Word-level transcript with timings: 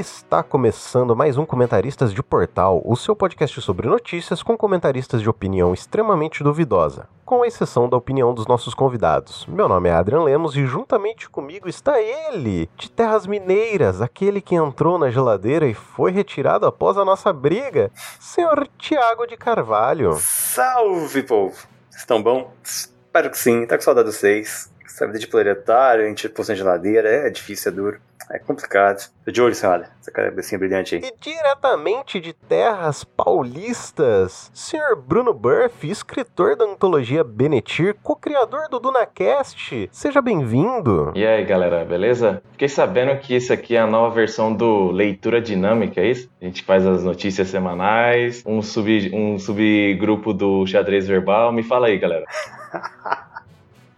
Está 0.00 0.42
começando 0.42 1.14
mais 1.14 1.36
um 1.36 1.44
Comentaristas 1.44 2.14
de 2.14 2.22
Portal, 2.22 2.80
o 2.86 2.96
seu 2.96 3.14
podcast 3.14 3.60
sobre 3.60 3.86
notícias 3.86 4.42
com 4.42 4.56
comentaristas 4.56 5.20
de 5.20 5.28
opinião 5.28 5.74
extremamente 5.74 6.42
duvidosa, 6.42 7.06
com 7.22 7.44
exceção 7.44 7.86
da 7.86 7.98
opinião 7.98 8.32
dos 8.32 8.46
nossos 8.46 8.72
convidados. 8.72 9.44
Meu 9.44 9.68
nome 9.68 9.90
é 9.90 9.92
Adrian 9.92 10.22
Lemos 10.22 10.56
e 10.56 10.64
juntamente 10.64 11.28
comigo 11.28 11.68
está 11.68 12.00
ele, 12.00 12.70
de 12.78 12.90
Terras 12.90 13.26
Mineiras, 13.26 14.00
aquele 14.00 14.40
que 14.40 14.54
entrou 14.54 14.98
na 14.98 15.10
geladeira 15.10 15.66
e 15.66 15.74
foi 15.74 16.10
retirado 16.12 16.64
após 16.64 16.96
a 16.96 17.04
nossa 17.04 17.30
briga, 17.30 17.90
senhor 18.18 18.66
Tiago 18.78 19.26
de 19.26 19.36
Carvalho. 19.36 20.16
Salve, 20.18 21.24
povo! 21.24 21.68
Estão 21.94 22.22
bom? 22.22 22.50
Espero 22.64 23.28
que 23.28 23.38
sim, 23.38 23.66
tá 23.66 23.76
com 23.76 23.82
saudade 23.82 24.08
de 24.08 24.16
vocês. 24.16 24.72
Essa 24.92 25.06
vida 25.06 25.20
de 25.20 25.28
planetário, 25.28 26.04
a 26.04 26.08
gente 26.08 26.28
pôs 26.28 26.48
na 26.48 26.54
geladeira, 26.54 27.08
é 27.08 27.30
difícil, 27.30 27.70
é 27.70 27.74
duro. 27.74 28.00
É 28.30 28.38
complicado. 28.38 29.10
Tô 29.24 29.32
de 29.32 29.40
olho, 29.40 29.54
senhora. 29.54 29.88
Essa 30.00 30.10
cabecinha 30.10 30.58
brilhante 30.58 30.94
aí. 30.94 31.02
E 31.02 31.12
diretamente 31.20 32.20
de 32.20 32.32
terras 32.32 33.02
paulistas, 33.02 34.50
Sr. 34.54 34.94
Bruno 34.96 35.34
Burff, 35.34 35.88
escritor 35.88 36.54
da 36.54 36.64
antologia 36.64 37.24
Benetir, 37.24 37.96
co-criador 38.02 38.68
do 38.68 38.78
DunaCast. 38.78 39.88
Seja 39.90 40.20
bem-vindo. 40.20 41.12
E 41.16 41.26
aí, 41.26 41.44
galera, 41.44 41.84
beleza? 41.84 42.42
Fiquei 42.52 42.68
sabendo 42.68 43.18
que 43.18 43.34
isso 43.34 43.52
aqui 43.52 43.74
é 43.74 43.80
a 43.80 43.86
nova 43.86 44.14
versão 44.14 44.54
do 44.54 44.90
Leitura 44.90 45.40
Dinâmica, 45.40 46.00
é 46.00 46.06
isso? 46.06 46.30
A 46.40 46.44
gente 46.44 46.62
faz 46.62 46.86
as 46.86 47.02
notícias 47.02 47.48
semanais, 47.48 48.44
um, 48.46 48.60
sub, 48.62 49.10
um 49.12 49.38
subgrupo 49.38 50.32
do 50.32 50.64
xadrez 50.66 51.06
verbal. 51.06 51.52
Me 51.52 51.62
fala 51.62 51.88
aí, 51.88 51.98
galera. 51.98 52.26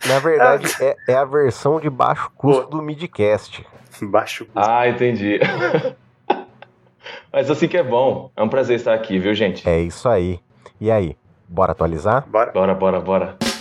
Na 0.07 0.19
verdade, 0.19 0.67
é, 0.81 0.97
é, 1.09 1.15
a 1.15 1.25
versão 1.25 1.81
de 1.81 1.89
baixo 1.89 2.31
custo 2.37 2.67
do 2.67 2.83
Midcast. 2.83 3.67
Baixo 4.03 4.45
custo. 4.47 4.71
Ah, 4.71 4.89
entendi. 4.89 5.39
Mas 7.33 7.51
assim 7.51 7.67
que 7.69 7.77
é 7.77 7.83
bom. 7.83 8.31
É 8.37 8.43
um 8.43 8.49
prazer 8.49 8.77
estar 8.77 8.95
aqui, 8.95 9.19
viu, 9.19 9.35
gente? 9.35 9.69
É 9.69 9.81
isso 9.81 10.09
aí. 10.09 10.39
E 10.81 10.91
aí, 10.91 11.17
bora 11.49 11.73
atualizar? 11.73 12.27
Bora. 12.29 12.53
Bora, 12.53 12.75
bora, 12.75 13.01
bora. 13.01 13.52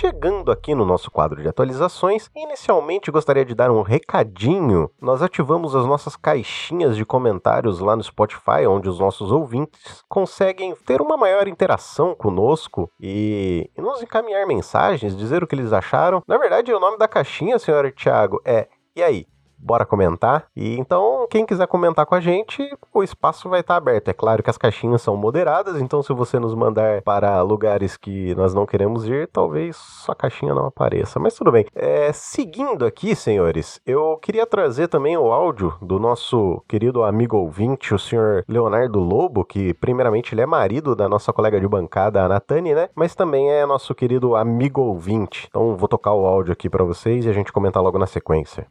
Chegando 0.00 0.52
aqui 0.52 0.76
no 0.76 0.84
nosso 0.84 1.10
quadro 1.10 1.42
de 1.42 1.48
atualizações, 1.48 2.30
inicialmente 2.36 3.10
gostaria 3.10 3.44
de 3.44 3.52
dar 3.52 3.68
um 3.68 3.82
recadinho. 3.82 4.88
Nós 5.02 5.22
ativamos 5.22 5.74
as 5.74 5.84
nossas 5.86 6.14
caixinhas 6.14 6.96
de 6.96 7.04
comentários 7.04 7.80
lá 7.80 7.96
no 7.96 8.04
Spotify, 8.04 8.64
onde 8.68 8.88
os 8.88 9.00
nossos 9.00 9.32
ouvintes 9.32 10.04
conseguem 10.08 10.72
ter 10.86 11.00
uma 11.00 11.16
maior 11.16 11.48
interação 11.48 12.14
conosco 12.14 12.88
e, 13.00 13.68
nos 13.76 14.00
encaminhar 14.00 14.46
mensagens, 14.46 15.16
dizer 15.16 15.42
o 15.42 15.48
que 15.48 15.56
eles 15.56 15.72
acharam. 15.72 16.22
Na 16.28 16.38
verdade, 16.38 16.72
o 16.72 16.78
nome 16.78 16.96
da 16.96 17.08
caixinha, 17.08 17.58
senhor 17.58 17.90
Thiago, 17.90 18.40
é 18.44 18.68
E 18.94 19.02
aí? 19.02 19.26
Bora 19.58 19.84
comentar. 19.84 20.46
E 20.54 20.78
então, 20.78 21.26
quem 21.30 21.44
quiser 21.44 21.66
comentar 21.66 22.06
com 22.06 22.14
a 22.14 22.20
gente, 22.20 22.62
o 22.92 23.02
espaço 23.02 23.48
vai 23.48 23.60
estar 23.60 23.76
aberto. 23.76 24.08
É 24.08 24.12
claro 24.12 24.42
que 24.42 24.50
as 24.50 24.58
caixinhas 24.58 25.02
são 25.02 25.16
moderadas, 25.16 25.80
então 25.80 26.02
se 26.02 26.12
você 26.12 26.38
nos 26.38 26.54
mandar 26.54 27.02
para 27.02 27.40
lugares 27.42 27.96
que 27.96 28.34
nós 28.34 28.54
não 28.54 28.66
queremos 28.66 29.06
ir, 29.06 29.28
talvez 29.28 29.76
sua 29.76 30.14
caixinha 30.14 30.54
não 30.54 30.66
apareça. 30.66 31.18
Mas 31.18 31.34
tudo 31.34 31.52
bem. 31.52 31.66
É, 31.74 32.12
seguindo 32.12 32.86
aqui, 32.86 33.14
senhores, 33.14 33.80
eu 33.84 34.16
queria 34.22 34.46
trazer 34.46 34.88
também 34.88 35.16
o 35.16 35.32
áudio 35.32 35.74
do 35.82 35.98
nosso 35.98 36.62
querido 36.68 37.02
amigo 37.02 37.36
ouvinte, 37.36 37.94
o 37.94 37.98
senhor 37.98 38.44
Leonardo 38.48 39.00
Lobo, 39.00 39.44
que 39.44 39.74
primeiramente 39.74 40.34
ele 40.34 40.42
é 40.42 40.46
marido 40.46 40.94
da 40.94 41.08
nossa 41.08 41.32
colega 41.32 41.60
de 41.60 41.68
bancada, 41.68 42.22
a 42.22 42.28
Natane, 42.28 42.74
né? 42.74 42.88
Mas 42.94 43.14
também 43.14 43.50
é 43.50 43.66
nosso 43.66 43.94
querido 43.94 44.36
amigo 44.36 44.80
ouvinte. 44.80 45.46
Então 45.48 45.76
vou 45.76 45.88
tocar 45.88 46.12
o 46.12 46.26
áudio 46.26 46.52
aqui 46.52 46.68
para 46.68 46.84
vocês 46.84 47.24
e 47.24 47.28
a 47.28 47.32
gente 47.32 47.52
comentar 47.52 47.82
logo 47.82 47.98
na 47.98 48.06
sequência. 48.06 48.66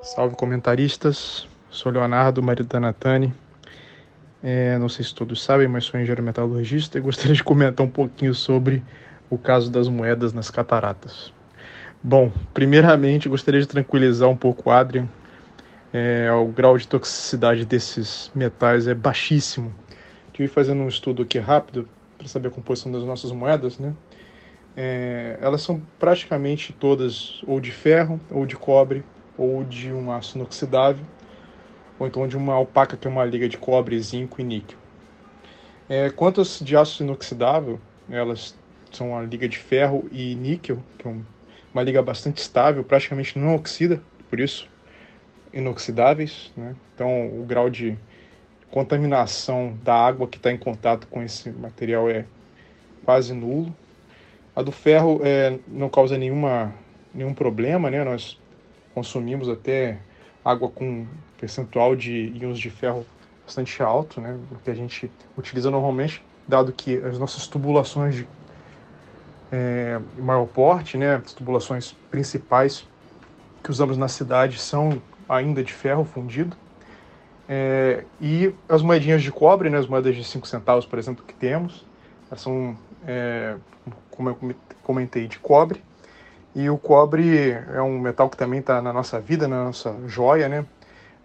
Salve 0.00 0.36
comentaristas, 0.36 1.48
sou 1.68 1.90
Leonardo, 1.90 2.40
marido 2.40 2.68
da 2.68 2.78
Natane. 2.78 3.34
É, 4.40 4.78
não 4.78 4.88
sei 4.88 5.04
se 5.04 5.12
todos 5.12 5.42
sabem, 5.42 5.66
mas 5.66 5.84
sou 5.84 5.98
engenheiro 5.98 6.22
metalurgista 6.22 6.96
e 6.96 7.00
gostaria 7.00 7.34
de 7.34 7.42
comentar 7.42 7.84
um 7.84 7.90
pouquinho 7.90 8.32
sobre 8.32 8.82
o 9.28 9.36
caso 9.36 9.72
das 9.72 9.88
moedas 9.88 10.32
nas 10.32 10.52
cataratas. 10.52 11.32
Bom, 12.00 12.30
primeiramente 12.54 13.28
gostaria 13.28 13.60
de 13.60 13.66
tranquilizar 13.66 14.28
um 14.28 14.36
pouco 14.36 14.70
o 14.70 14.72
Adrian. 14.72 15.08
É, 15.92 16.30
o 16.30 16.46
grau 16.46 16.78
de 16.78 16.86
toxicidade 16.86 17.64
desses 17.64 18.30
metais 18.32 18.86
é 18.86 18.94
baixíssimo. 18.94 19.74
Estive 20.28 20.46
fazendo 20.46 20.80
um 20.80 20.88
estudo 20.88 21.22
aqui 21.22 21.40
rápido 21.40 21.88
para 22.16 22.28
saber 22.28 22.48
a 22.48 22.50
composição 22.52 22.92
das 22.92 23.02
nossas 23.02 23.32
moedas, 23.32 23.80
né? 23.80 23.92
É, 24.76 25.36
elas 25.40 25.60
são 25.62 25.82
praticamente 25.98 26.72
todas 26.72 27.42
ou 27.44 27.58
de 27.58 27.72
ferro 27.72 28.20
ou 28.30 28.46
de 28.46 28.54
cobre 28.54 29.02
ou 29.38 29.64
de 29.64 29.92
um 29.92 30.12
aço 30.12 30.36
inoxidável, 30.36 31.06
ou 31.98 32.06
então 32.06 32.28
de 32.28 32.36
uma 32.36 32.54
alpaca, 32.54 32.96
que 32.96 33.06
é 33.06 33.10
uma 33.10 33.24
liga 33.24 33.48
de 33.48 33.56
cobre, 33.56 33.98
zinco 34.00 34.40
e 34.40 34.44
níquel. 34.44 34.78
É, 35.88 36.10
de 36.60 36.76
aço 36.76 37.02
inoxidável, 37.02 37.80
elas 38.10 38.54
são 38.92 39.16
a 39.16 39.22
liga 39.22 39.48
de 39.48 39.56
ferro 39.56 40.06
e 40.12 40.34
níquel, 40.34 40.82
que 40.98 41.06
é 41.06 41.10
um, 41.10 41.24
uma 41.72 41.82
liga 41.82 42.02
bastante 42.02 42.38
estável, 42.38 42.84
praticamente 42.84 43.38
não 43.38 43.54
oxida, 43.54 44.02
por 44.28 44.40
isso 44.40 44.68
inoxidáveis. 45.52 46.52
Né? 46.56 46.74
Então, 46.94 47.26
o 47.40 47.44
grau 47.44 47.70
de 47.70 47.96
contaminação 48.70 49.78
da 49.82 49.94
água 49.94 50.28
que 50.28 50.36
está 50.36 50.52
em 50.52 50.58
contato 50.58 51.06
com 51.08 51.22
esse 51.22 51.50
material 51.50 52.10
é 52.10 52.24
quase 53.04 53.32
nulo. 53.32 53.74
A 54.54 54.62
do 54.62 54.72
ferro 54.72 55.20
é, 55.22 55.58
não 55.66 55.88
causa 55.88 56.18
nenhuma, 56.18 56.74
nenhum 57.14 57.32
problema, 57.32 57.90
né? 57.90 58.04
Nós 58.04 58.37
consumimos 58.98 59.48
até 59.48 59.98
água 60.44 60.68
com 60.68 61.06
percentual 61.38 61.94
de 61.94 62.32
íons 62.34 62.58
de 62.58 62.68
ferro 62.68 63.06
bastante 63.44 63.80
alto, 63.80 64.20
né, 64.20 64.36
o 64.50 64.56
que 64.56 64.70
a 64.70 64.74
gente 64.74 65.10
utiliza 65.36 65.70
normalmente, 65.70 66.22
dado 66.48 66.72
que 66.72 66.96
as 66.96 67.16
nossas 67.16 67.46
tubulações 67.46 68.16
de 68.16 68.28
é, 69.52 70.00
maior 70.18 70.46
porte, 70.46 70.96
né, 70.98 71.14
as 71.24 71.32
tubulações 71.32 71.94
principais 72.10 72.86
que 73.62 73.70
usamos 73.70 73.96
na 73.96 74.08
cidade 74.08 74.58
são 74.58 75.00
ainda 75.28 75.62
de 75.62 75.72
ferro 75.72 76.04
fundido, 76.04 76.56
é, 77.48 78.04
e 78.20 78.52
as 78.68 78.82
moedinhas 78.82 79.22
de 79.22 79.30
cobre, 79.30 79.70
né, 79.70 79.78
as 79.78 79.86
moedas 79.86 80.16
de 80.16 80.24
5 80.24 80.46
centavos, 80.46 80.84
por 80.84 80.98
exemplo, 80.98 81.24
que 81.24 81.34
temos, 81.34 81.86
elas 82.28 82.40
são, 82.40 82.76
é, 83.06 83.54
como 84.10 84.30
eu 84.30 84.38
comentei, 84.82 85.28
de 85.28 85.38
cobre, 85.38 85.82
e 86.54 86.68
o 86.70 86.78
cobre 86.78 87.50
é 87.50 87.80
um 87.82 87.98
metal 87.98 88.28
que 88.28 88.36
também 88.36 88.60
está 88.60 88.80
na 88.82 88.92
nossa 88.92 89.20
vida, 89.20 89.46
na 89.46 89.64
nossa 89.64 89.94
joia, 90.06 90.48
né? 90.48 90.64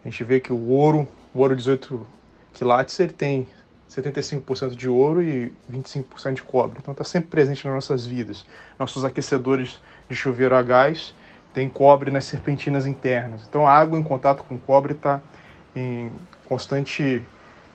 A 0.04 0.10
gente 0.10 0.24
vê 0.24 0.40
que 0.40 0.52
o 0.52 0.70
ouro, 0.70 1.08
o 1.34 1.40
ouro 1.40 1.56
18 1.56 2.06
quilates, 2.54 3.00
ele 3.00 3.14
tem 3.14 3.48
75% 3.90 4.76
de 4.76 4.90
ouro 4.90 5.22
e 5.22 5.54
25% 5.72 6.34
de 6.34 6.44
cobre. 6.44 6.80
Então 6.82 6.92
está 6.92 7.04
sempre 7.04 7.30
presente 7.30 7.66
nas 7.66 7.74
nossas 7.74 8.06
vidas. 8.06 8.46
Nossos 8.78 9.06
aquecedores 9.06 9.80
de 10.10 10.16
chuveiro 10.16 10.56
a 10.56 10.62
gás 10.62 11.16
têm 11.54 11.70
cobre 11.70 12.12
nas 12.12 12.26
serpentinas 12.26 12.86
internas. 12.86 13.46
Então 13.48 13.68
a 13.68 13.72
água 13.72 13.98
em 13.98 14.04
contato 14.04 14.44
com 14.44 14.58
cobre 14.58 14.94
está 14.94 15.22
em 15.76 16.12
constante 16.46 17.24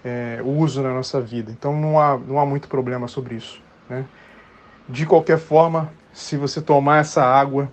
é, 0.04 0.40
uso 0.44 0.82
na 0.82 0.92
nossa 0.92 1.20
vida. 1.20 1.50
Então 1.50 1.78
não 1.78 1.98
há, 1.98 2.18
não 2.18 2.38
há 2.38 2.44
muito 2.44 2.68
problema 2.68 3.08
sobre 3.08 3.36
isso. 3.36 3.60
Né? 3.88 4.04
De 4.88 5.06
qualquer 5.06 5.38
forma, 5.38 5.92
se 6.18 6.36
você 6.36 6.60
tomar 6.60 6.98
essa 6.98 7.22
água, 7.22 7.70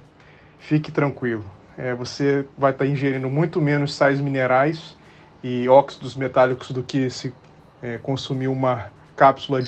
fique 0.59 0.91
tranquilo. 0.91 1.43
É, 1.75 1.95
você 1.95 2.45
vai 2.55 2.71
estar 2.71 2.85
ingerindo 2.85 3.27
muito 3.27 3.59
menos 3.59 3.93
sais 3.93 4.21
minerais 4.21 4.95
e 5.43 5.67
óxidos 5.67 6.15
metálicos 6.15 6.69
do 6.69 6.83
que 6.83 7.09
se 7.09 7.33
é, 7.81 7.97
consumir 7.97 8.47
uma 8.47 8.91
cápsula 9.15 9.61
de. 9.61 9.67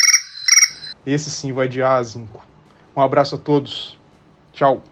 Esse 1.05 1.31
sim 1.31 1.51
vai 1.51 1.67
de 1.67 1.81
A 1.81 1.95
a 1.95 2.03
zinco. 2.03 2.45
Um 2.95 3.01
abraço 3.01 3.35
a 3.35 3.37
todos. 3.37 3.97
Tchau. 4.53 4.83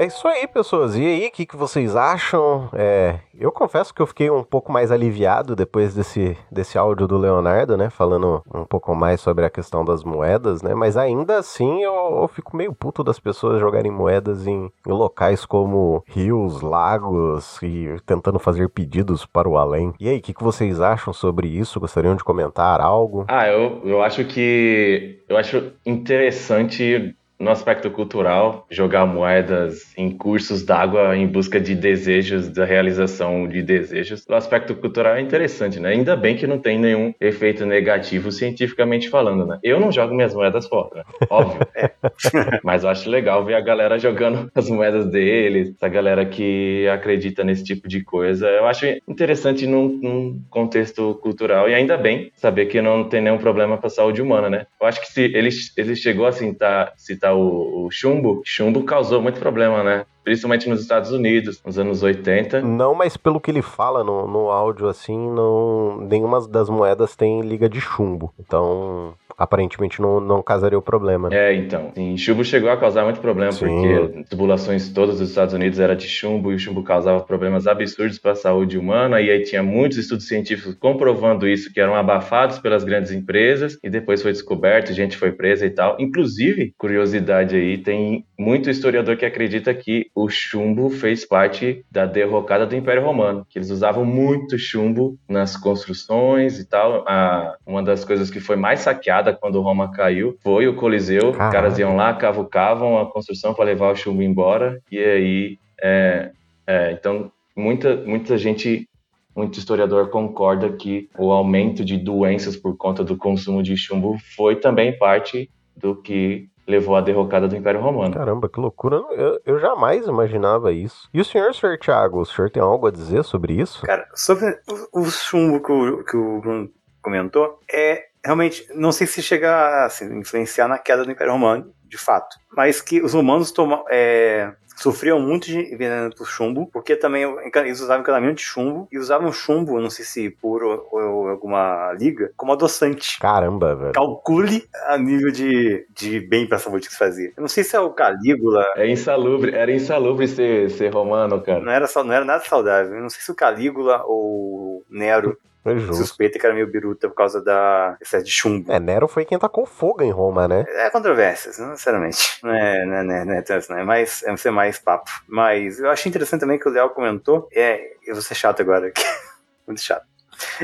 É 0.00 0.06
isso 0.06 0.26
aí, 0.26 0.46
pessoas. 0.46 0.96
E 0.96 1.04
aí, 1.04 1.26
o 1.26 1.30
que, 1.30 1.44
que 1.44 1.58
vocês 1.58 1.94
acham? 1.94 2.70
É, 2.72 3.16
eu 3.38 3.52
confesso 3.52 3.92
que 3.92 4.00
eu 4.00 4.06
fiquei 4.06 4.30
um 4.30 4.42
pouco 4.42 4.72
mais 4.72 4.90
aliviado 4.90 5.54
depois 5.54 5.94
desse, 5.94 6.38
desse 6.50 6.78
áudio 6.78 7.06
do 7.06 7.18
Leonardo, 7.18 7.76
né? 7.76 7.90
Falando 7.90 8.42
um 8.54 8.64
pouco 8.64 8.94
mais 8.94 9.20
sobre 9.20 9.44
a 9.44 9.50
questão 9.50 9.84
das 9.84 10.02
moedas, 10.02 10.62
né? 10.62 10.74
Mas 10.74 10.96
ainda 10.96 11.36
assim 11.36 11.82
eu, 11.82 12.22
eu 12.22 12.28
fico 12.28 12.56
meio 12.56 12.72
puto 12.72 13.04
das 13.04 13.20
pessoas 13.20 13.60
jogarem 13.60 13.92
moedas 13.92 14.46
em, 14.46 14.72
em, 14.86 14.90
locais 14.90 15.44
como 15.44 16.02
rios, 16.06 16.62
lagos 16.62 17.60
e 17.62 17.94
tentando 18.06 18.38
fazer 18.38 18.70
pedidos 18.70 19.26
para 19.26 19.46
o 19.46 19.58
além. 19.58 19.92
E 20.00 20.08
aí, 20.08 20.16
o 20.16 20.22
que, 20.22 20.32
que 20.32 20.42
vocês 20.42 20.80
acham 20.80 21.12
sobre 21.12 21.46
isso? 21.46 21.78
Gostariam 21.78 22.16
de 22.16 22.24
comentar 22.24 22.80
algo? 22.80 23.26
Ah, 23.28 23.46
eu, 23.48 23.82
eu 23.84 24.02
acho 24.02 24.24
que. 24.24 25.20
Eu 25.28 25.36
acho 25.36 25.72
interessante 25.84 27.14
no 27.40 27.50
aspecto 27.50 27.90
cultural, 27.90 28.66
jogar 28.70 29.06
moedas 29.06 29.92
em 29.96 30.10
cursos 30.10 30.62
d'água 30.62 31.16
em 31.16 31.26
busca 31.26 31.58
de 31.58 31.74
desejos, 31.74 32.50
da 32.50 32.66
realização 32.66 33.48
de 33.48 33.62
desejos. 33.62 34.26
No 34.28 34.36
aspecto 34.36 34.74
cultural 34.74 35.14
é 35.14 35.20
interessante, 35.22 35.80
né? 35.80 35.88
Ainda 35.88 36.14
bem 36.14 36.36
que 36.36 36.46
não 36.46 36.58
tem 36.58 36.78
nenhum 36.78 37.14
efeito 37.18 37.64
negativo 37.64 38.30
cientificamente 38.30 39.08
falando, 39.08 39.46
né? 39.46 39.58
Eu 39.62 39.80
não 39.80 39.90
jogo 39.90 40.14
minhas 40.14 40.34
moedas 40.34 40.66
fora, 40.66 40.96
né? 40.96 41.02
óbvio. 41.30 41.60
É. 41.80 41.90
Mas 42.62 42.84
eu 42.84 42.90
acho 42.90 43.08
legal 43.08 43.44
ver 43.44 43.54
a 43.54 43.60
galera 43.60 43.98
jogando 43.98 44.50
as 44.54 44.68
moedas 44.68 45.06
deles, 45.06 45.72
essa 45.74 45.88
galera 45.88 46.26
que 46.26 46.86
acredita 46.88 47.42
nesse 47.42 47.64
tipo 47.64 47.88
de 47.88 48.02
coisa. 48.02 48.46
Eu 48.48 48.66
acho 48.66 48.86
interessante 49.08 49.66
num, 49.66 49.88
num 50.02 50.42
contexto 50.50 51.14
cultural 51.22 51.68
e 51.68 51.74
ainda 51.74 51.96
bem 51.96 52.30
saber 52.34 52.66
que 52.66 52.82
não 52.82 53.08
tem 53.08 53.22
nenhum 53.22 53.38
problema 53.38 53.78
para 53.78 53.86
a 53.86 53.90
saúde 53.90 54.20
humana, 54.20 54.50
né? 54.50 54.66
Eu 54.80 54.86
acho 54.86 55.00
que 55.00 55.06
se 55.06 55.22
ele, 55.22 55.48
ele 55.76 55.96
chegou 55.96 56.26
a 56.26 56.32
citar, 56.32 56.92
citar 56.96 57.29
o, 57.32 57.86
o 57.86 57.90
chumbo, 57.90 58.42
chumbo 58.44 58.84
causou 58.84 59.20
muito 59.22 59.38
problema, 59.38 59.82
né? 59.82 60.06
Principalmente 60.24 60.68
nos 60.68 60.80
Estados 60.80 61.10
Unidos, 61.10 61.62
nos 61.64 61.78
anos 61.78 62.02
80. 62.02 62.60
Não, 62.62 62.94
mas 62.94 63.16
pelo 63.16 63.40
que 63.40 63.50
ele 63.50 63.62
fala 63.62 64.04
no, 64.04 64.26
no 64.26 64.50
áudio, 64.50 64.88
assim, 64.88 65.18
não, 65.30 66.00
nenhuma 66.02 66.46
das 66.46 66.68
moedas 66.68 67.16
tem 67.16 67.40
liga 67.40 67.68
de 67.68 67.80
chumbo. 67.80 68.32
Então, 68.38 69.14
aparentemente 69.36 70.00
não, 70.00 70.20
não 70.20 70.42
causaria 70.42 70.78
o 70.78 70.82
problema. 70.82 71.28
É, 71.32 71.54
então. 71.54 71.92
Sim, 71.94 72.16
chumbo 72.16 72.44
chegou 72.44 72.70
a 72.70 72.76
causar 72.76 73.04
muito 73.04 73.20
problema, 73.20 73.52
Sim. 73.52 73.66
porque 73.66 74.18
as 74.20 74.28
tubulações 74.28 74.88
todas 74.90 75.18
dos 75.18 75.30
Estados 75.30 75.54
Unidos 75.54 75.78
era 75.78 75.96
de 75.96 76.06
chumbo 76.06 76.52
e 76.52 76.54
o 76.54 76.58
chumbo 76.58 76.82
causava 76.82 77.20
problemas 77.20 77.66
absurdos 77.66 78.18
para 78.18 78.32
a 78.32 78.36
saúde 78.36 78.78
humana, 78.78 79.20
e 79.20 79.30
aí 79.30 79.42
tinha 79.42 79.62
muitos 79.62 79.98
estudos 79.98 80.28
científicos 80.28 80.74
comprovando 80.74 81.48
isso, 81.48 81.72
que 81.72 81.80
eram 81.80 81.94
abafados 81.94 82.58
pelas 82.58 82.84
grandes 82.84 83.12
empresas, 83.12 83.78
e 83.82 83.88
depois 83.88 84.22
foi 84.22 84.32
descoberto, 84.32 84.92
gente 84.92 85.16
foi 85.16 85.32
presa 85.32 85.66
e 85.66 85.70
tal. 85.70 85.96
Inclusive, 85.98 86.74
curiosidade 86.76 87.56
aí, 87.56 87.78
tem 87.78 88.24
muito 88.38 88.68
historiador 88.70 89.16
que 89.16 89.24
acredita 89.24 89.72
que 89.72 90.09
o 90.14 90.28
chumbo 90.28 90.90
fez 90.90 91.24
parte 91.24 91.84
da 91.90 92.04
derrocada 92.04 92.66
do 92.66 92.76
Império 92.76 93.04
Romano, 93.04 93.46
que 93.48 93.58
eles 93.58 93.70
usavam 93.70 94.04
muito 94.04 94.58
chumbo 94.58 95.18
nas 95.28 95.56
construções 95.56 96.58
e 96.58 96.68
tal. 96.68 97.04
A, 97.08 97.56
uma 97.66 97.82
das 97.82 98.04
coisas 98.04 98.30
que 98.30 98.40
foi 98.40 98.56
mais 98.56 98.80
saqueada 98.80 99.32
quando 99.32 99.60
Roma 99.60 99.92
caiu 99.92 100.36
foi 100.42 100.66
o 100.66 100.74
Coliseu. 100.74 101.30
Os 101.30 101.36
caras 101.36 101.78
iam 101.78 101.96
lá, 101.96 102.12
cavucavam 102.14 102.98
a 102.98 103.10
construção 103.10 103.54
para 103.54 103.64
levar 103.64 103.92
o 103.92 103.96
chumbo 103.96 104.22
embora. 104.22 104.80
E 104.90 104.98
aí, 104.98 105.58
é, 105.80 106.30
é, 106.66 106.92
então, 106.92 107.30
muita, 107.56 107.96
muita 107.96 108.36
gente 108.36 108.88
muito 109.34 109.58
historiador 109.58 110.10
concorda 110.10 110.70
que 110.72 111.08
o 111.16 111.30
aumento 111.30 111.84
de 111.84 111.96
doenças 111.96 112.56
por 112.56 112.76
conta 112.76 113.04
do 113.04 113.16
consumo 113.16 113.62
de 113.62 113.76
chumbo 113.76 114.18
foi 114.36 114.56
também 114.56 114.98
parte 114.98 115.48
do 115.76 115.94
que 115.94 116.48
levou 116.70 116.96
à 116.96 117.00
derrocada 117.00 117.48
do 117.48 117.56
Império 117.56 117.80
Romano. 117.80 118.14
Caramba, 118.14 118.48
que 118.48 118.60
loucura. 118.60 118.96
Eu, 119.10 119.40
eu 119.44 119.58
jamais 119.58 120.06
imaginava 120.06 120.72
isso. 120.72 121.08
E 121.12 121.20
o 121.20 121.24
senhor, 121.24 121.54
senhor 121.54 121.78
Thiago, 121.78 122.20
o 122.20 122.26
senhor 122.26 122.50
tem 122.50 122.62
algo 122.62 122.86
a 122.86 122.90
dizer 122.90 123.24
sobre 123.24 123.54
isso? 123.54 123.82
Cara, 123.84 124.08
sobre 124.14 124.58
o, 124.92 125.00
o 125.00 125.04
chumbo 125.10 125.60
que 125.62 125.72
o, 125.72 126.04
que 126.04 126.16
o 126.16 126.40
Bruno 126.40 126.70
comentou, 127.02 127.58
é 127.70 128.04
realmente, 128.24 128.66
não 128.74 128.92
sei 128.92 129.06
se 129.06 129.22
chega 129.22 129.50
a 129.50 129.84
assim, 129.86 130.18
influenciar 130.18 130.68
na 130.68 130.78
queda 130.78 131.04
do 131.04 131.10
Império 131.10 131.32
Romano, 131.32 131.72
de 131.86 131.98
fato, 131.98 132.36
mas 132.54 132.80
que 132.80 133.02
os 133.02 133.14
romanos 133.14 133.50
tomam, 133.50 133.84
é, 133.90 134.52
sofriam 134.80 135.20
muito 135.20 135.46
de 135.46 135.76
veneno 135.76 136.14
por 136.14 136.26
chumbo, 136.26 136.66
porque 136.72 136.96
também 136.96 137.24
eles 137.54 137.80
usavam 137.80 138.00
encanamento 138.00 138.36
de 138.36 138.42
chumbo 138.42 138.88
e 138.90 138.98
usavam 138.98 139.30
chumbo, 139.30 139.78
não 139.78 139.90
sei 139.90 140.04
se 140.04 140.30
por 140.30 140.62
ou, 140.62 140.88
ou 140.90 141.28
alguma 141.28 141.92
liga, 141.92 142.32
como 142.34 142.52
adoçante. 142.52 143.18
Caramba, 143.20 143.76
velho. 143.76 143.92
Calcule 143.92 144.66
a 144.86 144.96
nível 144.96 145.30
de, 145.30 145.86
de 145.90 146.20
bem 146.20 146.46
pra 146.46 146.58
saúde 146.58 146.86
que 146.86 146.92
se 146.94 146.98
fazia. 146.98 147.30
Eu 147.36 147.42
não 147.42 147.48
sei 147.48 147.62
se 147.62 147.76
é 147.76 147.80
o 147.80 147.90
Calígula. 147.90 148.64
É 148.76 148.88
insalubre, 148.88 149.54
era 149.54 149.70
insalubre 149.70 150.26
ser, 150.26 150.70
ser 150.70 150.88
romano, 150.88 151.40
cara. 151.42 151.60
Não 151.60 151.72
era, 151.72 151.86
não 151.96 152.12
era 152.12 152.24
nada 152.24 152.42
saudável. 152.44 152.94
Eu 152.94 153.02
não 153.02 153.10
sei 153.10 153.20
se 153.20 153.30
o 153.30 153.34
Calígula 153.34 154.02
ou 154.06 154.82
Nero 154.88 155.38
foi 155.62 155.78
justo. 155.78 155.96
Suspeita 155.96 156.38
que 156.38 156.46
era 156.46 156.54
meio 156.54 156.66
biruta 156.66 157.08
por 157.08 157.14
causa 157.14 157.42
da 157.42 157.96
excesso 158.00 158.24
de 158.24 158.30
chumbo. 158.30 158.72
É, 158.72 158.80
Nero 158.80 159.06
foi 159.06 159.24
quem 159.24 159.38
tacou 159.38 159.66
fogo 159.66 160.02
em 160.02 160.10
Roma, 160.10 160.48
né? 160.48 160.64
É 160.66 160.90
controvérsias, 160.90 161.56
sinceramente. 161.56 162.38
Não 162.42 162.52
é, 162.52 162.86
não 162.86 162.94
é, 162.94 163.04
não 163.04 163.14
é, 163.14 163.24
não 163.24 163.34
é, 163.34 163.60
não 163.68 163.78
é 163.78 163.84
mais, 163.84 164.22
é 164.22 164.36
ser 164.36 164.50
mais 164.50 164.78
papo. 164.78 165.10
Mas 165.28 165.78
eu 165.78 165.90
achei 165.90 166.08
interessante 166.08 166.40
também 166.40 166.58
que 166.58 166.68
o 166.68 166.72
Léo 166.72 166.90
comentou. 166.90 167.48
É, 167.52 167.92
eu 168.06 168.14
vou 168.14 168.22
ser 168.22 168.34
chato 168.34 168.60
agora. 168.62 168.90
Muito 169.66 169.82
chato. 169.82 170.06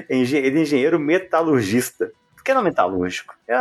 Ele 0.09 0.59
é 0.59 0.63
engenheiro 0.63 0.99
metalurgista 0.99 2.11
que 2.47 2.55
não 2.55 2.63
metalúrgico? 2.63 3.35
É, 3.49 3.55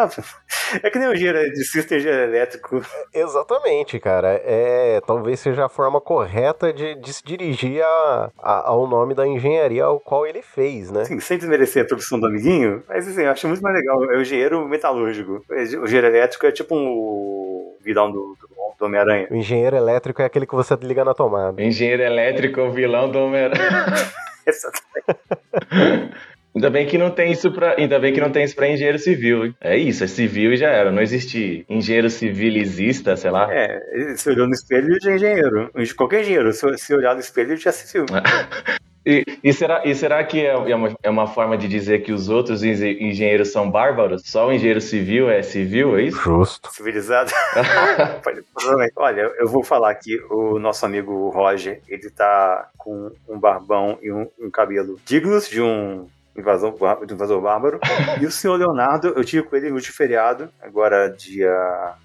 é 0.83 0.89
que 0.91 0.99
nem 0.99 1.07
o 1.07 1.13
engenheiro 1.13 1.39
eletricista 1.39 1.95
e 1.95 1.97
engenheiro 1.97 2.23
elétrico. 2.23 2.85
Exatamente, 3.11 3.99
cara. 3.99 4.39
É, 4.45 5.01
talvez 5.05 5.39
seja 5.39 5.65
a 5.65 5.69
forma 5.69 5.99
correta 5.99 6.71
de, 6.71 6.93
de 6.93 7.11
se 7.11 7.23
dirigir 7.25 7.83
a, 7.83 8.31
a, 8.37 8.69
ao 8.69 8.87
nome 8.87 9.15
da 9.15 9.25
engenharia 9.25 9.85
ao 9.85 9.99
qual 9.99 10.27
ele 10.27 10.43
fez, 10.43 10.91
né? 10.91 11.03
Sim, 11.03 11.19
sem 11.19 11.39
desmerecer 11.39 11.83
a 11.83 11.87
profissão 11.87 12.19
do 12.19 12.27
amiguinho, 12.27 12.83
mas 12.87 13.07
assim, 13.07 13.23
eu 13.23 13.31
acho 13.31 13.47
muito 13.47 13.63
mais 13.63 13.75
legal. 13.75 14.03
É 14.11 14.17
o 14.17 14.21
engenheiro 14.21 14.67
metalúrgico. 14.67 15.43
O 15.49 15.55
engenheiro 15.55 16.07
elétrico 16.07 16.45
é 16.45 16.51
tipo 16.51 16.75
um 16.75 17.75
vilão 17.81 18.11
do, 18.11 18.37
do, 18.39 18.47
do 18.77 18.85
Homem-Aranha. 18.85 19.27
O 19.31 19.35
engenheiro 19.35 19.75
elétrico 19.75 20.21
é 20.21 20.25
aquele 20.25 20.45
que 20.45 20.53
você 20.53 20.75
liga 20.75 21.03
na 21.03 21.15
tomada. 21.15 21.59
O 21.59 21.65
engenheiro 21.65 22.03
elétrico 22.03 22.59
é 22.59 22.63
o 22.63 22.71
vilão 22.71 23.09
do 23.09 23.17
Homem-Aranha. 23.17 23.85
Exatamente. 24.45 26.13
Ainda 26.55 26.69
bem 26.69 26.87
que 26.87 26.97
não 26.97 27.11
tem 27.11 27.33
isso 27.33 27.51
para, 27.51 27.75
ainda 27.77 27.99
bem 27.99 28.13
que 28.13 28.21
não 28.21 28.31
tem 28.31 28.45
isso 28.45 28.55
para 28.55 28.69
engenheiro 28.69 28.97
civil. 28.97 29.45
Hein? 29.45 29.55
É 29.59 29.77
isso, 29.77 30.05
é 30.05 30.07
civil 30.07 30.53
e 30.53 30.57
já 30.57 30.69
era. 30.69 30.89
Não 30.89 31.01
existe 31.01 31.65
engenheiro 31.67 32.09
civilizista, 32.09 33.17
sei 33.17 33.29
lá. 33.29 33.53
É, 33.53 33.77
se 34.15 34.29
olhou 34.29 34.47
no 34.47 34.53
espelho 34.53 34.97
já 35.01 35.11
é 35.11 35.15
engenheiro. 35.15 35.69
Qualquer 35.97 36.21
engenheiro, 36.21 36.53
se 36.53 36.93
olhar 36.93 37.13
no 37.13 37.19
espelho 37.19 37.57
já 37.57 37.71
é 37.71 37.73
civil. 37.73 38.05
E, 39.07 39.23
e, 39.43 39.53
será, 39.53 39.83
e 39.85 39.93
será 39.93 40.23
que 40.23 40.43
é, 40.43 40.47
é 40.47 40.75
uma, 40.75 40.97
é 41.03 41.09
uma 41.11 41.27
forma 41.27 41.55
de 41.55 41.67
dizer 41.67 41.99
que 41.99 42.11
os 42.11 42.27
outros 42.27 42.63
engenheiros 42.63 43.51
são 43.51 43.69
bárbaros? 43.69 44.23
Só 44.25 44.47
o 44.47 44.51
engenheiro 44.51 44.81
civil 44.81 45.29
é 45.29 45.43
civil, 45.43 45.95
é 45.95 46.01
isso? 46.01 46.19
Justo. 46.19 46.73
Civilizado? 46.73 47.31
Olha, 48.95 49.31
eu 49.37 49.47
vou 49.47 49.63
falar 49.63 49.91
aqui, 49.91 50.19
o 50.31 50.57
nosso 50.57 50.83
amigo 50.87 51.29
Roger, 51.29 51.81
ele 51.87 52.09
tá 52.09 52.67
com 52.79 53.11
um 53.29 53.39
barbão 53.39 53.99
e 54.01 54.11
um, 54.11 54.27
um 54.39 54.49
cabelo 54.49 54.99
dignos 55.05 55.47
de 55.47 55.61
um 55.61 56.07
Invasão, 56.35 56.75
do 57.05 57.13
Invasor 57.13 57.41
Bárbaro. 57.41 57.79
e 58.21 58.25
o 58.25 58.31
senhor 58.31 58.57
Leonardo, 58.57 59.07
eu 59.09 59.23
tive 59.23 59.43
com 59.43 59.55
ele 59.55 59.69
no 59.69 59.75
último 59.75 59.95
feriado, 59.95 60.49
agora 60.61 61.09
dia 61.09 61.53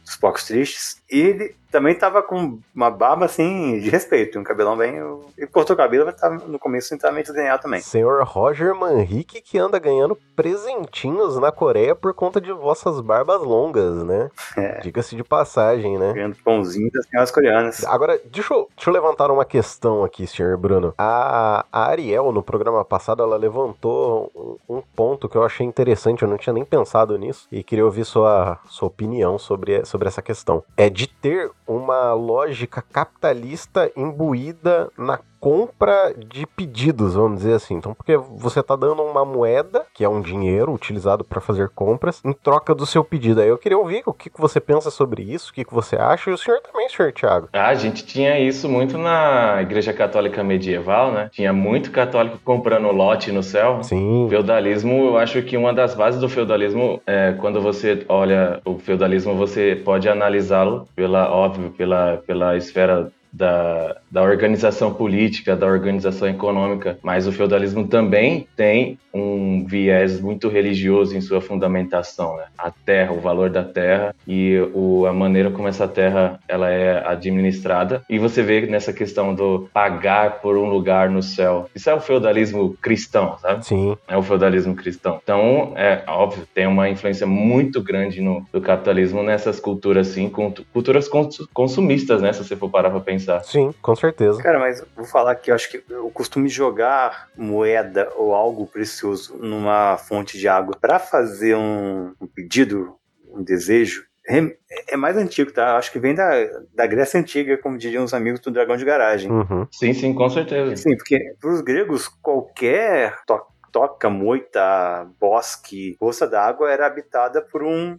dos 0.05 0.17
Pocos 0.17 0.44
Tristes. 0.44 1.00
E 1.11 1.21
ele 1.21 1.55
também 1.71 1.95
tava 1.95 2.23
com 2.23 2.59
uma 2.75 2.91
barba 2.91 3.25
assim 3.25 3.79
de 3.79 3.89
respeito, 3.89 4.39
um 4.39 4.45
cabelão 4.45 4.77
bem. 4.77 4.97
Ele 5.39 5.47
cortou 5.47 5.75
o 5.75 5.77
cabelo, 5.77 6.05
mas 6.05 6.17
tava, 6.17 6.37
no 6.47 6.59
começo 6.59 6.97
meio 7.12 7.25
DNA 7.25 7.59
também. 7.59 7.81
Senhor 7.81 8.23
Roger 8.25 8.75
Manrique 8.75 9.41
que 9.41 9.59
anda 9.59 9.79
ganhando 9.79 10.19
presentinhos 10.35 11.38
na 11.38 11.52
Coreia 11.52 11.95
por 11.95 12.12
conta 12.12 12.40
de 12.40 12.52
vossas 12.52 13.00
barbas 13.00 13.40
longas, 13.43 14.02
né? 14.02 14.31
É. 14.57 14.81
Diga-se 14.81 15.14
de 15.14 15.23
passagem, 15.23 15.99
né? 15.99 16.12
Ganhando 16.12 16.37
pãozinho 16.43 16.90
das 16.93 17.07
senhoras 17.07 17.31
coreanas. 17.31 17.85
Agora, 17.85 18.21
deixa 18.25 18.52
eu, 18.52 18.69
deixa 18.75 18.90
eu 18.90 18.95
levantar 18.95 19.31
uma 19.31 19.45
questão 19.45 20.02
aqui, 20.02 20.26
senhor 20.26 20.57
Bruno. 20.57 20.95
A, 20.99 21.64
a 21.73 21.88
Ariel, 21.88 22.33
no 22.33 22.43
programa 22.43 22.85
passado, 22.85 23.23
ela 23.23 23.37
levantou 23.37 24.31
um, 24.69 24.76
um, 24.76 24.83
ponto 24.97 25.29
que 25.29 25.37
eu 25.37 25.45
achei 25.45 25.67
interessante, 25.67 26.23
eu 26.23 26.29
não 26.29 26.38
tinha 26.38 26.52
nem 26.52 26.64
pensado 26.64 27.17
nisso, 27.17 27.47
e 27.52 27.62
queria 27.62 27.85
ouvir 27.85 28.05
sua, 28.05 28.59
sua 28.67 28.88
opinião 28.88 29.38
sobre, 29.38 29.85
sobre 29.85 30.09
essa 30.09 30.23
questão. 30.23 30.62
É 30.76 30.90
de 30.90 31.00
ter 31.07 31.50
uma 31.66 32.12
lógica 32.12 32.83
capitalista 32.83 33.90
imbuída 33.97 34.90
na 34.97 35.19
compra 35.40 36.14
de 36.16 36.47
pedidos, 36.47 37.14
vamos 37.14 37.38
dizer 37.38 37.54
assim. 37.54 37.75
Então, 37.75 37.94
porque 37.94 38.16
você 38.16 38.61
está 38.61 38.76
dando 38.76 39.02
uma 39.02 39.25
moeda, 39.25 39.87
que 39.94 40.04
é 40.04 40.09
um 40.09 40.20
dinheiro 40.20 40.73
utilizado 40.73 41.25
para 41.25 41.40
fazer 41.40 41.70
compras, 41.70 42.20
em 42.25 42.32
troca 42.32 42.75
do 42.75 42.85
seu 42.85 43.02
pedido. 43.02 43.40
Aí 43.40 43.49
eu 43.49 43.59
queria 43.59 43.78
ouvir 43.78 44.02
o 44.04 44.12
que, 44.12 44.28
que 44.28 44.40
você 44.40 44.61
pensa 44.61 44.90
sobre 44.90 45.23
isso, 45.23 45.50
o 45.50 45.54
que, 45.54 45.64
que 45.64 45.75
você 45.75 45.97
acha, 45.97 46.30
e 46.30 46.32
o 46.35 46.38
senhor 46.38 46.61
também, 46.61 46.88
senhor 46.88 47.12
Tiago. 47.12 47.49
Ah, 47.52 47.68
a 47.68 47.75
gente 47.75 48.04
tinha 48.04 48.38
isso 48.38 48.68
muito 48.68 48.99
na 48.99 49.59
Igreja 49.62 49.92
Católica 49.92 50.44
Medieval, 50.44 51.12
né? 51.12 51.30
Tinha 51.32 51.52
muito 51.52 51.90
católico 51.90 52.38
comprando 52.44 52.90
lote 52.92 53.32
no 53.32 53.42
céu. 53.42 53.82
Sim. 53.82 54.26
Feudalismo, 54.28 55.06
eu 55.06 55.18
acho 55.18 55.42
que 55.42 55.56
uma 55.56 55.73
das 55.73 55.94
bases 55.94 56.20
do 56.20 56.28
feudalismo 56.28 57.00
é 57.06 57.32
quando 57.38 57.61
você 57.61 58.04
olha 58.09 58.61
o 58.64 58.78
feudalismo, 58.78 59.35
você 59.35 59.80
pode 59.82 60.09
analisá-lo 60.09 60.87
pela, 60.94 61.30
óbvio, 61.30 61.70
pela, 61.70 62.18
pela 62.26 62.56
esfera 62.56 63.11
da, 63.33 63.97
da 64.11 64.23
organização 64.23 64.93
política, 64.93 65.57
da 65.57 65.67
organização 65.67 66.29
econômica, 66.29 66.99
mas 67.03 67.27
o 67.27 67.33
feudalismo 67.33 67.87
também 67.87 68.47
tem 68.57 68.99
um 69.13 69.65
viés 69.67 70.21
muito 70.21 70.49
religioso 70.49 71.17
em 71.17 71.21
sua 71.21 71.41
fundamentação, 71.41 72.37
né? 72.37 72.45
A 72.57 72.71
terra, 72.71 73.13
o 73.13 73.21
valor 73.21 73.51
da 73.51 73.65
terra 73.65 74.15
e 74.27 74.57
o, 74.73 75.07
a 75.07 75.13
maneira 75.13 75.51
como 75.51 75.69
essa 75.69 75.89
terra 75.89 76.39
ela 76.47 76.71
é 76.71 77.07
administrada. 77.07 78.03
E 78.09 78.19
você 78.19 78.43
vê 78.43 78.67
nessa 78.67 78.93
questão 78.93 79.35
do 79.35 79.69
pagar 79.73 80.41
por 80.41 80.57
um 80.57 80.69
lugar 80.69 81.11
no 81.11 81.23
céu. 81.23 81.69
Isso 81.75 81.91
é 81.91 81.95
o 81.95 82.01
feudalismo 82.01 82.77
cristão, 82.81 83.37
sabe? 83.39 83.67
Sim. 83.67 83.97
É 84.07 84.17
o 84.17 84.23
feudalismo 84.23 84.75
cristão. 84.75 85.21
Então, 85.23 85.73
é 85.77 86.05
óbvio, 86.07 86.47
tem 86.55 86.67
uma 86.67 86.89
influência 86.89 87.27
muito 87.27 87.83
grande 87.83 88.21
no 88.21 88.41
do 88.53 88.61
capitalismo 88.61 89.23
nessas 89.23 89.61
culturas 89.61 90.11
assim, 90.11 90.31
culturas 90.73 91.09
consumistas, 91.53 92.23
né, 92.23 92.33
se 92.33 92.45
você 92.45 92.57
for 92.57 92.71
parar 92.71 92.91
para 92.91 93.01
pensar. 93.01 93.20
Sim, 93.45 93.75
com 93.81 93.95
certeza. 93.95 94.43
Cara, 94.43 94.59
mas 94.59 94.85
vou 94.97 95.05
falar 95.05 95.35
que 95.35 95.50
eu 95.50 95.55
acho 95.55 95.71
que 95.71 95.83
o 95.95 96.11
costume 96.11 96.49
de 96.49 96.55
jogar 96.55 97.29
moeda 97.37 98.11
ou 98.17 98.35
algo 98.35 98.67
precioso 98.67 99.37
numa 99.39 99.97
fonte 99.97 100.39
de 100.39 100.49
água 100.49 100.77
para 100.81 100.99
fazer 100.99 101.57
um, 101.57 102.12
um 102.21 102.27
pedido, 102.27 102.97
um 103.33 103.43
desejo, 103.43 104.05
é, 104.29 104.57
é 104.93 104.97
mais 104.97 105.17
antigo, 105.17 105.50
tá? 105.53 105.77
Acho 105.77 105.91
que 105.91 105.99
vem 105.99 106.15
da, 106.15 106.31
da 106.75 106.87
Grécia 106.87 107.19
Antiga, 107.19 107.59
como 107.59 107.79
diriam 107.79 108.05
os 108.05 108.15
amigos 108.15 108.41
do 108.41 108.50
Dragão 108.50 108.77
de 108.77 108.85
Garagem. 108.85 109.31
Uhum. 109.31 109.67
Sim, 109.73 109.93
sim, 109.93 110.15
com 110.15 110.31
certeza. 110.31 110.77
Sim, 110.77 110.97
porque 110.97 111.19
para 111.41 111.53
os 111.53 111.61
gregos, 111.61 112.07
qualquer 112.07 113.19
toque 113.27 113.50
toca, 113.71 114.09
moita, 114.09 115.07
bosque, 115.19 115.97
poça 115.99 116.27
d'água 116.27 116.71
era 116.71 116.87
habitada 116.87 117.43
por 117.43 117.62
um, 117.62 117.99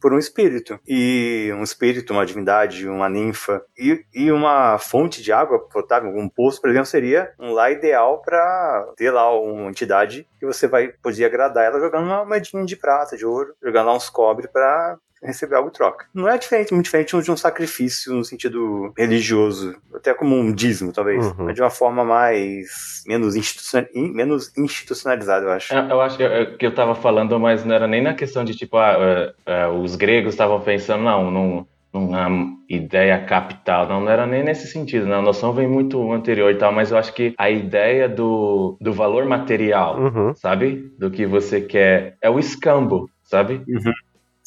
por 0.00 0.12
um 0.12 0.18
espírito. 0.18 0.78
E 0.86 1.50
um 1.54 1.62
espírito, 1.62 2.12
uma 2.12 2.26
divindade, 2.26 2.88
uma 2.88 3.08
ninfa. 3.08 3.62
E, 3.76 4.04
e 4.14 4.30
uma 4.30 4.78
fonte 4.78 5.22
de 5.22 5.32
água 5.32 5.58
potável, 5.68 6.10
um 6.10 6.28
poço, 6.28 6.60
por 6.60 6.70
exemplo, 6.70 6.86
seria 6.86 7.32
um 7.38 7.52
lá 7.52 7.70
ideal 7.70 8.20
para 8.22 8.92
ter 8.96 9.10
lá 9.10 9.30
uma 9.38 9.68
entidade 9.68 10.26
que 10.38 10.46
você 10.46 10.66
vai 10.66 10.88
poder 10.88 11.24
agradar 11.24 11.64
ela 11.64 11.80
jogando 11.80 12.06
uma 12.06 12.24
moedinha 12.24 12.64
de 12.64 12.76
prata, 12.76 13.16
de 13.16 13.26
ouro, 13.26 13.54
jogando 13.62 13.86
lá 13.86 13.94
uns 13.94 14.10
cobre 14.10 14.48
para 14.48 14.98
receber 15.22 15.56
algo 15.56 15.68
em 15.68 15.72
troca. 15.72 16.06
Não 16.14 16.28
é 16.28 16.38
diferente, 16.38 16.72
muito 16.72 16.84
diferente 16.84 17.20
de 17.20 17.30
um 17.30 17.36
sacrifício 17.36 18.14
no 18.14 18.24
sentido 18.24 18.92
religioso, 18.96 19.76
até 19.94 20.14
como 20.14 20.36
um 20.36 20.52
dízimo, 20.52 20.92
talvez, 20.92 21.26
uhum. 21.26 21.46
mas 21.46 21.54
de 21.54 21.62
uma 21.62 21.70
forma 21.70 22.04
mais 22.04 23.02
menos, 23.06 23.36
institucional, 23.36 23.88
menos 23.94 24.56
institucionalizada, 24.56 25.46
eu 25.46 25.52
acho. 25.52 25.74
É, 25.74 25.92
eu 25.92 26.00
acho 26.00 26.16
que 26.16 26.22
eu, 26.22 26.56
que 26.56 26.66
eu 26.66 26.74
tava 26.74 26.94
falando, 26.94 27.38
mas 27.38 27.64
não 27.64 27.74
era 27.74 27.86
nem 27.86 28.02
na 28.02 28.14
questão 28.14 28.44
de 28.44 28.54
tipo, 28.54 28.76
ah, 28.76 29.34
uh, 29.48 29.72
uh, 29.72 29.82
os 29.82 29.96
gregos 29.96 30.34
estavam 30.34 30.60
pensando, 30.60 31.02
não, 31.02 31.30
não 31.30 31.66
numa 31.92 32.28
ideia 32.68 33.18
capital, 33.24 33.88
não, 33.88 34.00
não 34.00 34.10
era 34.10 34.26
nem 34.26 34.44
nesse 34.44 34.66
sentido, 34.66 35.06
né? 35.06 35.16
a 35.16 35.22
noção 35.22 35.52
vem 35.52 35.66
muito 35.66 36.12
anterior 36.12 36.50
e 36.50 36.56
tal, 36.56 36.72
mas 36.72 36.90
eu 36.90 36.98
acho 36.98 37.12
que 37.14 37.34
a 37.38 37.50
ideia 37.50 38.08
do, 38.08 38.76
do 38.80 38.92
valor 38.92 39.24
material, 39.24 39.98
uhum. 39.98 40.34
sabe? 40.34 40.92
Do 40.98 41.10
que 41.10 41.26
você 41.26 41.60
quer, 41.60 42.16
é 42.20 42.28
o 42.28 42.38
escambo, 42.38 43.08
sabe? 43.22 43.62
Uhum. 43.66 43.92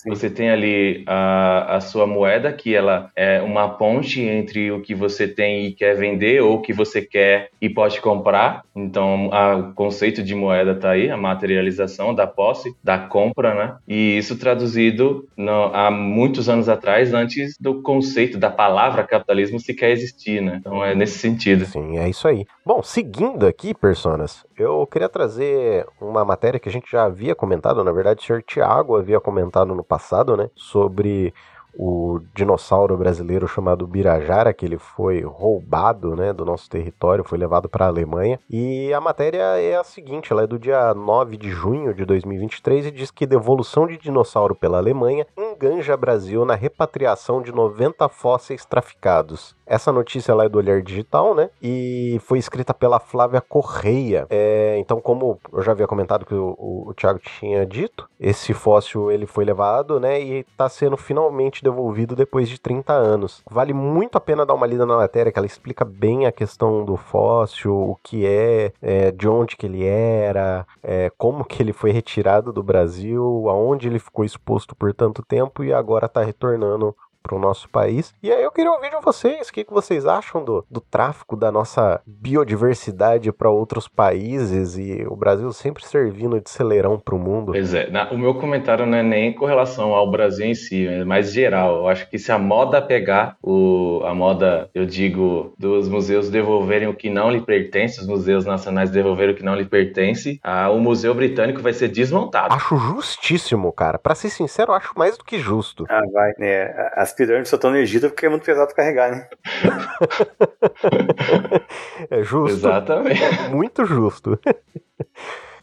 Você 0.07 0.29
tem 0.29 0.49
ali 0.49 1.03
a, 1.07 1.75
a 1.77 1.81
sua 1.81 2.07
moeda, 2.07 2.51
que 2.51 2.73
ela 2.73 3.09
é 3.15 3.41
uma 3.41 3.69
ponte 3.69 4.21
entre 4.21 4.71
o 4.71 4.81
que 4.81 4.95
você 4.95 5.27
tem 5.27 5.67
e 5.67 5.71
quer 5.73 5.95
vender, 5.95 6.41
ou 6.41 6.55
o 6.55 6.61
que 6.61 6.73
você 6.73 7.01
quer 7.01 7.49
e 7.61 7.69
pode 7.69 8.01
comprar. 8.01 8.63
Então, 8.75 9.29
a, 9.31 9.55
o 9.55 9.73
conceito 9.73 10.23
de 10.23 10.33
moeda 10.33 10.71
está 10.71 10.91
aí, 10.91 11.09
a 11.09 11.17
materialização 11.17 12.13
da 12.13 12.25
posse, 12.25 12.75
da 12.83 12.97
compra, 12.97 13.53
né? 13.53 13.75
E 13.87 14.17
isso 14.17 14.37
traduzido 14.37 15.27
no, 15.37 15.65
há 15.73 15.91
muitos 15.91 16.49
anos 16.49 16.67
atrás, 16.69 17.13
antes 17.13 17.57
do 17.59 17.81
conceito 17.81 18.37
da 18.37 18.49
palavra 18.49 19.03
capitalismo 19.03 19.59
sequer 19.59 19.91
existir, 19.91 20.41
né? 20.41 20.57
Então, 20.59 20.83
é 20.83 20.95
nesse 20.95 21.19
sentido. 21.19 21.65
Sim, 21.65 21.97
é 21.97 22.09
isso 22.09 22.27
aí. 22.27 22.45
Bom, 22.65 22.81
seguindo 22.81 23.45
aqui, 23.45 23.73
personas, 23.73 24.45
eu 24.57 24.85
queria 24.87 25.09
trazer 25.09 25.85
uma 25.99 26.23
matéria 26.23 26.59
que 26.59 26.69
a 26.69 26.71
gente 26.71 26.91
já 26.91 27.03
havia 27.03 27.35
comentado, 27.35 27.83
na 27.83 27.91
verdade, 27.91 28.21
o 28.21 28.23
senhor 28.23 28.43
Tiago 28.43 28.95
havia 28.95 29.19
comentado 29.19 29.73
no 29.75 29.83
passado, 29.91 30.37
né, 30.37 30.49
sobre 30.55 31.33
o 31.77 32.19
dinossauro 32.33 32.97
brasileiro 32.97 33.47
chamado 33.47 33.87
Birajara, 33.87 34.53
que 34.53 34.65
ele 34.65 34.77
foi 34.77 35.21
roubado 35.21 36.15
né, 36.15 36.33
do 36.33 36.45
nosso 36.45 36.69
território, 36.69 37.23
foi 37.23 37.37
levado 37.37 37.69
para 37.69 37.85
a 37.85 37.89
Alemanha. 37.89 38.39
E 38.49 38.93
a 38.93 39.01
matéria 39.01 39.59
é 39.59 39.75
a 39.75 39.83
seguinte: 39.83 40.31
ela 40.31 40.43
é 40.43 40.47
do 40.47 40.59
dia 40.59 40.93
9 40.93 41.37
de 41.37 41.49
junho 41.49 41.93
de 41.93 42.05
2023 42.05 42.87
e 42.87 42.91
diz 42.91 43.11
que 43.11 43.25
devolução 43.25 43.87
de 43.87 43.97
dinossauro 43.97 44.55
pela 44.55 44.77
Alemanha 44.77 45.25
enganja 45.37 45.95
Brasil 45.95 46.45
na 46.45 46.55
repatriação 46.55 47.41
de 47.41 47.51
90 47.51 48.07
fósseis 48.09 48.65
traficados. 48.65 49.55
Essa 49.71 49.89
notícia 49.89 50.33
é 50.33 50.49
do 50.49 50.57
Olhar 50.57 50.81
Digital, 50.81 51.33
né? 51.33 51.49
E 51.61 52.19
foi 52.25 52.37
escrita 52.37 52.73
pela 52.73 52.99
Flávia 52.99 53.39
Correia. 53.39 54.27
É, 54.29 54.75
então, 54.79 54.99
como 54.99 55.39
eu 55.53 55.61
já 55.61 55.71
havia 55.71 55.87
comentado 55.87 56.25
que 56.25 56.33
o, 56.33 56.55
o, 56.59 56.89
o 56.89 56.93
Thiago 56.93 57.19
tinha 57.19 57.65
dito, 57.65 58.09
esse 58.19 58.53
fóssil 58.53 59.09
ele 59.09 59.25
foi 59.25 59.45
levado, 59.45 59.97
né? 59.97 60.21
E 60.21 60.39
está 60.39 60.67
sendo 60.67 60.97
finalmente 60.97 61.60
devolvido 61.61 62.15
depois 62.15 62.49
de 62.49 62.59
30 62.59 62.93
anos. 62.93 63.41
Vale 63.49 63.73
muito 63.73 64.17
a 64.17 64.21
pena 64.21 64.45
dar 64.45 64.53
uma 64.53 64.67
lida 64.67 64.85
na 64.85 64.97
matéria, 64.97 65.31
que 65.31 65.39
ela 65.39 65.45
explica 65.45 65.85
bem 65.85 66.25
a 66.25 66.31
questão 66.31 66.83
do 66.85 66.97
fóssil, 66.97 67.73
o 67.73 67.97
que 68.03 68.25
é, 68.25 68.73
é 68.81 69.11
de 69.11 69.27
onde 69.27 69.55
que 69.55 69.65
ele 69.65 69.85
era, 69.85 70.65
é, 70.83 71.11
como 71.17 71.45
que 71.45 71.61
ele 71.61 71.73
foi 71.73 71.91
retirado 71.91 72.51
do 72.51 72.63
Brasil, 72.63 73.45
aonde 73.49 73.87
ele 73.87 73.99
ficou 73.99 74.25
exposto 74.25 74.75
por 74.75 74.93
tanto 74.93 75.23
tempo 75.23 75.63
e 75.63 75.73
agora 75.73 76.05
está 76.05 76.21
retornando 76.21 76.95
para 77.21 77.35
o 77.35 77.39
nosso 77.39 77.69
país. 77.69 78.13
E 78.21 78.31
aí 78.31 78.43
eu 78.43 78.51
queria 78.51 78.71
ouvir 78.71 78.89
de 78.89 79.01
vocês, 79.01 79.49
o 79.49 79.53
que, 79.53 79.63
que 79.63 79.73
vocês 79.73 80.05
acham 80.05 80.43
do, 80.43 80.65
do 80.69 80.81
tráfico 80.81 81.35
da 81.35 81.51
nossa 81.51 82.01
biodiversidade 82.05 83.31
para 83.31 83.49
outros 83.49 83.87
países 83.87 84.77
e 84.77 85.05
o 85.07 85.15
Brasil 85.15 85.51
sempre 85.53 85.85
servindo 85.85 86.39
de 86.39 86.49
celeirão 86.49 86.99
para 86.99 87.15
o 87.15 87.19
mundo? 87.19 87.51
Pois 87.51 87.73
é, 87.73 87.89
na, 87.89 88.11
o 88.11 88.17
meu 88.17 88.35
comentário 88.35 88.85
não 88.85 88.97
é 88.97 89.03
nem 89.03 89.33
com 89.33 89.45
relação 89.45 89.93
ao 89.93 90.09
Brasil 90.09 90.45
em 90.45 90.55
si, 90.55 90.87
é 90.87 91.03
mais 91.03 91.31
geral. 91.31 91.77
Eu 91.77 91.87
acho 91.87 92.09
que 92.09 92.17
se 92.17 92.31
a 92.31 92.39
moda 92.39 92.81
pegar, 92.81 93.37
o, 93.41 94.01
a 94.05 94.13
moda, 94.13 94.69
eu 94.73 94.85
digo, 94.85 95.53
dos 95.57 95.87
museus 95.87 96.29
devolverem 96.29 96.87
o 96.87 96.93
que 96.93 97.09
não 97.09 97.29
lhe 97.29 97.41
pertence, 97.41 97.99
os 97.99 98.07
museus 98.07 98.45
nacionais 98.45 98.89
devolverem 98.89 99.33
o 99.33 99.37
que 99.37 99.43
não 99.43 99.55
lhe 99.55 99.65
pertence, 99.65 100.39
a, 100.43 100.69
o 100.69 100.79
Museu 100.79 101.13
Britânico 101.13 101.61
vai 101.61 101.73
ser 101.73 101.87
desmontado. 101.87 102.53
Acho 102.53 102.77
justíssimo, 102.77 103.71
cara. 103.71 103.97
Para 103.97 104.15
ser 104.15 104.29
sincero, 104.29 104.73
acho 104.73 104.93
mais 104.97 105.17
do 105.17 105.23
que 105.23 105.37
justo. 105.37 105.85
Ah, 105.89 106.01
vai, 106.11 106.31
né? 106.37 106.73
As 106.95 107.10
as 107.11 107.13
pirâmides 107.13 107.49
só 107.49 107.57
estão 107.57 107.71
no 107.71 107.77
Egito 107.77 108.09
porque 108.09 108.25
é 108.25 108.29
muito 108.29 108.45
pesado 108.45 108.73
carregar, 108.73 109.11
né? 109.11 109.29
é 112.09 112.23
justo. 112.23 112.57
Exatamente. 112.57 113.49
Muito 113.49 113.85
justo. 113.85 114.39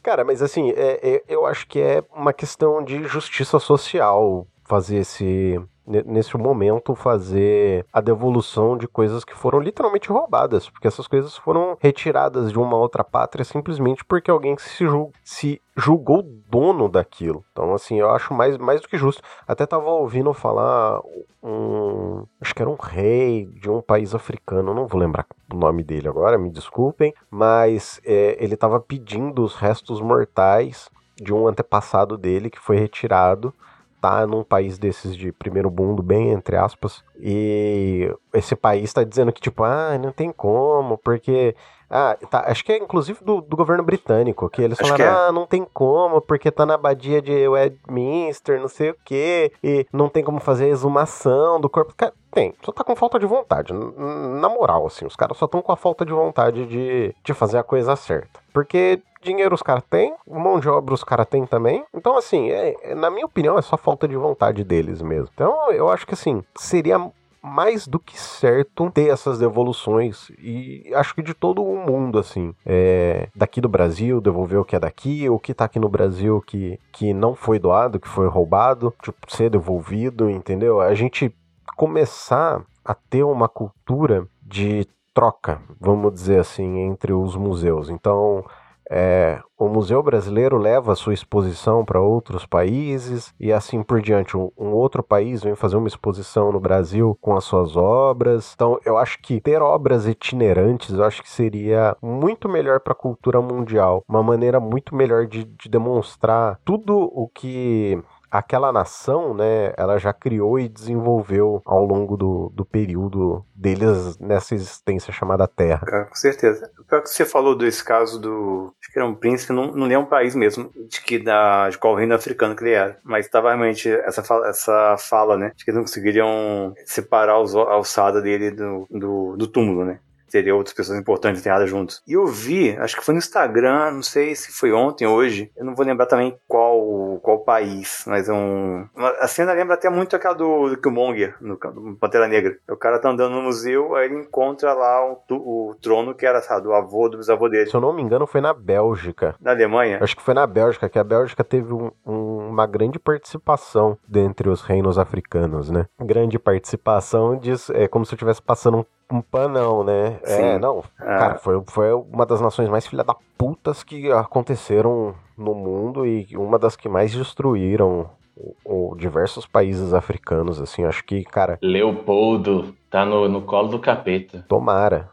Cara, 0.02 0.24
mas 0.24 0.42
assim, 0.42 0.70
é, 0.70 1.00
é, 1.02 1.22
eu 1.28 1.46
acho 1.46 1.66
que 1.66 1.80
é 1.80 2.02
uma 2.14 2.32
questão 2.32 2.84
de 2.84 3.04
justiça 3.04 3.58
social 3.58 4.46
fazer 4.68 4.98
esse, 4.98 5.58
nesse 5.86 6.36
momento, 6.36 6.94
fazer 6.94 7.86
a 7.90 8.02
devolução 8.02 8.76
de 8.76 8.86
coisas 8.86 9.24
que 9.24 9.34
foram 9.34 9.58
literalmente 9.58 10.10
roubadas, 10.10 10.68
porque 10.68 10.86
essas 10.86 11.08
coisas 11.08 11.36
foram 11.38 11.76
retiradas 11.80 12.52
de 12.52 12.58
uma 12.58 12.76
outra 12.76 13.02
pátria 13.02 13.44
simplesmente 13.44 14.04
porque 14.04 14.30
alguém 14.30 14.56
se, 14.58 14.84
se 15.24 15.60
julgou 15.74 16.22
dono 16.22 16.86
daquilo. 16.86 17.42
Então, 17.50 17.72
assim, 17.72 17.98
eu 17.98 18.10
acho 18.10 18.34
mais, 18.34 18.58
mais 18.58 18.82
do 18.82 18.88
que 18.88 18.98
justo. 18.98 19.22
Até 19.46 19.64
tava 19.64 19.88
ouvindo 19.88 20.34
falar 20.34 21.00
um. 21.42 22.26
Acho 22.40 22.54
que 22.54 22.60
era 22.60 22.70
um 22.70 22.76
rei 22.78 23.46
de 23.46 23.70
um 23.70 23.80
país 23.80 24.14
africano, 24.14 24.74
não 24.74 24.86
vou 24.86 25.00
lembrar 25.00 25.26
o 25.50 25.56
nome 25.56 25.82
dele 25.82 26.08
agora, 26.08 26.36
me 26.36 26.50
desculpem, 26.50 27.14
mas 27.30 28.02
é, 28.04 28.36
ele 28.38 28.54
tava 28.54 28.78
pedindo 28.78 29.42
os 29.42 29.54
restos 29.54 29.98
mortais 29.98 30.90
de 31.16 31.32
um 31.32 31.48
antepassado 31.48 32.18
dele 32.18 32.50
que 32.50 32.58
foi 32.58 32.76
retirado 32.76 33.54
tá 34.00 34.26
num 34.26 34.44
país 34.44 34.78
desses 34.78 35.16
de 35.16 35.32
primeiro 35.32 35.70
mundo, 35.70 36.02
bem 36.02 36.30
entre 36.30 36.56
aspas, 36.56 37.04
e 37.18 38.10
esse 38.32 38.54
país 38.54 38.92
tá 38.92 39.04
dizendo 39.04 39.32
que, 39.32 39.40
tipo, 39.40 39.64
ah, 39.64 39.98
não 39.98 40.12
tem 40.12 40.32
como, 40.32 40.98
porque. 40.98 41.54
Ah, 41.90 42.16
tá, 42.30 42.44
acho 42.46 42.64
que 42.64 42.72
é 42.72 42.76
inclusive 42.76 43.24
do, 43.24 43.40
do 43.40 43.56
governo 43.56 43.82
britânico, 43.82 44.48
que 44.50 44.62
eles 44.62 44.78
acho 44.78 44.90
falaram, 44.90 45.04
é. 45.04 45.28
ah, 45.28 45.32
não 45.32 45.46
tem 45.46 45.66
como, 45.72 46.20
porque 46.20 46.50
tá 46.50 46.66
na 46.66 46.74
abadia 46.74 47.22
de 47.22 47.48
Westminster, 47.48 48.60
não 48.60 48.68
sei 48.68 48.90
o 48.90 48.96
quê, 49.04 49.52
e 49.62 49.86
não 49.92 50.08
tem 50.08 50.22
como 50.22 50.40
fazer 50.40 50.66
a 50.66 50.68
exumação 50.68 51.60
do 51.60 51.68
corpo. 51.68 51.94
Cara, 51.96 52.12
tem, 52.30 52.54
só 52.62 52.72
tá 52.72 52.84
com 52.84 52.94
falta 52.94 53.18
de 53.18 53.26
vontade. 53.26 53.72
Na 53.72 54.48
moral, 54.48 54.86
assim, 54.86 55.06
os 55.06 55.16
caras 55.16 55.36
só 55.38 55.46
estão 55.46 55.62
com 55.62 55.72
a 55.72 55.76
falta 55.76 56.04
de 56.04 56.12
vontade 56.12 56.66
de, 56.66 57.14
de 57.24 57.34
fazer 57.34 57.58
a 57.58 57.62
coisa 57.62 57.96
certa. 57.96 58.40
Porque 58.52 59.02
dinheiro 59.22 59.54
os 59.54 59.62
caras 59.62 59.82
têm, 59.88 60.14
mão 60.26 60.60
de 60.60 60.68
obra 60.68 60.94
os 60.94 61.04
caras 61.04 61.26
têm 61.26 61.46
também. 61.46 61.84
Então, 61.94 62.16
assim, 62.16 62.50
é, 62.50 62.94
na 62.94 63.10
minha 63.10 63.26
opinião, 63.26 63.58
é 63.58 63.62
só 63.62 63.76
falta 63.76 64.06
de 64.06 64.16
vontade 64.16 64.62
deles 64.64 65.02
mesmo. 65.02 65.28
Então, 65.32 65.70
eu 65.72 65.88
acho 65.88 66.06
que, 66.06 66.14
assim, 66.14 66.42
seria 66.56 67.10
mais 67.42 67.86
do 67.86 67.98
que 67.98 68.18
certo 68.18 68.90
ter 68.90 69.08
essas 69.08 69.38
devoluções 69.38 70.30
e 70.38 70.90
acho 70.94 71.14
que 71.14 71.22
de 71.22 71.34
todo 71.34 71.62
o 71.62 71.76
mundo 71.76 72.18
assim 72.18 72.54
é, 72.66 73.28
daqui 73.34 73.60
do 73.60 73.68
Brasil 73.68 74.20
devolver 74.20 74.58
o 74.58 74.64
que 74.64 74.76
é 74.76 74.80
daqui 74.80 75.28
o 75.28 75.38
que 75.38 75.54
tá 75.54 75.64
aqui 75.64 75.78
no 75.78 75.88
Brasil 75.88 76.42
que, 76.46 76.78
que 76.92 77.12
não 77.12 77.34
foi 77.34 77.58
doado 77.58 78.00
que 78.00 78.08
foi 78.08 78.28
roubado 78.28 78.94
tipo 79.02 79.18
ser 79.28 79.50
devolvido 79.50 80.28
entendeu 80.28 80.80
a 80.80 80.94
gente 80.94 81.34
começar 81.76 82.62
a 82.84 82.94
ter 82.94 83.22
uma 83.22 83.48
cultura 83.48 84.26
de 84.42 84.86
troca, 85.18 85.60
vamos 85.80 86.14
dizer 86.14 86.38
assim, 86.38 86.78
entre 86.78 87.12
os 87.12 87.34
museus. 87.34 87.90
Então, 87.90 88.44
é, 88.90 89.40
o 89.58 89.68
Museu 89.68 90.02
Brasileiro 90.02 90.56
leva 90.56 90.92
a 90.92 90.96
sua 90.96 91.12
exposição 91.12 91.84
para 91.84 92.00
outros 92.00 92.46
países 92.46 93.34
e 93.38 93.52
assim 93.52 93.82
por 93.82 94.00
diante. 94.00 94.36
Um, 94.36 94.50
um, 94.56 94.68
outro 94.68 95.02
país 95.02 95.42
vem 95.42 95.54
fazer 95.54 95.76
uma 95.76 95.88
exposição 95.88 96.50
no 96.50 96.60
Brasil 96.60 97.16
com 97.20 97.36
as 97.36 97.44
suas 97.44 97.76
obras. 97.76 98.52
Então, 98.54 98.78
eu 98.84 98.96
acho 98.96 99.18
que 99.20 99.40
ter 99.40 99.60
obras 99.60 100.06
itinerantes, 100.06 100.94
eu 100.94 101.04
acho 101.04 101.22
que 101.22 101.30
seria 101.30 101.96
muito 102.00 102.48
melhor 102.48 102.80
para 102.80 102.92
a 102.92 102.96
cultura 102.96 103.40
mundial. 103.40 104.02
Uma 104.08 104.22
maneira 104.22 104.58
muito 104.58 104.94
melhor 104.94 105.26
de, 105.26 105.44
de 105.44 105.68
demonstrar 105.68 106.58
tudo 106.64 106.96
o 106.96 107.28
que 107.28 108.02
aquela 108.30 108.72
nação, 108.72 109.34
né, 109.34 109.72
ela 109.76 109.98
já 109.98 110.12
criou 110.12 110.58
e 110.58 110.68
desenvolveu 110.68 111.62
ao 111.64 111.84
longo 111.84 112.16
do, 112.16 112.52
do 112.54 112.64
período 112.64 113.44
deles 113.54 114.18
nessa 114.18 114.54
existência 114.54 115.12
chamada 115.12 115.48
Terra. 115.48 115.86
Com 116.08 116.14
certeza. 116.14 116.70
Pior 116.88 117.02
que 117.02 117.08
você 117.08 117.24
falou 117.24 117.56
desse 117.56 117.84
caso 117.84 118.20
do. 118.20 118.72
Acho 118.80 118.92
que 118.92 118.98
era 118.98 119.08
um 119.08 119.14
príncipe, 119.14 119.52
não, 119.52 119.72
não 119.72 119.90
é 119.90 119.98
um 119.98 120.06
país 120.06 120.34
mesmo, 120.34 120.70
de 120.88 121.00
que 121.02 121.18
da, 121.18 121.68
de 121.68 121.78
qual 121.78 121.94
reino 121.94 122.14
africano 122.14 122.54
que 122.54 122.62
ele 122.62 122.72
era. 122.72 122.98
Mas 123.04 123.26
estava 123.26 123.48
realmente 123.48 123.90
essa 123.90 124.22
fala, 124.22 124.48
essa 124.48 124.96
fala, 124.98 125.36
né? 125.36 125.52
De 125.56 125.64
que 125.64 125.70
eles 125.70 125.76
não 125.76 125.84
conseguiriam 125.84 126.72
separar 126.84 127.40
os, 127.40 127.54
a 127.54 127.72
alçada 127.72 128.22
dele 128.22 128.50
do, 128.50 128.86
do, 128.90 129.36
do 129.36 129.46
túmulo, 129.46 129.84
né? 129.84 130.00
Teria 130.28 130.54
outras 130.54 130.74
pessoas 130.74 130.98
importantes 130.98 131.40
enterradas 131.40 131.68
juntos. 131.68 132.02
E 132.06 132.12
eu 132.12 132.26
vi, 132.26 132.76
acho 132.78 132.96
que 132.96 133.04
foi 133.04 133.14
no 133.14 133.18
Instagram, 133.18 133.92
não 133.92 134.02
sei 134.02 134.34
se 134.34 134.52
foi 134.52 134.72
ontem 134.72 135.06
hoje, 135.06 135.50
eu 135.56 135.64
não 135.64 135.74
vou 135.74 135.84
lembrar 135.84 136.06
também 136.06 136.36
qual, 136.46 137.18
qual 137.22 137.40
país, 137.40 138.04
mas 138.06 138.28
é 138.28 138.32
um. 138.32 138.86
A 139.20 139.26
cena 139.26 139.52
lembra 139.52 139.74
até 139.74 139.88
muito 139.88 140.14
aquela 140.14 140.34
do, 140.34 140.68
do 140.68 140.76
Killmonger, 140.76 141.36
no, 141.40 141.58
no 141.74 141.96
Pantera 141.96 142.28
Negra. 142.28 142.56
O 142.68 142.76
cara 142.76 142.98
tá 142.98 143.10
andando 143.10 143.34
no 143.34 143.42
museu, 143.42 143.94
aí 143.94 144.06
ele 144.06 144.20
encontra 144.20 144.72
lá 144.74 145.04
o, 145.04 145.18
o 145.30 145.74
trono 145.80 146.14
que 146.14 146.26
era, 146.26 146.40
sabe, 146.40 146.62
do 146.62 146.72
avô 146.72 147.08
do 147.08 147.18
bisavô 147.18 147.48
dele. 147.48 147.70
Se 147.70 147.76
eu 147.76 147.80
não 147.80 147.92
me 147.92 148.02
engano, 148.02 148.26
foi 148.26 148.40
na 148.40 148.52
Bélgica. 148.52 149.34
Na 149.40 149.52
Alemanha? 149.52 149.98
Acho 150.00 150.16
que 150.16 150.22
foi 150.22 150.34
na 150.34 150.46
Bélgica, 150.46 150.88
que 150.88 150.98
a 150.98 151.04
Bélgica 151.04 151.42
teve 151.44 151.72
um, 151.72 151.90
um, 152.04 152.48
uma 152.48 152.66
grande 152.66 152.98
participação 152.98 153.96
dentre 154.06 154.48
os 154.48 154.62
reinos 154.62 154.98
africanos, 154.98 155.70
né? 155.70 155.86
Grande 156.00 156.38
participação 156.38 157.36
diz, 157.36 157.70
é 157.70 157.88
como 157.88 158.04
se 158.04 158.12
eu 158.12 158.16
estivesse 158.16 158.42
passando 158.42 158.78
um 158.78 158.84
um 159.10 159.20
panão, 159.20 159.82
né? 159.82 160.18
É, 160.22 160.36
Sim. 160.36 160.42
É, 160.42 160.58
não. 160.58 160.82
Cara, 160.96 161.38
foi, 161.38 161.62
foi 161.66 161.92
uma 161.92 162.26
das 162.26 162.40
nações 162.40 162.68
mais 162.68 162.86
filha 162.86 163.04
da 163.04 163.16
putas 163.36 163.82
que 163.82 164.10
aconteceram 164.12 165.14
no 165.36 165.54
mundo 165.54 166.06
e 166.06 166.26
uma 166.36 166.58
das 166.58 166.76
que 166.76 166.88
mais 166.88 167.12
destruíram 167.12 168.10
o, 168.36 168.54
o, 168.64 168.96
diversos 168.96 169.46
países 169.46 169.94
africanos, 169.94 170.60
assim. 170.60 170.84
Acho 170.84 171.04
que, 171.04 171.24
cara. 171.24 171.58
Leopoldo 171.62 172.74
tá 172.90 173.04
no, 173.04 173.28
no 173.28 173.42
colo 173.42 173.68
do 173.68 173.78
capeta. 173.78 174.44
Tomara. 174.48 175.10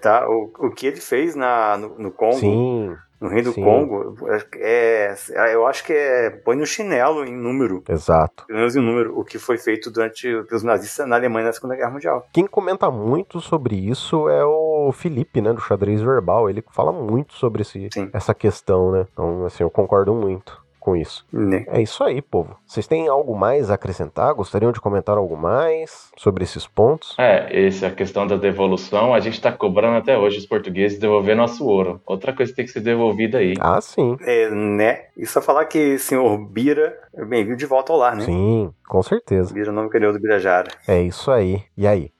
Tá, 0.00 0.28
o, 0.28 0.50
o 0.58 0.70
que 0.70 0.86
ele 0.86 1.00
fez 1.00 1.34
na, 1.34 1.76
no, 1.76 1.98
no 1.98 2.10
Congo. 2.10 2.36
Sim 2.36 2.96
no 3.20 3.28
Rei 3.28 3.42
do 3.42 3.52
Sim. 3.52 3.62
Congo, 3.62 4.16
é, 4.54 5.14
é, 5.30 5.54
eu 5.54 5.66
acho 5.66 5.84
que 5.84 5.92
é 5.92 6.30
põe 6.30 6.56
no 6.56 6.64
chinelo 6.64 7.24
em 7.24 7.36
número. 7.36 7.84
Exato. 7.86 8.46
Pelo 8.46 8.58
menos 8.58 8.74
em 8.74 8.80
número, 8.80 9.18
o 9.18 9.24
que 9.24 9.38
foi 9.38 9.58
feito 9.58 9.90
durante 9.90 10.22
pelos 10.44 10.62
nazistas 10.62 11.06
na 11.06 11.16
Alemanha 11.16 11.46
na 11.46 11.52
Segunda 11.52 11.76
Guerra 11.76 11.90
Mundial. 11.90 12.26
Quem 12.32 12.46
comenta 12.46 12.90
muito 12.90 13.40
sobre 13.40 13.76
isso 13.76 14.28
é 14.28 14.42
o 14.44 14.90
Felipe, 14.92 15.42
né, 15.42 15.52
do 15.52 15.60
xadrez 15.60 16.00
verbal. 16.00 16.48
Ele 16.48 16.64
fala 16.70 16.92
muito 16.92 17.34
sobre 17.34 17.60
esse, 17.60 17.90
essa 18.12 18.32
questão, 18.32 18.90
né? 18.90 19.06
Então, 19.12 19.44
assim, 19.44 19.62
eu 19.62 19.70
concordo 19.70 20.14
muito 20.14 20.59
com 20.80 20.96
isso. 20.96 21.24
Né? 21.30 21.64
É 21.68 21.80
isso 21.80 22.02
aí, 22.02 22.22
povo. 22.22 22.56
Vocês 22.66 22.86
têm 22.86 23.06
algo 23.06 23.36
mais 23.36 23.70
a 23.70 23.74
acrescentar? 23.74 24.34
Gostariam 24.34 24.72
de 24.72 24.80
comentar 24.80 25.16
algo 25.16 25.36
mais 25.36 26.10
sobre 26.16 26.42
esses 26.42 26.66
pontos? 26.66 27.14
É, 27.18 27.66
essa 27.66 27.86
é 27.86 27.90
questão 27.90 28.26
da 28.26 28.36
devolução, 28.36 29.12
a 29.12 29.20
gente 29.20 29.34
está 29.34 29.52
cobrando 29.52 29.98
até 29.98 30.16
hoje 30.16 30.38
os 30.38 30.46
portugueses 30.46 30.98
devolver 30.98 31.36
nosso 31.36 31.66
ouro. 31.66 32.00
Outra 32.06 32.32
coisa 32.32 32.50
que 32.50 32.56
tem 32.56 32.64
que 32.64 32.72
ser 32.72 32.80
devolvida 32.80 33.38
aí. 33.38 33.54
Ah, 33.60 33.80
sim. 33.80 34.16
É, 34.22 34.48
né? 34.50 35.04
E 35.16 35.26
só 35.26 35.42
falar 35.42 35.66
que 35.66 35.98
senhor 35.98 36.38
Bira 36.38 36.98
é 37.14 37.24
bem-vindo 37.24 37.56
de 37.56 37.66
volta 37.66 37.92
ao 37.92 37.98
lar, 37.98 38.16
né? 38.16 38.24
Sim, 38.24 38.72
com 38.88 39.02
certeza. 39.02 39.52
Bira, 39.52 39.70
nome 39.70 39.90
criou 39.90 40.12
do 40.12 40.18
Birajara. 40.18 40.70
É 40.88 41.02
isso 41.02 41.30
aí. 41.30 41.62
E 41.76 41.86
aí? 41.86 42.10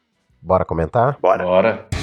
Bora 0.43 0.65
comentar? 0.65 1.19
Bora. 1.21 1.45
Bora. 1.45 2.00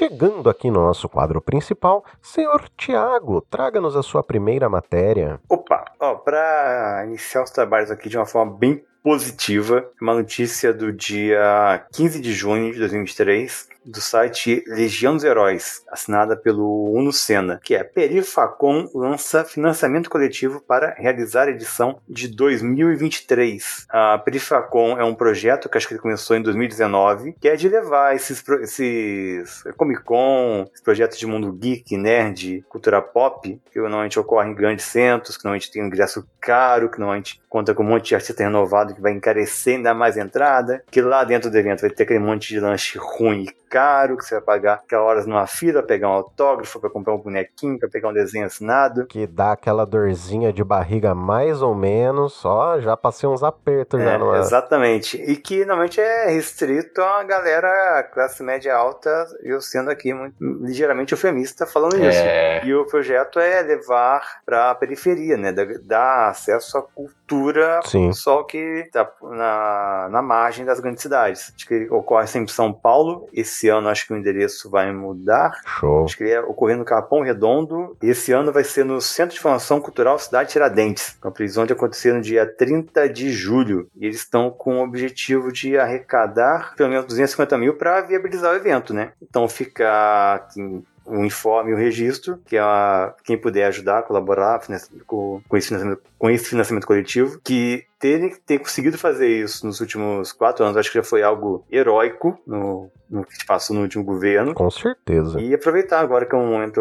Chegando 0.00 0.48
aqui 0.48 0.70
no 0.70 0.80
nosso 0.80 1.10
quadro 1.10 1.42
principal, 1.42 2.02
senhor 2.22 2.70
Tiago, 2.74 3.42
traga-nos 3.50 3.94
a 3.94 4.02
sua 4.02 4.22
primeira 4.22 4.66
matéria. 4.66 5.38
Opa, 5.46 5.84
ó, 6.00 6.14
para 6.14 7.04
iniciar 7.06 7.42
os 7.42 7.50
trabalhos 7.50 7.90
aqui 7.90 8.08
de 8.08 8.16
uma 8.16 8.24
forma 8.24 8.56
bem 8.56 8.82
positiva, 9.02 9.88
uma 10.00 10.14
notícia 10.14 10.72
do 10.72 10.92
dia 10.92 11.84
15 11.92 12.20
de 12.20 12.32
junho 12.32 12.72
de 12.72 12.78
2023, 12.78 13.68
do 13.84 14.00
site 14.00 14.62
Legião 14.66 15.14
dos 15.14 15.24
Heróis, 15.24 15.82
assinada 15.90 16.36
pelo 16.36 16.92
Uno 16.92 17.12
Senna, 17.12 17.60
que 17.62 17.74
é 17.74 17.82
Perifacom 17.82 18.88
lança 18.94 19.44
financiamento 19.44 20.10
coletivo 20.10 20.60
para 20.60 20.94
realizar 20.94 21.48
a 21.48 21.50
edição 21.50 21.98
de 22.08 22.28
2023. 22.28 23.86
A 23.88 24.18
Perifacom 24.18 24.98
é 24.98 25.04
um 25.04 25.14
projeto 25.14 25.68
que 25.68 25.78
acho 25.78 25.88
que 25.88 25.94
ele 25.94 26.02
começou 26.02 26.36
em 26.36 26.42
2019, 26.42 27.34
que 27.40 27.48
é 27.48 27.56
de 27.56 27.68
levar 27.68 28.14
esses, 28.14 28.44
esses 28.60 29.62
Comic 29.76 30.02
Con, 30.02 30.64
esses 30.68 30.82
projetos 30.82 31.18
de 31.18 31.26
mundo 31.26 31.52
geek, 31.52 31.96
nerd, 31.96 32.64
cultura 32.68 33.00
pop, 33.00 33.60
que 33.72 33.78
normalmente 33.78 34.18
ocorrem 34.18 34.52
em 34.52 34.54
grandes 34.54 34.84
centros, 34.84 35.36
que 35.36 35.44
normalmente 35.44 35.70
tem 35.70 35.82
um 35.82 35.86
ingresso 35.86 36.26
caro, 36.40 36.90
que 36.90 36.98
normalmente 36.98 37.40
conta 37.48 37.74
com 37.74 37.82
um 37.82 37.86
monte 37.86 38.08
de 38.08 38.14
artista 38.14 38.42
renovado 38.42 38.89
que 38.94 39.00
vai 39.00 39.12
encarecer 39.12 39.76
ainda 39.76 39.94
mais 39.94 40.16
a 40.16 40.22
entrada, 40.22 40.82
que 40.90 41.00
lá 41.00 41.24
dentro 41.24 41.50
do 41.50 41.58
evento 41.58 41.80
vai 41.80 41.90
ter 41.90 42.04
aquele 42.04 42.18
monte 42.18 42.48
de 42.48 42.60
lanche 42.60 42.98
ruim 42.98 43.46
caro, 43.70 44.16
que 44.16 44.24
você 44.24 44.34
vai 44.34 44.44
pagar 44.44 44.74
aquela 44.74 45.00
horas 45.04 45.26
numa 45.26 45.46
fila, 45.46 45.82
pegar 45.82 46.08
um 46.08 46.12
autógrafo, 46.12 46.80
para 46.80 46.90
comprar 46.90 47.14
um 47.14 47.18
bonequinho, 47.18 47.78
para 47.78 47.88
pegar 47.88 48.08
um 48.08 48.12
desenho 48.12 48.46
assinado. 48.46 49.06
Que 49.06 49.26
dá 49.26 49.52
aquela 49.52 49.86
dorzinha 49.86 50.52
de 50.52 50.64
barriga 50.64 51.14
mais 51.14 51.62
ou 51.62 51.74
menos, 51.74 52.34
só 52.34 52.80
já 52.80 52.96
passei 52.96 53.28
uns 53.28 53.42
apertos 53.42 54.00
é, 54.00 54.04
já 54.04 54.18
numa... 54.18 54.38
Exatamente. 54.38 55.16
E 55.16 55.36
que 55.36 55.60
normalmente 55.60 56.00
é 56.00 56.30
restrito 56.30 57.00
a 57.00 57.22
galera 57.22 58.02
classe 58.12 58.42
média 58.42 58.74
alta, 58.74 59.26
eu 59.42 59.60
sendo 59.60 59.90
aqui 59.90 60.12
muito, 60.12 60.34
ligeiramente 60.62 61.12
eufemista 61.12 61.66
falando 61.66 61.96
é. 61.96 62.08
isso. 62.08 62.66
E 62.66 62.74
o 62.74 62.84
projeto 62.86 63.38
é 63.38 63.62
levar 63.62 64.40
para 64.44 64.70
a 64.70 64.74
periferia, 64.74 65.36
né? 65.36 65.52
Dar 65.82 66.28
acesso 66.28 66.78
à 66.78 66.82
cultura 66.82 67.80
Sim. 67.84 68.12
só 68.12 68.42
que 68.42 68.88
tá 68.92 69.10
na, 69.22 70.08
na 70.10 70.22
margem 70.22 70.64
das 70.64 70.80
grandes 70.80 71.02
cidades. 71.02 71.52
Acho 71.54 71.66
que 71.66 71.88
ocorre 71.90 72.26
sempre 72.26 72.50
em 72.50 72.54
São 72.54 72.72
Paulo. 72.72 73.28
Esse 73.32 73.59
esse 73.60 73.68
ano 73.68 73.88
acho 73.88 74.06
que 74.06 74.14
o 74.14 74.16
endereço 74.16 74.70
vai 74.70 74.90
mudar. 74.92 75.60
Show. 75.78 76.04
Acho 76.04 76.16
que 76.16 76.24
ele 76.24 76.32
é 76.32 76.40
ocorrendo 76.40 76.80
no 76.80 76.84
Capão 76.84 77.20
Redondo. 77.20 77.96
Esse 78.02 78.32
ano 78.32 78.50
vai 78.52 78.64
ser 78.64 78.84
no 78.84 79.00
Centro 79.00 79.34
de 79.34 79.40
Formação 79.40 79.80
Cultural 79.80 80.18
Cidade 80.18 80.50
Tiradentes, 80.50 81.16
previsão 81.34 81.66
de 81.66 81.72
acontecer 81.72 82.14
no 82.14 82.22
dia 82.22 82.46
30 82.46 83.08
de 83.08 83.30
julho. 83.30 83.88
E 83.94 84.06
eles 84.06 84.16
estão 84.16 84.50
com 84.50 84.78
o 84.78 84.82
objetivo 84.82 85.52
de 85.52 85.78
arrecadar 85.78 86.74
pelo 86.74 86.88
menos 86.88 87.04
250 87.06 87.58
mil 87.58 87.74
para 87.74 88.00
viabilizar 88.00 88.52
o 88.52 88.56
evento, 88.56 88.94
né? 88.94 89.12
Então 89.22 89.46
fica 89.46 90.34
aqui 90.34 90.82
o 91.04 91.24
informe 91.24 91.72
e 91.72 91.74
o 91.74 91.76
registro, 91.76 92.38
que 92.46 92.56
é 92.56 92.60
a, 92.60 93.14
quem 93.24 93.36
puder 93.36 93.66
ajudar, 93.66 94.04
colaborar 94.04 94.60
com, 95.06 95.42
com, 95.48 95.56
esse 95.56 95.68
financiamento, 95.68 96.02
com 96.16 96.30
esse 96.30 96.44
financiamento 96.44 96.86
coletivo, 96.86 97.40
que 97.42 97.84
ter, 98.00 98.38
ter 98.46 98.58
conseguido 98.58 98.96
fazer 98.96 99.28
isso 99.28 99.66
nos 99.66 99.78
últimos 99.78 100.32
quatro 100.32 100.64
anos, 100.64 100.76
acho 100.76 100.90
que 100.90 100.98
já 100.98 101.04
foi 101.04 101.22
algo 101.22 101.64
heróico 101.70 102.36
no, 102.46 102.90
no 103.10 103.24
que 103.24 103.36
se 103.36 103.44
passou 103.44 103.76
no 103.76 103.82
último 103.82 104.02
governo. 104.02 104.54
Com 104.54 104.70
certeza. 104.70 105.38
E 105.38 105.52
aproveitar 105.52 106.00
agora 106.00 106.24
que 106.24 106.34
é 106.34 106.38
um 106.38 106.50
momento 106.50 106.80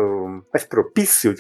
mais 0.51 0.65
propício, 0.65 1.35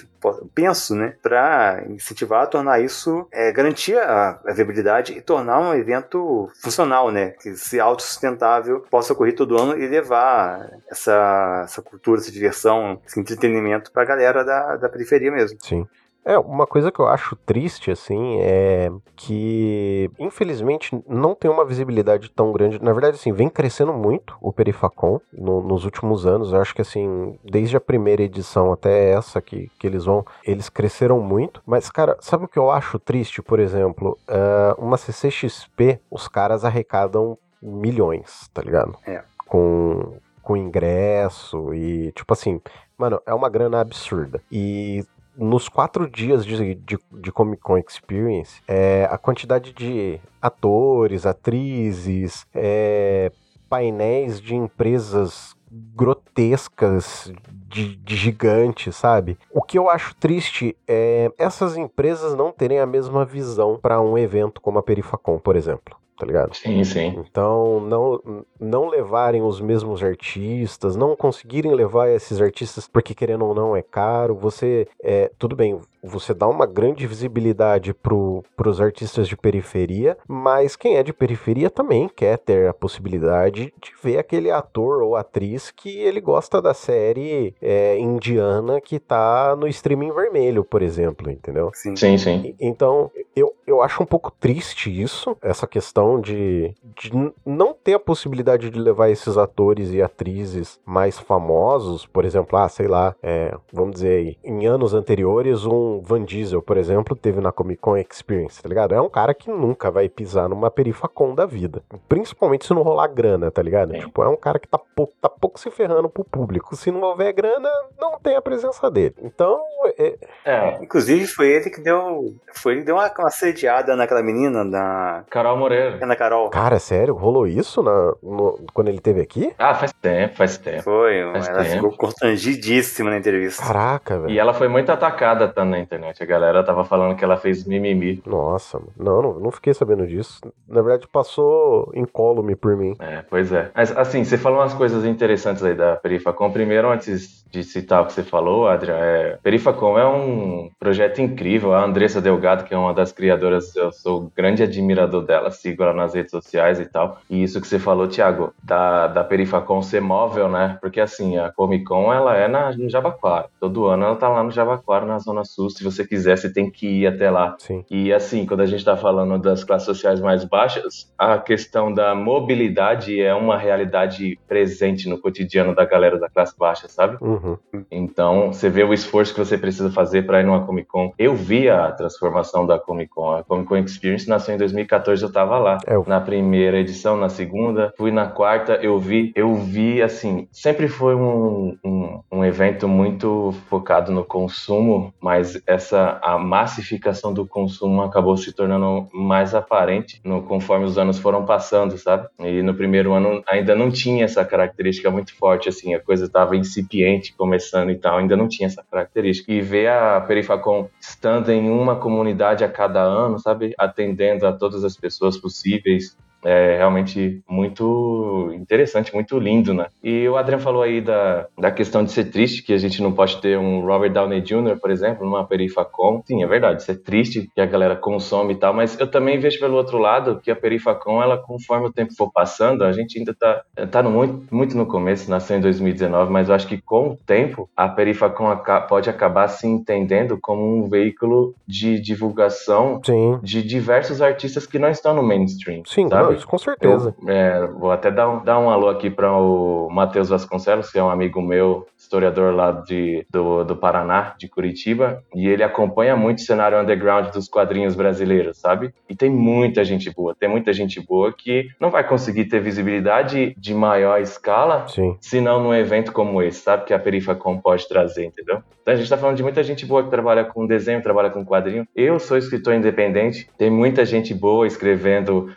penso, 0.53 0.93
né, 0.95 1.15
para 1.23 1.85
incentivar 1.87 2.43
a 2.43 2.47
tornar 2.47 2.81
isso, 2.81 3.25
é, 3.31 3.53
garantir 3.53 3.97
a, 3.97 4.41
a 4.45 4.53
viabilidade 4.53 5.13
e 5.13 5.21
tornar 5.21 5.59
um 5.61 5.73
evento 5.73 6.49
funcional, 6.61 7.09
né, 7.09 7.29
que 7.41 7.55
se 7.55 7.79
autossustentável, 7.79 8.81
possa 8.91 9.13
ocorrer 9.13 9.33
todo 9.33 9.57
ano 9.57 9.77
e 9.77 9.87
levar 9.87 10.69
essa, 10.91 11.61
essa 11.63 11.81
cultura, 11.81 12.19
essa 12.19 12.31
diversão, 12.31 13.01
esse 13.07 13.17
entretenimento 13.17 13.93
para 13.93 14.03
a 14.03 14.05
galera 14.05 14.43
da, 14.43 14.75
da 14.75 14.89
periferia 14.89 15.31
mesmo. 15.31 15.57
Sim. 15.61 15.87
É, 16.29 16.37
uma 16.37 16.67
coisa 16.67 16.91
que 16.91 16.99
eu 16.99 17.07
acho 17.07 17.35
triste, 17.35 17.89
assim, 17.89 18.39
é 18.39 18.91
que, 19.15 20.11
infelizmente, 20.19 21.03
não 21.07 21.33
tem 21.33 21.49
uma 21.49 21.65
visibilidade 21.65 22.29
tão 22.29 22.51
grande. 22.51 22.79
Na 22.79 22.93
verdade, 22.93 23.15
assim, 23.15 23.33
vem 23.33 23.49
crescendo 23.49 23.91
muito 23.91 24.37
o 24.39 24.53
Perifacom 24.53 25.19
no, 25.33 25.59
nos 25.63 25.85
últimos 25.85 26.27
anos. 26.27 26.53
Eu 26.53 26.61
acho 26.61 26.75
que, 26.75 26.83
assim, 26.83 27.35
desde 27.43 27.75
a 27.75 27.81
primeira 27.81 28.21
edição 28.21 28.71
até 28.71 29.09
essa 29.09 29.41
que, 29.41 29.71
que 29.79 29.87
eles 29.87 30.05
vão, 30.05 30.23
eles 30.43 30.69
cresceram 30.69 31.19
muito. 31.19 31.63
Mas, 31.65 31.89
cara, 31.89 32.15
sabe 32.19 32.45
o 32.45 32.47
que 32.47 32.59
eu 32.59 32.69
acho 32.69 32.99
triste, 32.99 33.41
por 33.41 33.59
exemplo? 33.59 34.15
Uh, 34.29 34.79
uma 34.79 34.97
CCXP, 34.97 35.99
os 36.11 36.27
caras 36.27 36.63
arrecadam 36.63 37.39
milhões, 37.59 38.47
tá 38.53 38.61
ligado? 38.61 38.95
É. 39.03 39.23
Com, 39.47 40.19
com 40.43 40.55
ingresso 40.55 41.73
e, 41.73 42.11
tipo 42.11 42.31
assim, 42.31 42.61
mano, 42.95 43.19
é 43.25 43.33
uma 43.33 43.49
grana 43.49 43.81
absurda. 43.81 44.43
E 44.51 45.03
nos 45.39 45.69
quatro 45.69 46.07
dias 46.09 46.45
de, 46.45 46.75
de, 46.75 46.99
de 47.11 47.31
Comic 47.31 47.61
Con 47.61 47.77
Experience, 47.77 48.61
é, 48.67 49.07
a 49.09 49.17
quantidade 49.17 49.71
de 49.71 50.19
atores, 50.41 51.25
atrizes, 51.25 52.45
é, 52.53 53.31
painéis 53.69 54.41
de 54.41 54.53
empresas 54.53 55.55
grotescas 55.71 57.31
de, 57.51 57.95
de 57.95 58.91
sabe? 58.91 59.37
O 59.51 59.61
que 59.61 59.77
eu 59.77 59.89
acho 59.89 60.15
triste 60.15 60.75
é 60.87 61.31
essas 61.37 61.77
empresas 61.77 62.35
não 62.35 62.51
terem 62.51 62.79
a 62.79 62.85
mesma 62.85 63.23
visão 63.23 63.79
para 63.81 64.01
um 64.01 64.17
evento 64.17 64.59
como 64.59 64.79
a 64.79 64.83
Perifacon, 64.83 65.39
por 65.39 65.55
exemplo 65.55 65.95
tá 66.19 66.25
ligado? 66.25 66.53
Sim, 66.53 66.83
sim. 66.83 67.15
Então, 67.17 67.79
não, 67.79 68.45
não 68.59 68.87
levarem 68.89 69.41
os 69.41 69.61
mesmos 69.61 70.03
artistas, 70.03 70.97
não 70.97 71.15
conseguirem 71.15 71.73
levar 71.73 72.09
esses 72.09 72.41
artistas 72.41 72.87
porque, 72.87 73.15
querendo 73.15 73.45
ou 73.45 73.55
não, 73.55 73.75
é 73.75 73.81
caro. 73.81 74.35
Você, 74.35 74.87
é, 75.01 75.31
tudo 75.39 75.55
bem, 75.55 75.79
você 76.03 76.33
dá 76.33 76.47
uma 76.47 76.65
grande 76.65 77.05
visibilidade 77.05 77.93
para 77.93 78.69
os 78.69 78.81
artistas 78.81 79.27
de 79.27 79.35
periferia, 79.35 80.17
mas 80.27 80.75
quem 80.75 80.95
é 80.95 81.03
de 81.03 81.13
periferia 81.13 81.69
também 81.69 82.09
quer 82.09 82.37
ter 82.37 82.67
a 82.69 82.73
possibilidade 82.73 83.73
de 83.81 83.91
ver 84.01 84.17
aquele 84.17 84.51
ator 84.51 85.01
ou 85.01 85.15
atriz 85.15 85.71
que 85.71 85.97
ele 85.97 86.21
gosta 86.21 86.61
da 86.61 86.73
série 86.73 87.53
é, 87.61 87.97
indiana 87.99 88.79
que 88.81 88.99
tá 88.99 89.55
no 89.55 89.67
streaming 89.67 90.11
vermelho, 90.11 90.63
por 90.63 90.81
exemplo, 90.81 91.29
entendeu? 91.29 91.71
Sim, 91.73 91.95
sim. 91.95 92.17
sim. 92.17 92.55
Então, 92.59 93.11
eu, 93.35 93.53
eu 93.65 93.81
acho 93.81 94.01
um 94.01 94.05
pouco 94.05 94.31
triste 94.31 94.89
isso, 94.89 95.35
essa 95.41 95.67
questão 95.67 96.19
de, 96.19 96.73
de 96.95 97.11
não 97.45 97.73
ter 97.73 97.93
a 97.93 97.99
possibilidade 97.99 98.69
de 98.69 98.79
levar 98.79 99.09
esses 99.09 99.37
atores 99.37 99.91
e 99.91 100.01
atrizes 100.01 100.79
mais 100.85 101.19
famosos, 101.19 102.05
por 102.05 102.25
exemplo, 102.25 102.57
ah, 102.57 102.69
sei 102.69 102.87
lá, 102.87 103.15
é, 103.21 103.55
vamos 103.71 103.95
dizer 103.95 104.17
aí, 104.17 104.37
em 104.43 104.65
anos 104.65 104.93
anteriores, 104.93 105.65
um 105.65 105.88
Van 105.97 106.23
Diesel, 106.23 106.61
por 106.61 106.77
exemplo, 106.77 107.15
teve 107.15 107.41
na 107.41 107.51
Comic 107.51 107.81
Con 107.81 107.97
Experience, 107.97 108.61
tá 108.61 108.69
ligado? 108.69 108.93
É 108.93 109.01
um 109.01 109.09
cara 109.09 109.33
que 109.33 109.49
nunca 109.49 109.89
vai 109.89 110.07
pisar 110.07 110.47
numa 110.47 110.69
perifacon 110.69 111.33
da 111.33 111.45
vida. 111.45 111.81
Principalmente 112.07 112.65
se 112.65 112.73
não 112.73 112.83
rolar 112.83 113.07
grana, 113.07 113.49
tá 113.49 113.61
ligado? 113.61 113.95
É. 113.95 113.99
Tipo, 113.99 114.23
é 114.23 114.27
um 114.27 114.35
cara 114.35 114.59
que 114.59 114.67
tá 114.67 114.77
pouco, 114.77 115.13
tá 115.19 115.29
pouco 115.29 115.59
se 115.59 115.71
ferrando 115.71 116.09
pro 116.09 116.23
público. 116.23 116.75
Se 116.75 116.91
não 116.91 117.01
houver 117.01 117.33
grana, 117.33 117.69
não 117.99 118.19
tem 118.19 118.35
a 118.35 118.41
presença 118.41 118.89
dele. 118.91 119.15
Então, 119.21 119.59
é... 119.97 120.15
é. 120.45 120.83
Inclusive, 120.83 121.25
foi 121.27 121.47
ele 121.47 121.69
que 121.69 121.81
deu. 121.81 122.35
Foi 122.53 122.73
ele 122.73 122.81
que 122.81 122.87
deu 122.87 122.95
uma, 122.95 123.11
uma 123.17 123.31
sediada 123.31 123.95
naquela 123.95 124.21
menina, 124.21 124.63
na. 124.63 125.23
Carol 125.29 125.57
Moreira. 125.57 126.05
Na 126.05 126.15
Carol. 126.15 126.49
Cara, 126.49 126.79
sério? 126.79 127.15
Rolou 127.15 127.47
isso 127.47 127.81
na, 127.81 128.13
no, 128.21 128.59
quando 128.73 128.89
ele 128.89 128.99
teve 128.99 129.21
aqui? 129.21 129.53
Ah, 129.57 129.73
faz 129.73 129.93
tempo, 129.93 130.35
faz 130.35 130.57
tempo. 130.57 130.83
Foi, 130.83 131.31
faz 131.31 131.47
ela 131.47 131.63
tempo. 131.63 131.75
ficou 131.75 131.97
constrangidíssima 131.97 133.09
na 133.09 133.17
entrevista. 133.17 133.63
Caraca, 133.63 134.19
velho. 134.19 134.33
E 134.33 134.39
ela 134.39 134.53
foi 134.53 134.67
muito 134.67 134.91
atacada 134.91 135.47
também 135.47 135.78
na 135.79 135.83
internet. 135.83 136.21
A 136.21 136.25
galera 136.25 136.63
tava 136.63 136.83
falando 136.83 137.15
que 137.15 137.23
ela 137.23 137.37
fez 137.37 137.65
mimimi. 137.65 138.21
Nossa, 138.25 138.81
não, 138.97 139.21
não, 139.21 139.39
não 139.39 139.51
fiquei 139.51 139.73
sabendo 139.73 140.05
disso. 140.05 140.39
Na 140.67 140.81
verdade, 140.81 141.07
passou 141.07 141.91
incólume 141.95 142.55
por 142.55 142.75
mim. 142.75 142.95
É, 142.99 143.23
pois 143.29 143.51
é. 143.51 143.71
Mas 143.73 143.95
assim, 143.95 144.23
você 144.23 144.37
falou 144.37 144.59
umas 144.59 144.73
coisas 144.73 145.05
interessantes 145.05 145.63
aí 145.63 145.73
da 145.73 145.95
Perifacom. 145.95 146.51
Primeiro, 146.51 146.89
antes 146.89 147.45
de 147.49 147.63
citar 147.63 148.03
o 148.03 148.05
que 148.05 148.13
você 148.13 148.23
falou, 148.23 148.67
Adrian, 148.67 148.95
é, 148.95 149.37
Perifacom 149.41 149.97
é 149.97 150.07
um 150.07 150.69
projeto 150.79 151.21
incrível. 151.21 151.73
A 151.73 151.83
Andressa 151.83 152.21
Delgado, 152.21 152.63
que 152.63 152.73
é 152.73 152.77
uma 152.77 152.93
das 152.93 153.11
criadoras, 153.11 153.75
eu 153.75 153.91
sou 153.91 154.31
grande 154.35 154.61
admirador 154.61 155.23
dela, 155.23 155.49
sigo 155.49 155.83
ela 155.83 155.93
nas 155.93 156.13
redes 156.13 156.31
sociais 156.31 156.79
e 156.79 156.85
tal. 156.85 157.19
E 157.29 157.41
isso 157.41 157.59
que 157.59 157.67
você 157.67 157.79
falou, 157.79 158.07
Thiago, 158.07 158.53
da, 158.63 159.07
da 159.07 159.23
Perifacom 159.23 159.81
ser 159.81 160.01
móvel, 160.01 160.49
né? 160.49 160.77
Porque 160.81 160.99
assim, 160.99 161.37
a 161.37 161.51
Comic 161.51 161.85
Con, 161.85 162.13
ela 162.13 162.35
é 162.35 162.47
na, 162.47 162.71
no 162.75 162.89
Jabaquara. 162.89 163.47
Todo 163.59 163.87
ano 163.87 164.05
ela 164.05 164.15
tá 164.15 164.29
lá 164.29 164.43
no 164.43 164.51
Jabaquara, 164.51 165.05
na 165.05 165.19
Zona 165.19 165.43
Sul. 165.43 165.68
Se 165.69 165.83
você 165.83 166.05
quiser, 166.05 166.37
você 166.37 166.51
tem 166.51 166.69
que 166.69 166.87
ir 166.87 167.07
até 167.07 167.29
lá. 167.29 167.55
Sim. 167.59 167.83
E 167.89 168.13
assim, 168.13 168.45
quando 168.45 168.61
a 168.61 168.65
gente 168.65 168.79
está 168.79 168.95
falando 168.95 169.39
das 169.39 169.63
classes 169.63 169.85
sociais 169.85 170.19
mais 170.19 170.43
baixas, 170.43 171.11
a 171.17 171.37
questão 171.37 171.93
da 171.93 172.13
mobilidade 172.15 173.19
é 173.19 173.33
uma 173.33 173.57
realidade 173.57 174.39
presente 174.47 175.07
no 175.07 175.17
cotidiano 175.17 175.75
da 175.75 175.85
galera 175.85 176.17
da 176.17 176.29
classe 176.29 176.57
baixa, 176.57 176.87
sabe? 176.87 177.17
Uhum. 177.21 177.57
Então, 177.91 178.51
você 178.53 178.69
vê 178.69 178.83
o 178.83 178.93
esforço 178.93 179.33
que 179.33 179.39
você 179.39 179.57
precisa 179.57 179.91
fazer 179.91 180.25
para 180.25 180.41
ir 180.41 180.45
numa 180.45 180.65
Comic 180.65 180.87
Con. 180.87 181.13
Eu 181.17 181.35
vi 181.35 181.69
a 181.69 181.91
transformação 181.91 182.65
da 182.65 182.79
Comic 182.79 183.11
Con. 183.11 183.35
A 183.35 183.43
Comic 183.43 183.67
Con 183.67 183.77
Experience 183.77 184.27
nasceu 184.27 184.55
em 184.55 184.57
2014, 184.57 185.21
eu 185.21 185.27
estava 185.27 185.57
lá. 185.57 185.77
É, 185.85 185.95
eu... 185.95 186.03
Na 186.07 186.19
primeira 186.19 186.79
edição, 186.79 187.17
na 187.17 187.29
segunda, 187.29 187.93
fui 187.97 188.11
na 188.11 188.27
quarta, 188.27 188.73
eu 188.81 188.99
vi, 188.99 189.31
eu 189.35 189.55
vi, 189.55 190.01
assim, 190.01 190.47
sempre 190.51 190.87
foi 190.87 191.15
um, 191.15 191.77
um, 191.83 192.19
um 192.31 192.45
evento 192.45 192.87
muito 192.87 193.53
focado 193.69 194.11
no 194.11 194.23
consumo, 194.23 195.13
mas 195.19 195.58
essa 195.65 196.19
a 196.21 196.37
massificação 196.37 197.33
do 197.33 197.45
consumo 197.45 198.01
acabou 198.01 198.35
se 198.37 198.51
tornando 198.53 199.07
mais 199.13 199.53
aparente 199.53 200.19
no, 200.23 200.43
conforme 200.43 200.85
os 200.85 200.97
anos 200.97 201.19
foram 201.19 201.45
passando, 201.45 201.97
sabe? 201.97 202.27
E 202.39 202.61
no 202.61 202.73
primeiro 202.73 203.13
ano 203.13 203.43
ainda 203.47 203.75
não 203.75 203.91
tinha 203.91 204.25
essa 204.25 204.43
característica 204.45 205.09
muito 205.09 205.35
forte, 205.35 205.69
assim, 205.69 205.93
a 205.93 205.99
coisa 205.99 206.25
estava 206.25 206.55
incipiente, 206.55 207.33
começando 207.35 207.91
e 207.91 207.95
tal, 207.95 208.17
ainda 208.17 208.35
não 208.35 208.47
tinha 208.47 208.67
essa 208.67 208.83
característica. 208.89 209.51
E 209.51 209.61
ver 209.61 209.87
a 209.87 210.21
Perifacom 210.21 210.89
estando 210.99 211.51
em 211.51 211.69
uma 211.69 211.95
comunidade 211.95 212.63
a 212.63 212.69
cada 212.69 213.01
ano, 213.01 213.39
sabe? 213.39 213.73
Atendendo 213.77 214.45
a 214.45 214.53
todas 214.53 214.83
as 214.83 214.95
pessoas 214.95 215.37
possíveis, 215.37 216.15
é 216.43 216.77
realmente 216.77 217.41
muito 217.47 218.51
interessante, 218.53 219.13
muito 219.13 219.37
lindo, 219.37 219.73
né? 219.73 219.87
E 220.03 220.27
o 220.27 220.37
Adriano 220.37 220.63
falou 220.63 220.81
aí 220.81 221.01
da, 221.01 221.47
da 221.57 221.71
questão 221.71 222.03
de 222.03 222.11
ser 222.11 222.25
triste, 222.25 222.63
que 222.63 222.73
a 222.73 222.77
gente 222.77 223.01
não 223.01 223.11
pode 223.11 223.37
ter 223.41 223.57
um 223.57 223.81
Robert 223.85 224.11
Downey 224.11 224.41
Jr., 224.41 224.77
por 224.79 224.91
exemplo, 224.91 225.25
numa 225.25 225.45
Perifacom. 225.45 226.21
Sim, 226.25 226.43
é 226.43 226.47
verdade, 226.47 226.81
isso 226.81 226.91
é 226.91 226.95
triste 226.95 227.49
que 227.53 227.61
a 227.61 227.65
galera 227.65 227.95
consome 227.95 228.53
e 228.53 228.57
tal, 228.57 228.73
mas 228.73 228.99
eu 228.99 229.07
também 229.07 229.39
vejo 229.39 229.59
pelo 229.59 229.75
outro 229.75 229.97
lado 229.97 230.39
que 230.41 230.51
a 230.51 230.55
Perifacom, 230.55 231.21
ela, 231.21 231.37
conforme 231.37 231.87
o 231.87 231.93
tempo 231.93 232.13
for 232.15 232.31
passando, 232.31 232.83
a 232.83 232.91
gente 232.91 233.17
ainda 233.17 233.33
tá, 233.33 233.61
tá 233.91 234.03
no 234.03 234.09
muito, 234.09 234.53
muito 234.53 234.77
no 234.77 234.85
começo, 234.85 235.29
nasceu 235.29 235.57
em 235.57 235.61
2019, 235.61 236.31
mas 236.31 236.49
eu 236.49 236.55
acho 236.55 236.67
que 236.67 236.81
com 236.81 237.09
o 237.09 237.15
tempo 237.15 237.69
a 237.75 237.87
Perifacom 237.87 238.49
pode 238.87 239.09
acabar 239.09 239.47
se 239.47 239.67
entendendo 239.67 240.37
como 240.41 240.65
um 240.65 240.89
veículo 240.89 241.53
de 241.67 241.99
divulgação 241.99 243.01
Sim. 243.03 243.39
de 243.43 243.61
diversos 243.63 244.21
artistas 244.21 244.65
que 244.65 244.79
não 244.79 244.89
estão 244.89 245.13
no 245.13 245.23
mainstream. 245.23 245.83
Sim, 245.85 246.07
sabe? 246.09 246.28
Isso 246.33 246.47
com 246.47 246.57
certeza. 246.57 247.15
Eu, 247.21 247.29
é, 247.29 247.67
vou 247.67 247.91
até 247.91 248.11
dar 248.11 248.29
um, 248.29 248.43
dar 248.43 248.59
um 248.59 248.69
alô 248.69 248.89
aqui 248.89 249.09
para 249.09 249.31
o 249.31 249.89
Matheus 249.89 250.29
Vasconcelos, 250.29 250.91
que 250.91 250.99
é 250.99 251.03
um 251.03 251.09
amigo 251.09 251.41
meu, 251.41 251.87
historiador 251.97 252.55
lá 252.55 252.71
de, 252.71 253.25
do, 253.29 253.63
do 253.63 253.75
Paraná, 253.75 254.33
de 254.37 254.47
Curitiba, 254.47 255.23
e 255.35 255.47
ele 255.47 255.63
acompanha 255.63 256.15
muito 256.15 256.39
o 256.39 256.41
cenário 256.41 256.79
underground 256.79 257.27
dos 257.31 257.47
quadrinhos 257.47 257.93
brasileiros, 257.93 258.57
sabe? 258.57 258.93
E 259.07 259.15
tem 259.15 259.29
muita 259.29 259.83
gente 259.83 260.09
boa, 260.09 260.33
tem 260.33 260.49
muita 260.49 260.73
gente 260.73 260.99
boa 260.99 261.31
que 261.31 261.67
não 261.79 261.91
vai 261.91 262.07
conseguir 262.07 262.45
ter 262.45 262.61
visibilidade 262.61 263.53
de 263.57 263.73
maior 263.73 264.19
escala, 264.21 264.87
Sim. 264.87 265.17
se 265.21 265.39
não 265.41 265.61
num 265.61 265.73
evento 265.73 266.11
como 266.11 266.41
esse, 266.41 266.61
sabe? 266.61 266.85
Que 266.85 266.93
a 266.93 266.99
Perifacom 266.99 267.59
pode 267.59 267.87
trazer, 267.87 268.25
entendeu? 268.25 268.63
Então 268.81 268.93
a 268.93 268.97
gente 268.97 269.05
está 269.05 269.17
falando 269.17 269.37
de 269.37 269.43
muita 269.43 269.61
gente 269.61 269.85
boa 269.85 270.03
que 270.03 270.09
trabalha 270.09 270.43
com 270.43 270.65
desenho, 270.65 271.03
trabalha 271.03 271.29
com 271.29 271.45
quadrinho. 271.45 271.87
Eu 271.95 272.19
sou 272.19 272.37
escritor 272.37 272.73
independente, 272.73 273.47
tem 273.55 273.69
muita 273.69 274.03
gente 274.03 274.33
boa 274.33 274.65
escrevendo 274.65 275.53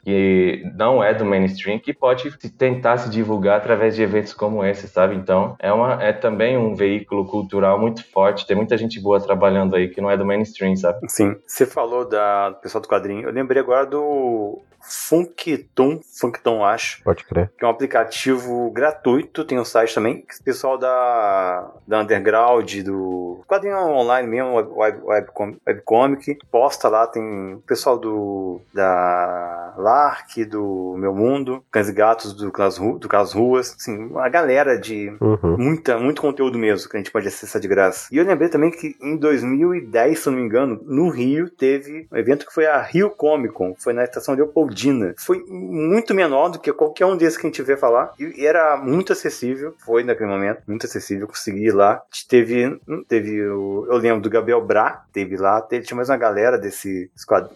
não 0.75 1.03
é 1.03 1.15
do 1.15 1.25
mainstream 1.25 1.79
que 1.79 1.93
pode 1.93 2.31
tentar 2.57 2.99
se 2.99 3.11
divulgar 3.11 3.59
através 3.59 3.95
de 3.95 4.03
eventos 4.03 4.33
como 4.33 4.65
esse, 4.65 4.89
sabe? 4.89 5.15
Então 5.15 5.57
é, 5.59 5.73
uma, 5.73 6.03
é 6.03 6.13
também 6.13 6.57
um 6.57 6.75
veículo 6.75 7.27
cultural 7.27 7.79
muito 7.79 8.05
forte, 8.11 8.47
tem 8.47 8.57
muita 8.57 8.77
gente 8.77 9.01
boa 9.01 9.21
trabalhando 9.21 9.77
aí 9.77 9.89
que 9.89 10.01
não 10.01 10.11
é 10.11 10.17
do 10.17 10.25
mainstream, 10.25 10.77
sabe? 10.77 10.99
Sim. 11.09 11.37
Você 11.47 11.67
falou 11.67 12.09
da 12.09 12.57
pessoal 12.63 12.83
do 12.83 12.89
quadrinho, 12.89 13.29
eu 13.29 13.33
lembrei 13.33 13.61
agora 13.61 13.87
do 13.87 14.63
Funktum, 14.83 16.01
Funktum 16.19 16.65
acho. 16.65 17.03
Pode 17.05 17.25
crer. 17.25 17.51
Que 17.57 17.65
é 17.65 17.69
um 17.69 17.71
aplicativo 17.71 18.71
gratuito, 18.71 19.45
tem 19.45 19.59
um 19.59 19.65
site 19.65 19.95
também, 19.95 20.23
que 20.23 20.41
o 20.41 20.45
pessoal 20.45 20.77
da, 20.77 21.71
da 21.87 22.01
Underground, 22.01 22.83
do 22.83 23.45
quadrinho 23.47 23.77
online 23.77 24.29
mesmo, 24.29 24.55
web, 24.55 24.71
web, 24.73 25.01
webcomic, 25.05 25.61
webcomic, 25.67 26.39
posta 26.51 26.89
lá, 26.89 27.07
tem 27.07 27.55
o 27.55 27.63
pessoal 27.67 27.97
do 27.97 28.61
da 28.75 29.75
Lark, 29.77 30.45
do 30.45 30.97
Meu 30.99 31.15
Mundo, 31.15 31.65
Cães 31.71 31.89
e 31.89 31.93
Gatos 31.93 32.35
do 32.35 32.51
Cas, 32.51 32.79
do 32.79 33.09
Ruas, 33.33 33.77
assim, 33.79 33.97
uma 34.07 34.29
galera 34.29 34.79
de 34.79 35.15
uhum. 35.21 35.57
muita, 35.59 35.99
muito 35.99 36.21
conteúdo 36.21 36.59
mesmo 36.59 36.91
que 36.91 36.97
a 36.97 37.01
gente 37.01 37.13
pode 37.13 37.29
acessar 37.29 37.61
de 37.61 37.69
graça. 37.69 38.09
E 38.11 38.17
eu 38.17 38.25
lembrei 38.25 38.49
também 38.49 38.71
que 38.71 38.97
em 39.01 39.17
2010, 39.17 40.19
se 40.19 40.29
não 40.29 40.37
me 40.37 40.43
engano, 40.43 40.81
no 40.85 41.09
Rio 41.09 41.49
teve 41.49 42.09
um 42.11 42.17
evento 42.17 42.47
que 42.47 42.53
foi 42.53 42.67
a 42.67 42.83
Rio 42.83 43.11
Comic 43.11 43.55
Con, 43.55 43.75
foi 43.79 43.93
na 43.93 44.05
estação 44.05 44.35
Leopoldina 44.35 44.72
Ardina. 44.73 45.15
Foi 45.19 45.45
muito 45.47 46.15
menor 46.15 46.49
do 46.49 46.59
que 46.59 46.73
qualquer 46.73 47.07
um 47.07 47.17
desses 47.17 47.37
que 47.37 47.47
a 47.47 47.51
gente 47.51 47.63
vê 47.63 47.77
falar. 47.77 48.13
E 48.19 48.47
era 48.47 48.77
muito 48.77 49.13
acessível. 49.13 49.75
Foi 49.85 50.03
naquele 50.03 50.31
momento, 50.31 50.63
muito 50.67 50.87
acessível. 50.87 51.29
Consegui 51.29 51.67
ir 51.67 51.75
lá. 51.75 52.03
Teve, 52.29 52.81
teve 53.07 53.47
o, 53.47 53.87
eu 53.89 53.97
lembro 53.99 54.23
do 54.23 54.31
Gabriel 54.31 54.65
Bra, 54.65 55.05
teve 55.13 55.37
lá. 55.37 55.61
Teve, 55.61 55.85
tinha 55.85 55.97
mais 55.97 56.09
uma 56.09 56.17
galera 56.17 56.59
desse 56.59 57.11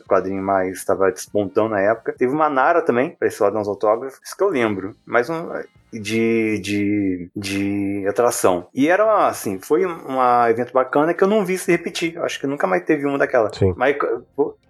quadrinho 0.06 0.42
mais, 0.42 0.78
estava 0.78 1.10
despontando 1.10 1.70
na 1.70 1.80
época. 1.80 2.14
Teve 2.16 2.32
uma 2.32 2.48
Nara 2.48 2.82
também, 2.82 3.10
pra 3.10 3.26
esse 3.28 3.40
dar 3.40 3.58
uns 3.58 3.68
autógrafos. 3.68 4.20
Isso 4.22 4.36
que 4.36 4.42
eu 4.42 4.48
lembro. 4.48 4.94
Mas 5.04 5.30
um, 5.30 5.48
de, 5.92 6.58
de, 6.58 7.30
de 7.34 8.06
atração. 8.08 8.66
E 8.74 8.88
era 8.88 9.28
assim, 9.28 9.58
foi 9.58 9.86
um 9.86 10.20
evento 10.48 10.72
bacana 10.72 11.14
que 11.14 11.22
eu 11.22 11.28
não 11.28 11.44
vi 11.44 11.56
se 11.56 11.70
repetir. 11.70 12.18
Acho 12.18 12.40
que 12.40 12.46
nunca 12.46 12.66
mais 12.66 12.84
teve 12.84 13.06
uma 13.06 13.18
daquela. 13.18 13.52
Sim. 13.52 13.74
Mas 13.76 13.96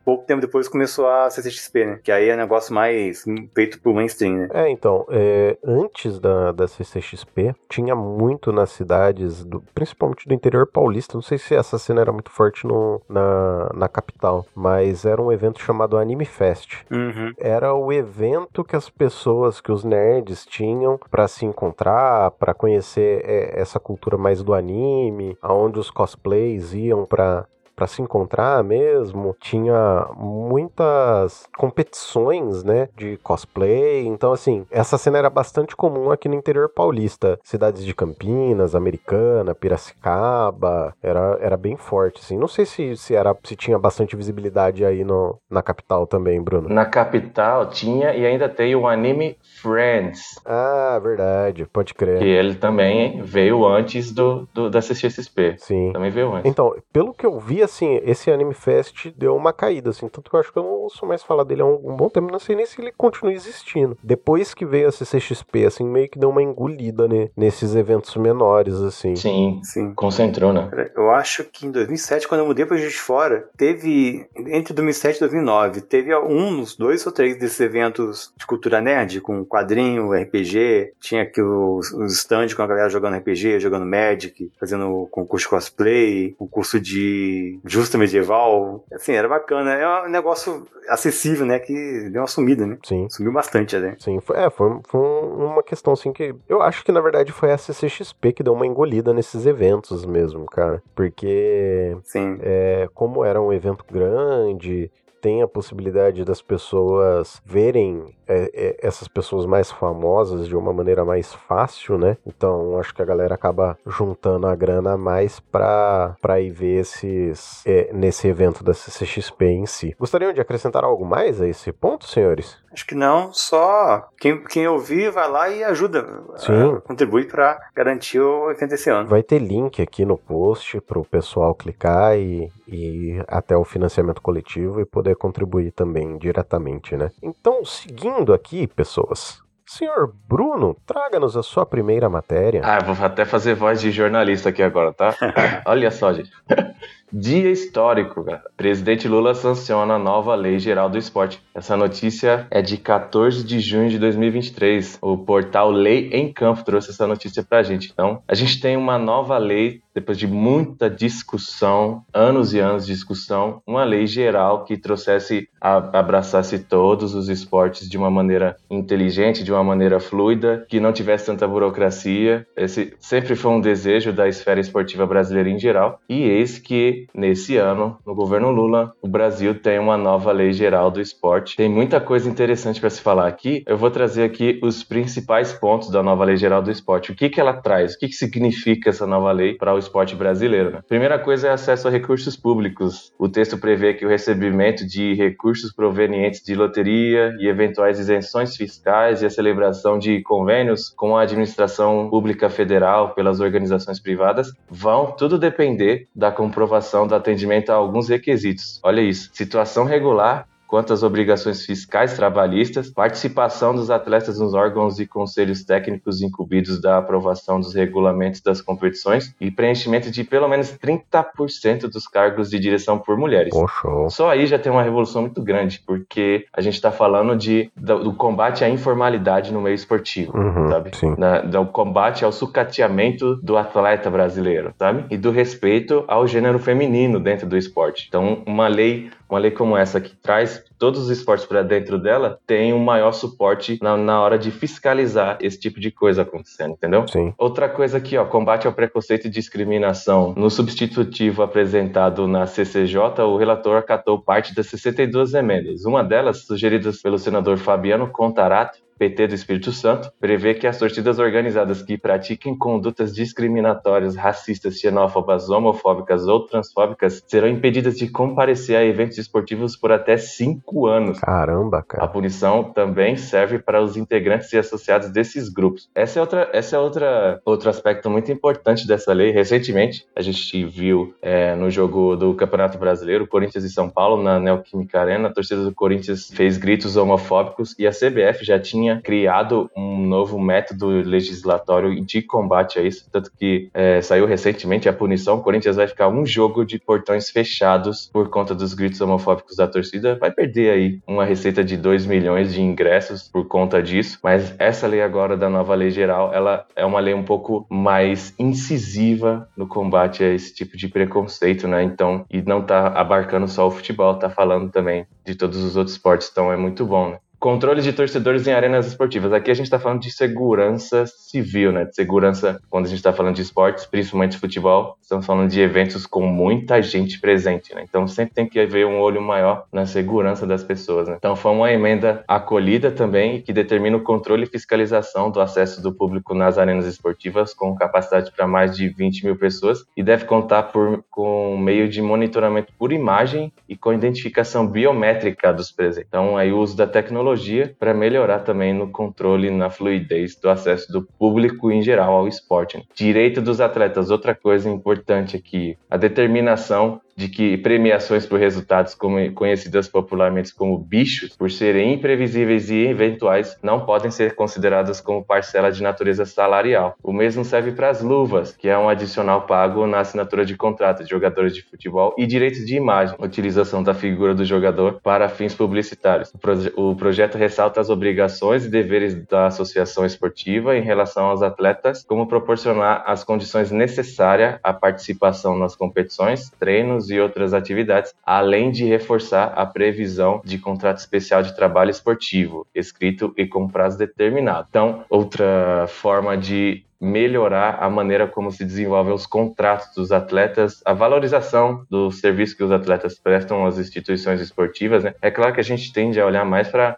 pouco 0.07 0.25
tempo 0.25 0.41
depois 0.41 0.69
começou 0.69 1.09
a 1.09 1.29
CCXP, 1.29 1.85
né? 1.85 2.01
Que 2.01 2.13
aí 2.13 2.29
é 2.29 2.37
negócio 2.37 2.73
mais 2.73 3.25
feito 3.53 3.81
pro 3.81 3.93
mainstream, 3.93 4.37
né? 4.37 4.49
É, 4.55 4.71
então, 4.71 5.05
é, 5.11 5.59
antes 5.65 6.21
da, 6.21 6.53
da 6.53 6.69
CCXP, 6.69 7.57
tinha 7.69 7.97
muito 7.97 8.53
nas 8.53 8.71
cidades, 8.71 9.45
do, 9.45 9.61
principalmente 9.75 10.29
do 10.29 10.33
interior 10.33 10.65
paulista. 10.69 11.17
Não 11.17 11.23
sei 11.23 11.39
se 11.39 11.57
essa 11.57 11.77
cena 11.77 12.01
era 12.01 12.13
muito 12.13 12.31
forte 12.31 12.65
no, 12.65 13.03
na, 13.09 13.69
na 13.75 13.89
capital, 13.89 14.47
mas 14.55 15.05
era 15.05 15.21
um 15.21 15.33
evento 15.33 15.61
chamado 15.61 15.99
Anime 15.99 16.25
Fest. 16.25 16.85
Uhum. 16.89 17.33
Era 17.37 17.75
o 17.75 17.93
evento 17.93 18.63
que 18.63 18.77
as 18.77 18.89
pessoas, 18.89 19.61
que 19.61 19.73
os 19.73 19.83
nerds 19.83 20.47
tinham 20.47 21.01
para 21.11 21.27
se 21.27 21.45
encontrar, 21.45 22.31
para 22.33 22.55
conhecer 22.55 23.23
é, 23.25 23.61
essa 23.61 23.81
cultura 23.81 24.17
mais 24.17 24.41
do 24.41 24.55
anime, 24.55 25.37
aonde 25.43 25.81
os 25.81 25.91
cosplays 25.91 26.73
iam 26.73 27.05
para 27.05 27.45
para 27.77 27.87
se 27.87 28.01
encontrar 28.01 28.65
mesmo. 28.65 29.37
Tinha 29.39 30.09
muitas 30.17 31.47
competições, 31.57 32.65
né, 32.65 32.89
de 32.97 33.19
cosplay. 33.19 34.07
Então, 34.07 34.33
assim, 34.33 34.67
essa 34.71 34.97
cena 34.97 35.19
era 35.19 35.29
bastante 35.29 35.77
comum 35.77 36.11
aqui 36.11 36.29
no 36.29 36.35
interior 36.35 36.71
paulista. 36.71 37.39
Cidades 37.45 37.85
de 37.85 37.95
Campinas, 37.95 38.75
Americana, 38.75 39.55
Piracicaba, 39.55 40.95
era, 41.03 41.39
era 41.41 41.57
bem 41.57 41.77
forte, 41.77 42.21
assim. 42.21 42.39
Não 42.39 42.49
sei 42.49 42.65
se, 42.65 42.97
se, 42.97 43.15
era, 43.15 43.37
se 43.45 43.55
tinha 43.55 43.79
bastante 43.79 44.17
visibilidade 44.17 44.85
aí 44.85 45.05
no, 45.05 45.39
na 45.51 45.63
capital 45.63 46.07
também, 46.07 46.41
Bruno. 46.43 46.69
Na 46.69 46.87
capital 46.87 47.69
tinha 47.69 48.15
e 48.15 48.25
ainda 48.25 48.49
tem 48.49 48.75
o 48.75 48.87
anime 48.87 49.37
Friends. 49.61 50.41
Ah, 50.45 50.99
verdade, 51.03 51.67
pode 51.67 51.93
crer. 51.93 52.19
Que 52.19 52.25
ele 52.25 52.55
também 52.55 53.21
veio 53.23 53.67
antes 53.67 54.13
do, 54.13 54.49
do 54.55 54.71
da 54.71 54.81
CCXP. 54.81 55.57
Sim. 55.59 55.93
Também 55.93 56.11
veio 56.11 56.33
antes. 56.33 56.51
Então, 56.51 56.75
pelo 56.93 57.13
que 57.13 57.27
eu 57.27 57.39
vi, 57.39 57.66
assim, 57.67 58.01
esse 58.03 58.31
Anime 58.31 58.55
Fest 58.55 59.09
deu 59.17 59.37
uma 59.37 59.53
caída, 59.53 59.91
assim, 59.91 60.09
tanto 60.09 60.31
que 60.31 60.37
eu 60.37 60.41
acho 60.41 60.53
que 60.53 60.59
eu 60.59 60.63
não 60.63 60.73
ouço 60.73 61.05
mais 61.07 61.23
falar 61.23 61.45
dele 61.45 61.63
há 61.63 61.67
um, 61.67 61.93
um 61.93 61.97
bom 61.97 62.09
tempo, 62.09 62.33
não 62.33 62.39
sei 62.39 62.57
nem 62.57 62.67
se 62.67 62.81
ele 62.81 62.93
continua 62.97 63.33
existindo. 63.33 63.97
Depois 64.03 64.55
que 64.55 64.65
veio 64.65 64.89
a 64.89 64.93
CCXP, 64.93 65.67
assim, 65.67 65.85
meio 65.85 66.09
que 66.09 66.19
deu 66.19 66.31
uma 66.31 66.43
engolida, 66.43 67.07
né, 67.07 67.29
nesses 67.37 67.75
eventos 67.75 68.17
menores, 68.17 68.75
assim. 68.77 69.15
Sim, 69.17 69.61
Sim. 69.63 69.93
concentrou, 69.95 70.53
né? 70.53 70.71
Eu 70.97 71.11
acho 71.11 71.45
que 71.45 71.67
em 71.67 71.71
2007, 71.71 72.27
quando 72.27 72.41
eu 72.41 72.47
mudei 72.47 72.65
pra 72.65 72.77
Juiz 72.77 72.93
de 72.93 72.99
Fora, 72.99 73.49
teve, 73.57 74.27
entre 74.47 74.75
2007 74.75 75.17
e 75.17 75.21
2009, 75.21 75.81
teve 75.83 76.17
uns 76.17 76.77
dois 76.77 77.07
ou 77.07 77.13
três 77.13 77.39
desses 77.39 77.61
eventos 77.61 78.33
de 78.37 78.47
cultura 78.47 78.81
nerd, 78.81 79.21
com 79.21 79.45
quadrinho, 79.45 80.13
RPG, 80.13 80.93
tinha 81.01 81.23
aqui 81.23 81.43
os, 81.43 81.93
os 81.93 82.13
stands 82.15 82.55
com 82.55 82.63
a 82.63 82.67
galera 82.67 82.89
jogando 82.89 83.17
RPG, 83.17 83.61
jogando 83.61 83.87
Magic, 83.87 84.51
fazendo 84.59 85.07
concurso 85.11 85.45
de 85.45 85.51
cosplay, 85.51 86.35
concurso 86.39 86.81
de 86.81 87.56
justa 87.65 87.99
medieval. 87.99 88.85
Assim, 88.93 89.13
era 89.13 89.29
bacana. 89.29 89.75
É 89.75 90.07
um 90.07 90.11
negócio 90.11 90.67
acessível, 90.89 91.47
né? 91.47 91.59
Que 91.59 92.09
deu 92.11 92.23
uma 92.23 92.27
sumida, 92.27 92.67
né? 92.67 92.79
Sim. 92.85 93.09
Sumiu 93.11 93.33
bastante, 93.33 93.77
né? 93.79 93.97
Sim, 93.99 94.21
foi, 94.21 94.37
é, 94.37 94.51
foi, 94.51 94.81
foi 94.85 95.01
uma 95.01 95.63
questão 95.63 95.93
assim 95.93 96.13
que. 96.13 96.35
Eu 96.49 96.63
acho 96.63 96.85
que 96.85 96.93
na 96.93 97.01
verdade 97.01 97.33
foi 97.33 97.53
a 97.53 97.59
CCXP 97.59 98.33
que 98.33 98.43
deu 98.43 98.53
uma 98.53 98.67
engolida 98.67 99.13
nesses 99.13 99.47
eventos 99.47 100.05
mesmo, 100.05 100.47
cara. 100.47 100.83
Porque. 100.95 101.97
Sim. 102.05 102.39
É, 102.41 102.89
como 102.95 103.25
era 103.25 103.41
um 103.41 103.53
evento 103.53 103.85
grande, 103.91 104.91
tem 105.21 105.43
a 105.43 105.49
possibilidade 105.49 106.25
das 106.25 106.43
pessoas 106.43 107.41
verem 107.45 108.15
é, 108.27 108.51
é, 108.55 108.77
essas 108.87 109.09
pessoas 109.09 109.47
mais 109.47 109.71
famosas 109.71 110.49
de 110.49 110.57
uma 110.57 110.73
maneira 110.73 111.05
mais 111.05 111.33
fácil, 111.33 111.99
né? 111.99 112.17
Então 112.27 112.79
acho 112.79 112.95
que 112.95 113.03
a 113.03 113.05
galera 113.05 113.35
acaba 113.35 113.79
juntando 113.87 114.47
a 114.47 114.55
grana 114.55 114.97
mais 114.97 115.41
pra, 115.41 116.17
pra 116.21 116.41
ir 116.41 116.51
ver 116.51 116.81
esses 116.81 117.65
é, 117.67 117.91
nesse 117.93 118.29
evento 118.29 118.65
da 118.65 118.75
CCXP 118.75 119.45
em 119.47 119.67
si. 119.67 119.95
Gostariam 119.99 120.33
de 120.33 120.41
acrescentar 120.41 120.85
algo 120.85 121.05
mais 121.05 121.41
a 121.41 121.47
esse 121.47 121.73
ponto, 121.73 122.07
senhores? 122.07 122.59
Acho 122.77 122.87
que 122.87 122.95
não, 122.95 123.33
só 123.33 124.07
quem, 124.21 124.45
quem 124.45 124.69
ouvir 124.69 125.11
vai 125.11 125.31
lá 125.31 125.49
e 125.49 125.65
ajuda. 125.65 126.07
Sim. 126.37 126.79
contribui 126.85 127.25
para 127.25 127.59
garantir 127.75 128.21
o 128.21 128.51
evento 128.51 128.75
esse 128.75 128.91
ano. 128.91 129.09
Vai 129.09 129.23
ter 129.23 129.39
link 129.39 129.81
aqui 129.81 130.05
no 130.05 130.19
post 130.19 130.79
pro 130.83 131.03
pessoal 131.03 131.55
clicar 131.55 132.19
e, 132.19 132.53
e 132.69 133.19
até 133.27 133.57
o 133.57 133.65
financiamento 133.65 134.21
coletivo 134.21 134.79
e 134.79 134.85
poder 134.85 135.17
contribuir 135.17 135.73
também 135.73 136.19
diretamente, 136.19 136.95
né? 136.99 137.11
Então, 137.23 137.65
seguindo 137.65 138.35
aqui, 138.35 138.67
pessoas, 138.67 139.41
Senhor 139.67 140.15
Bruno, 140.29 140.77
traga-nos 140.87 141.35
a 141.35 141.43
sua 141.43 141.65
primeira 141.65 142.11
matéria. 142.11 142.61
Ah, 142.63 142.79
vou 142.79 142.95
até 143.05 143.25
fazer 143.25 143.55
voz 143.55 143.81
de 143.81 143.91
jornalista 143.91 144.51
aqui 144.51 144.63
agora, 144.63 144.93
tá? 144.93 145.15
Olha 145.65 145.91
só, 145.91 146.13
gente. 146.13 146.31
Dia 147.13 147.51
histórico, 147.51 148.25
cara. 148.25 148.43
Presidente 148.57 149.07
Lula 149.07 149.33
sanciona 149.35 149.95
a 149.95 149.99
nova 149.99 150.35
Lei 150.35 150.59
Geral 150.59 150.91
do 150.91 150.99
Esporte. 150.99 151.41
Essa 151.55 151.77
notícia 151.77 152.47
é 152.51 152.61
de 152.61 152.77
14 152.77 153.45
de 153.45 153.61
junho 153.61 153.89
de 153.89 153.99
2023. 153.99 154.99
O 155.01 155.17
portal 155.17 155.71
Lei 155.71 156.11
em 156.13 156.33
Campo 156.33 156.65
trouxe 156.65 156.91
essa 156.91 157.07
notícia 157.07 157.45
pra 157.45 157.63
gente. 157.63 157.91
Então, 157.93 158.23
a 158.27 158.35
gente 158.35 158.61
tem 158.61 158.77
uma 158.77 158.99
nova 158.99 159.39
lei, 159.39 159.81
depois 159.95 160.19
de 160.19 160.27
muita 160.27 160.91
discussão, 160.91 162.03
anos 162.13 162.53
e 162.53 162.59
anos 162.59 162.85
de 162.85 162.93
discussão, 162.93 163.63
uma 163.67 163.85
lei 163.85 164.07
geral 164.07 164.65
que 164.65 164.77
trouxesse, 164.77 165.49
a, 165.61 165.77
abraçasse 165.99 166.59
todos 166.59 167.15
os 167.15 167.29
esportes 167.29 167.89
de 167.89 167.97
uma 167.97 168.11
maneira 168.11 168.57
inteligente, 168.69 169.45
de 169.45 169.53
uma 169.53 169.63
maneira 169.63 170.01
fluida, 170.01 170.67
que 170.69 170.81
não 170.81 170.93
tivesse 170.93 171.27
tanta 171.27 171.47
burocracia. 171.47 172.47
Esse 172.57 172.95
sempre 172.99 173.37
foi 173.37 173.53
um 173.53 173.61
desejo 173.61 174.13
da 174.13 174.29
esfera 174.29 174.61
esportiva 174.61 175.07
brasileira 175.07 175.49
em 175.49 175.59
geral. 175.59 176.01
E 176.09 176.23
eis 176.23 176.59
que 176.59 176.96
nesse 177.15 177.57
ano, 177.57 177.99
no 178.07 178.15
governo 178.15 178.51
Lula, 178.51 178.93
o 179.03 179.09
Brasil 179.09 179.55
tem 179.55 179.79
uma 179.79 179.97
nova 179.97 180.33
lei 180.33 180.53
geral 180.53 180.91
do 180.91 181.01
esporte. 181.01 181.57
Tem 181.57 181.69
muita 181.69 182.01
coisa 182.01 182.29
interessante 182.29 182.81
para 182.81 182.91
se 182.91 183.01
falar 183.01 183.27
aqui. 183.27 183.63
Eu 183.67 183.77
vou 183.77 183.91
trazer 183.91 184.25
aqui 184.25 184.59
os 184.63 184.83
principais 184.83 185.53
pontos 185.53 185.91
da 185.91 186.03
nova 186.03 186.25
lei 186.25 186.37
geral 186.37 186.63
do 186.63 186.71
esporte. 186.71 187.13
O 187.13 187.15
que, 187.15 187.29
que 187.29 187.41
ela 187.41 187.55
traz? 187.55 187.95
O 187.95 187.99
que, 187.99 188.09
que 188.09 188.15
significa 188.15 188.91
essa 188.91 189.07
nova 189.07 189.33
lei 189.33 189.55
para 189.55 189.75
o 189.75 189.79
esporte 189.79 190.15
brasileiro? 190.15 190.71
Né? 190.71 190.81
Primeira 190.89 191.19
coisa 191.19 191.49
é 191.49 191.51
acesso 191.51 191.89
a 191.89 191.91
recursos 191.91 192.37
públicos. 192.37 193.13
O 193.19 193.29
texto 193.29 193.59
prevê 193.59 193.95
que 193.95 194.07
o 194.07 194.09
recebimento 194.09 194.87
de 194.87 195.15
recursos 195.15 195.73
provenientes 195.73 196.43
de 196.43 196.55
loteria 196.55 197.35
e 197.41 197.49
eventuais 197.49 197.99
isenções 197.99 198.57
fiscais 198.57 199.23
e 199.23 199.27
a 199.27 199.31
celebração 199.31 199.99
de 199.99 200.23
convênios 200.23 200.91
com 200.91 201.17
a 201.17 201.23
administração 201.23 202.09
pública 202.11 202.49
federal 202.49 203.15
pelas 203.15 203.41
organizações 203.41 204.01
privadas 204.01 204.53
vão 204.71 205.13
tudo 205.13 205.39
depender 205.39 206.09
da 206.15 206.31
comprovação 206.31 206.86
do 207.07 207.15
atendimento 207.15 207.71
a 207.71 207.75
alguns 207.75 208.09
requisitos. 208.09 208.81
Olha 208.83 209.01
isso: 209.01 209.31
situação 209.33 209.85
regular 209.85 210.47
quanto 210.67 210.93
às 210.93 211.03
obrigações 211.03 211.65
fiscais 211.65 212.15
trabalhistas, 212.15 212.91
participação 212.91 213.75
dos 213.75 213.91
atletas 213.91 214.39
nos 214.39 214.55
órgãos 214.55 214.99
e 214.99 215.07
conselhos 215.07 215.65
técnicos 215.65 216.21
incumbidos 216.21 216.81
da 216.81 216.99
aprovação 216.99 217.61
dos 217.61 217.75
regulamentos 217.75 218.41
das 218.41 218.61
competições 218.61 219.35
e 219.41 219.51
preenchimento 219.51 220.11
de 220.11 220.25
pelo 220.25 220.49
menos 220.49 220.73
30% 220.73 221.89
dos 221.89 222.07
cargos 222.07 222.51
de 222.51 222.59
direção 222.59 222.99
por 222.99 223.17
mulheres. 223.17 223.53
Poxa. 223.53 223.89
Só 224.11 224.31
aí 224.31 224.47
já 224.47 224.59
tem 224.59 224.71
uma 224.71 224.83
revolução 224.83 225.23
muito 225.23 225.43
grande, 225.43 225.83
porque 225.87 226.47
a 226.53 226.61
gente 226.61 226.75
está 226.75 226.91
falando 226.91 227.37
de, 227.37 227.71
do, 227.77 228.05
do, 228.05 228.13
combate 228.15 228.65
à 228.65 228.69
informalidade 228.69 229.53
no 229.53 229.61
meio 229.61 229.75
esportivo, 229.75 230.37
uhum, 230.37 230.69
sabe? 230.69 230.97
Sim. 230.97 231.15
Na, 231.19 231.41
do 231.41 231.67
combate 231.67 232.25
ao 232.25 232.33
sucateamento 232.33 233.37
do 233.37 233.57
atleta 233.57 234.11
brasileiro, 234.11 234.73
sabe? 234.79 235.05
E 235.11 235.17
do 235.17 235.31
respeito 235.31 236.05
ao 236.09 236.27
gênero 236.27 236.59
feminino 236.59 237.21
dentro 237.21 237.47
do 237.47 237.57
esporte. 237.57 238.07
Então, 238.09 238.43
uma 238.47 238.69
lei 238.69 239.11
uma 239.29 239.39
lei 239.39 239.51
como 239.51 239.77
essa 239.77 240.01
que 240.01 240.15
traz 240.17 240.65
todos 240.79 241.01
os 241.01 241.11
esportes 241.11 241.47
para 241.47 241.63
dentro 241.63 241.99
dela 241.99 242.39
tem 242.47 242.73
um 242.73 242.79
maior 242.79 243.13
suporte 243.13 243.79
na, 243.83 243.97
na, 243.97 244.21
hora 244.21 244.39
de 244.39 244.51
fiscalizar 244.51 245.39
esse 245.41 245.59
tipo 245.59 245.81
de 245.81 245.91
coisa 245.91 246.23
acontecendo, 246.23 246.73
entendeu? 246.73 247.07
Sim. 247.09 247.35
Outra 247.39 247.69
coisa 247.69 247.99
aqui, 247.99 248.17
ó, 248.17 248.25
combate 248.25 248.67
ao 248.67 248.73
preconceito 248.73 249.27
e 249.27 249.31
discriminação. 249.31 250.35
No 250.37 250.51
substitutivo 250.51 251.43
apresentado 251.43 252.29
na 252.29 252.47
CCJ, 252.47 253.23
o 253.23 253.37
relator 253.37 253.77
acatou 253.77 254.21
parte 254.21 254.55
das 254.55 254.67
62 254.67 255.35
emendas. 255.35 255.85
Uma 255.85 256.05
delas, 256.05 256.45
sugeridas 256.45 257.01
pelo 257.01 257.19
senador 257.19 257.59
Fabiano 257.59 258.09
Contarato, 258.09 258.86
PT 258.99 259.29
do 259.29 259.35
Espírito 259.35 259.73
Santo, 259.73 260.11
prevê 260.21 260.55
que 260.55 260.67
as 260.67 260.79
torcidas 260.79 261.19
organizadas 261.19 261.83
que 261.83 261.99
pratiquem 261.99 262.57
condutas 262.57 263.15
discriminatórias, 263.15 264.17
racistas, 264.17 264.79
xenófobas, 264.79 265.49
homofóbicas 265.51 266.27
ou 266.27 266.47
transfóbicas 266.47 267.23
serão 267.27 267.49
impedidas 267.49 267.97
de 267.97 268.09
comparecer 268.09 268.77
a 268.77 268.85
eventos 268.85 269.19
esportivos 269.19 269.77
por 269.77 269.93
até 269.93 270.17
cinco 270.17 270.87
anos. 270.87 271.19
Caramba, 271.21 271.83
cara. 271.83 272.05
A 272.05 272.09
punição 272.09 272.65
também 272.65 273.17
serve 273.17 273.59
para 273.59 273.83
os 273.83 273.97
integrantes 273.97 274.53
e 274.53 274.59
associados 274.59 275.11
desses 275.11 275.49
grupos. 275.49 275.89
Essa 275.95 276.19
é 276.19 276.23
outra, 276.23 276.51
essa 276.53 276.77
é 276.77 276.79
outra, 276.79 277.41
outro 277.45 277.69
aspecto 277.69 278.09
muito 278.11 278.31
importante 278.33 278.87
dessa 278.87 279.13
lei. 279.13 279.31
Recentemente, 279.31 280.07
a 280.15 280.23
gente 280.23 280.65
viu 280.65 281.15
é, 281.21 281.55
no 281.55 281.71
jogo 281.71 282.17
do 282.17 282.35
Campeonato 282.35 282.79
Brasileiro, 282.79 283.27
Corinthians 283.27 283.65
e 283.65 283.71
São 283.71 283.89
Paulo, 283.89 284.23
na 284.23 284.39
Neoquímica 284.39 285.01
Arena, 285.01 285.29
a 285.29 285.33
torcida 285.33 285.63
do 285.63 285.75
Corinthians 285.75 286.31
fez 286.33 286.57
gritos 286.57 286.97
homofóbicos 286.97 287.75
e 287.79 287.87
a 287.87 287.91
CBF 287.91 288.45
já 288.45 288.59
tinha 288.59 288.86
criado 289.03 289.71
um 289.77 290.07
novo 290.07 290.39
método 290.39 290.89
legislatório 290.89 292.05
de 292.05 292.23
combate 292.23 292.79
a 292.79 292.83
isso, 292.83 293.09
tanto 293.11 293.31
que 293.37 293.69
é, 293.75 294.01
saiu 294.01 294.27
recentemente 294.27 294.89
a 294.89 294.93
punição. 294.93 295.37
O 295.37 295.43
Corinthians 295.43 295.77
vai 295.77 295.87
ficar 295.87 296.09
um 296.09 296.25
jogo 296.25 296.65
de 296.65 296.79
portões 296.79 297.31
fechados 297.31 298.09
por 298.13 298.29
conta 298.29 298.55
dos 298.55 298.75
gritos 298.75 299.01
homofóbicos 299.01 299.57
da 299.57 299.67
torcida. 299.67 300.17
Vai 300.17 300.31
perder 300.31 300.71
aí 300.71 301.01
uma 301.07 301.25
receita 301.25 301.65
de 301.65 301.77
2 301.77 302.07
milhões 302.07 302.53
de 302.53 302.63
ingressos 302.63 303.29
por 303.29 303.47
conta 303.47 303.83
disso, 303.83 304.19
mas 304.23 304.55
essa 304.59 304.87
lei 304.87 305.03
agora 305.03 305.37
da 305.37 305.49
nova 305.49 305.75
lei 305.75 305.91
geral, 305.91 306.33
ela 306.33 306.67
é 306.75 306.85
uma 306.85 307.01
lei 307.01 307.15
um 307.15 307.25
pouco 307.25 307.67
mais 307.71 308.35
incisiva 308.39 309.49
no 309.57 309.67
combate 309.67 310.23
a 310.23 310.33
esse 310.33 310.55
tipo 310.55 310.77
de 310.77 310.89
preconceito, 310.89 311.67
né? 311.67 311.83
Então, 311.83 312.25
e 312.31 312.43
não 312.43 312.63
tá 312.63 312.89
abarcando 312.89 313.49
só 313.49 313.67
o 313.67 313.71
futebol, 313.71 314.15
tá 314.15 314.31
falando 314.31 314.71
também 314.71 315.07
de 315.25 315.35
todos 315.35 315.63
os 315.63 315.77
outros 315.77 315.97
esportes, 315.97 316.29
então 316.31 316.53
é 316.53 316.57
muito 316.57 316.85
bom, 316.85 317.11
né? 317.11 317.19
Controle 317.39 317.83
de 317.83 317.93
torcedores 317.93 318.47
em 318.47 318.53
arenas 318.53 318.87
esportivas. 318.87 319.33
Aqui 319.33 319.51
a 319.51 319.55
gente 319.55 319.67
está 319.67 319.79
falando 319.79 320.01
de 320.01 320.11
segurança 320.11 321.05
civil, 321.07 321.71
né? 321.71 321.85
De 321.85 321.95
segurança 321.95 322.59
quando 322.71 322.87
a 322.87 322.89
gente 322.89 322.99
está 322.99 323.13
falando 323.13 323.35
de 323.35 323.43
esportes, 323.43 323.85
principalmente 323.85 324.39
futebol. 324.39 324.97
Estamos 325.03 325.27
falando 325.27 325.51
de 325.51 325.61
eventos 325.61 326.07
com 326.07 326.27
muita 326.27 326.81
gente 326.81 327.21
presente, 327.21 327.75
né? 327.75 327.85
Então 327.87 328.09
sempre 328.09 328.35
tem 328.35 328.49
que 328.49 328.59
haver 328.59 328.87
um 328.87 328.99
olho 328.99 329.21
maior 329.21 329.67
na 329.71 329.85
segurança 329.85 330.47
das 330.47 330.65
pessoas, 330.65 331.09
né? 331.09 331.17
Então 331.19 331.37
foi 331.37 331.53
uma 331.53 331.71
emenda 331.71 332.25
acolhida 332.27 332.91
também 332.91 333.43
que 333.43 333.53
determina 333.53 333.99
o 333.99 334.03
controle 334.03 334.45
e 334.45 334.47
fiscalização 334.47 335.31
do 335.31 335.41
acesso 335.41 335.83
do 335.83 335.93
público 335.93 336.35
nas 336.35 336.57
arenas 336.57 336.87
esportivas 336.87 337.53
com 337.53 337.77
capacidade 337.77 338.33
para 338.33 338.47
mais 338.47 338.75
de 338.75 338.89
20 338.89 339.27
mil 339.27 339.37
pessoas 339.37 339.85
e 339.95 340.03
deve 340.03 340.25
contar 340.25 340.65
por, 340.65 341.05
com 341.11 341.57
meio 341.59 341.87
de 341.87 342.01
monitoramento 342.01 342.73
por 342.79 342.93
imagem 342.93 343.53
e 343.69 343.77
com 343.77 343.93
identificação 343.93 344.67
biométrica 344.67 345.53
dos 345.53 345.71
presentes. 345.71 346.09
Então 346.09 346.37
aí 346.37 346.51
o 346.51 346.59
uso 346.59 346.75
da 346.75 346.87
tecnologia 346.87 347.26
tecnologia 347.27 347.75
para 347.79 347.93
melhorar 347.93 348.41
também 348.41 348.73
no 348.73 348.91
controle 348.91 349.49
e 349.49 349.51
na 349.51 349.69
fluidez 349.69 350.37
do 350.37 350.49
acesso 350.49 350.93
do 350.93 351.03
público 351.03 351.73
em 351.73 351.83
geral 351.83 352.15
ao 352.15 352.29
esporte. 352.29 352.87
Direito 352.95 353.43
dos 353.43 353.61
atletas, 353.61 354.11
outra 354.11 354.35
coisa 354.35 354.71
importante 354.71 355.37
aqui, 355.37 355.77
a 355.91 355.97
determinação 355.97 357.01
de 357.17 357.29
que 357.29 357.57
premiações 357.57 358.27
por 358.27 358.39
resultados 358.39 358.95
como, 358.95 359.33
conhecidas 359.33 359.89
popularmente 359.89 360.55
como 360.55 360.79
bichos, 360.79 361.35
por 361.37 361.51
serem 361.51 361.95
imprevisíveis 361.95 362.71
e 362.71 362.87
eventuais, 362.87 363.57
não 363.63 363.87
podem 363.87 364.11
ser 364.11 364.35
consideradas 364.35 365.01
como 365.01 365.25
parcela 365.25 365.73
de 365.73 365.83
natureza 365.83 366.27
salarial. 366.27 366.95
O 367.03 367.13
mesmo 367.13 367.45
serve 367.45 367.73
para 367.73 367.89
as 367.89 368.03
luvas, 368.03 368.55
que 368.55 368.69
é 368.69 368.77
um 368.77 368.89
adicional 368.89 369.47
pago 369.47 369.87
na 369.87 370.01
assinatura 370.01 370.45
de 370.45 370.57
contrato 370.57 371.03
de 371.03 371.11
jogadores 371.11 371.55
de 371.55 371.63
futebol 371.63 372.15
e 372.19 372.27
direitos 372.27 372.65
de 372.67 372.77
imagem, 372.77 373.17
utilização 373.19 373.83
da 373.83 373.95
figura 373.95 374.35
do 374.35 374.45
jogador 374.45 375.01
para 375.03 375.29
fins 375.29 375.55
publicitários. 375.55 376.33
O, 376.35 376.39
proje 376.39 376.73
o 376.77 376.95
projeto 376.95 377.39
ressalta 377.39 377.81
as 377.81 377.89
obrigações 377.89 378.67
e 378.67 378.69
deveres 378.69 379.15
da 379.27 379.47
associação 379.47 380.05
esportiva 380.05 380.77
em 380.77 380.83
relação 380.83 381.27
aos 381.27 381.43
atletas, 381.43 382.05
como 382.07 382.27
proporcionar 382.27 383.05
as 383.07 383.25
condições 383.25 383.71
necessárias 383.71 384.59
à 384.63 384.73
participação 384.73 385.57
nas 385.59 385.75
competições, 385.75 386.51
treinos 386.59 387.06
e 387.11 387.21
outras 387.21 387.55
atividades, 387.55 388.15
além 388.25 388.71
de 388.71 388.85
reforçar 388.85 389.53
a 389.57 389.65
previsão 389.67 390.41
de 390.45 390.59
contrato 390.59 390.99
especial 390.99 391.43
de 391.43 391.55
trabalho 391.55 391.91
esportivo, 391.91 392.67
escrito 392.75 393.33
e 393.37 393.47
com 393.47 393.69
prazo 393.69 393.99
determinado. 393.99 394.67
Então, 394.69 395.05
outra 395.09 395.87
forma 395.89 396.37
de 396.37 396.85
melhorar 397.01 397.79
a 397.81 397.89
maneira 397.89 398.27
como 398.27 398.51
se 398.51 398.65
desenvolvem 398.65 399.13
os 399.13 399.27
contratos 399.27 399.95
dos 399.95 400.13
atletas, 400.13 400.83
a 400.85 400.93
valorização 400.93 401.85
do 401.91 402.11
serviço 402.11 402.57
que 402.57 402.65
os 402.65 402.73
atletas 402.73 403.19
prestam 403.19 403.67
às 403.67 403.79
instituições 403.79 404.41
esportivas. 404.41 405.05
Né? 405.05 405.15
É 405.21 405.31
claro 405.31 405.53
que 405.53 405.61
a 405.61 405.65
gente 405.65 405.93
tende 405.93 406.21
a 406.21 406.27
olhar 406.27 406.45
mais 406.45 406.69
para 406.69 406.97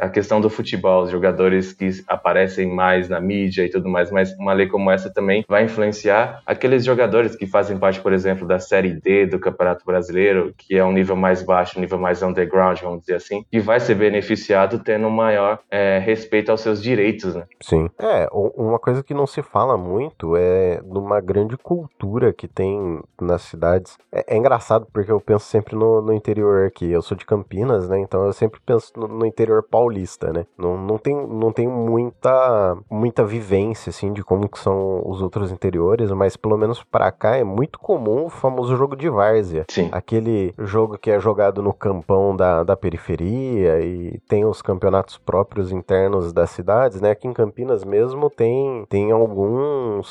a 0.00 0.08
questão 0.08 0.40
do 0.40 0.50
futebol, 0.50 1.04
os 1.04 1.10
jogadores 1.10 1.72
que 1.72 1.90
aparecem 2.08 2.66
mais 2.66 3.08
na 3.08 3.20
mídia 3.20 3.64
e 3.64 3.70
tudo 3.70 3.88
mais, 3.88 4.10
mas 4.10 4.32
uma 4.38 4.52
lei 4.52 4.66
como 4.66 4.90
essa 4.90 5.12
também 5.12 5.44
vai 5.48 5.64
influenciar 5.64 6.42
aqueles 6.46 6.84
jogadores 6.84 7.36
que 7.36 7.46
fazem 7.46 7.78
parte, 7.78 8.00
por 8.00 8.12
exemplo, 8.12 8.46
da 8.46 8.58
Série 8.58 8.92
D 8.92 9.26
do 9.26 9.38
Campeonato 9.38 9.84
Brasileiro, 9.84 10.54
que 10.56 10.76
é 10.76 10.84
um 10.84 10.92
nível 10.92 11.16
mais 11.16 11.42
baixo, 11.42 11.78
um 11.78 11.80
nível 11.80 11.98
mais 11.98 12.22
underground, 12.22 12.80
vamos 12.80 13.00
dizer 13.00 13.14
assim, 13.14 13.44
e 13.52 13.60
vai 13.60 13.80
ser 13.80 13.94
beneficiado 13.94 14.78
tendo 14.78 15.06
um 15.06 15.10
maior 15.10 15.58
é, 15.70 15.98
respeito 15.98 16.50
aos 16.50 16.60
seus 16.60 16.82
direitos. 16.82 17.34
Né? 17.34 17.44
Sim. 17.60 17.88
É, 17.98 18.28
uma 18.32 18.78
coisa 18.78 19.02
que 19.02 19.14
não 19.14 19.26
se 19.26 19.35
fala 19.42 19.76
muito 19.76 20.36
é 20.36 20.80
de 20.82 20.98
uma 20.98 21.20
grande 21.20 21.56
cultura 21.56 22.32
que 22.32 22.48
tem 22.48 23.00
nas 23.20 23.42
cidades. 23.42 23.98
É, 24.12 24.34
é 24.34 24.36
engraçado 24.36 24.86
porque 24.92 25.10
eu 25.10 25.20
penso 25.20 25.46
sempre 25.46 25.74
no, 25.74 26.00
no, 26.00 26.12
interior 26.12 26.66
aqui. 26.66 26.90
Eu 26.90 27.02
sou 27.02 27.16
de 27.16 27.24
Campinas, 27.24 27.88
né? 27.88 27.98
Então 27.98 28.24
eu 28.24 28.32
sempre 28.32 28.60
penso 28.64 28.92
no, 28.96 29.08
no, 29.08 29.26
interior 29.26 29.62
paulista, 29.62 30.32
né? 30.32 30.46
Não, 30.56 30.76
não, 30.76 30.98
tem, 30.98 31.14
não 31.14 31.52
tem 31.52 31.66
muita, 31.66 32.76
muita 32.90 33.24
vivência, 33.24 33.90
assim, 33.90 34.12
de 34.12 34.22
como 34.22 34.48
que 34.48 34.58
são 34.58 35.02
os 35.04 35.22
outros 35.22 35.50
interiores, 35.50 36.10
mas 36.12 36.36
pelo 36.36 36.56
menos 36.56 36.82
para 36.82 37.10
cá 37.10 37.36
é 37.36 37.44
muito 37.44 37.78
comum 37.78 38.26
o 38.26 38.30
famoso 38.30 38.76
jogo 38.76 38.96
de 38.96 39.08
várzea. 39.08 39.64
Sim. 39.70 39.88
Aquele 39.92 40.54
jogo 40.58 40.98
que 40.98 41.10
é 41.10 41.18
jogado 41.18 41.62
no 41.62 41.72
campão 41.72 42.36
da, 42.36 42.62
da 42.62 42.76
periferia 42.76 43.80
e 43.80 44.18
tem 44.28 44.44
os 44.44 44.62
campeonatos 44.62 45.18
próprios 45.18 45.72
internos 45.72 46.32
das 46.32 46.50
cidades, 46.50 47.00
né? 47.00 47.10
Aqui 47.10 47.26
em 47.26 47.32
Campinas 47.32 47.84
mesmo 47.84 48.30
tem, 48.30 48.84
tem 48.88 49.10
alguns 49.10 49.25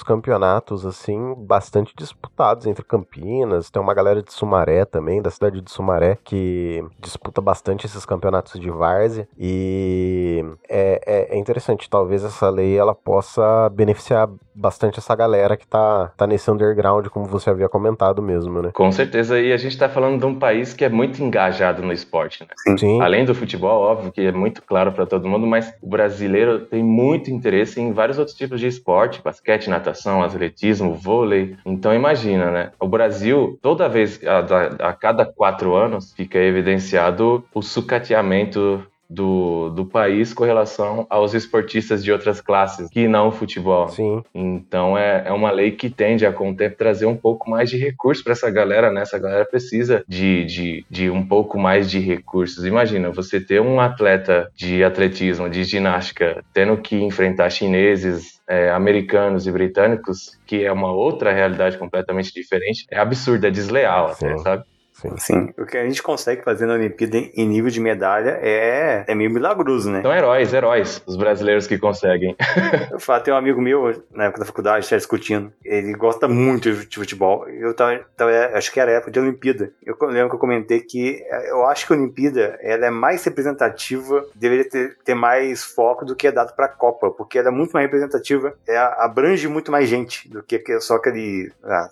campeonatos 0.03 0.85
assim 0.85 1.33
bastante 1.37 1.93
disputados 1.97 2.65
entre 2.65 2.83
Campinas, 2.83 3.69
tem 3.69 3.81
uma 3.81 3.93
galera 3.93 4.21
de 4.21 4.33
Sumaré 4.33 4.85
também, 4.85 5.21
da 5.21 5.29
cidade 5.29 5.61
de 5.61 5.71
Sumaré, 5.71 6.17
que 6.23 6.83
disputa 6.99 7.41
bastante 7.41 7.85
esses 7.85 8.05
campeonatos 8.05 8.59
de 8.59 8.69
várzea. 8.69 9.27
E 9.37 10.43
é, 10.69 11.01
é, 11.05 11.35
é 11.35 11.37
interessante, 11.37 11.89
talvez 11.89 12.23
essa 12.23 12.49
lei 12.49 12.77
ela 12.77 12.95
possa 12.95 13.69
beneficiar 13.69 14.29
bastante 14.55 14.99
essa 14.99 15.15
galera 15.15 15.57
que 15.57 15.67
tá, 15.67 16.11
tá 16.15 16.25
nesse 16.25 16.49
underground, 16.49 17.07
como 17.07 17.25
você 17.25 17.49
havia 17.49 17.67
comentado 17.67 18.21
mesmo, 18.21 18.61
né? 18.61 18.71
Com 18.73 18.91
certeza, 18.91 19.39
e 19.39 19.51
a 19.51 19.57
gente 19.57 19.77
tá 19.77 19.89
falando 19.89 20.19
de 20.19 20.25
um 20.25 20.35
país 20.35 20.73
que 20.73 20.85
é 20.85 20.89
muito 20.89 21.21
engajado 21.21 21.81
no 21.81 21.91
esporte, 21.91 22.43
né? 22.43 22.77
Sim. 22.77 23.01
Além 23.01 23.25
do 23.25 23.35
futebol, 23.35 23.81
óbvio 23.83 24.11
que 24.11 24.21
é 24.21 24.31
muito 24.31 24.61
claro 24.61 24.91
para 24.91 25.05
todo 25.05 25.27
mundo, 25.27 25.45
mas 25.45 25.73
o 25.81 25.87
brasileiro 25.87 26.61
tem 26.61 26.83
muito 26.83 27.29
interesse 27.29 27.81
em 27.81 27.91
vários 27.91 28.17
outros 28.17 28.35
tipos 28.35 28.59
de 28.59 28.67
esporte, 28.67 29.21
basquete, 29.21 29.69
natação, 29.69 30.23
atletismo, 30.23 30.93
vôlei. 30.93 31.55
Então 31.65 31.93
imagina, 31.93 32.49
né? 32.51 32.71
O 32.79 32.87
Brasil, 32.87 33.59
toda 33.61 33.89
vez, 33.89 34.19
a, 34.25 34.89
a 34.89 34.93
cada 34.93 35.25
quatro 35.25 35.75
anos, 35.75 36.13
fica 36.13 36.37
evidenciado 36.37 37.43
o 37.53 37.61
sucateamento 37.61 38.85
do, 39.09 39.69
do 39.69 39.85
país 39.85 40.33
com 40.33 40.43
relação 40.43 41.05
aos 41.09 41.33
esportistas 41.33 42.03
de 42.03 42.11
outras 42.11 42.41
classes 42.41 42.89
que 42.89 43.07
não 43.07 43.29
o 43.29 43.31
futebol. 43.31 43.87
Sim. 43.89 44.23
Então 44.33 44.97
é, 44.97 45.23
é 45.27 45.31
uma 45.31 45.51
lei 45.51 45.71
que 45.71 45.89
tende 45.89 46.25
a 46.25 46.31
com 46.31 46.51
o 46.51 46.55
tempo 46.55 46.77
trazer 46.77 47.05
um 47.05 47.15
pouco 47.15 47.49
mais 47.49 47.69
de 47.69 47.77
recursos 47.77 48.23
para 48.23 48.33
essa 48.33 48.49
galera, 48.49 48.91
né? 48.91 49.01
Essa 49.01 49.19
galera 49.19 49.45
precisa 49.45 50.03
de, 50.07 50.45
de, 50.45 50.85
de 50.89 51.09
um 51.09 51.25
pouco 51.25 51.57
mais 51.57 51.89
de 51.89 51.99
recursos. 51.99 52.65
Imagina, 52.65 53.11
você 53.11 53.39
ter 53.39 53.61
um 53.61 53.79
atleta 53.79 54.49
de 54.55 54.83
atletismo, 54.83 55.49
de 55.49 55.63
ginástica, 55.63 56.43
tendo 56.53 56.77
que 56.77 56.95
enfrentar 56.95 57.49
chineses, 57.49 58.41
é, 58.47 58.69
americanos 58.69 59.47
e 59.47 59.51
britânicos, 59.51 60.37
que 60.45 60.63
é 60.63 60.71
uma 60.71 60.91
outra 60.91 61.31
realidade 61.31 61.77
completamente 61.77 62.33
diferente, 62.33 62.85
é 62.91 62.99
absurdo, 62.99 63.45
é 63.45 63.51
desleal, 63.51 64.07
até, 64.07 64.37
sabe? 64.37 64.63
Sim. 65.17 65.53
O 65.57 65.65
que 65.65 65.77
a 65.77 65.83
gente 65.83 66.01
consegue 66.01 66.43
fazer 66.43 66.65
na 66.65 66.73
Olimpíada 66.73 67.17
em 67.17 67.47
nível 67.47 67.69
de 67.69 67.79
medalha 67.79 68.39
é, 68.41 69.03
é 69.07 69.15
meio 69.15 69.31
milagroso, 69.31 69.91
né? 69.91 70.01
São 70.01 70.13
heróis, 70.13 70.53
heróis, 70.53 71.01
os 71.05 71.15
brasileiros 71.15 71.67
que 71.67 71.77
conseguem. 71.77 72.35
eu 72.91 72.99
falo, 72.99 73.23
tem 73.23 73.33
um 73.33 73.37
amigo 73.37 73.61
meu, 73.61 74.03
na 74.13 74.25
época 74.25 74.39
da 74.39 74.45
faculdade, 74.45 74.85
está 74.85 74.97
discutindo. 74.97 75.51
Ele 75.63 75.93
gosta 75.93 76.27
muito 76.27 76.71
de 76.71 76.97
futebol. 76.97 77.47
Eu 77.49 77.73
tava, 77.73 77.99
tava, 78.15 78.31
acho 78.53 78.71
que 78.71 78.79
era 78.79 78.91
época 78.91 79.11
de 79.11 79.19
Olimpíada. 79.19 79.71
Eu 79.83 79.95
lembro 80.07 80.29
que 80.29 80.35
eu 80.35 80.39
comentei 80.39 80.79
que 80.79 81.23
eh, 81.29 81.51
eu 81.51 81.65
acho 81.65 81.87
que 81.87 81.93
a 81.93 81.95
Olimpíada 81.95 82.57
ela 82.61 82.85
é 82.85 82.89
mais 82.89 83.23
representativa, 83.23 84.25
deveria 84.35 84.67
ter, 84.69 84.97
ter 85.03 85.15
mais 85.15 85.63
foco 85.63 86.05
do 86.05 86.15
que 86.15 86.27
é 86.27 86.31
dado 86.31 86.55
para 86.55 86.65
a 86.65 86.69
Copa, 86.69 87.11
porque 87.11 87.37
ela 87.37 87.49
é 87.49 87.51
muito 87.51 87.71
mais 87.71 87.85
representativa, 87.85 88.53
é, 88.67 88.77
abrange 88.77 89.47
muito 89.47 89.71
mais 89.71 89.87
gente 89.87 90.29
do 90.29 90.43
que 90.43 90.79
só 90.79 90.95
aquele 90.95 91.51
ah, 91.63 91.89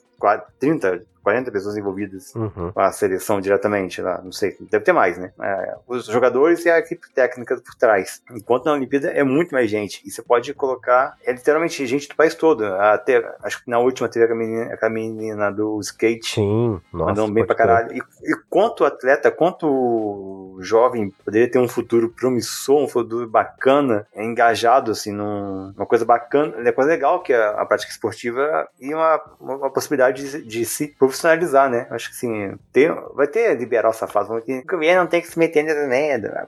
30, 0.59 1.03
40 1.23 1.51
pessoas 1.51 1.77
envolvidas 1.77 2.33
Uhum. 2.35 2.71
com 2.71 2.79
a 2.79 2.91
seleção 2.91 3.39
diretamente 3.41 4.01
lá, 4.01 4.21
não 4.23 4.31
sei, 4.31 4.55
deve 4.69 4.83
ter 4.83 4.91
mais, 4.93 5.17
né? 5.17 5.31
É, 5.41 5.75
os 5.87 6.05
jogadores 6.05 6.65
e 6.65 6.69
a 6.69 6.79
equipe 6.79 7.07
técnica 7.13 7.55
por 7.55 7.75
trás. 7.75 8.21
Enquanto 8.31 8.65
na 8.65 8.73
Olimpíada 8.73 9.09
é 9.09 9.23
muito 9.23 9.51
mais 9.53 9.69
gente. 9.69 10.01
E 10.05 10.11
você 10.11 10.21
pode 10.21 10.53
colocar, 10.53 11.15
é 11.25 11.31
literalmente 11.31 11.85
gente 11.87 12.07
do 12.09 12.15
país 12.15 12.35
todo. 12.35 12.65
Até, 12.65 13.23
acho 13.43 13.63
que 13.63 13.69
na 13.69 13.79
última 13.79 14.07
teve 14.09 14.31
a 14.31 14.35
menina, 14.35 14.77
a 14.81 14.89
menina 14.89 15.51
do 15.51 15.79
skate. 15.79 16.35
Sim, 16.35 16.81
nossa. 16.91 17.11
Mandando 17.11 17.33
bem 17.33 17.45
pra 17.45 17.55
caralho. 17.55 17.93
E, 17.93 17.97
e 17.99 18.35
quanto 18.49 18.83
atleta, 18.85 19.31
quanto 19.31 20.57
jovem 20.59 21.09
poderia 21.25 21.49
ter 21.49 21.59
um 21.59 21.67
futuro 21.67 22.09
promissor, 22.09 22.81
um 22.83 22.87
futuro 22.87 23.27
bacana, 23.29 24.05
engajado, 24.15 24.91
assim, 24.91 25.11
num- 25.11 25.71
numa 25.75 25.85
coisa 25.85 26.05
bacana, 26.05 26.55
uma 26.57 26.71
coisa 26.71 26.89
legal 26.89 27.21
que 27.21 27.33
é 27.33 27.43
a 27.43 27.65
prática 27.65 27.91
esportiva 27.91 28.67
e 28.79 28.93
uma, 28.93 29.21
uma, 29.39 29.55
uma 29.57 29.69
possibilidade 29.71 30.29
de, 30.29 30.45
de 30.45 30.65
se 30.65 30.87
profissionalizar, 31.13 31.69
né? 31.69 31.87
Acho 31.91 32.09
que, 32.09 32.15
assim, 32.15 32.57
ter, 32.71 32.93
vai 33.13 33.27
ter 33.27 33.55
liberal 33.57 33.93
safado, 33.93 34.27
vão 34.27 34.41
ter, 34.41 34.59
o 34.59 34.65
governo 34.65 35.01
não 35.01 35.07
tem 35.07 35.21
que 35.21 35.27
se 35.27 35.37
meter 35.37 35.63
nessa 35.63 35.87
merda. 35.87 36.47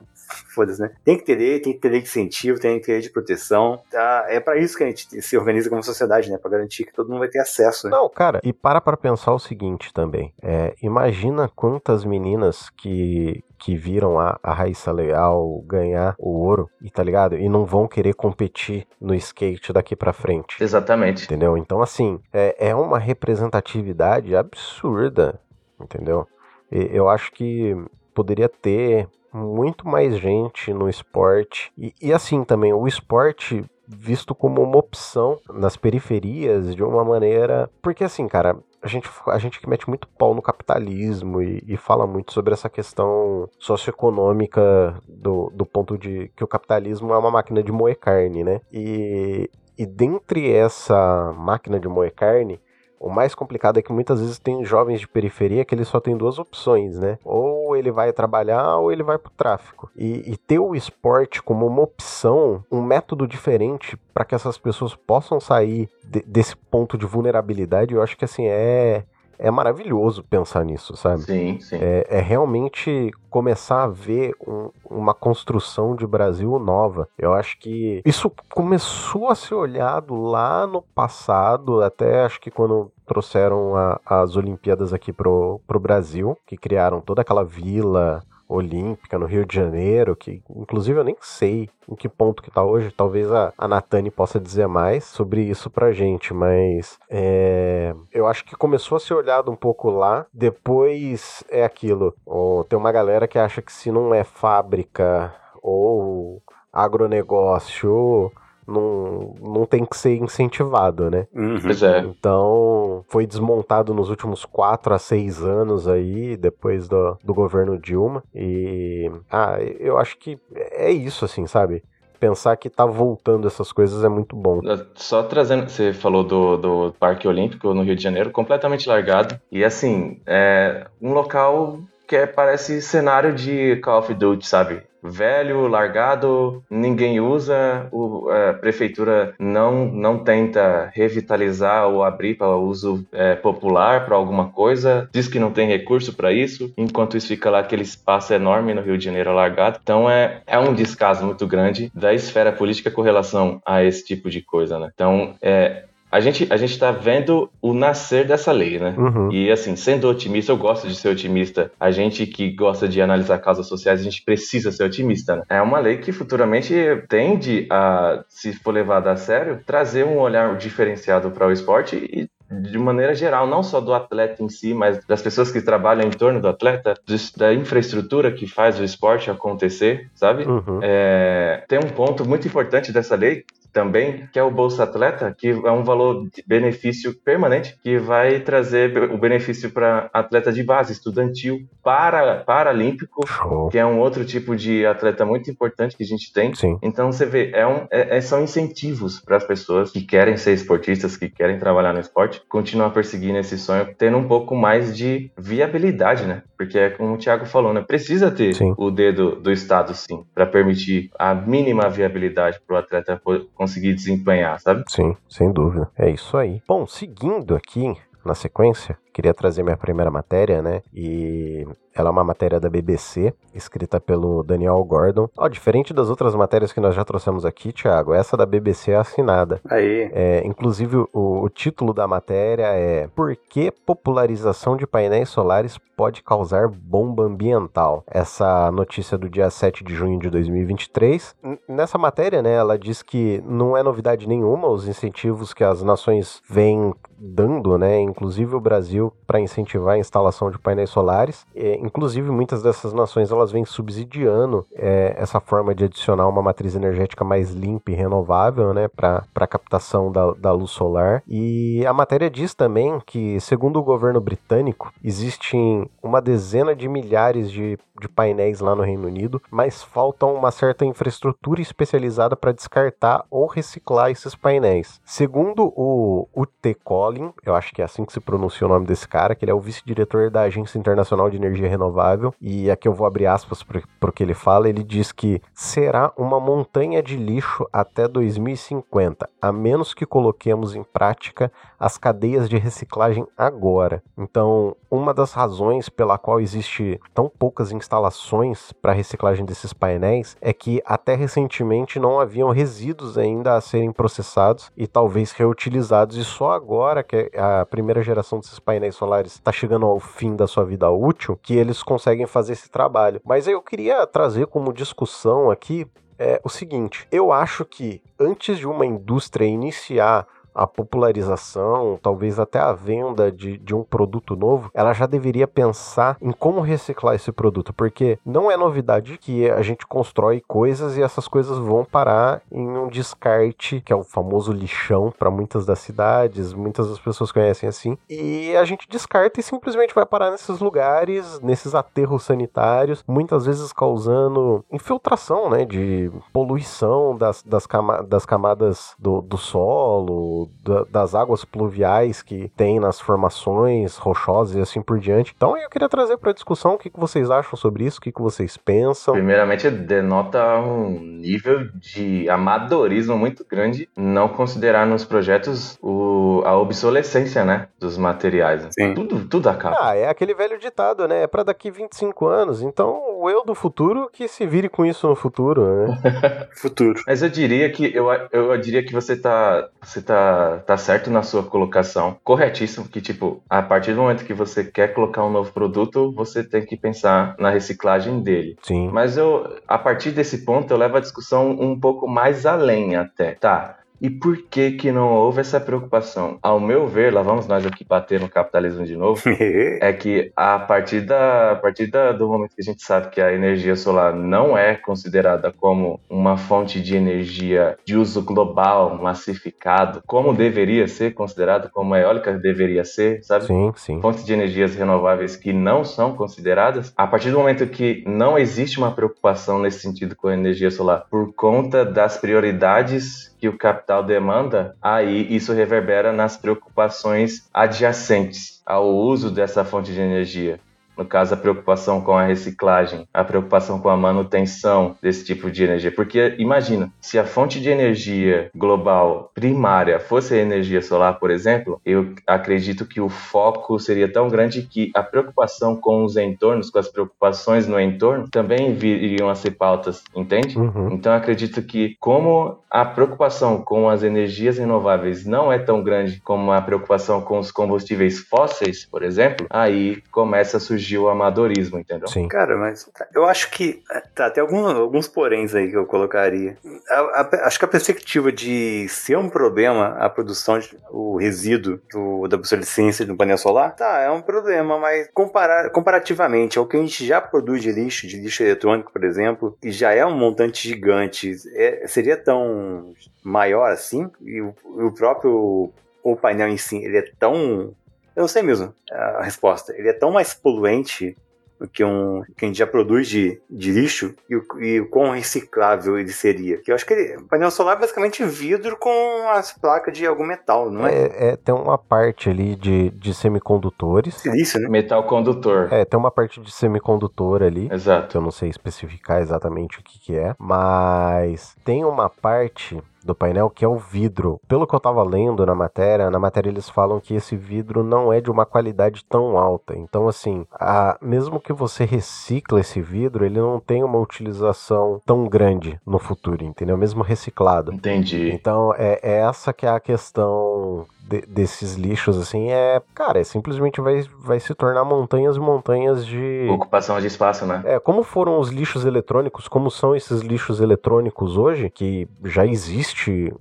Foda-se, 0.52 0.80
né? 0.80 0.90
Tem 1.04 1.16
que 1.16 1.24
ter 1.24 1.36
lei, 1.36 1.60
tem 1.60 1.72
que 1.72 1.78
ter 1.78 1.88
lei 1.88 2.00
de 2.00 2.08
incentivo, 2.08 2.58
tem 2.58 2.80
que 2.80 2.86
ter 2.86 2.92
lei 2.92 3.00
de 3.00 3.10
proteção. 3.10 3.80
Tá? 3.90 4.26
É 4.28 4.40
pra 4.40 4.58
isso 4.58 4.76
que 4.76 4.82
a 4.82 4.86
gente 4.86 5.22
se 5.22 5.38
organiza 5.38 5.70
como 5.70 5.82
sociedade, 5.82 6.30
né? 6.30 6.38
Pra 6.38 6.50
garantir 6.50 6.84
que 6.84 6.92
todo 6.92 7.08
mundo 7.08 7.20
vai 7.20 7.28
ter 7.28 7.38
acesso, 7.38 7.88
né? 7.88 7.96
Não, 7.96 8.08
cara, 8.08 8.40
e 8.42 8.52
para 8.52 8.80
pra 8.80 8.96
pensar 8.96 9.32
o 9.32 9.38
seguinte 9.38 9.92
também. 9.92 10.34
É, 10.42 10.74
imagina 10.82 11.48
quantas 11.54 12.04
meninas 12.04 12.70
que, 12.70 13.44
que 13.66 13.74
viram 13.74 14.16
a, 14.16 14.38
a 14.44 14.54
Raíssa 14.54 14.92
Leal 14.92 15.60
ganhar 15.66 16.14
o 16.20 16.30
ouro, 16.38 16.70
e 16.80 16.88
tá 16.88 17.02
ligado? 17.02 17.36
E 17.36 17.48
não 17.48 17.64
vão 17.66 17.88
querer 17.88 18.14
competir 18.14 18.86
no 19.00 19.12
skate 19.12 19.72
daqui 19.72 19.96
pra 19.96 20.12
frente. 20.12 20.62
Exatamente. 20.62 21.24
Entendeu? 21.24 21.56
Então, 21.56 21.82
assim, 21.82 22.20
é, 22.32 22.68
é 22.68 22.74
uma 22.76 22.96
representatividade 22.96 24.36
absurda, 24.36 25.40
entendeu? 25.80 26.28
E 26.70 26.90
eu 26.92 27.08
acho 27.08 27.32
que 27.32 27.76
poderia 28.14 28.48
ter 28.48 29.08
muito 29.32 29.88
mais 29.88 30.16
gente 30.16 30.72
no 30.72 30.88
esporte. 30.88 31.72
E, 31.76 31.92
e 32.00 32.12
assim 32.12 32.44
também, 32.44 32.72
o 32.72 32.86
esporte 32.86 33.64
visto 33.88 34.32
como 34.32 34.62
uma 34.62 34.78
opção 34.78 35.40
nas 35.52 35.76
periferias 35.76 36.72
de 36.72 36.84
uma 36.84 37.04
maneira. 37.04 37.68
Porque 37.82 38.04
assim, 38.04 38.28
cara. 38.28 38.56
A 38.86 38.88
gente, 38.88 39.10
a 39.26 39.38
gente 39.38 39.60
que 39.60 39.68
mete 39.68 39.88
muito 39.88 40.06
pau 40.06 40.32
no 40.32 40.40
capitalismo 40.40 41.42
e, 41.42 41.60
e 41.66 41.76
fala 41.76 42.06
muito 42.06 42.32
sobre 42.32 42.54
essa 42.54 42.70
questão 42.70 43.50
socioeconômica 43.58 44.94
do, 45.08 45.50
do 45.52 45.66
ponto 45.66 45.98
de 45.98 46.30
que 46.36 46.44
o 46.44 46.46
capitalismo 46.46 47.12
é 47.12 47.18
uma 47.18 47.32
máquina 47.32 47.64
de 47.64 47.72
moer 47.72 47.98
carne, 47.98 48.44
né? 48.44 48.60
E, 48.72 49.50
e 49.76 49.84
dentre 49.84 50.52
essa 50.52 51.34
máquina 51.36 51.80
de 51.80 51.88
moer 51.88 52.14
carne, 52.14 52.60
o 53.00 53.10
mais 53.10 53.34
complicado 53.34 53.78
é 53.80 53.82
que 53.82 53.92
muitas 53.92 54.20
vezes 54.20 54.38
tem 54.38 54.64
jovens 54.64 55.00
de 55.00 55.08
periferia 55.08 55.64
que 55.64 55.74
ele 55.74 55.84
só 55.84 55.98
tem 55.98 56.16
duas 56.16 56.38
opções, 56.38 56.96
né? 56.96 57.18
Ou 57.24 57.55
ele 57.74 57.90
vai 57.90 58.12
trabalhar 58.12 58.76
ou 58.76 58.92
ele 58.92 59.02
vai 59.02 59.18
pro 59.18 59.32
tráfico. 59.32 59.90
E, 59.96 60.30
e 60.30 60.36
ter 60.36 60.58
o 60.58 60.74
esporte 60.74 61.42
como 61.42 61.66
uma 61.66 61.82
opção, 61.82 62.62
um 62.70 62.82
método 62.82 63.26
diferente 63.26 63.96
para 64.12 64.24
que 64.24 64.34
essas 64.34 64.58
pessoas 64.58 64.94
possam 64.94 65.40
sair 65.40 65.88
de- 66.04 66.22
desse 66.26 66.54
ponto 66.54 66.96
de 66.98 67.06
vulnerabilidade, 67.06 67.94
eu 67.94 68.02
acho 68.02 68.16
que 68.16 68.24
assim 68.24 68.46
é 68.46 69.04
é 69.38 69.50
maravilhoso 69.50 70.22
pensar 70.24 70.64
nisso, 70.64 70.96
sabe? 70.96 71.22
Sim, 71.22 71.60
sim. 71.60 71.76
É, 71.80 72.06
é 72.08 72.20
realmente 72.20 73.10
começar 73.30 73.84
a 73.84 73.88
ver 73.88 74.34
um- 74.46 74.70
uma 74.88 75.12
construção 75.14 75.94
de 75.94 76.06
Brasil 76.06 76.58
nova. 76.58 77.08
Eu 77.18 77.32
acho 77.34 77.58
que 77.58 78.00
isso 78.04 78.30
começou 78.54 79.28
a 79.28 79.34
ser 79.34 79.54
olhado 79.54 80.14
lá 80.22 80.66
no 80.66 80.80
passado, 80.82 81.82
até 81.82 82.24
acho 82.24 82.40
que 82.40 82.50
quando 82.50 82.90
trouxeram 83.06 83.76
a- 83.76 84.00
as 84.04 84.36
Olimpíadas 84.36 84.92
aqui 84.92 85.12
pro, 85.12 85.60
pro 85.66 85.78
Brasil, 85.78 86.36
que 86.46 86.56
criaram 86.56 87.00
toda 87.00 87.22
aquela 87.22 87.44
vila 87.44 88.22
olímpica 88.48 89.18
no 89.18 89.26
Rio 89.26 89.44
de 89.44 89.54
Janeiro, 89.54 90.14
que 90.16 90.42
inclusive 90.50 90.98
eu 90.98 91.04
nem 91.04 91.16
sei 91.20 91.68
em 91.88 91.94
que 91.94 92.08
ponto 92.08 92.42
que 92.42 92.50
tá 92.50 92.64
hoje, 92.64 92.90
talvez 92.90 93.30
a, 93.30 93.52
a 93.56 93.68
Natane 93.68 94.10
possa 94.10 94.40
dizer 94.40 94.66
mais 94.66 95.04
sobre 95.04 95.42
isso 95.42 95.70
pra 95.70 95.92
gente, 95.92 96.34
mas 96.34 96.98
é, 97.08 97.94
eu 98.12 98.26
acho 98.26 98.44
que 98.44 98.56
começou 98.56 98.96
a 98.96 99.00
ser 99.00 99.14
olhado 99.14 99.50
um 99.50 99.56
pouco 99.56 99.90
lá, 99.90 100.26
depois 100.32 101.44
é 101.48 101.64
aquilo, 101.64 102.14
ó, 102.26 102.62
tem 102.64 102.78
uma 102.78 102.92
galera 102.92 103.28
que 103.28 103.38
acha 103.38 103.62
que 103.62 103.72
se 103.72 103.90
não 103.90 104.14
é 104.14 104.24
fábrica 104.24 105.34
ou 105.62 106.42
agronegócio, 106.72 108.32
não, 108.66 109.34
não 109.40 109.64
tem 109.64 109.84
que 109.84 109.96
ser 109.96 110.16
incentivado, 110.16 111.10
né? 111.10 111.26
Uhum. 111.34 111.58
Pois 111.60 111.82
é. 111.82 112.00
Então, 112.00 113.04
foi 113.08 113.26
desmontado 113.26 113.94
nos 113.94 114.10
últimos 114.10 114.44
4 114.44 114.94
a 114.94 114.98
6 114.98 115.42
anos 115.42 115.86
aí, 115.88 116.36
depois 116.36 116.88
do, 116.88 117.16
do 117.22 117.32
governo 117.32 117.78
Dilma. 117.78 118.22
E, 118.34 119.10
ah, 119.30 119.58
eu 119.78 119.98
acho 119.98 120.18
que 120.18 120.38
é 120.54 120.90
isso, 120.90 121.24
assim, 121.24 121.46
sabe? 121.46 121.82
Pensar 122.18 122.56
que 122.56 122.70
tá 122.70 122.86
voltando 122.86 123.46
essas 123.46 123.70
coisas 123.70 124.02
é 124.02 124.08
muito 124.08 124.34
bom. 124.34 124.60
Só 124.94 125.22
trazendo, 125.22 125.68
você 125.68 125.92
falou 125.92 126.24
do, 126.24 126.56
do 126.56 126.94
Parque 126.98 127.28
Olímpico 127.28 127.74
no 127.74 127.82
Rio 127.82 127.94
de 127.94 128.02
Janeiro, 128.02 128.30
completamente 128.30 128.88
largado. 128.88 129.38
E 129.52 129.62
assim, 129.62 130.20
é 130.26 130.86
um 131.00 131.12
local 131.12 131.78
que 132.08 132.16
é, 132.16 132.26
parece 132.26 132.80
cenário 132.80 133.34
de 133.34 133.76
Call 133.76 133.98
of 133.98 134.14
Duty, 134.14 134.46
sabe? 134.46 134.82
Velho, 135.08 135.66
largado, 135.68 136.62
ninguém 136.70 137.20
usa, 137.20 137.88
o- 137.92 138.28
a 138.30 138.54
prefeitura 138.54 139.34
não, 139.38 139.86
não 139.86 140.18
tenta 140.18 140.90
revitalizar 140.94 141.88
ou 141.88 142.02
abrir 142.04 142.36
para 142.36 142.56
uso 142.56 143.06
é, 143.12 143.34
popular 143.34 144.04
para 144.04 144.16
alguma 144.16 144.48
coisa, 144.50 145.08
diz 145.12 145.28
que 145.28 145.38
não 145.38 145.50
tem 145.50 145.66
recurso 145.68 146.14
para 146.14 146.32
isso, 146.32 146.72
enquanto 146.76 147.16
isso 147.16 147.28
fica 147.28 147.50
lá 147.50 147.60
aquele 147.60 147.82
espaço 147.82 148.32
enorme 148.34 148.74
no 148.74 148.82
Rio 148.82 148.98
de 148.98 149.04
Janeiro 149.04 149.32
largado. 149.34 149.78
Então 149.82 150.08
é, 150.10 150.40
é 150.46 150.58
um 150.58 150.74
descaso 150.74 151.24
muito 151.24 151.46
grande 151.46 151.90
da 151.94 152.12
esfera 152.12 152.52
política 152.52 152.90
com 152.90 153.02
relação 153.02 153.60
a 153.64 153.82
esse 153.82 154.04
tipo 154.04 154.28
de 154.30 154.40
coisa, 154.42 154.78
né? 154.78 154.90
Então 154.94 155.34
é, 155.40 155.84
a 156.10 156.20
gente 156.20 156.46
a 156.50 156.56
gente 156.56 156.72
está 156.72 156.90
vendo 156.90 157.50
o 157.60 157.74
nascer 157.74 158.26
dessa 158.26 158.52
lei, 158.52 158.78
né? 158.78 158.94
Uhum. 158.96 159.30
E 159.32 159.50
assim, 159.50 159.76
sendo 159.76 160.08
otimista, 160.08 160.52
eu 160.52 160.56
gosto 160.56 160.86
de 160.86 160.94
ser 160.94 161.08
otimista. 161.08 161.70
A 161.78 161.90
gente 161.90 162.26
que 162.26 162.50
gosta 162.50 162.88
de 162.88 163.00
analisar 163.02 163.38
causas 163.38 163.66
sociais, 163.66 164.00
a 164.00 164.04
gente 164.04 164.22
precisa 164.24 164.70
ser 164.70 164.84
otimista, 164.84 165.36
né? 165.36 165.42
É 165.48 165.60
uma 165.60 165.78
lei 165.78 165.98
que 165.98 166.12
futuramente 166.12 166.74
tende 167.08 167.66
a, 167.70 168.24
se 168.28 168.52
for 168.52 168.72
levada 168.72 169.10
a 169.10 169.16
sério, 169.16 169.60
trazer 169.66 170.04
um 170.04 170.18
olhar 170.18 170.56
diferenciado 170.56 171.30
para 171.30 171.46
o 171.46 171.52
esporte 171.52 171.96
e 171.96 172.28
de 172.48 172.78
maneira 172.78 173.12
geral, 173.14 173.46
não 173.46 173.62
só 173.62 173.80
do 173.80 173.92
atleta 173.92 174.42
em 174.42 174.48
si, 174.48 174.72
mas 174.72 175.04
das 175.04 175.20
pessoas 175.20 175.50
que 175.50 175.60
trabalham 175.60 176.06
em 176.06 176.10
torno 176.10 176.40
do 176.40 176.48
atleta, 176.48 176.94
da 177.36 177.52
infraestrutura 177.52 178.30
que 178.30 178.46
faz 178.46 178.78
o 178.78 178.84
esporte 178.84 179.30
acontecer, 179.30 180.08
sabe? 180.14 180.44
Uhum. 180.44 180.78
É, 180.80 181.64
tem 181.68 181.78
um 181.78 181.88
ponto 181.88 182.24
muito 182.24 182.46
importante 182.46 182.92
dessa 182.92 183.16
lei 183.16 183.44
também, 183.76 184.26
que 184.32 184.38
é 184.38 184.42
o 184.42 184.50
Bolsa 184.50 184.84
Atleta, 184.84 185.36
que 185.38 185.50
é 185.50 185.70
um 185.70 185.84
valor 185.84 186.26
de 186.34 186.42
benefício 186.46 187.12
permanente, 187.22 187.76
que 187.82 187.98
vai 187.98 188.40
trazer 188.40 188.96
o 189.12 189.18
benefício 189.18 189.70
para 189.70 190.08
atleta 190.14 190.50
de 190.50 190.62
base, 190.62 190.94
estudantil, 190.94 191.58
para 191.84 192.36
paralímpico, 192.36 193.22
que 193.70 193.76
é 193.76 193.84
um 193.84 193.98
outro 194.00 194.24
tipo 194.24 194.56
de 194.56 194.86
atleta 194.86 195.26
muito 195.26 195.50
importante 195.50 195.94
que 195.94 196.02
a 196.02 196.06
gente 196.06 196.32
tem. 196.32 196.54
Sim. 196.54 196.78
Então 196.82 197.12
você 197.12 197.26
vê, 197.26 197.50
é 197.52 197.66
um, 197.66 197.86
é- 197.90 198.16
é- 198.16 198.20
são 198.22 198.42
incentivos 198.42 199.20
para 199.20 199.36
as 199.36 199.44
pessoas 199.44 199.90
que 199.90 200.00
querem 200.00 200.38
ser 200.38 200.54
esportistas, 200.54 201.14
que 201.14 201.28
querem 201.28 201.58
trabalhar 201.58 201.92
no 201.92 202.00
esporte, 202.00 202.40
continuar 202.48 202.88
perseguindo 202.90 203.36
esse 203.38 203.58
sonho, 203.58 203.94
tendo 203.98 204.16
um 204.16 204.26
pouco 204.26 204.56
mais 204.56 204.96
de 204.96 205.30
viabilidade, 205.36 206.24
né? 206.24 206.42
Porque 206.56 206.78
é 206.78 206.88
como 206.88 207.12
o 207.12 207.18
Thiago 207.18 207.44
falou, 207.44 207.74
né? 207.74 207.84
Precisa 207.86 208.30
ter 208.30 208.54
Sim. 208.54 208.72
o 208.78 208.90
dedo 208.90 209.36
do 209.36 209.52
Estado, 209.52 209.92
sim, 209.94 210.24
para 210.34 210.46
permitir 210.46 211.10
a 211.18 211.34
mínima 211.34 211.90
viabilidade 211.90 212.58
para 212.66 212.76
o 212.76 212.78
atleta 212.78 213.20
po- 213.22 213.44
conseguir 213.66 213.94
desempenhar, 213.94 214.60
sabe? 214.60 214.84
Sim, 214.88 215.16
sem 215.28 215.52
dúvida. 215.52 215.90
É 215.98 216.08
isso 216.08 216.36
aí. 216.36 216.62
Bom, 216.66 216.86
seguindo 216.86 217.54
aqui 217.54 217.94
na 218.24 218.34
sequência, 218.34 218.96
queria 219.16 219.32
trazer 219.32 219.62
minha 219.62 219.78
primeira 219.78 220.10
matéria, 220.10 220.60
né? 220.60 220.82
E 220.92 221.66
ela 221.94 222.10
é 222.10 222.12
uma 222.12 222.22
matéria 222.22 222.60
da 222.60 222.68
BBC, 222.68 223.32
escrita 223.54 223.98
pelo 223.98 224.42
Daniel 224.42 224.84
Gordon. 224.84 225.26
Ó, 225.38 225.48
diferente 225.48 225.94
das 225.94 226.10
outras 226.10 226.34
matérias 226.34 226.70
que 226.70 226.80
nós 226.80 226.94
já 226.94 227.02
trouxemos 227.02 227.46
aqui, 227.46 227.72
Thiago, 227.72 228.12
essa 228.12 228.36
da 228.36 228.44
BBC 228.44 228.90
é 228.92 228.96
assinada. 228.96 229.58
Aí. 229.70 230.10
É, 230.12 230.42
inclusive, 230.44 230.98
o, 230.98 231.08
o 231.44 231.48
título 231.48 231.94
da 231.94 232.06
matéria 232.06 232.66
é 232.66 233.08
Por 233.16 233.34
que 233.34 233.70
popularização 233.70 234.76
de 234.76 234.86
painéis 234.86 235.30
solares 235.30 235.78
pode 235.96 236.22
causar 236.22 236.68
bomba 236.68 237.22
ambiental? 237.22 238.04
Essa 238.06 238.70
notícia 238.70 239.16
do 239.16 239.30
dia 239.30 239.48
7 239.48 239.82
de 239.82 239.94
junho 239.94 240.18
de 240.18 240.28
2023. 240.28 241.34
N- 241.42 241.58
Nessa 241.66 241.96
matéria, 241.96 242.42
né, 242.42 242.52
ela 242.52 242.78
diz 242.78 243.02
que 243.02 243.42
não 243.46 243.74
é 243.74 243.82
novidade 243.82 244.28
nenhuma 244.28 244.68
os 244.68 244.86
incentivos 244.86 245.54
que 245.54 245.64
as 245.64 245.82
nações 245.82 246.42
vêm 246.48 246.92
dando, 247.18 247.78
né? 247.78 247.98
Inclusive 248.00 248.54
o 248.54 248.60
Brasil 248.60 249.05
para 249.26 249.40
incentivar 249.40 249.94
a 249.94 249.98
instalação 249.98 250.50
de 250.50 250.58
painéis 250.58 250.90
solares. 250.90 251.46
É, 251.54 251.76
inclusive, 251.76 252.30
muitas 252.30 252.62
dessas 252.62 252.92
nações 252.92 253.30
elas 253.30 253.50
vêm 253.50 253.64
subsidiando 253.64 254.64
é, 254.74 255.14
essa 255.18 255.40
forma 255.40 255.74
de 255.74 255.84
adicionar 255.84 256.28
uma 256.28 256.42
matriz 256.42 256.74
energética 256.74 257.24
mais 257.24 257.52
limpa 257.52 257.90
e 257.90 257.94
renovável 257.94 258.72
né, 258.72 258.88
para 258.88 259.24
a 259.34 259.46
captação 259.46 260.10
da, 260.10 260.32
da 260.32 260.52
luz 260.52 260.70
solar. 260.70 261.22
E 261.26 261.84
a 261.86 261.92
matéria 261.92 262.30
diz 262.30 262.54
também 262.54 263.00
que, 263.04 263.40
segundo 263.40 263.78
o 263.78 263.82
governo 263.82 264.20
britânico, 264.20 264.92
existem 265.02 265.88
uma 266.02 266.20
dezena 266.20 266.74
de 266.74 266.88
milhares 266.88 267.50
de, 267.50 267.78
de 268.00 268.08
painéis 268.08 268.60
lá 268.60 268.74
no 268.74 268.82
Reino 268.82 269.06
Unido, 269.06 269.42
mas 269.50 269.82
falta 269.82 270.26
uma 270.26 270.50
certa 270.50 270.84
infraestrutura 270.84 271.60
especializada 271.60 272.36
para 272.36 272.52
descartar 272.52 273.24
ou 273.30 273.46
reciclar 273.46 274.10
esses 274.10 274.34
painéis. 274.34 275.00
Segundo 275.04 275.72
o, 275.76 276.28
o 276.32 276.46
T. 276.46 276.74
Collin, 276.74 277.32
eu 277.44 277.54
acho 277.54 277.74
que 277.74 277.82
é 277.82 277.84
assim 277.84 278.04
que 278.04 278.12
se 278.12 278.20
pronuncia 278.20 278.66
o 278.66 278.70
nome 278.70 278.86
desse 278.86 278.95
cara, 279.04 279.34
que 279.34 279.44
ele 279.44 279.50
é 279.50 279.54
o 279.54 279.60
vice-diretor 279.60 280.30
da 280.30 280.42
Agência 280.42 280.78
Internacional 280.78 281.28
de 281.28 281.36
Energia 281.36 281.68
Renovável, 281.68 282.32
e 282.40 282.70
aqui 282.70 282.86
eu 282.86 282.94
vou 282.94 283.06
abrir 283.06 283.26
aspas 283.26 283.62
para 283.62 284.08
o 284.08 284.12
que 284.12 284.22
ele 284.22 284.34
fala, 284.34 284.68
ele 284.68 284.84
diz 284.84 285.10
que 285.10 285.42
será 285.52 286.12
uma 286.16 286.38
montanha 286.38 287.02
de 287.02 287.16
lixo 287.16 287.66
até 287.72 288.06
2050, 288.06 289.28
a 289.42 289.52
menos 289.52 289.92
que 289.92 290.06
coloquemos 290.06 290.74
em 290.76 290.84
prática 290.84 291.50
as 291.78 291.98
cadeias 291.98 292.48
de 292.48 292.56
reciclagem 292.56 293.26
agora. 293.36 294.02
Então, 294.16 294.76
uma 294.90 295.12
das 295.12 295.32
razões 295.32 295.88
pela 295.88 296.16
qual 296.16 296.40
existe 296.40 297.00
tão 297.12 297.28
poucas 297.28 297.72
instalações 297.72 298.72
para 298.72 298.92
reciclagem 298.92 299.44
desses 299.44 299.72
painéis 299.72 300.36
é 300.40 300.52
que 300.52 300.80
até 300.86 301.14
recentemente 301.14 301.98
não 301.98 302.20
haviam 302.20 302.50
resíduos 302.50 303.18
ainda 303.18 303.54
a 303.54 303.60
serem 303.60 303.92
processados 303.92 304.70
e 304.76 304.86
talvez 304.86 305.32
reutilizados 305.32 306.16
e 306.16 306.24
só 306.24 306.52
agora 306.52 307.02
que 307.02 307.30
a 307.36 307.66
primeira 307.66 308.02
geração 308.02 308.38
desses 308.38 308.58
painéis 308.58 308.85
solares 308.90 309.32
está 309.32 309.52
chegando 309.52 309.86
ao 309.86 309.98
fim 310.00 310.36
da 310.36 310.46
sua 310.46 310.64
vida 310.64 310.90
útil 310.90 311.38
que 311.42 311.54
eles 311.54 311.82
conseguem 311.82 312.26
fazer 312.26 312.52
esse 312.52 312.70
trabalho. 312.70 313.20
Mas 313.24 313.46
eu 313.46 313.62
queria 313.62 314.06
trazer 314.06 314.46
como 314.46 314.72
discussão 314.72 315.50
aqui 315.50 315.86
é 316.18 316.40
o 316.42 316.48
seguinte: 316.48 317.06
eu 317.10 317.32
acho 317.32 317.64
que 317.64 318.02
antes 318.18 318.58
de 318.58 318.66
uma 318.66 318.86
indústria 318.86 319.44
iniciar 319.44 320.26
a 320.56 320.66
popularização, 320.66 321.98
talvez 322.02 322.38
até 322.38 322.58
a 322.58 322.72
venda 322.72 323.30
de, 323.30 323.58
de 323.58 323.74
um 323.74 323.82
produto 323.82 324.34
novo, 324.34 324.70
ela 324.72 324.92
já 324.92 325.06
deveria 325.06 325.46
pensar 325.46 326.16
em 326.20 326.32
como 326.32 326.60
reciclar 326.60 327.14
esse 327.14 327.30
produto, 327.30 327.72
porque 327.72 328.18
não 328.24 328.50
é 328.50 328.56
novidade 328.56 329.18
que 329.18 329.48
a 329.50 329.62
gente 329.62 329.86
constrói 329.86 330.42
coisas 330.46 330.96
e 330.96 331.02
essas 331.02 331.28
coisas 331.28 331.58
vão 331.58 331.84
parar 331.84 332.40
em 332.50 332.66
um 332.66 332.88
descarte, 332.88 333.82
que 333.84 333.92
é 333.92 333.96
o 333.96 334.02
famoso 334.02 334.52
lixão 334.52 335.12
para 335.16 335.30
muitas 335.30 335.66
das 335.66 335.78
cidades, 335.78 336.52
muitas 336.52 336.88
das 336.88 336.98
pessoas 336.98 337.30
conhecem 337.30 337.68
assim, 337.68 337.98
e 338.08 338.56
a 338.56 338.64
gente 338.64 338.88
descarta 338.88 339.40
e 339.40 339.42
simplesmente 339.42 339.94
vai 339.94 340.06
parar 340.06 340.30
nesses 340.30 340.58
lugares, 340.60 341.40
nesses 341.40 341.74
aterros 341.74 342.22
sanitários, 342.22 343.04
muitas 343.06 343.44
vezes 343.44 343.72
causando 343.72 344.64
infiltração, 344.72 345.50
né, 345.50 345.64
de 345.64 346.10
poluição 346.32 347.16
das, 347.16 347.42
das, 347.42 347.66
cama 347.66 348.02
das 348.02 348.24
camadas 348.24 348.94
do, 348.98 349.20
do 349.20 349.36
solo, 349.36 350.45
da, 350.62 350.84
das 350.84 351.14
águas 351.14 351.44
pluviais 351.44 352.22
que 352.22 352.50
tem 352.56 352.80
nas 352.80 353.00
formações 353.00 353.96
rochosas 353.96 354.56
e 354.56 354.60
assim 354.60 354.82
por 354.82 354.98
diante. 354.98 355.32
Então 355.36 355.56
eu 355.56 355.68
queria 355.68 355.88
trazer 355.88 356.16
para 356.16 356.32
discussão 356.32 356.74
o 356.74 356.78
que, 356.78 356.90
que 356.90 356.98
vocês 356.98 357.30
acham 357.30 357.56
sobre 357.56 357.84
isso, 357.84 357.98
o 357.98 358.00
que, 358.00 358.12
que 358.12 358.22
vocês 358.22 358.56
pensam. 358.56 359.14
Primeiramente, 359.14 359.70
denota 359.70 360.58
um 360.58 360.98
nível 360.98 361.68
de 361.74 362.28
amadorismo 362.28 363.16
muito 363.16 363.44
grande 363.48 363.88
não 363.96 364.28
considerar 364.28 364.86
nos 364.86 365.04
projetos 365.04 365.78
o, 365.82 366.42
a 366.44 366.56
obsolescência, 366.56 367.44
né, 367.44 367.68
dos 367.78 367.96
materiais. 367.96 368.68
Sim. 368.70 368.94
Tudo, 368.94 369.24
tudo 369.26 369.48
acaba. 369.48 369.76
Ah, 369.80 369.96
é 369.96 370.08
aquele 370.08 370.34
velho 370.34 370.58
ditado, 370.58 371.06
né? 371.06 371.22
É 371.22 371.26
para 371.26 371.42
daqui 371.42 371.70
25 371.70 372.26
anos. 372.26 372.62
Então, 372.62 373.15
o 373.26 373.30
eu 373.30 373.44
do 373.44 373.54
futuro 373.54 374.08
que 374.12 374.28
se 374.28 374.46
vire 374.46 374.68
com 374.68 374.86
isso 374.86 375.08
no 375.08 375.16
futuro, 375.16 375.86
né? 375.86 375.98
futuro. 376.56 377.00
Mas 377.06 377.22
eu 377.22 377.28
diria 377.28 377.70
que 377.70 377.94
eu, 377.94 378.06
eu 378.32 378.56
diria 378.58 378.84
que 378.84 378.92
você 378.92 379.16
tá 379.16 379.68
você 379.82 380.00
tá 380.00 380.58
tá, 380.66 380.76
certo 380.76 381.10
na 381.10 381.22
sua 381.22 381.42
colocação, 381.42 382.18
corretíssimo, 382.22 382.88
que 382.88 383.00
tipo, 383.00 383.42
a 383.48 383.62
partir 383.62 383.94
do 383.94 384.00
momento 384.00 384.24
que 384.24 384.34
você 384.34 384.64
quer 384.64 384.94
colocar 384.94 385.24
um 385.24 385.30
novo 385.30 385.52
produto, 385.52 386.12
você 386.12 386.44
tem 386.44 386.64
que 386.64 386.76
pensar 386.76 387.34
na 387.38 387.50
reciclagem 387.50 388.22
dele. 388.22 388.56
Sim. 388.62 388.88
Mas 388.92 389.16
eu, 389.16 389.58
a 389.66 389.78
partir 389.78 390.12
desse 390.12 390.44
ponto, 390.44 390.70
eu 390.70 390.76
levo 390.78 390.96
a 390.96 391.00
discussão 391.00 391.50
um 391.50 391.78
pouco 391.78 392.06
mais 392.06 392.46
além 392.46 392.96
até. 392.96 393.32
Tá, 393.34 393.78
e 394.00 394.10
por 394.10 394.36
que 394.36 394.72
que 394.72 394.92
não 394.92 395.12
houve 395.12 395.40
essa 395.40 395.60
preocupação? 395.60 396.38
Ao 396.42 396.60
meu 396.60 396.86
ver, 396.86 397.12
lá 397.12 397.22
vamos 397.22 397.46
nós 397.46 397.64
aqui 397.66 397.84
bater 397.84 398.20
no 398.20 398.28
capitalismo 398.28 398.84
de 398.84 398.96
novo, 398.96 399.22
é 399.80 399.92
que 399.92 400.30
a 400.36 400.58
partir, 400.58 401.00
da, 401.00 401.52
a 401.52 401.56
partir 401.56 401.86
da, 401.86 402.12
do 402.12 402.28
momento 402.28 402.54
que 402.54 402.62
a 402.62 402.64
gente 402.64 402.82
sabe 402.82 403.10
que 403.10 403.20
a 403.20 403.32
energia 403.32 403.76
solar 403.76 404.14
não 404.14 404.56
é 404.56 404.74
considerada 404.74 405.52
como 405.52 406.00
uma 406.08 406.36
fonte 406.36 406.80
de 406.80 406.96
energia 406.96 407.76
de 407.84 407.96
uso 407.96 408.22
global, 408.22 408.96
massificado, 408.96 410.02
como 410.06 410.34
deveria 410.34 410.86
ser 410.88 411.14
considerada, 411.14 411.70
como 411.72 411.94
a 411.94 412.00
eólica 412.00 412.32
deveria 412.32 412.84
ser, 412.84 413.22
sabe? 413.22 413.46
Sim, 413.46 413.72
sim. 413.76 414.00
Fontes 414.00 414.24
de 414.24 414.32
energias 414.32 414.74
renováveis 414.74 415.36
que 415.36 415.52
não 415.52 415.84
são 415.84 416.14
consideradas, 416.14 416.92
a 416.96 417.06
partir 417.06 417.30
do 417.30 417.38
momento 417.38 417.66
que 417.66 418.04
não 418.06 418.38
existe 418.38 418.78
uma 418.78 418.92
preocupação 418.92 419.58
nesse 419.58 419.80
sentido 419.80 420.14
com 420.14 420.28
a 420.28 420.34
energia 420.34 420.70
solar 420.70 421.06
por 421.10 421.32
conta 421.34 421.84
das 421.84 422.16
prioridades 422.16 423.35
que 423.38 423.48
o 423.48 423.56
capital 423.56 424.02
demanda, 424.02 424.76
aí 424.80 425.34
isso 425.34 425.52
reverbera 425.52 426.12
nas 426.12 426.36
preocupações 426.36 427.48
adjacentes 427.52 428.60
ao 428.64 428.88
uso 428.94 429.30
dessa 429.30 429.64
fonte 429.64 429.92
de 429.92 430.00
energia 430.00 430.58
no 430.96 431.04
caso, 431.04 431.34
a 431.34 431.36
preocupação 431.36 432.00
com 432.00 432.16
a 432.16 432.24
reciclagem, 432.24 433.06
a 433.12 433.22
preocupação 433.22 433.78
com 433.78 433.88
a 433.88 433.96
manutenção 433.96 434.96
desse 435.02 435.24
tipo 435.24 435.50
de 435.50 435.64
energia. 435.64 435.92
Porque 435.92 436.34
imagina, 436.38 436.90
se 437.00 437.18
a 437.18 437.24
fonte 437.24 437.60
de 437.60 437.68
energia 437.68 438.50
global 438.54 439.30
primária 439.34 440.00
fosse 440.00 440.34
a 440.34 440.38
energia 440.38 440.80
solar, 440.80 441.18
por 441.18 441.30
exemplo, 441.30 441.80
eu 441.84 442.14
acredito 442.26 442.86
que 442.86 443.00
o 443.00 443.08
foco 443.08 443.78
seria 443.78 444.10
tão 444.10 444.28
grande 444.28 444.62
que 444.62 444.90
a 444.94 445.02
preocupação 445.02 445.76
com 445.76 446.04
os 446.04 446.16
entornos, 446.16 446.70
com 446.70 446.78
as 446.78 446.88
preocupações 446.88 447.66
no 447.66 447.78
entorno, 447.78 448.28
também 448.30 448.74
viriam 448.74 449.28
a 449.28 449.34
ser 449.34 449.52
pautas, 449.52 450.02
entende? 450.14 450.58
Uhum. 450.58 450.90
Então, 450.92 451.12
acredito 451.12 451.62
que, 451.62 451.96
como 452.00 452.58
a 452.70 452.84
preocupação 452.84 453.62
com 453.62 453.88
as 453.88 454.02
energias 454.02 454.58
renováveis 454.58 455.24
não 455.24 455.52
é 455.52 455.58
tão 455.58 455.82
grande 455.82 456.20
como 456.20 456.52
a 456.52 456.60
preocupação 456.60 457.20
com 457.20 457.38
os 457.38 457.50
combustíveis 457.50 458.18
fósseis, 458.18 458.84
por 458.84 459.02
exemplo, 459.02 459.46
aí 459.50 460.02
começa 460.10 460.56
a 460.56 460.60
surgir 460.60 460.85
surgiu 460.86 461.02
o 461.02 461.08
amadorismo, 461.08 461.78
entendeu? 461.78 462.06
Sim. 462.06 462.28
Cara, 462.28 462.56
mas 462.56 462.88
eu 463.12 463.24
acho 463.24 463.50
que. 463.50 463.82
Tá, 464.14 464.30
tem 464.30 464.40
alguns, 464.40 464.72
alguns 464.72 465.08
poréns 465.08 465.54
aí 465.54 465.68
que 465.68 465.76
eu 465.76 465.84
colocaria. 465.84 466.56
A, 466.88 466.94
a, 466.94 467.46
acho 467.46 467.58
que 467.58 467.64
a 467.64 467.68
perspectiva 467.68 468.30
de 468.30 468.88
ser 468.88 469.18
um 469.18 469.28
problema 469.28 469.88
a 469.98 470.08
produção, 470.08 470.58
de, 470.58 470.76
o 470.90 471.16
resíduo 471.16 471.80
do, 471.92 472.28
da 472.28 472.36
obsolescência 472.36 473.04
do 473.04 473.16
painel 473.16 473.36
solar, 473.36 473.74
tá, 473.74 474.00
é 474.00 474.10
um 474.10 474.22
problema, 474.22 474.78
mas 474.78 475.08
comparar, 475.12 475.70
comparativamente 475.70 476.58
ao 476.58 476.66
que 476.66 476.76
a 476.76 476.80
gente 476.80 477.04
já 477.04 477.20
produz 477.20 477.62
de 477.62 477.72
lixo, 477.72 478.06
de 478.06 478.16
lixo 478.16 478.42
eletrônico, 478.42 478.92
por 478.92 479.04
exemplo, 479.04 479.56
que 479.60 479.70
já 479.70 479.92
é 479.92 480.06
um 480.06 480.16
montante 480.16 480.68
gigante, 480.68 481.34
é, 481.54 481.86
seria 481.88 482.16
tão 482.16 482.94
maior 483.22 483.70
assim? 483.70 484.08
E 484.22 484.40
o, 484.40 484.54
o 484.64 484.92
próprio 484.92 485.72
o 486.02 486.14
painel 486.14 486.48
em 486.48 486.56
si, 486.56 486.76
ele 486.76 486.98
é 486.98 487.10
tão 487.18 487.74
eu 488.16 488.22
não 488.22 488.28
sei 488.28 488.42
mesmo 488.42 488.74
a 488.90 489.22
resposta. 489.22 489.74
Ele 489.76 489.88
é 489.88 489.92
tão 489.92 490.10
mais 490.10 490.32
poluente 490.32 491.14
do 491.58 491.66
que 491.66 491.84
um 491.84 492.22
que 492.36 492.44
a 492.44 492.48
gente 492.48 492.58
já 492.58 492.66
produz 492.66 493.08
de, 493.08 493.40
de 493.48 493.72
lixo 493.72 494.14
e 494.28 494.36
o, 494.36 494.44
e 494.60 494.80
o 494.80 494.88
quão 494.88 495.10
reciclável 495.10 495.98
ele 495.98 496.10
seria. 496.10 496.58
Que 496.58 496.70
eu 496.70 496.74
acho 496.74 496.84
que 496.84 496.92
ele, 496.92 497.16
o 497.16 497.24
painel 497.24 497.50
solar 497.50 497.76
é 497.76 497.80
basicamente 497.80 498.24
vidro 498.24 498.76
com 498.76 499.28
as 499.30 499.52
placas 499.52 499.96
de 499.96 500.06
algum 500.06 500.24
metal, 500.24 500.70
não 500.70 500.86
é? 500.86 500.94
É, 500.94 501.28
é 501.28 501.36
tem 501.36 501.54
uma 501.54 501.78
parte 501.78 502.28
ali 502.28 502.56
de, 502.56 502.90
de 502.90 503.14
semicondutores. 503.14 504.14
Silício, 504.16 504.60
né? 504.60 504.68
Metal 504.68 505.02
condutor. 505.04 505.68
É, 505.72 505.84
tem 505.84 505.98
uma 505.98 506.10
parte 506.10 506.40
de 506.40 506.52
semicondutor 506.52 507.42
ali. 507.42 507.68
Exato. 507.72 508.08
Que 508.08 508.16
eu 508.16 508.20
não 508.20 508.30
sei 508.30 508.50
especificar 508.50 509.20
exatamente 509.20 509.78
o 509.78 509.82
que, 509.82 509.98
que 509.98 510.16
é. 510.16 510.34
Mas 510.38 511.54
tem 511.64 511.84
uma 511.84 512.10
parte 512.10 512.82
do 513.06 513.14
painel, 513.14 513.48
que 513.48 513.64
é 513.64 513.68
o 513.68 513.76
vidro. 513.76 514.40
Pelo 514.46 514.66
que 514.66 514.74
eu 514.74 514.78
estava 514.78 515.02
lendo 515.02 515.46
na 515.46 515.54
matéria, 515.54 516.10
na 516.10 516.18
matéria 516.18 516.50
eles 516.50 516.68
falam 516.68 517.00
que 517.00 517.14
esse 517.14 517.36
vidro 517.36 517.82
não 517.82 518.12
é 518.12 518.20
de 518.20 518.30
uma 518.30 518.44
qualidade 518.44 519.04
tão 519.04 519.38
alta. 519.38 519.76
Então, 519.76 520.08
assim, 520.08 520.46
a, 520.52 520.98
mesmo 521.00 521.40
que 521.40 521.52
você 521.52 521.84
recicla 521.84 522.60
esse 522.60 522.80
vidro, 522.80 523.24
ele 523.24 523.40
não 523.40 523.60
tem 523.60 523.82
uma 523.82 523.98
utilização 523.98 525.00
tão 525.06 525.24
grande 525.24 525.80
no 525.86 525.98
futuro, 525.98 526.44
entendeu? 526.44 526.76
Mesmo 526.76 527.02
reciclado. 527.02 527.72
Entendi. 527.72 528.30
Então, 528.30 528.74
é, 528.76 529.00
é 529.02 529.20
essa 529.20 529.52
que 529.52 529.64
é 529.64 529.70
a 529.70 529.80
questão 529.80 530.86
de, 531.08 531.20
desses 531.22 531.74
lixos, 531.74 532.18
assim, 532.18 532.50
é, 532.50 532.82
cara, 532.94 533.20
é 533.20 533.24
simplesmente 533.24 533.80
vai, 533.80 534.04
vai 534.18 534.40
se 534.40 534.54
tornar 534.54 534.84
montanhas 534.84 535.36
e 535.36 535.40
montanhas 535.40 536.04
de. 536.04 536.48
Ocupação 536.50 537.00
de 537.00 537.06
espaço, 537.06 537.46
né? 537.46 537.62
É, 537.64 537.78
como 537.78 538.02
foram 538.02 538.38
os 538.40 538.50
lixos 538.50 538.84
eletrônicos, 538.84 539.46
como 539.46 539.70
são 539.70 539.94
esses 539.94 540.20
lixos 540.20 540.60
eletrônicos 540.60 541.36
hoje, 541.36 541.70
que 541.70 542.08
já 542.24 542.44
existe 542.44 542.95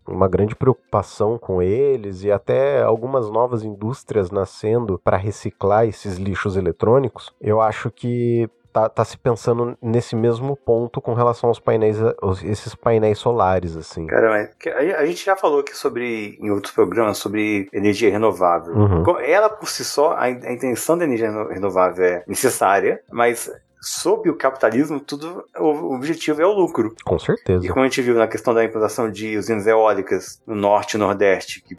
uma 0.08 0.28
grande 0.28 0.56
preocupação 0.56 1.38
com 1.38 1.62
eles 1.62 2.24
e 2.24 2.32
até 2.32 2.82
algumas 2.82 3.30
novas 3.30 3.64
indústrias 3.64 4.32
nascendo 4.32 5.00
para 5.04 5.18
reciclar 5.18 5.88
esses 5.88 6.18
lixos 6.18 6.58
eletrônicos, 6.58 7.34
eu 7.40 7.62
acho 7.62 7.90
que 7.90 8.50
tá, 8.76 8.90
tá 8.90 9.06
se 9.06 9.18
pensando 9.18 9.78
nesse 9.82 10.18
mesmo 10.18 10.58
ponto 10.58 11.00
com 11.00 11.14
relação 11.14 11.48
aos 11.48 11.62
painéis, 11.62 11.98
esses 12.44 12.76
painéis 12.76 13.18
solares, 13.18 13.78
assim. 13.78 14.06
Cara, 14.08 14.52
a, 14.98 15.06
gente 15.06 15.24
já 15.24 15.38
falou 15.38 15.62
aqui 15.62 15.76
sobre, 15.76 16.38
em 16.42 16.52
outros 16.52 16.74
programas, 16.74 17.18
sobre 17.18 17.70
energia 17.72 18.12
renovável. 18.12 18.74
Uhum. 18.74 19.20
Ela 19.22 19.50
por 19.50 19.70
si 19.70 19.86
só, 19.86 20.14
a 20.18 20.30
intenção 20.30 20.98
da 20.98 21.06
energia 21.06 21.32
renovável 21.48 22.04
é 22.04 22.24
necessária, 22.28 23.00
mas 23.10 23.50
sob 23.82 24.30
o 24.30 24.36
capitalismo, 24.36 25.00
tudo 25.00 25.46
o 25.58 25.96
objetivo 25.96 26.42
é 26.42 26.46
o 26.46 26.54
lucro. 26.54 26.96
Com 27.04 27.20
certeza. 27.20 27.66
E 27.66 27.70
como 27.70 27.82
a 27.82 27.88
gente 27.88 28.02
viu 28.02 28.16
na 28.16 28.28
questão 28.28 28.54
da 28.54 28.64
implantação 28.64 29.10
de 29.12 29.38
usinas 29.38 29.68
eólicas 29.68 30.42
no 30.46 30.56
norte 30.56 30.96
e 30.96 30.98
nordeste, 30.98 31.62
que 31.62 31.76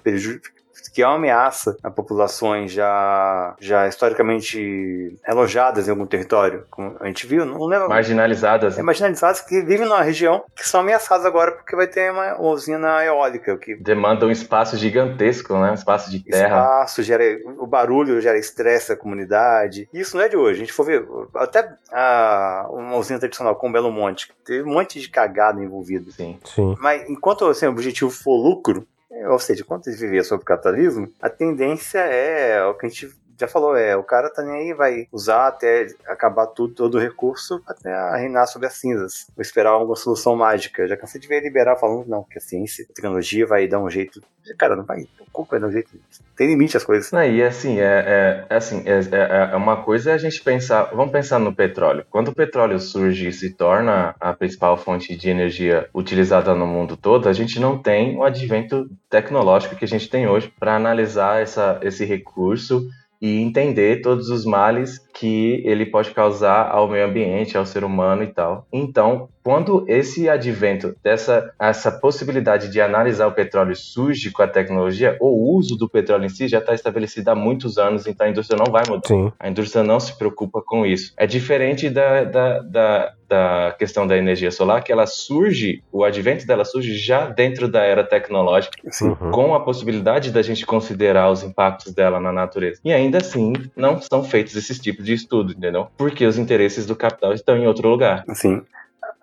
que 0.96 1.02
é 1.02 1.06
uma 1.06 1.16
ameaça 1.16 1.76
a 1.82 1.90
populações 1.90 2.72
já, 2.72 3.54
já 3.60 3.86
historicamente 3.86 5.14
alojadas 5.26 5.86
em 5.86 5.90
algum 5.90 6.06
território. 6.06 6.64
Como 6.70 6.96
a 6.98 7.06
gente 7.06 7.26
viu, 7.26 7.44
não 7.44 7.62
lembro. 7.66 7.90
Marginalizadas. 7.90 8.78
É, 8.78 8.82
marginalizadas 8.82 9.42
que 9.42 9.60
vivem 9.60 9.86
numa 9.86 10.00
região 10.00 10.42
que 10.56 10.66
são 10.66 10.80
ameaçadas 10.80 11.26
agora 11.26 11.52
porque 11.52 11.76
vai 11.76 11.86
ter 11.86 12.10
uma 12.10 12.40
usina 12.40 13.04
eólica. 13.04 13.58
Que... 13.58 13.74
Demanda 13.74 14.24
um 14.24 14.30
espaço 14.30 14.74
gigantesco, 14.78 15.52
né? 15.58 15.72
Um 15.72 15.74
espaço 15.74 16.10
de 16.10 16.20
terra. 16.20 16.46
Espaço, 16.46 17.02
gera, 17.02 17.24
o 17.58 17.66
barulho 17.66 18.18
gera 18.18 18.38
estresse 18.38 18.90
à 18.90 18.96
comunidade. 18.96 19.86
Isso 19.92 20.16
não 20.16 20.24
é 20.24 20.30
de 20.30 20.36
hoje. 20.38 20.62
A 20.62 20.64
gente 20.64 20.72
for 20.72 20.86
ver, 20.86 21.06
até 21.34 21.74
a, 21.92 22.68
uma 22.70 22.96
usina 22.96 23.18
tradicional 23.18 23.54
como 23.56 23.74
Belo 23.74 23.92
Monte, 23.92 24.32
teve 24.46 24.66
um 24.66 24.72
monte 24.72 24.98
de 24.98 25.10
cagada 25.10 25.62
envolvida. 25.62 26.10
Sim. 26.12 26.38
Sim. 26.42 26.74
Mas 26.80 27.06
enquanto 27.06 27.44
assim, 27.44 27.66
o 27.66 27.70
objetivo 27.70 28.10
for 28.10 28.38
lucro, 28.38 28.86
ou 29.28 29.38
seja, 29.38 29.64
quando 29.64 29.86
ele 29.86 29.96
viver 29.96 30.24
sobre 30.24 30.42
o 30.42 30.46
capitalismo, 30.46 31.12
a 31.20 31.30
tendência 31.30 31.98
é 32.00 32.64
o 32.64 32.74
que 32.74 32.86
a 32.86 32.88
gente 32.88 33.10
já 33.38 33.46
falou, 33.46 33.76
é, 33.76 33.96
o 33.96 34.02
cara 34.02 34.30
tá 34.30 34.42
nem 34.42 34.54
aí, 34.54 34.74
vai 34.74 35.06
usar 35.12 35.48
até 35.48 35.86
acabar 36.06 36.46
tudo, 36.46 36.74
todo 36.74 36.94
o 36.96 37.00
recurso 37.00 37.62
até 37.66 37.90
reinar 38.16 38.46
sobre 38.46 38.66
as 38.66 38.74
cinzas. 38.74 39.26
Vou 39.34 39.42
esperar 39.42 39.70
alguma 39.70 39.96
solução 39.96 40.34
mágica. 40.34 40.86
Já 40.86 40.96
cansei 40.96 41.20
de 41.20 41.28
ver 41.28 41.42
liberar 41.42 41.76
falando, 41.76 42.06
não, 42.08 42.24
que 42.24 42.38
a 42.38 42.40
ciência, 42.40 42.86
a 42.88 42.94
tecnologia 42.94 43.46
vai 43.46 43.68
dar 43.68 43.78
um 43.78 43.90
jeito. 43.90 44.22
Cara, 44.58 44.76
não 44.76 44.84
vai, 44.84 45.02
o 45.20 45.30
corpo 45.30 45.50
vai 45.50 45.60
dar 45.60 45.66
um 45.66 45.72
jeito. 45.72 45.90
Tem 46.36 46.46
limite 46.46 46.76
as 46.76 46.84
coisas. 46.84 47.10
Não, 47.12 47.24
e 47.24 47.42
assim, 47.42 47.78
é, 47.78 47.84
é, 47.84 48.46
é 48.48 48.56
assim, 48.56 48.82
é, 48.86 48.98
é, 48.98 49.50
é, 49.52 49.56
uma 49.56 49.82
coisa 49.82 50.14
a 50.14 50.18
gente 50.18 50.42
pensar, 50.42 50.84
vamos 50.84 51.12
pensar 51.12 51.38
no 51.38 51.54
petróleo. 51.54 52.06
Quando 52.08 52.28
o 52.28 52.34
petróleo 52.34 52.78
surge 52.78 53.28
e 53.28 53.32
se 53.32 53.50
torna 53.50 54.14
a 54.20 54.32
principal 54.32 54.76
fonte 54.76 55.16
de 55.16 55.28
energia 55.28 55.88
utilizada 55.94 56.54
no 56.54 56.66
mundo 56.66 56.96
todo, 56.96 57.28
a 57.28 57.32
gente 57.32 57.58
não 57.58 57.78
tem 57.78 58.16
o 58.16 58.22
advento 58.22 58.88
tecnológico 59.10 59.76
que 59.76 59.84
a 59.84 59.88
gente 59.88 60.08
tem 60.08 60.28
hoje 60.28 60.52
para 60.58 60.76
analisar 60.76 61.42
essa, 61.42 61.80
esse 61.82 62.04
recurso 62.04 62.86
e 63.20 63.40
entender 63.40 64.02
todos 64.02 64.28
os 64.28 64.44
males 64.44 64.98
que 65.14 65.62
ele 65.64 65.86
pode 65.86 66.10
causar 66.10 66.70
ao 66.70 66.88
meio 66.88 67.06
ambiente, 67.06 67.56
ao 67.56 67.66
ser 67.66 67.84
humano 67.84 68.22
e 68.22 68.28
tal. 68.28 68.66
Então, 68.72 69.28
quando 69.46 69.84
esse 69.86 70.28
advento 70.28 70.96
dessa 71.04 71.54
essa 71.56 71.92
possibilidade 71.92 72.68
de 72.68 72.80
analisar 72.80 73.28
o 73.28 73.32
petróleo 73.32 73.76
surge 73.76 74.32
com 74.32 74.42
a 74.42 74.48
tecnologia, 74.48 75.16
o 75.20 75.56
uso 75.56 75.76
do 75.76 75.88
petróleo 75.88 76.24
em 76.24 76.28
si 76.28 76.48
já 76.48 76.58
está 76.58 76.74
estabelecido 76.74 77.28
há 77.28 77.34
muitos 77.36 77.78
anos, 77.78 78.08
então 78.08 78.26
a 78.26 78.30
indústria 78.30 78.58
não 78.58 78.72
vai 78.72 78.82
mudar. 78.88 79.06
Sim. 79.06 79.32
A 79.38 79.48
indústria 79.48 79.84
não 79.84 80.00
se 80.00 80.18
preocupa 80.18 80.60
com 80.60 80.84
isso. 80.84 81.14
É 81.16 81.28
diferente 81.28 81.88
da, 81.88 82.24
da, 82.24 82.58
da, 82.58 83.12
da 83.28 83.76
questão 83.78 84.04
da 84.04 84.16
energia 84.16 84.50
solar, 84.50 84.82
que 84.82 84.90
ela 84.90 85.06
surge, 85.06 85.80
o 85.92 86.02
advento 86.02 86.44
dela 86.44 86.64
surge 86.64 86.96
já 86.96 87.26
dentro 87.28 87.68
da 87.68 87.84
era 87.84 88.02
tecnológica, 88.02 88.76
uhum. 89.00 89.30
com 89.30 89.54
a 89.54 89.60
possibilidade 89.60 90.32
da 90.32 90.42
gente 90.42 90.66
considerar 90.66 91.30
os 91.30 91.44
impactos 91.44 91.94
dela 91.94 92.18
na 92.18 92.32
natureza. 92.32 92.80
E 92.84 92.92
ainda 92.92 93.18
assim, 93.18 93.52
não 93.76 94.02
são 94.02 94.24
feitos 94.24 94.56
esses 94.56 94.80
tipos 94.80 95.04
de 95.04 95.12
estudo, 95.12 95.52
entendeu? 95.52 95.86
Porque 95.96 96.26
os 96.26 96.36
interesses 96.36 96.84
do 96.84 96.96
capital 96.96 97.32
estão 97.32 97.56
em 97.56 97.68
outro 97.68 97.88
lugar. 97.88 98.24
Sim. 98.34 98.60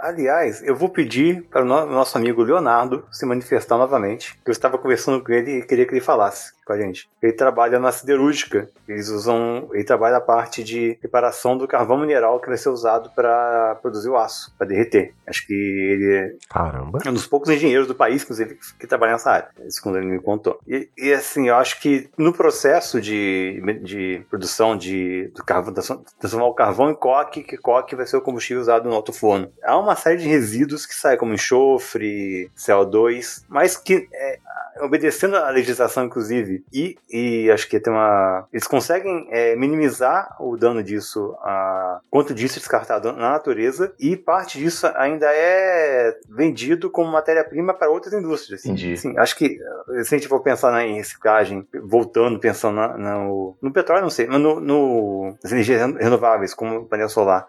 Aliás, 0.04 0.62
eu 0.62 0.76
vou 0.76 0.90
pedir 0.90 1.44
para 1.44 1.62
o 1.62 1.66
nosso 1.66 2.18
amigo 2.18 2.44
Leonardo 2.44 3.08
se 3.10 3.26
manifestar 3.26 3.78
novamente. 3.78 4.38
Eu 4.46 4.52
estava 4.52 4.78
conversando 4.78 5.24
com 5.24 5.32
ele 5.32 5.60
e 5.60 5.66
queria 5.66 5.86
que 5.86 5.94
ele 5.94 6.02
falasse 6.02 6.52
com 6.66 6.74
a 6.74 6.78
gente. 6.78 7.10
Ele 7.22 7.34
trabalha 7.34 7.80
na 7.80 7.92
siderúrgica. 7.92 8.70
Eles 8.88 9.10
usam, 9.10 9.70
ele 9.74 9.84
trabalha 9.84 10.18
a 10.18 10.22
parte 10.22 10.64
de 10.64 10.98
reparação 11.02 11.58
do 11.58 11.68
carvão 11.68 12.00
mineral 12.00 12.40
que 12.40 12.48
vai 12.48 12.58
ser 12.58 12.70
usado 12.70 13.12
para 13.16 13.76
produzir 13.82 14.10
o 14.10 14.18
aço, 14.18 14.54
para 14.58 14.68
derreter. 14.68 15.14
Acho 15.28 15.46
que 15.46 15.54
ele 15.54 16.38
Caramba. 16.50 17.00
é 17.06 17.10
um 17.10 17.14
dos 17.14 17.28
poucos 17.28 17.50
engenheiros 17.50 17.88
do 17.88 17.96
país, 17.96 18.24
inclusive, 18.24 18.58
que 18.80 18.88
trabalha 18.88 19.14
nessa 19.14 19.32
área. 19.32 19.50
Isso 19.66 19.82
quando 19.82 19.98
ele 19.98 20.08
me 20.08 20.22
contou. 20.22 20.60
E, 20.68 20.90
e, 20.98 21.14
assim, 21.14 21.48
eu 21.48 21.56
acho 21.56 21.80
que 21.80 22.10
no 22.18 22.34
processo 22.34 23.00
de, 23.02 23.62
de 23.82 24.26
produção 24.30 24.78
de, 24.78 25.32
do 25.36 25.44
carvão, 25.44 25.74
transformar 25.74 26.48
o 26.48 26.54
carvão 26.54 26.90
em 26.90 26.96
coque, 26.96 27.44
que 27.44 27.58
coque 27.58 27.96
vai 27.96 28.06
ser 28.06 28.18
o 28.18 28.22
combustível 28.22 28.62
usado 28.62 28.88
no 28.90 28.96
alto 28.96 29.14
forno. 29.14 29.52
Há 29.64 29.78
uma 29.78 29.96
série 29.96 30.18
de 30.18 30.28
resíduos 30.28 30.86
que 30.86 30.94
saem, 30.94 31.18
como 31.18 31.34
enxofre, 31.34 32.50
CO2, 32.58 33.44
mas 33.48 33.78
que 33.78 34.08
é, 34.14 34.40
obedecendo 34.84 35.38
a 35.38 35.50
legislação, 35.50 36.06
inclusive, 36.06 36.64
e, 36.72 36.98
e 37.10 37.50
acho 37.52 37.68
que 37.68 37.80
tem 37.80 37.92
uma. 37.92 38.48
Eles 38.52 38.68
conseguem 38.68 39.28
é, 39.32 39.56
minimizar 39.56 40.36
o 40.40 40.58
dano 40.58 40.84
disso, 40.84 41.36
a, 41.42 42.00
quanto 42.10 42.34
disso 42.34 42.58
é 42.58 42.60
descartado 42.60 43.14
na 43.14 43.32
natureza, 43.32 43.94
e 44.00 44.16
parte 44.16 44.60
disso 44.60 44.88
ainda 44.96 45.28
é 45.34 46.18
vendido 46.30 46.90
como 46.90 47.12
matéria-prima 47.12 47.74
para 47.74 47.90
outras 47.90 48.14
indústrias. 48.14 48.66
Entendi. 48.66 48.98
Sim, 48.98 49.18
acho 49.18 49.38
que 49.38 49.58
se 50.04 50.16
a 50.16 50.18
gente 50.18 50.28
for 50.28 50.42
pensar 50.42 50.72
na, 50.72 50.86
em 50.86 50.96
reciclagem, 50.96 51.68
voltando, 51.84 52.40
pensando 52.40 52.76
na, 52.76 52.98
no, 52.98 53.56
no 53.62 53.72
petróleo, 53.72 54.04
não 54.04 54.10
sei, 54.10 54.28
mas 54.28 54.42
no, 54.42 54.60
no, 54.60 55.36
nas 55.42 55.52
energias 55.52 55.82
renováveis, 55.96 56.54
como 56.54 56.80
o 56.80 56.86
painel 56.86 57.10
solar, 57.10 57.48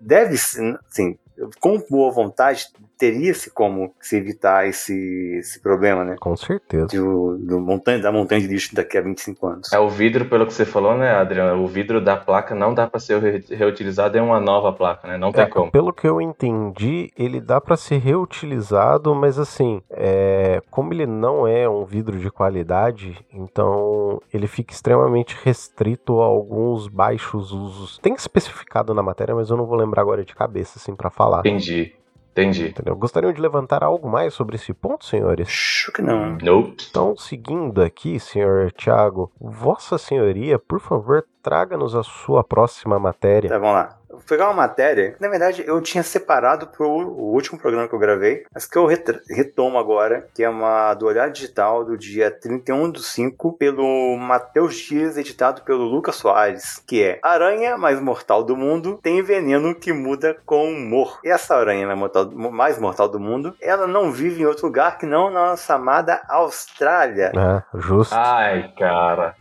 deve, 0.00 0.36
sim, 0.36 1.18
com 1.60 1.82
boa 1.90 2.10
vontade, 2.10 2.68
teria-se 3.02 3.50
como 3.50 3.92
se 4.00 4.16
evitar 4.16 4.68
esse, 4.68 5.36
esse 5.36 5.60
problema, 5.60 6.04
né? 6.04 6.14
Com 6.20 6.36
certeza. 6.36 6.86
Do, 6.86 7.36
do 7.36 7.58
montanha, 7.58 7.98
da 7.98 8.12
montanha 8.12 8.40
de 8.40 8.46
lixo 8.46 8.72
daqui 8.76 8.96
a 8.96 9.00
25 9.00 9.44
anos. 9.44 9.72
É 9.72 9.78
o 9.80 9.88
vidro, 9.88 10.26
pelo 10.26 10.46
que 10.46 10.54
você 10.54 10.64
falou, 10.64 10.96
né, 10.96 11.10
Adriano? 11.10 11.64
O 11.64 11.66
vidro 11.66 12.00
da 12.00 12.16
placa 12.16 12.54
não 12.54 12.72
dá 12.72 12.86
para 12.86 13.00
ser 13.00 13.42
reutilizado 13.50 14.16
em 14.16 14.20
uma 14.20 14.38
nova 14.38 14.72
placa, 14.72 15.08
né? 15.08 15.18
Não 15.18 15.32
tem 15.32 15.42
é, 15.42 15.46
como. 15.48 15.72
Pelo 15.72 15.92
que 15.92 16.06
eu 16.06 16.20
entendi, 16.20 17.10
ele 17.18 17.40
dá 17.40 17.60
para 17.60 17.76
ser 17.76 17.98
reutilizado, 17.98 19.12
mas 19.16 19.36
assim, 19.36 19.82
é, 19.90 20.62
como 20.70 20.92
ele 20.92 21.04
não 21.04 21.44
é 21.44 21.68
um 21.68 21.84
vidro 21.84 22.20
de 22.20 22.30
qualidade, 22.30 23.18
então 23.32 24.22
ele 24.32 24.46
fica 24.46 24.72
extremamente 24.72 25.36
restrito 25.42 26.20
a 26.20 26.26
alguns 26.26 26.86
baixos 26.86 27.50
usos. 27.50 27.98
Tem 27.98 28.14
especificado 28.14 28.94
na 28.94 29.02
matéria, 29.02 29.34
mas 29.34 29.50
eu 29.50 29.56
não 29.56 29.66
vou 29.66 29.76
lembrar 29.76 30.02
agora 30.02 30.24
de 30.24 30.36
cabeça, 30.36 30.78
assim, 30.78 30.94
para 30.94 31.10
falar. 31.10 31.40
Entendi. 31.40 31.96
Entendi. 32.32 32.68
Entendeu? 32.68 32.96
Gostariam 32.96 33.32
de 33.32 33.40
levantar 33.40 33.84
algo 33.84 34.08
mais 34.08 34.34
sobre 34.34 34.56
esse 34.56 34.72
ponto, 34.72 35.04
senhores? 35.04 35.48
Acho 35.48 35.92
que 35.92 36.02
não. 36.02 36.38
Nope. 36.42 36.86
Então, 36.90 37.16
seguindo 37.16 37.82
aqui, 37.82 38.18
senhor 38.18 38.72
Tiago, 38.72 39.30
Vossa 39.38 39.98
Senhoria, 39.98 40.58
por 40.58 40.80
favor, 40.80 41.26
traga-nos 41.42 41.94
a 41.94 42.02
sua 42.02 42.44
próxima 42.44 42.98
matéria. 42.98 43.50
Tá, 43.50 43.58
vamos 43.58 43.74
lá. 43.74 43.98
Vou 44.12 44.20
pegar 44.20 44.44
uma 44.48 44.54
matéria 44.54 45.12
que, 45.12 45.22
na 45.22 45.28
verdade, 45.28 45.64
eu 45.66 45.80
tinha 45.80 46.02
separado 46.02 46.66
pro 46.66 46.86
o 46.86 47.32
último 47.32 47.58
programa 47.58 47.88
que 47.88 47.94
eu 47.94 47.98
gravei, 47.98 48.44
mas 48.52 48.66
que 48.66 48.76
eu 48.76 48.86
retomo 48.86 49.78
agora, 49.78 50.28
que 50.34 50.44
é 50.44 50.48
uma 50.50 50.92
do 50.92 51.06
Olhar 51.06 51.30
Digital 51.30 51.82
do 51.82 51.96
dia 51.96 52.30
31 52.30 52.90
do 52.90 52.98
5, 52.98 53.52
pelo 53.54 54.16
Matheus 54.18 54.76
Dias, 54.76 55.16
editado 55.16 55.62
pelo 55.62 55.84
Lucas 55.84 56.16
Soares, 56.16 56.82
que 56.86 57.02
é 57.02 57.18
Aranha 57.22 57.78
mais 57.78 57.98
mortal 58.00 58.44
do 58.44 58.54
mundo 58.54 59.00
tem 59.02 59.22
veneno 59.22 59.74
que 59.74 59.94
muda 59.94 60.36
com 60.44 60.68
humor. 60.68 61.18
E 61.24 61.30
essa 61.30 61.56
aranha 61.56 61.86
mais 61.86 61.98
mortal, 61.98 62.30
mais 62.30 62.78
mortal 62.78 63.08
do 63.08 63.18
mundo, 63.18 63.54
ela 63.62 63.86
não 63.86 64.12
vive 64.12 64.42
em 64.42 64.46
outro 64.46 64.66
lugar 64.66 64.98
que 64.98 65.06
não 65.06 65.30
na 65.30 65.46
nossa 65.50 65.74
amada 65.74 66.20
Austrália. 66.28 67.32
É, 67.34 67.78
justo. 67.78 68.14
Ai, 68.14 68.70
cara. 68.78 69.34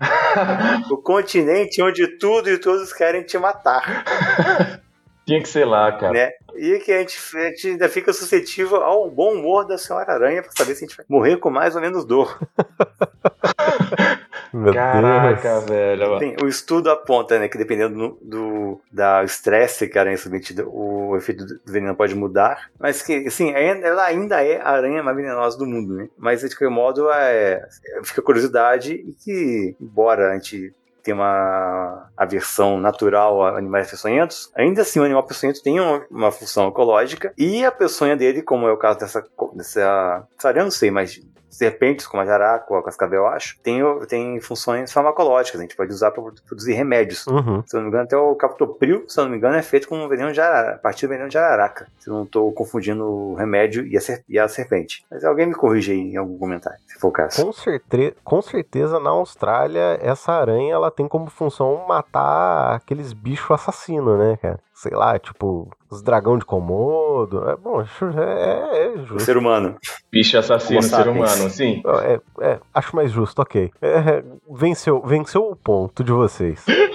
o 0.89 0.95
continente 0.97 1.81
onde 1.81 1.90
tudo 2.19 2.49
e 2.49 2.57
todos 2.57 2.91
querem 2.93 3.23
te 3.23 3.37
matar. 3.37 4.81
Tinha 5.25 5.41
que 5.41 5.47
ser 5.49 5.65
lá, 5.65 5.91
cara. 5.91 6.11
Né? 6.13 6.31
E 6.55 6.79
que 6.79 6.91
a 6.91 6.99
gente, 6.99 7.17
a 7.37 7.39
gente, 7.49 7.67
ainda 7.69 7.87
fica 7.87 8.11
suscetível 8.11 8.77
ao 8.83 9.09
bom 9.09 9.33
humor 9.35 9.65
da 9.65 9.77
Senhora 9.77 10.11
Aranha 10.13 10.41
para 10.41 10.51
saber 10.51 10.75
se 10.75 10.83
a 10.83 10.87
gente 10.87 10.97
vai 10.97 11.05
morrer 11.07 11.37
com 11.37 11.49
mais 11.49 11.75
ou 11.75 11.81
menos 11.81 12.03
dor. 12.05 12.37
Meu 14.53 14.73
Caraca, 14.73 15.53
Deus. 15.61 15.65
velho. 15.69 16.19
Tem- 16.19 16.35
o 16.43 16.47
estudo 16.47 16.89
aponta, 16.91 17.39
né, 17.39 17.47
que 17.47 17.57
dependendo 17.57 17.95
do, 17.95 18.19
do- 18.21 18.81
da 18.91 19.23
estresse 19.23 19.87
que 19.87 19.97
a 19.97 20.01
aranha 20.01 20.15
é 20.15 20.17
submetida, 20.17 20.65
o 20.67 21.15
efeito 21.15 21.45
do 21.45 21.59
veneno 21.71 21.95
pode 21.95 22.13
mudar. 22.15 22.69
Mas 22.77 23.01
que, 23.01 23.27
assim, 23.27 23.51
ela 23.53 24.03
ainda 24.03 24.43
é 24.43 24.59
a 24.59 24.69
aranha 24.71 25.01
mais 25.01 25.15
venenosa 25.15 25.57
do 25.57 25.65
mundo, 25.65 25.95
né? 25.95 26.09
Mas, 26.17 26.41
de 26.41 26.49
qualquer 26.49 26.69
modo, 26.69 27.09
é, 27.11 27.65
fica 28.03 28.21
curiosidade 28.21 28.93
e 28.93 29.13
que, 29.13 29.75
embora 29.79 30.31
a 30.31 30.33
gente 30.33 30.73
tenha 31.03 31.15
uma 31.15 32.09
aversão 32.15 32.79
natural 32.79 33.43
a 33.43 33.57
animais 33.57 33.89
peçonhentos, 33.89 34.51
ainda 34.55 34.81
assim 34.81 34.99
o 34.99 35.03
animal 35.03 35.23
peçonhento 35.23 35.61
tem 35.61 35.79
uma, 35.79 36.05
uma 36.09 36.31
função 36.31 36.67
ecológica 36.67 37.33
e 37.37 37.65
a 37.65 37.71
peçonha 37.71 38.15
dele, 38.15 38.41
como 38.41 38.67
é 38.67 38.71
o 38.71 38.77
caso 38.77 38.99
dessa, 38.99 39.23
dessa, 39.55 40.27
eu 40.55 40.63
não 40.63 40.71
sei, 40.71 40.91
mas 40.91 41.19
serpentes, 41.51 42.07
como 42.07 42.23
a 42.23 42.25
jaraca 42.25 42.65
ou 42.73 42.79
a 42.79 42.83
cascavel, 42.83 43.21
eu 43.23 43.27
acho, 43.27 43.59
tem, 43.61 43.81
tem 44.07 44.39
funções 44.39 44.91
farmacológicas. 44.91 45.59
A 45.59 45.63
gente 45.63 45.75
pode 45.75 45.91
usar 45.91 46.09
para 46.11 46.23
produzir 46.47 46.73
remédios. 46.73 47.27
Uhum. 47.27 47.61
Se 47.67 47.75
eu 47.75 47.79
não 47.79 47.83
me 47.83 47.89
engano, 47.89 48.05
até 48.05 48.17
o 48.17 48.33
captopril, 48.35 49.03
se 49.07 49.19
eu 49.19 49.25
não 49.25 49.31
me 49.31 49.37
engano, 49.37 49.55
é 49.55 49.61
feito 49.61 49.87
com 49.87 50.07
veneno 50.07 50.31
de 50.31 50.39
arara, 50.41 50.75
a 50.75 50.77
partir 50.79 51.05
do 51.05 51.09
veneno 51.09 51.29
de 51.29 51.37
araraca. 51.37 51.87
Se 51.99 52.09
eu 52.09 52.13
não 52.13 52.23
estou 52.23 52.51
confundindo 52.53 53.05
o 53.05 53.35
remédio 53.35 53.85
e 53.85 53.97
a, 53.97 54.01
e 54.27 54.39
a 54.39 54.47
serpente. 54.47 55.05
Mas 55.11 55.23
alguém 55.23 55.45
me 55.45 55.53
corrige 55.53 55.91
aí 55.91 55.99
em 56.13 56.17
algum 56.17 56.37
comentário, 56.37 56.79
se 56.87 56.97
for 56.99 57.09
o 57.09 57.11
caso. 57.11 57.45
Com, 57.45 57.51
certe- 57.51 58.15
com 58.23 58.41
certeza 58.41 58.99
na 58.99 59.09
Austrália 59.09 59.99
essa 60.01 60.31
aranha 60.31 60.73
ela 60.73 60.89
tem 60.89 61.07
como 61.07 61.29
função 61.29 61.85
matar 61.87 62.75
aqueles 62.75 63.11
bichos 63.13 63.51
assassinos, 63.51 64.17
né, 64.17 64.37
cara? 64.41 64.59
Sei 64.81 64.93
lá, 64.97 65.19
tipo, 65.19 65.69
os 65.91 66.01
dragão 66.01 66.39
de 66.39 66.43
Komodo. 66.43 67.47
É 67.47 67.55
bom, 67.55 67.81
acho- 67.81 68.05
é, 68.17 68.85
é 68.85 68.89
O 68.95 69.05
justo. 69.05 69.19
ser 69.25 69.37
humano. 69.37 69.75
Bicho 70.11 70.39
assassino, 70.39 70.81
ser 70.81 71.07
humano, 71.07 71.49
sim. 71.51 71.83
É, 72.03 72.19
é, 72.53 72.59
acho 72.73 72.95
mais 72.95 73.11
justo, 73.11 73.43
ok. 73.43 73.69
É, 73.79 74.23
venceu, 74.49 74.99
venceu 75.05 75.43
o 75.51 75.55
ponto 75.55 76.03
de 76.03 76.11
vocês. 76.11 76.65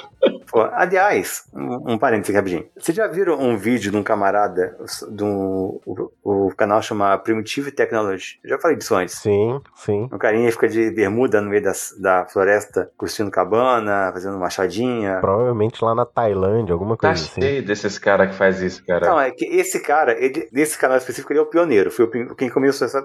Pô, 0.56 0.62
aliás, 0.72 1.44
um, 1.52 1.92
um 1.92 1.98
parênteses 1.98 2.30
aqui 2.34 2.36
rapidinho. 2.38 2.70
Vocês 2.78 2.96
já 2.96 3.06
viram 3.06 3.38
um 3.38 3.58
vídeo 3.58 3.90
de 3.90 3.96
um 3.98 4.02
camarada, 4.02 4.74
um, 5.20 5.78
o, 5.84 6.10
o 6.24 6.54
canal 6.56 6.80
chama 6.80 7.18
Primitive 7.18 7.70
Technology? 7.70 8.38
Eu 8.42 8.48
já 8.48 8.58
falei 8.58 8.74
disso 8.78 8.94
antes. 8.94 9.16
Sim, 9.16 9.60
sim. 9.74 10.08
Um 10.10 10.16
carinha 10.16 10.50
fica 10.50 10.66
de 10.66 10.90
bermuda 10.92 11.42
no 11.42 11.50
meio 11.50 11.62
das- 11.62 11.94
da 12.00 12.24
floresta, 12.24 12.90
construindo 12.96 13.30
cabana, 13.30 14.10
fazendo 14.14 14.38
machadinha. 14.38 15.18
Provavelmente 15.20 15.84
lá 15.84 15.94
na 15.94 16.06
Tailândia, 16.06 16.72
alguma 16.72 16.96
Tá 16.96 17.08
coisa 17.08 17.22
assim. 17.22 17.42
cheio 17.42 17.62
desses 17.62 17.98
caras 17.98 18.30
que 18.30 18.34
faz 18.34 18.62
isso, 18.62 18.82
cara. 18.86 19.10
Não, 19.10 19.20
é 19.20 19.30
que 19.32 19.44
esse 19.44 19.78
cara, 19.80 20.12
ele, 20.18 20.48
nesse 20.50 20.78
canal 20.78 20.96
específico, 20.96 21.34
ele 21.34 21.40
é 21.40 21.42
o 21.42 21.46
pioneiro. 21.50 21.90
Foi 21.90 22.06
o 22.06 22.34
quem 22.34 22.48
começou 22.48 22.86
esse 22.86 22.96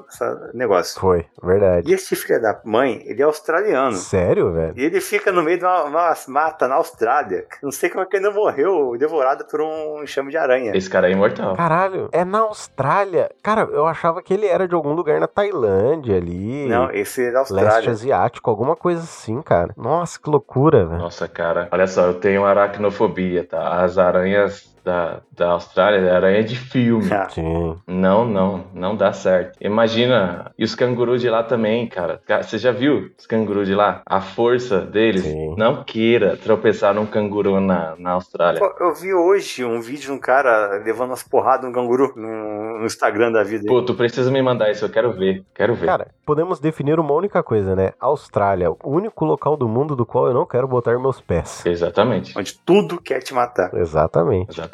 negócio. 0.54 1.02
Foi, 1.02 1.26
verdade. 1.43 1.91
E 1.91 1.93
esse 1.93 2.16
filho 2.16 2.41
da 2.41 2.62
mãe, 2.64 3.02
ele 3.06 3.22
é 3.22 3.26
australiano. 3.26 3.97
Sério, 3.97 4.54
velho? 4.54 4.74
E 4.78 4.86
ele 4.86 5.02
fica 5.02 5.34
no 5.34 5.43
meio 5.43 5.58
de 5.58 5.66
uma, 5.66 5.84
uma 5.84 6.14
mata 6.30 6.66
na 6.66 6.76
Austrália. 6.76 7.41
Não 7.62 7.72
sei 7.72 7.89
como 7.89 8.04
é 8.04 8.06
que 8.06 8.18
ele 8.18 8.26
não 8.26 8.34
morreu 8.34 8.96
devorado 8.98 9.46
por 9.46 9.62
um 9.62 10.04
enxame 10.04 10.32
de 10.32 10.38
aranha. 10.38 10.72
Esse 10.76 10.89
cara 10.89 11.10
é 11.10 11.12
imortal. 11.12 11.56
Caralho, 11.56 12.10
é 12.12 12.24
na 12.26 12.39
Austrália. 12.39 13.30
Cara, 13.44 13.62
eu 13.72 13.86
achava 13.86 14.22
que 14.22 14.34
ele 14.34 14.46
era 14.48 14.68
de 14.68 14.76
algum 14.76 14.94
lugar 14.94 15.20
na 15.20 15.28
Tailândia 15.28 16.18
ali. 16.18 16.68
Não, 16.68 16.89
esse 16.92 17.26
é 17.26 17.32
da 17.32 17.39
Leste 17.42 17.54
Austrália. 17.54 17.89
asiático, 17.92 18.50
alguma 18.50 18.76
coisa 18.76 19.02
assim, 19.02 19.42
cara. 19.42 19.74
Nossa, 19.78 20.20
que 20.20 20.30
loucura, 20.30 20.86
velho. 20.86 21.00
Nossa, 21.02 21.28
cara. 21.28 21.68
Olha 21.72 21.88
só, 21.88 22.04
eu 22.08 22.14
tenho 22.16 22.46
aracnofobia, 22.46 23.46
tá? 23.46 23.82
As 23.84 23.98
aranhas 23.98 24.71
da, 24.84 25.22
da 25.32 25.52
Austrália 25.52 25.98
é 26.00 26.12
aranha 26.12 26.44
de 26.44 26.56
filme. 26.56 27.10
Ah, 27.22 27.28
Sim. 27.30 27.76
Não, 27.86 28.26
não, 28.26 28.64
não 28.74 28.96
dá 28.96 29.12
certo. 29.12 29.58
Imagina, 29.62 30.50
e 30.58 30.64
os 30.64 30.74
cangurus 30.74 31.22
de 31.22 31.30
lá 31.30 31.44
também, 31.44 31.86
cara. 31.86 32.22
Você 32.42 32.58
já 32.58 32.72
viu 32.72 33.12
os 33.18 33.28
cangurus 33.28 33.68
de 33.68 33.76
lá? 33.76 34.02
A 34.06 34.22
força 34.22 34.80
deles. 34.80 35.24
Sim. 35.24 35.56
Não 35.58 35.84
queira 35.84 36.38
tropeçar 36.38 36.94
num 36.94 37.06
canguru 37.06 37.60
na, 37.60 37.96
na 38.00 38.12
Austrália. 38.12 38.60
Pô, 38.60 38.74
eu 38.84 38.96
vi 38.96 39.14
hoje 39.14 39.64
um 39.66 39.82
vídeo 39.82 40.02
de 40.04 40.12
um 40.12 40.20
cara 40.20 40.82
levando 40.86 41.10
umas 41.10 41.22
porradas 41.22 41.68
no 41.68 41.74
canguru 41.74 42.14
no, 42.16 42.80
no 42.80 42.86
Instagram 42.86 43.32
da 43.32 43.44
vida. 43.44 43.66
Pô, 43.68 43.82
tu 43.84 43.94
precisa 43.94 44.32
me 44.32 44.42
mandar 44.42 44.72
isso, 44.72 44.86
eu 44.86 44.90
quero 44.90 45.12
ver. 45.12 45.44
Quero 45.54 45.76
ver. 45.76 45.86
Cara, 45.86 46.08
podemos 46.26 46.60
definir 46.60 47.00
uma 47.00 47.14
única 47.14 47.44
coisa, 47.44 47.76
né? 47.76 47.92
Austrália, 48.00 48.72
o 48.72 48.78
único 48.84 49.26
local 49.26 49.58
do 49.58 49.68
mundo 49.68 49.96
do 49.96 50.06
qual 50.06 50.28
eu 50.28 50.34
não 50.34 50.46
quero 50.46 50.68
botar 50.68 50.98
meus 50.98 51.20
pés. 51.20 51.66
Exatamente. 51.66 52.38
Onde 52.38 52.58
tudo 52.66 53.00
quer 53.02 53.20
te 53.20 53.34
matar. 53.34 53.72
Exatamente. 53.74 54.52
Exatamente. 54.52 54.71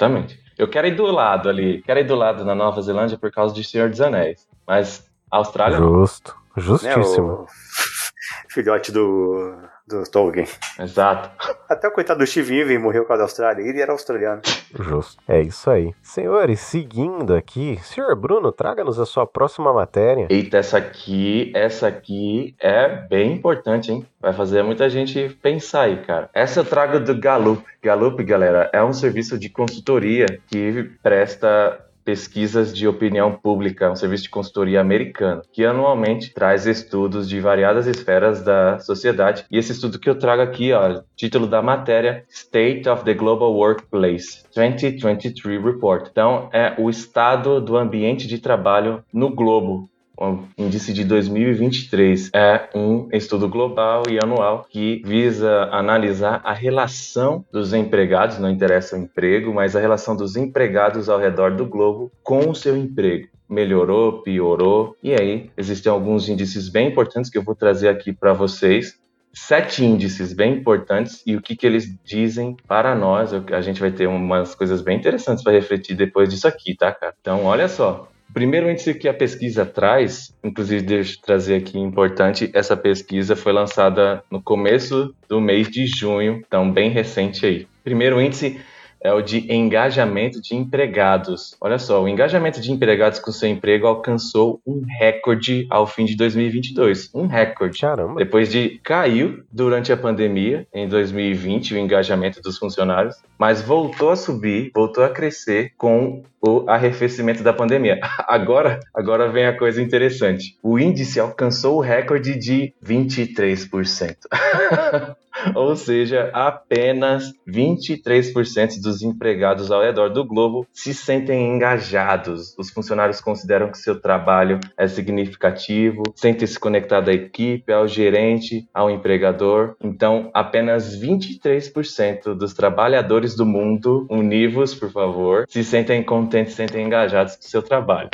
Eu 0.57 0.67
quero 0.67 0.87
ir 0.87 0.95
do 0.95 1.05
lado 1.05 1.49
ali. 1.49 1.81
Quero 1.83 1.99
ir 1.99 2.05
do 2.05 2.15
lado 2.15 2.43
na 2.43 2.55
Nova 2.55 2.81
Zelândia 2.81 3.17
por 3.17 3.31
causa 3.31 3.53
de 3.53 3.63
Senhor 3.63 3.89
dos 3.89 4.01
Anéis. 4.01 4.47
Mas 4.65 5.07
a 5.31 5.37
Austrália. 5.37 5.77
Justo. 5.77 6.35
Né, 6.55 6.63
Justíssimo. 6.63 7.27
o 7.43 7.47
filhote 8.49 8.91
do, 8.91 9.55
do 9.87 10.03
Tolkien. 10.03 10.47
Exato. 10.79 11.29
Até 11.69 11.87
o 11.87 11.91
coitado 11.91 12.19
do 12.19 12.27
Steve 12.27 12.55
Irwin 12.55 12.77
morreu 12.77 13.03
por 13.03 13.09
causa 13.09 13.19
da 13.19 13.25
Austrália. 13.25 13.63
Ele 13.63 13.81
era 13.81 13.91
australiano. 13.91 14.41
Justo. 14.77 15.21
É 15.27 15.41
isso 15.41 15.69
aí. 15.69 15.93
Senhores, 16.01 16.59
seguindo 16.59 17.33
aqui, 17.33 17.79
senhor 17.81 18.15
Bruno, 18.15 18.51
traga-nos 18.51 18.99
a 18.99 19.05
sua 19.05 19.25
próxima 19.25 19.73
matéria. 19.73 20.27
Eita, 20.29 20.57
essa 20.57 20.77
aqui, 20.77 21.51
essa 21.55 21.87
aqui 21.87 22.55
é 22.59 22.87
bem 23.07 23.33
importante, 23.33 23.91
hein? 23.91 24.05
Vai 24.19 24.33
fazer 24.33 24.63
muita 24.63 24.89
gente 24.89 25.29
pensar 25.41 25.83
aí, 25.83 25.97
cara. 26.03 26.29
Essa 26.33 26.59
eu 26.59 26.65
trago 26.65 26.99
do 26.99 27.17
Gallup. 27.17 27.63
Gallup, 27.81 28.21
galera, 28.23 28.69
é 28.73 28.83
um 28.83 28.93
serviço 28.93 29.37
de 29.37 29.49
consultoria 29.49 30.25
que 30.47 30.91
presta 31.01 31.86
pesquisas 32.07 32.73
de 32.73 32.87
opinião 32.87 33.33
pública, 33.33 33.91
um 33.91 33.95
serviço 33.97 34.23
de 34.23 34.29
consultoria 34.29 34.79
americano, 34.79 35.41
que 35.51 35.65
anualmente 35.65 36.33
traz 36.33 36.65
estudos 36.65 37.27
de 37.27 37.41
variadas 37.41 37.85
esferas 37.85 38.41
da 38.41 38.79
sociedade. 38.79 39.43
E 39.51 39.57
esse 39.57 39.73
estudo 39.73 39.99
que 39.99 40.09
eu 40.09 40.17
trago 40.17 40.41
aqui, 40.41 40.71
ó, 40.71 41.01
título 41.17 41.45
da 41.45 41.61
matéria, 41.61 42.23
State 42.29 42.87
of 42.87 43.03
the 43.03 43.13
Global 43.13 43.53
Workplace 43.53 44.45
2023 44.55 45.61
Report. 45.61 46.07
Então, 46.09 46.49
é 46.53 46.75
o 46.77 46.89
estado 46.89 47.59
do 47.59 47.75
ambiente 47.75 48.25
de 48.25 48.39
trabalho 48.39 49.03
no 49.11 49.29
globo, 49.29 49.89
o 50.17 50.43
índice 50.57 50.91
de 50.91 51.03
2023 51.03 52.31
é 52.33 52.69
um 52.73 53.07
estudo 53.13 53.47
global 53.47 54.03
e 54.09 54.17
anual 54.17 54.65
que 54.67 55.01
visa 55.05 55.69
analisar 55.71 56.41
a 56.43 56.53
relação 56.53 57.45
dos 57.51 57.71
empregados, 57.71 58.39
não 58.39 58.49
interessa 58.49 58.95
o 58.95 58.99
emprego, 58.99 59.53
mas 59.53 59.75
a 59.75 59.79
relação 59.79 60.15
dos 60.15 60.35
empregados 60.35 61.07
ao 61.07 61.19
redor 61.19 61.55
do 61.55 61.67
globo 61.67 62.11
com 62.23 62.49
o 62.49 62.55
seu 62.55 62.75
emprego. 62.75 63.27
Melhorou, 63.47 64.23
piorou, 64.23 64.97
e 65.01 65.13
aí 65.13 65.51
existem 65.55 65.91
alguns 65.91 66.27
índices 66.27 66.67
bem 66.67 66.89
importantes 66.89 67.29
que 67.29 67.37
eu 67.37 67.43
vou 67.43 67.55
trazer 67.55 67.87
aqui 67.87 68.11
para 68.11 68.33
vocês. 68.33 68.99
Sete 69.33 69.85
índices 69.85 70.33
bem 70.33 70.55
importantes 70.55 71.21
e 71.25 71.35
o 71.35 71.41
que, 71.41 71.55
que 71.55 71.65
eles 71.65 71.95
dizem 72.03 72.57
para 72.67 72.95
nós. 72.95 73.31
A 73.33 73.61
gente 73.61 73.79
vai 73.79 73.91
ter 73.91 74.07
umas 74.07 74.55
coisas 74.55 74.81
bem 74.81 74.97
interessantes 74.97 75.43
para 75.43 75.53
refletir 75.53 75.95
depois 75.95 76.27
disso 76.27 76.47
aqui, 76.47 76.75
tá, 76.75 76.91
cara? 76.91 77.13
Então, 77.21 77.45
olha 77.45 77.67
só. 77.67 78.09
Primeiro 78.33 78.69
índice 78.69 78.93
que 78.93 79.07
a 79.07 79.13
pesquisa 79.13 79.65
traz, 79.65 80.33
inclusive 80.43 80.81
deixa 80.81 81.15
eu 81.17 81.21
trazer 81.21 81.55
aqui 81.55 81.79
importante, 81.79 82.51
essa 82.53 82.77
pesquisa 82.77 83.35
foi 83.35 83.51
lançada 83.51 84.23
no 84.29 84.41
começo 84.41 85.13
do 85.27 85.41
mês 85.41 85.69
de 85.69 85.87
junho, 85.87 86.43
então 86.45 86.71
bem 86.71 86.89
recente 86.89 87.45
aí. 87.45 87.67
Primeiro 87.83 88.21
índice 88.21 88.59
é 89.01 89.13
o 89.13 89.21
de 89.21 89.51
engajamento 89.51 90.41
de 90.41 90.55
empregados. 90.55 91.55
Olha 91.61 91.79
só, 91.79 92.03
o 92.03 92.07
engajamento 92.07 92.59
de 92.61 92.71
empregados 92.71 93.19
com 93.19 93.31
seu 93.31 93.49
emprego 93.49 93.87
alcançou 93.87 94.61
um 94.65 94.83
recorde 94.99 95.67
ao 95.69 95.85
fim 95.87 96.05
de 96.05 96.15
2022. 96.15 97.09
Um 97.13 97.27
recorde. 97.27 97.79
Caramba. 97.79 98.15
Depois 98.15 98.51
de 98.51 98.79
caiu 98.83 99.43
durante 99.51 99.91
a 99.91 99.97
pandemia, 99.97 100.67
em 100.73 100.87
2020, 100.87 101.73
o 101.73 101.77
engajamento 101.77 102.41
dos 102.41 102.57
funcionários, 102.57 103.15
mas 103.37 103.61
voltou 103.61 104.09
a 104.09 104.15
subir, 104.15 104.71
voltou 104.73 105.03
a 105.03 105.09
crescer 105.09 105.71
com 105.77 106.23
o 106.41 106.69
arrefecimento 106.69 107.43
da 107.43 107.53
pandemia. 107.53 107.99
Agora, 108.27 108.79
agora 108.93 109.27
vem 109.29 109.45
a 109.45 109.57
coisa 109.57 109.81
interessante. 109.81 110.57
O 110.61 110.77
índice 110.77 111.19
alcançou 111.19 111.77
o 111.77 111.81
recorde 111.81 112.37
de 112.37 112.73
23%. 112.83 114.15
Ou 115.55 115.75
seja, 115.75 116.29
apenas 116.33 117.31
23% 117.47 118.81
dos 118.81 119.01
empregados 119.01 119.71
ao 119.71 119.81
redor 119.81 120.09
do 120.09 120.25
globo 120.25 120.67
se 120.71 120.93
sentem 120.93 121.55
engajados. 121.55 122.55
Os 122.57 122.69
funcionários 122.69 123.21
consideram 123.21 123.71
que 123.71 123.77
seu 123.77 123.99
trabalho 123.99 124.59
é 124.77 124.87
significativo, 124.87 126.03
sentem-se 126.15 126.59
conectados 126.59 127.09
à 127.09 127.13
equipe, 127.13 127.71
ao 127.71 127.87
gerente, 127.87 128.67
ao 128.73 128.89
empregador. 128.89 129.75
Então, 129.83 130.29
apenas 130.33 130.99
23% 130.99 132.33
dos 132.33 132.53
trabalhadores 132.53 133.35
do 133.35 133.45
mundo, 133.45 134.07
univos, 134.09 134.73
por 134.73 134.91
favor, 134.91 135.45
se 135.47 135.63
sentem 135.63 136.03
contentes, 136.03 136.53
se 136.53 136.57
sentem 136.57 136.85
engajados 136.85 137.35
com 137.35 137.41
seu 137.43 137.61
trabalho. 137.61 138.09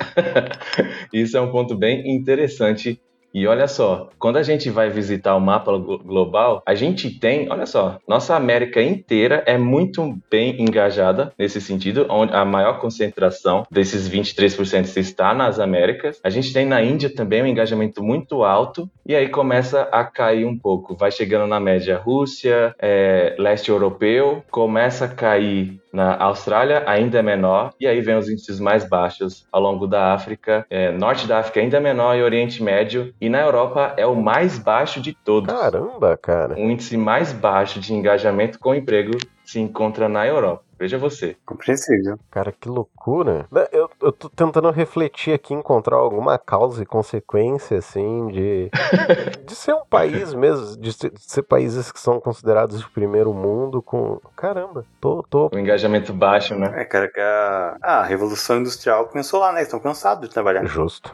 Isso 1.14 1.38
é 1.38 1.42
um 1.42 1.52
ponto 1.52 1.76
bem 1.76 2.16
interessante 2.16 3.00
e 3.34 3.48
olha 3.48 3.68
só, 3.68 4.10
quando 4.20 4.38
a 4.38 4.44
gente 4.44 4.70
vai 4.70 4.90
visitar 4.90 5.36
o 5.36 5.40
mapa 5.42 5.76
glo- 5.78 5.98
global, 5.98 6.62
a 6.66 6.76
gente 6.76 7.10
tem, 7.20 7.50
olha 7.50 7.66
só, 7.66 7.98
nossa 8.08 8.36
América 8.36 8.82
inteira 8.82 9.44
é 9.48 9.58
muito 9.58 10.16
bem 10.30 10.62
engajada 10.62 11.34
nesse 11.38 11.60
sentido, 11.60 12.06
onde 12.10 12.34
a 12.34 12.46
maior 12.46 12.80
concentração 12.80 13.66
desses 13.72 14.08
23% 14.08 14.98
está 14.98 15.34
nas 15.34 15.60
Américas. 15.60 16.20
A 16.24 16.30
gente 16.30 16.54
tem 16.54 16.66
na 16.66 16.82
Índia 16.84 17.14
também 17.14 17.42
um 17.42 17.48
engajamento 17.48 18.04
muito 18.04 18.44
alto 18.44 18.90
e 19.06 19.16
aí 19.16 19.28
começa 19.28 19.84
a 19.92 20.04
cair 20.04 20.46
um 20.46 20.58
pouco. 20.58 20.96
Vai 20.96 21.12
chegando 21.12 21.48
na 21.48 21.60
média 21.60 21.98
Rússia, 21.98 22.76
é, 22.80 23.36
leste 23.38 23.70
europeu, 23.70 24.44
começa 24.50 25.06
a 25.06 25.08
cair 25.08 25.80
na 25.92 26.16
Austrália, 26.18 26.84
ainda 26.88 27.20
é 27.20 27.22
menor, 27.22 27.74
e 27.80 27.86
aí 27.86 28.02
vem 28.02 28.18
os 28.18 28.28
índices 28.28 28.60
mais 28.60 28.88
baixos 28.88 29.46
ao 29.52 29.62
longo 29.62 29.86
da 29.86 30.14
África, 30.14 30.66
é, 30.70 30.92
norte 30.92 31.28
da 31.28 31.40
África 31.40 31.60
ainda 31.60 31.78
é 31.78 31.80
menor 31.80 32.16
e 32.16 32.24
Oriente 32.24 32.64
Médio, 32.64 33.14
e 33.22 33.30
na 33.30 33.42
Europa 33.42 33.94
é 33.96 34.06
o 34.06 34.16
mais 34.16 34.58
baixo 34.58 35.00
de 35.00 35.14
todos. 35.14 35.54
Caramba, 35.54 36.18
cara. 36.18 36.56
O 36.56 36.72
índice 36.72 36.98
mais 36.98 37.32
baixo 37.32 37.80
de 37.80 37.94
engajamento 37.94 38.58
com 38.58 38.74
emprego 38.74 39.18
se 39.46 39.60
encontra 39.60 40.10
na 40.10 40.26
Europa. 40.26 40.64
Veja 40.84 40.98
você. 40.98 41.38
Compreensível. 41.46 42.20
Cara, 42.30 42.52
que 42.52 42.68
loucura. 42.68 43.46
Né, 43.50 43.66
eu, 43.72 43.90
eu 44.02 44.12
tô 44.12 44.28
tentando 44.28 44.70
refletir 44.70 45.34
aqui, 45.34 45.54
encontrar 45.54 45.96
alguma 45.96 46.38
causa 46.38 46.84
e 46.84 46.86
consequência, 46.86 47.78
assim, 47.78 48.28
de, 48.28 48.70
de 49.48 49.56
ser 49.56 49.74
um 49.74 49.86
país 49.86 50.34
mesmo, 50.34 50.76
de 50.78 50.92
ser, 50.92 51.10
de 51.12 51.24
ser, 51.24 51.44
países 51.44 51.90
que 51.90 51.98
são 51.98 52.20
considerados 52.20 52.82
de 52.82 52.90
primeiro 52.90 53.34
mundo 53.34 53.82
com... 53.82 54.20
Caramba, 54.36 54.84
tô... 55.00 55.24
tô... 55.24 55.50
O 55.54 55.58
engajamento 55.58 56.12
baixo, 56.12 56.54
né? 56.54 56.74
É, 56.76 56.84
cara, 56.84 57.08
que 57.08 57.22
a, 57.22 57.78
a 57.82 58.04
Revolução 58.04 58.58
Industrial 58.58 59.08
começou 59.08 59.40
lá, 59.40 59.54
né? 59.54 59.62
Estão 59.62 59.80
cansados 59.80 60.28
de 60.28 60.34
trabalhar. 60.34 60.66
Justo. 60.66 61.10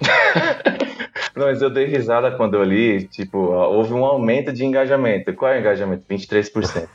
Não, 1.38 1.46
mas 1.46 1.62
eu 1.62 1.70
dei 1.70 1.86
risada 1.86 2.36
quando 2.36 2.56
eu 2.56 2.64
li, 2.64 3.08
tipo, 3.08 3.38
houve 3.38 3.94
um 3.94 4.04
aumento 4.04 4.52
de 4.52 4.66
engajamento. 4.66 5.32
Qual 5.36 5.52
é 5.52 5.58
o 5.58 5.60
engajamento? 5.60 6.06
23%. 6.10 6.90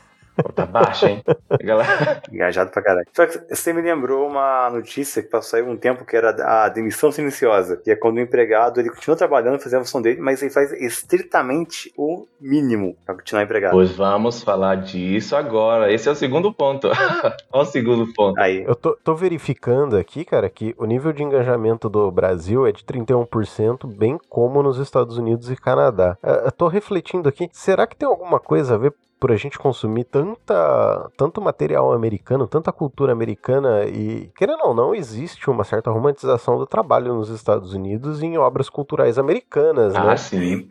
Tá 0.53 0.65
baixo, 0.65 1.05
hein? 1.05 1.23
Galera... 1.61 2.21
Engajado 2.31 2.71
pra 2.71 2.81
caralho. 2.81 3.07
Só 3.13 3.25
que 3.25 3.39
você 3.49 3.71
me 3.73 3.81
lembrou 3.81 4.27
uma 4.27 4.69
notícia 4.69 5.21
que 5.21 5.29
passou 5.29 5.57
aí 5.57 5.63
um 5.63 5.77
tempo 5.77 6.05
que 6.05 6.15
era 6.15 6.35
a 6.65 6.69
demissão 6.69 7.11
silenciosa. 7.11 7.77
Que 7.77 7.91
é 7.91 7.95
quando 7.95 8.17
o 8.17 8.19
empregado 8.19 8.79
ele 8.79 8.89
continua 8.89 9.15
trabalhando, 9.15 9.59
fazendo 9.59 9.81
a 9.81 9.85
função 9.85 10.01
dele, 10.01 10.19
mas 10.19 10.41
ele 10.41 10.51
faz 10.51 10.71
estritamente 10.73 11.91
o 11.97 12.27
mínimo 12.39 12.95
pra 13.05 13.15
continuar 13.15 13.43
empregado. 13.43 13.71
Pois 13.71 13.91
vamos 13.95 14.43
falar 14.43 14.75
disso 14.75 15.35
agora. 15.35 15.91
Esse 15.91 16.09
é 16.09 16.11
o 16.11 16.15
segundo 16.15 16.53
ponto. 16.53 16.89
Olha 17.51 17.63
o 17.63 17.65
segundo 17.65 18.11
ponto. 18.13 18.39
Aí. 18.39 18.63
Eu 18.63 18.75
tô, 18.75 18.95
tô 19.03 19.15
verificando 19.15 19.97
aqui, 19.97 20.25
cara, 20.25 20.49
que 20.49 20.75
o 20.77 20.85
nível 20.85 21.13
de 21.13 21.23
engajamento 21.23 21.89
do 21.89 22.11
Brasil 22.11 22.67
é 22.67 22.71
de 22.71 22.83
31%, 22.83 23.87
bem 23.95 24.19
como 24.29 24.61
nos 24.61 24.77
Estados 24.79 25.17
Unidos 25.17 25.49
e 25.49 25.55
Canadá. 25.55 26.17
Eu 26.23 26.51
tô 26.51 26.67
refletindo 26.67 27.29
aqui, 27.29 27.49
será 27.51 27.87
que 27.87 27.95
tem 27.95 28.07
alguma 28.07 28.39
coisa 28.39 28.75
a 28.75 28.77
ver 28.77 28.93
por 29.19 29.31
a 29.31 29.35
gente 29.35 29.57
consumir 29.57 30.03
tanta, 30.03 31.09
tanto 31.17 31.41
material 31.41 31.93
americano, 31.93 32.47
tanta 32.47 32.71
cultura 32.71 33.11
americana 33.11 33.85
e, 33.85 34.29
querendo 34.37 34.63
ou 34.63 34.75
não, 34.75 34.93
existe 34.93 35.49
uma 35.49 35.63
certa 35.63 35.89
romantização 35.89 36.57
do 36.57 36.67
trabalho 36.67 37.13
nos 37.13 37.29
Estados 37.29 37.73
Unidos 37.73 38.21
em 38.21 38.37
obras 38.37 38.69
culturais 38.69 39.17
americanas, 39.17 39.95
ah, 39.95 40.05
né? 40.05 40.17
sim. 40.17 40.67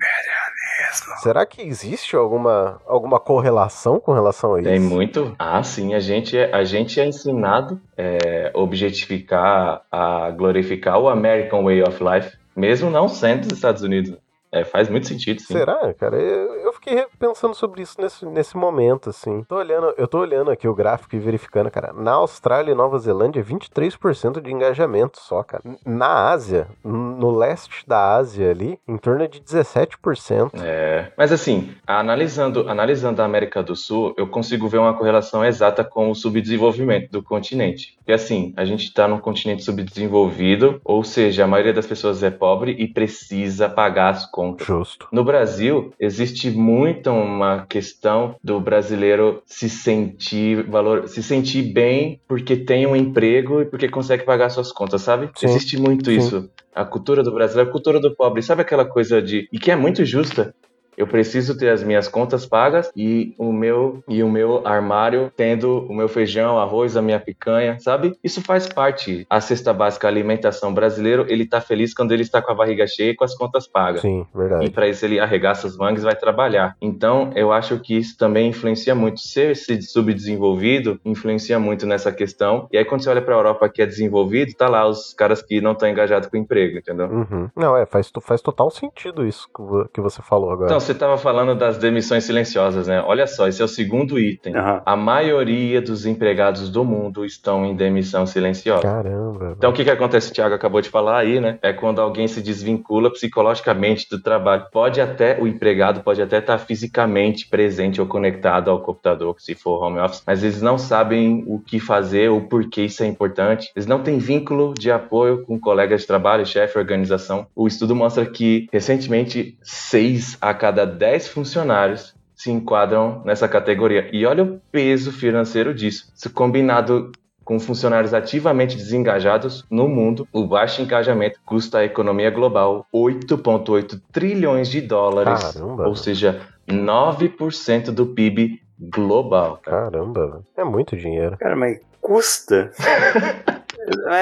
Será 1.22 1.45
que 1.47 1.62
existe 1.62 2.14
alguma, 2.14 2.80
alguma 2.86 3.18
correlação 3.18 3.99
com 3.99 4.12
relação 4.12 4.55
a 4.55 4.61
isso? 4.61 4.68
Tem 4.68 4.80
muito. 4.80 5.34
Ah, 5.38 5.62
sim. 5.62 5.95
A 5.95 6.01
gente, 6.01 6.36
é, 6.36 6.55
a 6.55 6.64
gente 6.64 7.01
é 7.01 7.07
ensinado 7.07 7.80
é, 7.97 8.51
objetificar, 8.55 9.82
a 9.90 10.30
glorificar 10.30 10.99
o 10.99 11.09
American 11.09 11.64
Way 11.64 11.82
of 11.82 12.03
Life, 12.03 12.36
mesmo 12.55 12.90
não 12.90 13.09
sendo 13.09 13.49
dos 13.49 13.57
Estados 13.57 13.82
Unidos. 13.82 14.16
É, 14.55 14.63
faz 14.63 14.89
muito 14.89 15.09
sentido, 15.09 15.41
sim. 15.41 15.53
Será, 15.53 15.93
cara? 15.95 16.17
Eu, 16.17 16.55
eu 16.55 16.73
fiquei 16.75 17.05
pensando 17.19 17.57
sobre 17.57 17.83
isso 17.83 18.01
nesse, 18.01 18.25
nesse 18.25 18.57
momento, 18.57 19.11
assim. 19.11 19.43
Tô 19.49 19.57
olhando, 19.57 19.93
eu 19.99 20.07
tô 20.07 20.21
olhando 20.21 20.49
aqui 20.49 20.69
o 20.69 20.75
gráfico 20.75 21.17
e 21.17 21.19
verificando, 21.19 21.69
cara. 21.73 21.93
Na 21.93 22.13
Austrália 22.13 22.71
e 22.71 22.75
Nova 22.75 22.97
Zelândia, 23.01 23.43
23% 23.43 24.41
de 24.41 24.53
engajamento 24.53 25.19
só, 25.21 25.43
cara. 25.43 25.65
Na 25.85 26.31
Ásia, 26.31 26.69
no 26.85 27.37
leste 27.37 27.85
da 27.85 28.15
Ásia 28.15 28.53
ali, 28.53 28.79
em 28.87 28.97
torno 28.97 29.27
de 29.27 29.41
17%. 29.41 30.53
É. 30.63 31.11
Mas 31.19 31.33
assim, 31.33 31.75
analisando, 31.85 32.69
analisando 32.69 33.23
a 33.23 33.25
América 33.25 33.61
do 33.61 33.75
Sul, 33.75 34.15
eu 34.17 34.29
consigo 34.29 34.69
ver 34.69 34.79
uma 34.79 34.95
correlação 34.95 35.45
exata 35.45 35.83
com 35.83 36.13
o 36.13 36.15
subdesenvolvimento 36.15 37.11
do 37.11 37.25
continente. 37.25 37.99
E 38.07 38.13
assim, 38.13 38.53
a 38.57 38.65
gente 38.65 38.95
tá 38.95 39.09
num 39.09 39.19
continente 39.19 39.65
subdesenvolvido, 39.65 40.81
ou 40.85 41.03
seja, 41.03 41.43
a 41.43 41.49
maioria 41.49 41.73
das 41.73 41.89
pessoas 41.89 42.23
é 42.23 42.31
pobre 42.31 42.71
e 42.79 42.87
precisa 42.87 43.69
pagar 43.69 44.11
as 44.11 44.31
contas 44.31 44.43
conta. 44.45 44.64
Justo. 44.64 45.09
No 45.12 45.24
Brasil, 45.24 45.92
existe 45.99 46.51
muito 46.51 47.11
uma 47.11 47.66
questão 47.66 48.36
do 48.42 48.61
brasileiro 48.61 49.42
se 49.47 49.68
sentir 49.68 50.62
valor, 50.64 51.09
se 51.09 51.22
sentir 51.22 51.62
bem 51.62 52.20
porque 52.28 52.57
tem 52.57 52.86
um 52.86 52.97
emprego 52.97 53.62
e 53.62 53.64
porque 53.64 53.88
consegue 53.88 54.24
pagar 54.24 54.51
suas 54.51 54.72
contas, 54.72 55.03
sabe? 55.03 55.30
Sim. 55.36 55.47
Existe 55.47 55.78
muito 55.78 56.11
Sim. 56.11 56.16
isso. 56.16 56.51
A 56.74 56.84
cultura 56.84 57.22
do 57.22 57.32
brasileiro, 57.32 57.70
a 57.70 57.72
cultura 57.72 58.01
do 58.01 58.14
pobre, 58.14 58.42
sabe 58.42 58.62
aquela 58.62 58.84
coisa 58.84 59.22
de 59.22 59.49
e 59.53 59.59
que 59.59 59.70
é 59.70 59.76
muito 59.76 60.05
justa, 60.05 60.55
eu 60.97 61.07
preciso 61.07 61.57
ter 61.57 61.70
as 61.70 61.82
minhas 61.82 62.09
contas 62.09 62.47
pagas 62.47 62.90
e 62.97 63.34
o 63.38 63.53
meu 63.53 64.03
e 64.09 64.22
o 64.22 64.28
meu 64.28 64.66
armário 64.66 65.30
tendo 65.36 65.86
o 65.88 65.95
meu 65.95 66.09
feijão, 66.09 66.59
arroz, 66.59 66.97
a 66.97 67.03
minha 67.03 67.20
picanha, 67.20 67.78
sabe? 67.80 68.16
Isso 68.22 68.42
faz 68.42 68.66
parte. 68.66 69.26
A 69.28 69.40
cesta 69.40 69.72
básica 69.72 70.07
a 70.07 70.11
alimentação 70.11 70.72
brasileiro, 70.72 71.26
ele 71.28 71.47
tá 71.47 71.61
feliz 71.61 71.95
quando 71.95 72.12
ele 72.12 72.22
está 72.22 72.40
com 72.40 72.53
a 72.53 72.55
barriga 72.55 72.86
cheia 72.86 73.11
e 73.11 73.14
com 73.14 73.24
as 73.24 73.34
contas 73.34 73.66
pagas. 73.66 74.03
Sim, 74.03 74.26
verdade. 74.34 74.66
E 74.66 74.70
para 74.70 74.88
isso 74.88 75.05
ele 75.05 75.18
arregaça 75.18 75.66
as 75.66 75.76
mangas 75.76 76.03
e 76.03 76.05
vai 76.05 76.16
trabalhar. 76.16 76.76
Então, 76.80 77.30
eu 77.34 77.53
acho 77.53 77.78
que 77.80 77.97
isso 77.97 78.16
também 78.16 78.49
influencia 78.49 78.95
muito. 78.95 79.20
Ser 79.20 79.55
subdesenvolvido 79.57 81.01
influencia 81.05 81.59
muito 81.59 81.86
nessa 81.86 82.12
questão. 82.12 82.68
E 82.72 82.78
aí 82.78 82.84
quando 82.84 83.03
você 83.03 83.11
olha 83.11 83.22
para 83.22 83.34
a 83.34 83.38
Europa 83.38 83.68
que 83.68 83.82
é 83.82 83.86
desenvolvido, 83.86 84.53
tá 84.55 84.68
lá 84.68 84.86
os 84.86 85.14
caras 85.14 85.42
que 85.42 85.61
não 85.61 85.72
estão 85.72 85.88
engajados 85.88 86.28
com 86.28 86.36
o 86.36 86.40
emprego, 86.40 86.78
entendeu? 86.78 87.07
Uhum. 87.07 87.49
Não, 87.57 87.76
é, 87.76 87.86
faz, 87.86 88.11
faz 88.22 88.40
total 88.40 88.70
sentido 88.70 89.26
isso 89.26 89.49
que 89.92 90.01
você 90.01 90.22
falou 90.22 90.51
agora. 90.51 90.66
Então, 90.66 90.80
você 90.85 90.93
estava 90.93 91.16
falando 91.18 91.55
das 91.55 91.78
demissões 91.78 92.24
silenciosas, 92.24 92.87
né? 92.87 93.03
Olha 93.07 93.26
só, 93.26 93.49
esse 93.49 93.61
é 93.61 93.64
o 93.64 93.68
segundo 93.68 94.18
item. 94.18 94.55
Uhum. 94.55 94.80
A 94.85 94.97
maioria 94.97 95.80
dos 95.80 96.07
empregados 96.07 96.70
do 96.70 96.85
mundo 96.85 97.24
estão 97.24 97.64
em 97.64 97.74
demissão 97.74 98.26
silenciosa. 98.26 98.82
Caramba. 98.82 99.55
Então, 99.57 99.70
o 99.70 99.72
que, 99.72 99.85
que 99.85 99.91
acontece? 99.91 100.30
O 100.30 100.35
Thiago 100.35 100.55
acabou 100.55 100.80
de 100.80 100.89
falar 100.89 101.18
aí, 101.18 101.41
né? 101.41 101.59
É 101.62 101.72
quando 101.72 102.01
alguém 102.01 102.28
se 102.28 102.43
desvincula 102.43 103.11
psicologicamente 103.11 104.09
do 104.11 104.20
trabalho. 104.20 104.66
Pode 104.72 105.01
até, 105.01 105.39
o 105.41 105.47
empregado 105.47 106.01
pode 106.01 106.20
até 106.20 106.39
estar 106.39 106.59
fisicamente 106.59 107.49
presente 107.49 108.01
ou 108.01 108.07
conectado 108.07 108.70
ao 108.70 108.80
computador, 108.80 109.37
se 109.39 109.55
for 109.55 109.82
home 109.82 109.99
office, 109.99 110.22
mas 110.26 110.43
eles 110.43 110.61
não 110.61 110.78
sabem 110.78 111.45
o 111.47 111.59
que 111.59 111.78
fazer, 111.78 112.30
o 112.30 112.43
porquê 112.43 112.85
isso 112.85 113.03
é 113.03 113.07
importante. 113.07 113.70
Eles 113.74 113.87
não 113.87 114.03
têm 114.03 114.18
vínculo 114.18 114.74
de 114.74 114.91
apoio 114.91 115.45
com 115.45 115.59
colegas 115.59 116.03
de 116.03 116.07
trabalho, 116.07 116.45
chefe, 116.47 116.78
organização. 116.78 117.47
O 117.55 117.66
estudo 117.66 117.95
mostra 117.95 118.26
que, 118.26 118.68
recentemente, 118.72 119.57
seis 119.62 120.37
a 120.41 120.53
cada 120.53 120.74
dez 120.75 120.99
10 120.99 121.29
funcionários 121.29 122.14
se 122.35 122.51
enquadram 122.51 123.22
nessa 123.25 123.49
categoria. 123.49 124.09
E 124.12 124.27
olha 124.27 124.43
o 124.43 124.61
peso 124.70 125.12
financeiro 125.12 125.72
disso. 125.72 126.11
Se 126.14 126.29
combinado 126.29 127.12
com 127.45 127.61
funcionários 127.61 128.14
ativamente 128.14 128.77
desengajados 128.77 129.64
no 129.70 129.87
mundo, 129.87 130.27
o 130.33 130.47
baixo 130.47 130.83
engajamento 130.83 131.39
custa 131.45 131.79
à 131.79 131.85
economia 131.85 132.31
global 132.31 132.87
8,8 132.93 134.01
trilhões 134.11 134.68
de 134.68 134.81
dólares, 134.81 135.53
Caramba. 135.53 135.87
ou 135.87 135.95
seja, 135.95 136.41
9% 136.66 137.91
do 137.91 138.07
PIB 138.07 138.62
global. 138.79 139.61
Caramba, 139.62 140.43
é 140.57 140.64
muito 140.64 140.97
dinheiro. 140.97 141.37
Cara, 141.39 141.55
mas 141.55 141.79
custa? 142.01 142.72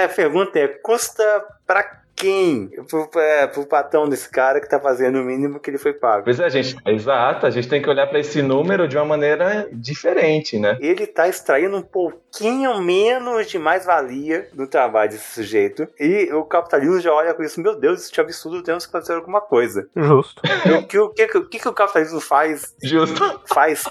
a 0.04 0.08
pergunta 0.08 0.58
é, 0.58 0.68
custa 0.68 1.22
pra 1.66 2.01
quem? 2.22 2.70
Pro, 2.88 3.10
é, 3.20 3.46
pro 3.48 3.66
patrão 3.66 4.08
desse 4.08 4.30
cara 4.30 4.60
que 4.60 4.68
tá 4.68 4.78
fazendo 4.78 5.20
o 5.20 5.24
mínimo 5.24 5.58
que 5.58 5.68
ele 5.68 5.78
foi 5.78 5.92
pago. 5.92 6.22
Pois 6.24 6.38
é, 6.38 6.48
gente, 6.48 6.76
exato, 6.86 7.46
a 7.46 7.50
gente 7.50 7.68
tem 7.68 7.82
que 7.82 7.90
olhar 7.90 8.06
para 8.06 8.20
esse 8.20 8.40
número 8.40 8.86
de 8.86 8.96
uma 8.96 9.04
maneira 9.04 9.68
diferente, 9.72 10.56
né? 10.58 10.78
Ele 10.80 11.04
tá 11.06 11.28
extraindo 11.28 11.76
um 11.76 11.82
pouquinho 11.82 12.80
menos 12.80 13.48
de 13.48 13.58
mais-valia 13.58 14.48
do 14.52 14.68
trabalho 14.68 15.10
desse 15.10 15.34
sujeito. 15.34 15.88
E 15.98 16.32
o 16.32 16.44
capitalismo 16.44 17.00
já 17.00 17.12
olha 17.12 17.34
com 17.34 17.42
isso, 17.42 17.60
meu 17.60 17.74
Deus, 17.74 18.04
isso 18.04 18.20
é 18.20 18.22
absurdo, 18.22 18.62
temos 18.62 18.86
que 18.86 18.92
fazer 18.92 19.14
alguma 19.14 19.40
coisa. 19.40 19.88
Justo. 19.96 20.42
O 20.42 20.86
que 20.86 20.98
o, 20.98 21.10
que, 21.10 21.24
o, 21.24 21.48
que, 21.48 21.58
que 21.58 21.68
o 21.68 21.72
capitalismo 21.72 22.20
faz? 22.20 22.74
Justo. 22.82 23.40
Faz 23.52 23.84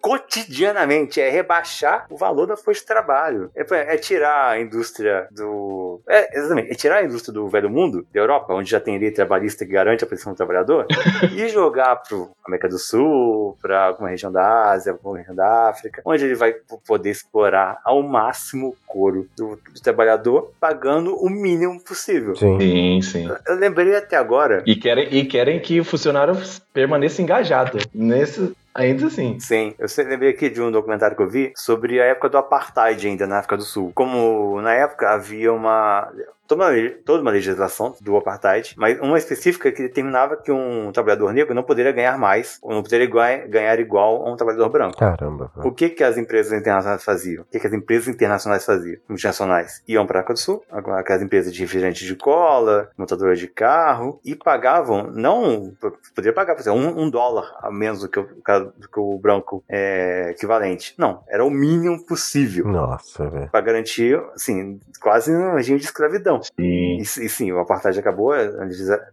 cotidianamente 0.00 1.20
é 1.20 1.30
rebaixar 1.30 2.06
o 2.10 2.16
valor 2.16 2.46
da 2.46 2.56
força 2.56 2.80
de 2.80 2.86
trabalho. 2.86 3.50
É, 3.54 3.94
é 3.94 3.96
tirar 3.96 4.50
a 4.50 4.60
indústria 4.60 5.28
do. 5.30 6.02
É, 6.08 6.38
exatamente, 6.38 6.70
é 6.70 6.74
tirar 6.74 6.96
a 6.96 7.04
indústria 7.04 7.32
do 7.32 7.48
velho 7.48 7.69
mundo, 7.70 8.06
da 8.12 8.20
Europa, 8.20 8.54
onde 8.54 8.70
já 8.70 8.80
tem 8.80 8.98
lei 8.98 9.10
trabalhista 9.10 9.64
que 9.64 9.72
garante 9.72 10.04
a 10.04 10.06
posição 10.06 10.32
do 10.32 10.36
trabalhador, 10.36 10.86
e 11.36 11.48
jogar 11.48 11.96
para 11.96 12.18
América 12.44 12.68
do 12.68 12.78
Sul, 12.78 13.56
para 13.60 13.86
alguma 13.86 14.08
região 14.08 14.30
da 14.30 14.70
Ásia, 14.70 14.92
alguma 14.92 15.18
região 15.18 15.34
da 15.34 15.68
África, 15.68 16.02
onde 16.04 16.24
ele 16.24 16.34
vai 16.34 16.54
poder 16.86 17.10
explorar 17.10 17.80
ao 17.84 18.02
máximo 18.02 18.68
o 18.68 18.76
couro 18.86 19.28
do, 19.36 19.56
do 19.56 19.80
trabalhador, 19.82 20.52
pagando 20.58 21.16
o 21.16 21.30
mínimo 21.30 21.80
possível. 21.82 22.34
Sim, 22.36 22.58
sim. 22.58 23.02
sim. 23.02 23.28
Eu 23.46 23.56
lembrei 23.56 23.94
até 23.96 24.16
agora. 24.16 24.62
E 24.66 24.76
querem, 24.76 25.08
e 25.14 25.24
querem 25.24 25.60
que 25.60 25.80
o 25.80 25.84
funcionário 25.84 26.34
permaneça 26.72 27.22
engajado 27.22 27.78
nesse, 27.94 28.52
Ainda 28.74 29.06
assim. 29.06 29.38
Sim. 29.40 29.74
Eu 29.78 29.86
lembrei 30.06 30.30
aqui 30.30 30.48
de 30.48 30.60
um 30.60 30.70
documentário 30.70 31.16
que 31.16 31.22
eu 31.22 31.28
vi 31.28 31.52
sobre 31.56 32.00
a 32.00 32.04
época 32.04 32.28
do 32.28 32.38
apartheid 32.38 33.06
ainda 33.06 33.26
na 33.26 33.38
África 33.38 33.56
do 33.56 33.64
Sul. 33.64 33.90
Como 33.94 34.60
na 34.60 34.72
época 34.72 35.10
havia 35.10 35.52
uma 35.52 36.08
toda 36.50 36.64
uma, 36.64 36.90
toda 37.04 37.22
uma 37.22 37.30
legislação 37.30 37.94
do 38.00 38.16
apartheid, 38.16 38.74
mas 38.76 38.98
uma 39.00 39.16
específica 39.16 39.70
que 39.70 39.82
determinava 39.82 40.36
que 40.36 40.50
um 40.50 40.90
trabalhador 40.90 41.32
negro 41.32 41.54
não 41.54 41.62
poderia 41.62 41.92
ganhar 41.92 42.18
mais, 42.18 42.58
ou 42.60 42.72
não 42.72 42.82
poderia 42.82 43.06
ganhar 43.46 43.78
igual 43.78 44.26
a 44.26 44.32
um 44.32 44.36
trabalhador 44.36 44.68
branco. 44.68 44.98
Caramba. 44.98 45.52
O 45.58 45.70
que 45.70 45.90
que 45.90 46.02
as 46.02 46.18
empresas 46.18 46.52
internacionais 46.52 47.04
faziam? 47.04 47.42
O 47.42 47.46
que 47.46 47.60
que 47.60 47.66
as 47.66 47.72
empresas 47.72 48.08
internacionais 48.08 48.64
faziam? 48.64 48.98
Multinacionais 49.08 49.82
iam 49.86 50.04
para 50.06 50.18
a 50.18 50.20
África 50.22 50.34
do 50.34 50.38
Sul, 50.40 50.64
aquelas 50.70 51.22
empresas 51.22 51.54
de 51.54 51.60
refrigerante 51.60 52.04
de 52.04 52.16
cola, 52.16 52.90
montadora 52.98 53.36
de 53.36 53.46
carro, 53.46 54.20
e 54.24 54.34
pagavam, 54.34 55.08
não, 55.12 55.72
poderia 56.14 56.32
pagar, 56.32 56.56
por 56.56 56.62
exemplo, 56.62 56.80
um, 56.80 57.04
um 57.04 57.10
dólar 57.10 57.54
a 57.60 57.70
menos 57.70 58.00
do 58.00 58.08
que 58.08 58.18
o, 58.18 58.24
do 58.24 58.88
que 58.88 58.98
o 58.98 59.18
branco 59.18 59.62
é, 59.68 60.30
equivalente. 60.30 60.94
Não, 60.98 61.22
era 61.28 61.44
o 61.44 61.50
mínimo 61.50 62.04
possível. 62.04 62.66
Nossa, 62.66 63.28
velho. 63.28 63.50
Para 63.50 63.60
garantir, 63.60 64.20
assim, 64.34 64.80
quase 65.00 65.32
um 65.32 65.54
regime 65.54 65.78
de 65.78 65.84
escravidão. 65.84 66.39
Sim. 66.42 66.98
E, 66.98 67.02
e 67.02 67.28
sim, 67.28 67.52
o 67.52 67.58
apartheid 67.58 67.98
acabou, 67.98 68.34
eu 68.34 68.52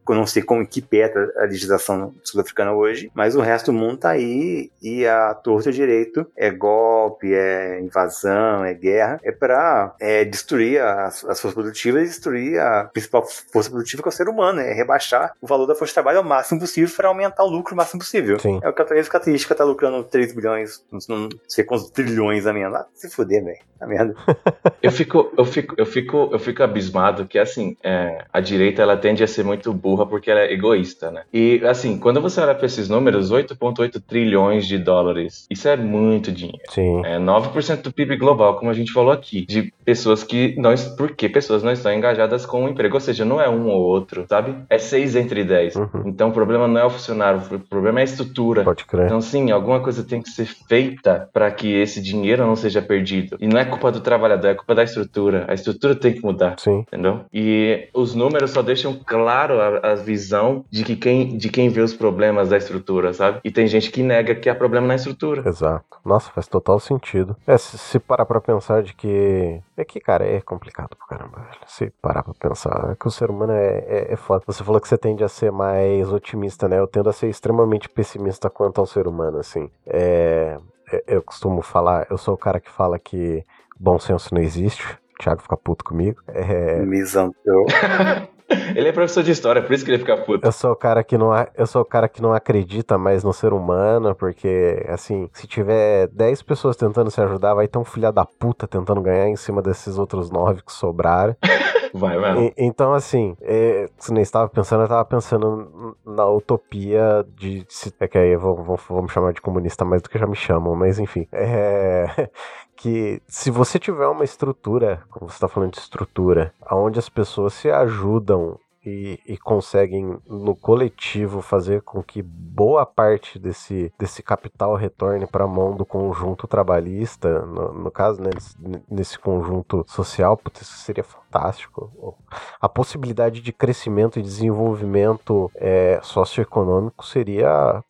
não 0.09 0.25
sei 0.25 0.41
como 0.41 0.65
que 0.67 0.81
pé 0.81 1.11
a 1.37 1.43
legislação 1.43 2.13
sul-africana 2.23 2.73
hoje, 2.73 3.11
mas 3.13 3.35
o 3.35 3.41
resto 3.41 3.71
do 3.71 3.77
mundo 3.77 3.97
tá 3.97 4.11
aí 4.11 4.71
e 4.81 5.05
a 5.05 5.33
torta 5.33 5.71
direito 5.71 6.25
é 6.35 6.49
golpe, 6.49 7.33
é 7.33 7.79
invasão, 7.79 8.63
é 8.63 8.73
guerra, 8.73 9.19
é 9.23 9.31
para 9.31 9.95
é, 9.99 10.23
destruir 10.25 10.81
as, 10.81 11.23
as 11.25 11.39
forças 11.39 11.53
produtivas 11.53 12.03
e 12.03 12.05
destruir 12.05 12.59
a 12.59 12.85
principal 12.85 13.25
força 13.25 13.69
produtiva 13.69 14.01
que 14.01 14.09
é 14.09 14.11
o 14.11 14.13
ser 14.13 14.29
humano, 14.29 14.59
é 14.59 14.73
rebaixar 14.73 15.33
o 15.41 15.47
valor 15.47 15.65
da 15.65 15.75
força 15.75 15.91
de 15.91 15.95
trabalho 15.95 16.19
ao 16.19 16.23
máximo 16.23 16.59
possível 16.59 16.93
para 16.95 17.07
aumentar 17.07 17.43
o 17.43 17.49
lucro 17.49 17.73
o 17.73 17.77
máximo 17.77 17.99
possível. 17.99 18.39
Sim. 18.39 18.59
É 18.63 18.69
o 18.69 18.73
capitalismo 18.73 19.11
capitalista 19.11 19.55
tá 19.55 19.63
lucrando 19.63 20.03
3 20.03 20.33
bilhões, 20.33 20.83
não 20.91 21.29
sei 21.47 21.63
quantos 21.63 21.89
trilhões 21.89 22.45
a 22.45 22.53
minha. 22.53 22.69
Lá, 22.69 22.85
se 22.93 23.09
fuder, 23.09 23.43
velho. 23.43 23.57
A 23.79 23.85
merda. 23.85 24.15
eu 24.81 24.91
fico, 24.91 25.31
eu 25.37 25.45
fico, 25.45 25.75
eu 25.77 25.85
fico, 25.85 26.29
eu 26.31 26.39
fico 26.39 26.63
abismado 26.63 27.16
que 27.25 27.39
assim, 27.39 27.75
é, 27.83 28.25
a 28.31 28.39
direita 28.39 28.81
ela 28.81 28.97
tende 28.97 29.23
a 29.23 29.27
ser 29.27 29.43
muito 29.43 29.73
burra 29.73 30.05
porque 30.05 30.29
ela 30.29 30.41
é 30.41 30.53
egoísta, 30.53 31.11
né? 31.11 31.23
E 31.33 31.61
assim, 31.65 31.97
quando 31.97 32.21
você 32.21 32.41
olha 32.41 32.55
para 32.55 32.65
esses 32.65 32.89
números, 32.89 33.31
8,8 33.31 34.01
trilhões 34.05 34.67
de 34.67 34.77
dólares, 34.77 35.45
isso 35.49 35.67
é 35.67 35.77
muito 35.77 36.31
dinheiro. 36.31 36.59
Sim. 36.69 37.05
É 37.05 37.17
9% 37.17 37.81
do 37.81 37.91
PIB 37.91 38.17
global, 38.17 38.55
como 38.57 38.71
a 38.71 38.73
gente 38.73 38.91
falou 38.91 39.11
aqui, 39.11 39.45
de 39.45 39.73
pessoas 39.87 40.21
que 40.21 40.53
não, 40.57 40.75
porque 40.97 41.29
pessoas 41.29 41.63
não 41.63 41.71
estão 41.71 41.93
engajadas 41.93 42.45
com 42.45 42.65
o 42.65 42.67
emprego, 42.67 42.95
ou 42.95 42.99
seja, 42.99 43.23
não 43.23 43.39
é 43.39 43.47
um 43.47 43.69
ou 43.69 43.81
outro, 43.81 44.25
sabe? 44.27 44.53
É 44.69 44.77
6 44.77 45.15
entre 45.15 45.45
10. 45.45 45.77
Uhum. 45.77 46.03
Então 46.07 46.27
o 46.27 46.33
problema 46.33 46.67
não 46.67 46.81
é 46.81 46.83
o 46.83 46.89
funcionário, 46.89 47.41
o 47.49 47.59
problema 47.59 47.99
é 47.99 48.01
a 48.01 48.03
estrutura. 48.03 48.65
Pode 48.65 48.83
crer. 48.83 49.05
Então 49.05 49.21
sim, 49.21 49.49
alguma 49.49 49.79
coisa 49.79 50.03
tem 50.03 50.21
que 50.21 50.29
ser 50.29 50.45
feita 50.45 51.29
para 51.31 51.49
que 51.51 51.73
esse 51.73 52.01
dinheiro 52.01 52.45
não 52.45 52.57
seja 52.57 52.81
perdido. 52.81 53.37
E 53.39 53.47
não 53.47 53.57
é 53.57 53.63
culpa 53.63 53.89
do 53.89 54.01
trabalhador, 54.01 54.49
é 54.49 54.55
culpa 54.55 54.75
da 54.75 54.83
estrutura. 54.83 55.45
A 55.47 55.53
estrutura 55.53 55.95
tem 55.95 56.11
que 56.11 56.21
mudar. 56.21 56.55
Sim. 56.59 56.79
Entendeu? 56.79 57.21
E 57.33 57.87
os 57.93 58.13
números 58.13 58.51
só 58.51 58.61
deixam 58.61 58.93
claro 58.93 59.61
a, 59.61 59.91
a, 59.93 59.95
visão 59.95 60.65
de 60.69 60.83
que 60.83 60.97
quem, 60.97 61.37
de 61.37 61.47
quem 61.47 61.69
vê 61.69 61.79
os 61.79 61.93
problemas 61.93 62.49
da 62.49 62.57
estrutura, 62.57 63.13
sabe? 63.13 63.39
E 63.41 63.49
tem 63.49 63.65
gente 63.67 63.89
que 63.89 64.03
nega 64.03 64.35
que 64.35 64.49
há 64.49 64.55
problema 64.55 64.85
na 64.85 64.95
estrutura. 64.95 65.47
Exato. 65.47 65.85
Nossa, 66.03 66.29
faz 66.31 66.45
total 66.45 66.77
sentido. 66.77 67.37
É, 67.47 67.57
se, 67.57 67.77
se 67.77 67.99
parar 67.99 68.25
pra 68.25 68.41
pensar 68.41 68.83
de 68.83 68.93
que. 68.93 69.61
É 69.77 69.85
que, 69.85 69.99
cara, 69.99 70.25
é 70.25 70.41
complicado 70.41 70.95
pra 70.95 71.07
caramba, 71.07 71.37
velho. 71.39 71.59
Se 71.67 71.91
parar 72.01 72.23
pra 72.23 72.33
pensar. 72.33 72.89
É 72.91 72.95
que 72.95 73.07
o 73.07 73.11
ser 73.11 73.29
humano 73.29 73.53
é, 73.53 73.77
é, 73.87 74.13
é 74.13 74.15
foda. 74.15 74.43
Você 74.47 74.63
falou 74.63 74.81
que 74.81 74.87
você 74.87 74.97
tende 74.97 75.23
a 75.23 75.29
ser 75.29 75.51
mais 75.51 76.11
otimista, 76.11 76.67
né? 76.67 76.79
Eu 76.79 76.87
tendo 76.87 77.09
a 77.09 77.13
ser 77.13 77.29
extremamente 77.29 77.87
pessimista 77.87 78.49
quanto 78.49 78.81
ao 78.81 78.87
ser 78.87 79.07
humano, 79.07 79.37
assim. 79.37 79.69
É. 79.85 80.57
Eu 81.05 81.21
costumo 81.21 81.61
falar, 81.61 82.07
eu 82.09 82.17
sou 82.17 82.33
o 82.33 82.37
cara 82.37 82.61
que 82.61 82.71
fala 82.71 82.97
que 82.97 83.45
bom 83.77 83.99
senso 83.99 84.33
não 84.33 84.41
existe. 84.41 84.83
O 85.19 85.23
Thiago 85.23 85.41
fica 85.41 85.57
puto 85.57 85.83
comigo. 85.83 86.21
É... 86.27 86.79
Misantropo. 86.79 87.71
Ele 88.75 88.87
é 88.87 88.91
professor 88.91 89.23
de 89.23 89.31
história, 89.31 89.61
por 89.61 89.73
isso 89.73 89.83
que 89.83 89.91
ele 89.91 89.99
fica 89.99 90.15
puto. 90.17 90.45
Eu 90.45 90.51
sou 90.51 90.71
o 90.71 90.75
cara 90.75 91.03
que 91.03 91.17
não, 91.17 91.31
eu 91.55 91.67
sou 91.67 91.81
o 91.81 91.85
cara 91.85 92.07
que 92.07 92.21
não 92.21 92.33
acredita 92.33 92.97
mais 92.97 93.23
no 93.23 93.33
ser 93.33 93.51
humano, 93.51 94.15
porque 94.15 94.85
assim, 94.87 95.29
se 95.33 95.47
tiver 95.47 96.07
10 96.07 96.43
pessoas 96.43 96.77
tentando 96.77 97.11
se 97.11 97.19
ajudar, 97.19 97.53
vai 97.53 97.67
ter 97.67 97.77
um 97.77 97.83
filho 97.83 98.11
da 98.11 98.25
puta 98.25 98.67
tentando 98.67 99.01
ganhar 99.01 99.27
em 99.27 99.35
cima 99.35 99.61
desses 99.61 99.97
outros 99.97 100.31
9 100.31 100.61
que 100.61 100.71
sobraram. 100.71 101.35
Vai, 101.93 102.19
vai. 102.19 102.53
então, 102.57 102.93
assim, 102.93 103.35
é, 103.41 103.89
se 103.97 104.13
nem 104.13 104.23
estava 104.23 104.49
pensando, 104.49 104.81
eu 104.81 104.85
estava 104.85 105.05
pensando 105.05 105.95
na 106.05 106.25
utopia 106.25 107.25
de. 107.35 107.65
É 107.99 108.07
que 108.07 108.17
aí 108.17 108.35
vamos, 108.35 108.81
vamos 108.89 109.11
chamar 109.11 109.33
de 109.33 109.41
comunista 109.41 109.85
mais 109.85 110.01
do 110.01 110.09
que 110.09 110.17
já 110.17 110.27
me 110.27 110.35
chamam, 110.35 110.75
mas 110.75 110.99
enfim. 110.99 111.27
É, 111.31 112.29
que 112.75 113.21
se 113.27 113.49
você 113.49 113.79
tiver 113.79 114.07
uma 114.07 114.23
estrutura, 114.23 115.03
como 115.09 115.29
você 115.29 115.35
está 115.35 115.47
falando 115.47 115.73
de 115.73 115.79
estrutura, 115.79 116.53
onde 116.71 116.99
as 116.99 117.09
pessoas 117.09 117.53
se 117.53 117.69
ajudam 117.69 118.59
e, 118.87 119.19
e, 119.25 119.37
conseguem 119.37 120.17
no 120.25 120.55
coletivo 120.55 121.41
fazer 121.41 121.81
com 121.81 122.01
que 122.01 122.21
boa 122.21 122.85
parte 122.85 123.37
desse, 123.37 123.91
desse 123.99 124.23
capital 124.23 124.75
retorne 124.75 125.27
para 125.27 125.43
a 125.43 125.47
mão 125.47 125.75
do 125.75 125.85
conjunto 125.85 126.47
trabalhista, 126.47 127.41
no, 127.41 127.73
no 127.73 127.91
caso, 127.91 128.21
né, 128.21 128.29
nesse, 128.33 128.55
nesse, 128.89 129.19
conjunto 129.19 129.83
social, 129.87 130.37
putz, 130.37 130.61
isso 130.61 130.77
seria 130.77 131.03
fantástico. 131.03 132.15
A 132.61 132.69
possibilidade 132.69 133.41
de 133.41 133.51
crescimento 133.51 134.19
e 134.19 134.23
desenvolvimento 134.23 135.51
é, 135.55 135.99
socioeconômico 136.01 137.05
seria 137.05 137.83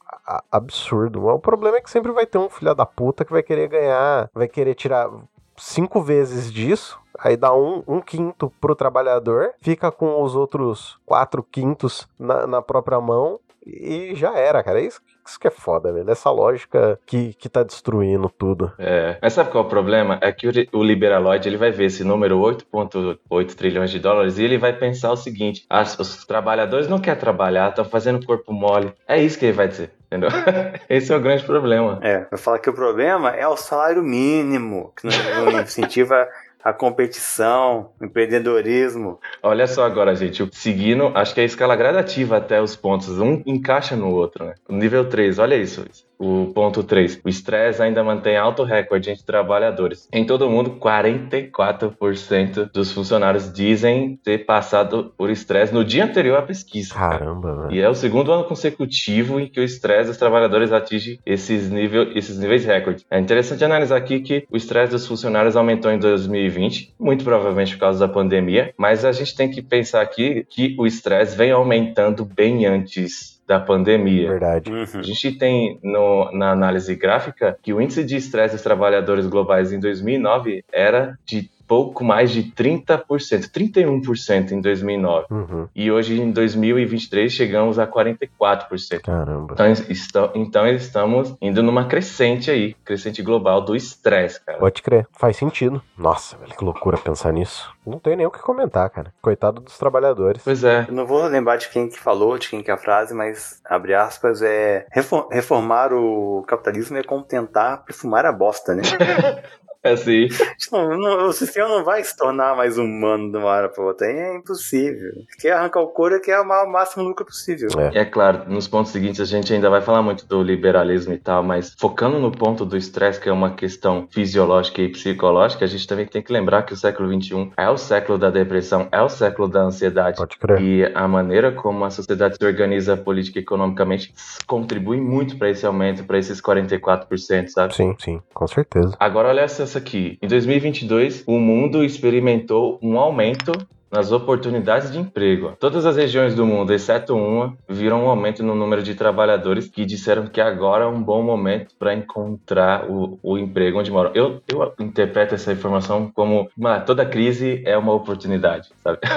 absurdo. 0.52 1.28
O 1.28 1.40
problema 1.40 1.78
é 1.78 1.82
que 1.82 1.92
sempre 1.92 2.12
vai 2.12 2.26
ter 2.26 2.40
um 2.40 2.50
filho 2.50 2.74
da 2.74 2.86
puta 2.86 3.24
que 3.24 3.32
vai 3.32 3.44
querer 3.44 3.68
ganhar, 3.68 4.30
vai 4.34 4.48
querer 4.48 4.74
tirar 4.74 5.10
cinco 5.58 6.02
vezes 6.02 6.52
disso, 6.52 7.00
aí 7.18 7.36
dá 7.36 7.54
um, 7.54 7.84
um 7.88 8.00
quinto 8.00 8.52
pro 8.62 8.76
trabalhador, 8.76 9.54
fica 9.60 9.92
com 9.92 10.22
os 10.22 10.36
outros 10.36 11.00
quatro 11.06 11.44
quintos 11.44 12.08
na, 12.18 12.48
na 12.48 12.62
própria 12.62 13.02
mão 13.02 13.40
e 13.66 14.16
já 14.16 14.38
era, 14.38 14.64
cara. 14.64 14.80
É 14.80 14.86
isso, 14.86 15.02
isso 15.30 15.40
que 15.40 15.48
é 15.48 15.52
foda, 15.52 15.92
velho. 15.92 16.10
Essa 16.10 16.32
lógica 16.32 17.00
que, 17.06 17.34
que 17.34 17.50
tá 17.50 17.64
destruindo 17.64 18.30
tudo. 18.30 18.72
É. 18.78 19.18
Mas 19.22 19.34
sabe 19.34 19.52
qual 19.52 19.64
é 19.64 19.68
o 19.68 19.70
problema? 19.70 20.18
É 20.22 20.32
que 20.32 20.48
o, 20.48 20.52
o 20.74 20.84
liberaloide 20.84 21.48
ele 21.48 21.58
vai 21.58 21.72
ver 21.72 21.86
esse 21.86 22.04
número 22.04 22.40
8,8 22.40 23.56
trilhões 23.56 23.92
de 23.92 24.00
dólares 24.00 24.38
e 24.38 24.44
ele 24.44 24.58
vai 24.58 24.74
pensar 24.74 25.12
o 25.12 25.18
seguinte: 25.18 25.66
as, 25.70 25.98
os 26.00 26.26
trabalhadores 26.26 26.88
não 26.88 27.00
querem 27.00 27.20
trabalhar, 27.20 27.70
estão 27.70 27.86
fazendo 27.86 28.26
corpo 28.26 28.54
mole. 28.54 28.94
É 29.08 29.22
isso 29.22 29.38
que 29.38 29.46
ele 29.46 29.54
vai 29.54 29.68
dizer. 29.68 29.92
Entendeu? 30.08 30.30
Esse 30.90 31.12
é 31.12 31.16
o 31.18 31.20
grande 31.20 31.44
problema. 31.44 32.00
É, 32.02 32.26
vai 32.32 32.40
falar 32.40 32.60
que 32.60 32.70
o 32.70 32.74
problema 32.74 33.32
é 33.32 33.46
o 33.46 33.58
salário 33.58 34.02
mínimo, 34.02 34.94
que 34.96 35.06
não, 35.06 35.52
não 35.52 35.62
incentiva 35.62 36.28
a 36.68 36.74
competição, 36.74 37.92
empreendedorismo. 38.02 39.22
Olha 39.42 39.66
só 39.68 39.86
agora, 39.86 40.14
gente, 40.14 40.46
seguindo, 40.52 41.14
acho 41.16 41.34
que 41.34 41.40
é 41.40 41.44
a 41.44 41.46
escala 41.46 41.78
gradativa 41.78 42.36
até 42.36 42.62
os 42.62 42.76
pontos, 42.76 43.22
um 43.22 43.42
encaixa 43.46 43.96
no 43.96 44.14
outro, 44.14 44.44
né? 44.44 44.54
nível 44.68 45.08
3, 45.08 45.40
olha 45.40 45.56
isso. 45.56 45.86
O 46.20 46.52
ponto 46.54 46.84
3. 46.84 47.22
O 47.24 47.30
estresse 47.30 47.82
ainda 47.82 48.04
mantém 48.04 48.38
alto 48.38 48.64
recorde 48.64 49.12
entre 49.12 49.24
trabalhadores. 49.24 50.08
Em 50.12 50.26
todo 50.26 50.48
o 50.48 50.50
mundo, 50.50 50.78
44% 50.80 52.72
dos 52.72 52.92
funcionários 52.92 53.52
dizem 53.52 54.20
ter 54.24 54.46
passado 54.46 55.14
por 55.18 55.30
estresse 55.30 55.74
no 55.74 55.86
dia 55.86 56.06
anterior 56.06 56.40
à 56.40 56.42
pesquisa. 56.42 56.94
Caramba, 56.94 57.56
velho. 57.56 57.72
E 57.72 57.80
é 57.80 57.90
o 57.90 57.94
segundo 57.96 58.32
ano 58.32 58.46
consecutivo 58.46 59.40
em 59.40 59.48
que 59.48 59.60
o 59.60 59.64
estresse 59.64 60.10
dos 60.10 60.18
trabalhadores 60.18 60.72
atinge 60.72 61.20
esses, 61.26 61.70
nível, 61.70 62.12
esses 62.18 62.38
níveis 62.38 62.66
recordes. 62.66 63.06
É 63.10 63.20
interessante 63.20 63.64
analisar 63.64 63.98
aqui 63.98 64.20
que 64.20 64.48
o 64.52 64.58
estresse 64.58 64.92
dos 64.92 65.06
funcionários 65.06 65.56
aumentou 65.56 65.92
em 65.92 66.00
2020, 66.00 66.96
muito 67.00 67.24
provavelmente 67.24 67.74
por 67.74 67.82
causa 67.82 68.00
da 68.00 68.12
pandemia, 68.12 68.74
mas 68.78 69.06
a 69.06 69.12
gente 69.12 69.36
tem 69.36 69.50
que 69.50 69.62
pensar 69.62 70.02
aqui 70.02 70.46
que 70.50 70.76
o 70.80 70.88
estresse 70.88 71.38
vem 71.38 71.52
aumentando 71.52 72.26
bem 72.26 72.66
antes 72.66 73.37
da 73.48 73.60
pandemia. 73.60 74.30
Verdade. 74.30 74.70
Uhum. 74.70 75.00
A 75.00 75.02
gente 75.02 75.32
tem 75.38 75.80
no, 75.82 76.30
na 76.34 76.52
análise 76.52 76.94
gráfica 76.96 77.58
que 77.64 77.74
o 77.74 77.82
índice 77.82 78.04
de 78.04 78.18
estresse 78.18 78.56
dos 78.56 78.64
trabalhadores 78.64 79.26
globais 79.26 79.72
em 79.72 79.80
2009 79.80 80.66
era 80.72 81.18
de 81.26 81.50
pouco 81.68 82.04
mais 82.04 82.32
de 82.32 82.44
30%, 82.44 83.06
31% 83.52 84.52
em 84.52 84.62
2009. 84.62 85.26
Uhum. 85.30 85.68
E 85.76 85.92
hoje, 85.92 86.20
em 86.20 86.32
2023, 86.32 87.32
chegamos 87.32 87.78
a 87.78 87.86
44%. 87.86 89.02
Caramba. 89.02 89.54
Então, 89.54 90.32
então 90.36 90.68
estamos 90.68 91.36
indo 91.42 91.62
numa 91.62 91.86
crescente 91.86 92.50
aí, 92.50 92.74
crescente 92.86 93.22
global 93.22 93.62
do 93.62 93.76
estresse, 93.76 94.40
cara. 94.44 94.58
Pode 94.58 94.82
crer, 94.82 95.08
faz 95.12 95.38
sentido. 95.38 95.82
Nossa, 95.98 96.38
velho, 96.38 96.56
que 96.56 96.64
loucura 96.64 96.98
pensar 96.98 97.34
nisso. 97.34 97.70
Não 97.86 98.00
tem 98.00 98.16
nem 98.16 98.26
o 98.26 98.32
que 98.32 98.40
comentar, 98.40 98.90
cara. 98.90 99.14
Coitado 99.22 99.62
dos 99.62 99.78
trabalhadores. 99.78 100.42
Pois 100.44 100.64
é. 100.64 100.86
Eu 100.88 100.94
não 100.94 101.06
vou 101.06 101.26
lembrar 101.26 101.58
de 101.58 101.70
quem 101.70 101.90
que 101.90 102.00
falou, 102.00 102.38
de 102.38 102.50
quem 102.50 102.62
que 102.62 102.72
é 102.72 102.74
a 102.74 102.78
frase, 102.78 103.14
mas, 103.14 103.62
abre 103.66 103.94
aspas, 103.94 104.42
é 104.42 104.86
reformar 105.32 105.94
o 105.94 106.44
capitalismo 106.48 106.98
é 106.98 107.04
como 107.04 107.24
tentar 107.24 107.78
perfumar 107.78 108.26
a 108.26 108.32
bosta, 108.32 108.76
né? 108.76 108.84
assim. 109.94 110.28
Não, 110.72 110.98
não, 110.98 111.28
o 111.28 111.34
sistema 111.34 111.68
não 111.68 111.84
vai 111.84 112.04
se 112.04 112.16
tornar 112.16 112.56
mais 112.56 112.78
humano 112.78 113.32
de 113.32 113.38
uma 113.38 113.48
hora 113.48 113.70
para 113.70 113.84
outra. 113.84 114.08
É 114.08 114.36
impossível. 114.36 115.12
Quer 115.40 115.52
arrancar 115.52 115.82
o 115.82 115.88
couro, 115.88 116.20
quer 116.22 116.34
arrumar 116.34 116.64
o 116.64 116.72
máximo 116.72 117.04
lucro 117.04 117.26
possível. 117.26 117.70
É. 117.94 118.00
é 118.00 118.06
claro, 118.06 118.50
nos 118.50 118.68
pontos 118.68 118.92
seguintes 118.92 119.22
a 119.22 119.26
gente 119.26 119.54
ainda 119.54 119.70
vai 119.70 119.82
falar 119.82 120.02
muito 120.02 120.26
do 120.26 120.42
liberalismo 120.42 121.14
e 121.14 121.18
tal, 121.18 121.44
mas 121.44 121.76
focando 121.80 122.20
no 122.20 122.32
ponto 122.32 122.66
do 122.66 122.76
estresse, 122.76 123.20
que 123.20 123.30
é 123.30 123.32
uma 123.32 123.52
questão 123.52 124.08
fisiológica 124.12 124.82
e 124.82 124.90
psicológica, 124.90 125.66
a 125.66 125.68
gente 125.68 125.88
também 125.88 126.06
tem 126.06 126.22
que 126.22 126.32
lembrar 126.32 126.64
que 126.64 126.74
o 126.74 126.78
século 126.78 127.10
XXI 127.10 127.52
é 127.58 127.70
o 127.70 127.78
século 127.78 128.18
da 128.18 128.30
depressão, 128.30 128.88
é 128.92 129.02
o 129.02 129.10
século 129.10 129.48
da 129.48 129.62
ansiedade. 129.62 130.18
Pode 130.18 130.38
crer. 130.38 130.62
E 130.62 130.86
a 130.94 131.08
maneira 131.08 131.52
como 131.52 131.86
a 131.86 131.90
sociedade 131.90 132.36
se 132.38 132.46
organiza 132.46 132.98
política 132.98 133.40
e 133.40 133.42
economicamente 133.42 134.14
contribui 134.46 135.00
muito 135.00 135.38
para 135.38 135.50
esse 135.50 135.66
aumento, 135.66 136.04
para 136.04 136.18
esses 136.18 136.42
44%, 136.42 137.48
sabe? 137.48 137.76
Sim, 137.76 137.96
sim, 138.00 138.22
com 138.34 138.48
certeza. 138.48 138.96
Agora 139.00 139.30
olha 139.30 139.42
essa 139.42 139.66
aqui. 139.78 140.18
Em 140.22 140.28
2022, 140.28 141.24
o 141.26 141.40
mundo 141.40 141.84
experimentou 141.84 142.80
um 142.82 142.98
aumento 142.98 143.52
nas 143.92 144.12
oportunidades 144.12 144.92
de 144.92 145.00
emprego. 145.00 145.56
Todas 145.60 145.86
as 145.86 145.96
regiões 145.96 146.36
do 146.36 146.46
mundo, 146.46 146.74
exceto 146.74 147.16
uma, 147.16 147.58
viram 147.70 148.04
um 148.04 148.10
aumento 148.10 148.44
no 148.44 148.54
número 148.54 148.84
de 148.84 148.96
trabalhadores 148.96 149.68
que 149.68 149.86
disseram 149.86 150.28
que 150.28 150.42
agora 150.42 150.84
é 150.84 150.88
um 150.88 151.02
bom 151.02 151.24
momento 151.24 151.74
para 151.80 151.94
encontrar 151.94 152.90
o, 152.90 153.18
o, 153.24 153.38
emprego 153.38 153.80
onde 153.80 153.92
moram. 153.92 154.12
Eu, 154.14 154.42
eu 154.48 154.74
interpreto 154.80 155.36
essa 155.36 155.54
informação 155.54 156.12
como 156.14 156.50
uma, 156.58 156.82
toda 156.82 157.06
crise 157.06 157.62
é 157.66 157.78
uma 157.78 157.94
oportunidade, 157.94 158.70
sabe? 158.84 159.00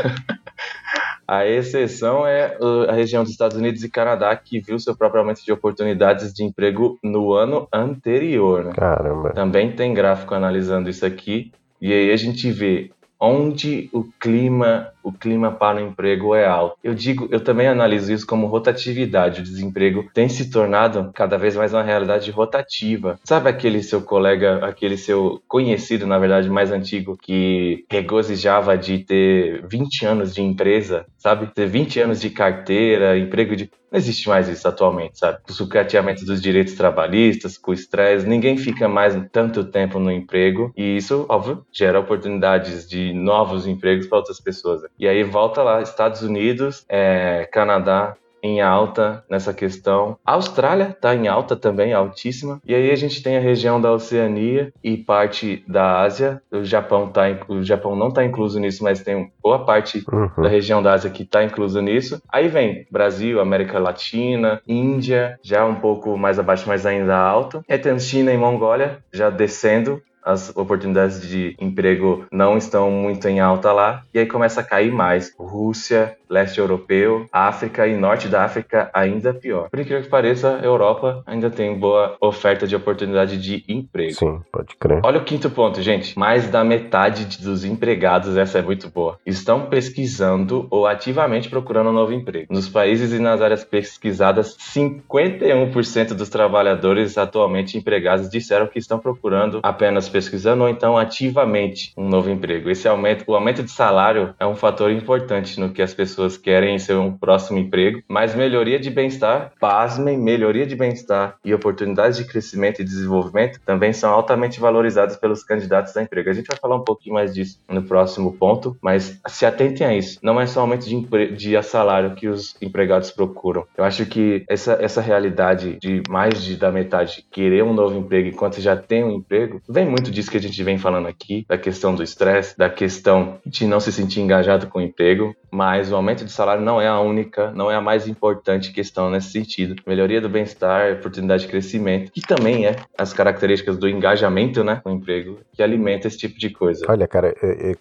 A 1.30 1.46
exceção 1.46 2.26
é 2.26 2.58
a 2.88 2.92
região 2.92 3.22
dos 3.22 3.30
Estados 3.30 3.56
Unidos 3.56 3.84
e 3.84 3.88
Canadá, 3.88 4.34
que 4.34 4.58
viu 4.58 4.80
seu 4.80 4.96
próprio 4.96 5.20
aumento 5.20 5.44
de 5.44 5.52
oportunidades 5.52 6.34
de 6.34 6.42
emprego 6.42 6.98
no 7.04 7.34
ano 7.34 7.68
anterior. 7.72 8.64
Né? 8.64 8.72
Caramba. 8.72 9.30
Também 9.30 9.70
tem 9.70 9.94
gráfico 9.94 10.34
analisando 10.34 10.90
isso 10.90 11.06
aqui. 11.06 11.52
E 11.80 11.92
aí 11.92 12.10
a 12.10 12.16
gente 12.16 12.50
vê 12.50 12.90
onde 13.20 13.88
o 13.92 14.02
clima, 14.18 14.88
o 15.02 15.12
clima 15.12 15.50
para 15.50 15.78
o 15.78 15.80
emprego 15.80 16.34
é 16.34 16.46
alto. 16.46 16.76
Eu 16.82 16.94
digo, 16.94 17.28
eu 17.30 17.40
também 17.40 17.68
analiso 17.68 18.12
isso 18.12 18.26
como 18.26 18.46
rotatividade. 18.46 19.40
O 19.40 19.44
desemprego 19.44 20.08
tem 20.12 20.28
se 20.28 20.50
tornado 20.50 21.10
cada 21.14 21.36
vez 21.36 21.56
mais 21.56 21.72
uma 21.72 21.82
realidade 21.82 22.30
rotativa. 22.30 23.18
Sabe 23.24 23.48
aquele 23.48 23.82
seu 23.82 24.02
colega, 24.02 24.64
aquele 24.64 24.96
seu 24.96 25.42
conhecido, 25.48 26.06
na 26.06 26.18
verdade, 26.18 26.48
mais 26.48 26.70
antigo, 26.70 27.16
que 27.16 27.84
regozijava 27.90 28.76
de 28.76 28.98
ter 28.98 29.66
20 29.66 30.06
anos 30.06 30.34
de 30.34 30.42
empresa, 30.42 31.06
sabe? 31.18 31.46
Ter 31.54 31.66
20 31.66 32.00
anos 32.00 32.20
de 32.20 32.30
carteira, 32.30 33.18
emprego 33.18 33.56
de 33.56 33.70
não 33.90 33.98
existe 33.98 34.28
mais 34.28 34.48
isso 34.48 34.68
atualmente, 34.68 35.18
sabe? 35.18 35.38
Com 35.42 35.50
o 35.50 35.54
sucateamento 35.54 36.24
dos 36.24 36.40
direitos 36.40 36.74
trabalhistas, 36.74 37.58
com 37.58 37.72
estresse, 37.72 38.26
ninguém 38.26 38.56
fica 38.56 38.88
mais 38.88 39.20
tanto 39.32 39.64
tempo 39.64 39.98
no 39.98 40.12
emprego 40.12 40.72
e 40.76 40.96
isso, 40.96 41.26
óbvio, 41.28 41.66
gera 41.72 41.98
oportunidades 41.98 42.88
de 42.88 43.12
novos 43.12 43.66
empregos 43.66 44.06
para 44.06 44.18
outras 44.18 44.40
pessoas. 44.40 44.82
E 44.98 45.08
aí 45.08 45.22
volta 45.22 45.62
lá, 45.62 45.80
Estados 45.82 46.22
Unidos, 46.22 46.84
é, 46.88 47.48
Canadá, 47.50 48.16
em 48.42 48.60
alta 48.60 49.24
nessa 49.28 49.52
questão. 49.52 50.16
A 50.24 50.32
Austrália 50.32 50.90
está 50.90 51.14
em 51.14 51.28
alta 51.28 51.56
também, 51.56 51.92
altíssima. 51.92 52.60
E 52.64 52.74
aí 52.74 52.90
a 52.90 52.96
gente 52.96 53.22
tem 53.22 53.36
a 53.36 53.40
região 53.40 53.80
da 53.80 53.92
Oceania 53.92 54.72
e 54.82 54.96
parte 54.96 55.64
da 55.68 56.00
Ásia. 56.00 56.42
O 56.50 56.64
Japão 56.64 57.08
tá, 57.08 57.22
o 57.48 57.62
Japão 57.62 57.94
não 57.94 58.08
está 58.08 58.24
incluso 58.24 58.58
nisso, 58.58 58.82
mas 58.82 59.02
tem 59.02 59.32
boa 59.42 59.64
parte 59.64 60.04
uhum. 60.10 60.42
da 60.42 60.48
região 60.48 60.82
da 60.82 60.92
Ásia 60.92 61.10
que 61.10 61.22
está 61.22 61.44
incluso 61.44 61.80
nisso. 61.80 62.20
Aí 62.28 62.48
vem 62.48 62.86
Brasil, 62.90 63.40
América 63.40 63.78
Latina, 63.78 64.60
Índia, 64.66 65.38
já 65.42 65.64
um 65.64 65.76
pouco 65.76 66.16
mais 66.16 66.38
abaixo, 66.38 66.64
mas 66.66 66.86
ainda 66.86 67.16
alto. 67.16 67.62
Aí 67.68 67.78
tem 67.78 67.98
China 67.98 68.32
e 68.32 68.36
Mongólia 68.36 68.98
já 69.12 69.30
descendo 69.30 70.02
as 70.22 70.54
oportunidades 70.56 71.20
de 71.20 71.56
emprego 71.60 72.26
não 72.30 72.56
estão 72.56 72.90
muito 72.90 73.26
em 73.28 73.40
alta 73.40 73.72
lá, 73.72 74.02
e 74.12 74.18
aí 74.18 74.26
começa 74.26 74.60
a 74.60 74.64
cair 74.64 74.92
mais. 74.92 75.34
Rússia, 75.38 76.16
leste 76.30 76.60
europeu, 76.60 77.26
África 77.32 77.86
e 77.86 77.96
norte 77.96 78.28
da 78.28 78.44
África 78.44 78.88
ainda 78.94 79.34
pior. 79.34 79.68
Por 79.68 79.80
incrível 79.80 80.02
que 80.02 80.08
pareça, 80.08 80.58
a 80.62 80.64
Europa 80.64 81.22
ainda 81.26 81.50
tem 81.50 81.76
boa 81.76 82.16
oferta 82.20 82.66
de 82.66 82.76
oportunidade 82.76 83.36
de 83.36 83.64
emprego. 83.68 84.14
Sim, 84.14 84.40
pode 84.52 84.76
crer. 84.76 85.00
Olha 85.04 85.18
o 85.18 85.24
quinto 85.24 85.50
ponto, 85.50 85.82
gente. 85.82 86.16
Mais 86.18 86.48
da 86.48 86.62
metade 86.62 87.38
dos 87.42 87.64
empregados, 87.64 88.36
essa 88.36 88.58
é 88.58 88.62
muito 88.62 88.88
boa, 88.88 89.18
estão 89.26 89.66
pesquisando 89.66 90.66
ou 90.70 90.86
ativamente 90.86 91.48
procurando 91.48 91.90
um 91.90 91.92
novo 91.92 92.12
emprego. 92.12 92.52
Nos 92.52 92.68
países 92.68 93.12
e 93.12 93.18
nas 93.18 93.42
áreas 93.42 93.64
pesquisadas, 93.64 94.56
51% 94.56 96.14
dos 96.14 96.28
trabalhadores 96.28 97.18
atualmente 97.18 97.76
empregados 97.76 98.28
disseram 98.28 98.66
que 98.66 98.78
estão 98.78 98.98
procurando 98.98 99.60
apenas 99.62 100.08
pesquisando 100.08 100.62
ou 100.62 100.68
então 100.68 100.96
ativamente 100.96 101.92
um 101.96 102.08
novo 102.08 102.30
emprego. 102.30 102.70
Esse 102.70 102.86
aumento, 102.86 103.24
o 103.26 103.34
aumento 103.34 103.62
de 103.62 103.70
salário 103.70 104.34
é 104.38 104.46
um 104.46 104.54
fator 104.54 104.90
importante 104.90 105.58
no 105.58 105.70
que 105.70 105.82
as 105.82 105.94
pessoas 105.94 106.19
pessoas 106.20 106.36
querem 106.36 106.78
seu 106.78 107.00
um 107.00 107.16
próximo 107.16 107.58
emprego, 107.58 108.02
mas 108.06 108.34
melhoria 108.34 108.78
de 108.78 108.90
bem-estar, 108.90 109.52
pasmem, 109.58 110.18
melhoria 110.18 110.66
de 110.66 110.76
bem-estar 110.76 111.36
e 111.44 111.54
oportunidades 111.54 112.18
de 112.18 112.24
crescimento 112.24 112.80
e 112.80 112.84
desenvolvimento 112.84 113.60
também 113.64 113.92
são 113.92 114.10
altamente 114.10 114.60
valorizadas 114.60 115.16
pelos 115.16 115.42
candidatos 115.42 115.96
a 115.96 116.02
emprego. 116.02 116.28
A 116.28 116.32
gente 116.34 116.46
vai 116.46 116.58
falar 116.58 116.76
um 116.76 116.84
pouquinho 116.84 117.14
mais 117.14 117.34
disso 117.34 117.58
no 117.68 117.82
próximo 117.82 118.32
ponto, 118.36 118.76
mas 118.82 119.18
se 119.28 119.46
atentem 119.46 119.86
a 119.86 119.96
isso. 119.96 120.18
Não 120.22 120.40
é 120.40 120.46
só 120.46 120.60
aumento 120.60 120.86
de, 120.86 121.36
de 121.36 121.62
salário 121.62 122.14
que 122.14 122.28
os 122.28 122.54
empregados 122.60 123.10
procuram. 123.10 123.64
Eu 123.76 123.84
acho 123.84 124.04
que 124.06 124.44
essa, 124.48 124.78
essa 124.80 125.00
realidade 125.00 125.78
de 125.80 126.02
mais 126.08 126.42
de 126.42 126.56
da 126.56 126.70
metade 126.70 127.24
querer 127.30 127.62
um 127.62 127.72
novo 127.72 127.96
emprego 127.96 128.28
enquanto 128.28 128.60
já 128.60 128.76
tem 128.76 129.04
um 129.04 129.12
emprego, 129.12 129.62
vem 129.68 129.86
muito 129.86 130.10
disso 130.10 130.30
que 130.30 130.36
a 130.36 130.40
gente 130.40 130.62
vem 130.62 130.76
falando 130.76 131.06
aqui, 131.06 131.46
da 131.48 131.56
questão 131.56 131.94
do 131.94 132.02
estresse, 132.02 132.58
da 132.58 132.68
questão 132.68 133.38
de 133.46 133.66
não 133.66 133.80
se 133.80 133.92
sentir 133.92 134.20
engajado 134.20 134.66
com 134.66 134.78
o 134.78 134.82
emprego, 134.82 135.34
mas 135.50 135.90
o 135.90 135.96
aumento 135.96 136.09
aumento 136.10 136.24
de 136.24 136.32
salário 136.32 136.62
não 136.62 136.80
é 136.80 136.88
a 136.88 137.00
única, 137.00 137.52
não 137.52 137.70
é 137.70 137.76
a 137.76 137.80
mais 137.80 138.08
importante 138.08 138.72
questão 138.72 139.10
nesse 139.10 139.30
sentido. 139.30 139.80
Melhoria 139.86 140.20
do 140.20 140.28
bem-estar, 140.28 140.94
oportunidade 140.94 141.42
de 141.42 141.48
crescimento, 141.48 142.10
que 142.10 142.20
também 142.20 142.66
é 142.66 142.76
as 142.98 143.12
características 143.12 143.78
do 143.78 143.88
engajamento, 143.88 144.64
né, 144.64 144.80
com 144.82 144.90
o 144.90 144.92
emprego, 144.94 145.38
que 145.52 145.62
alimenta 145.62 146.08
esse 146.08 146.18
tipo 146.18 146.38
de 146.38 146.50
coisa. 146.50 146.84
Olha, 146.88 147.06
cara, 147.06 147.34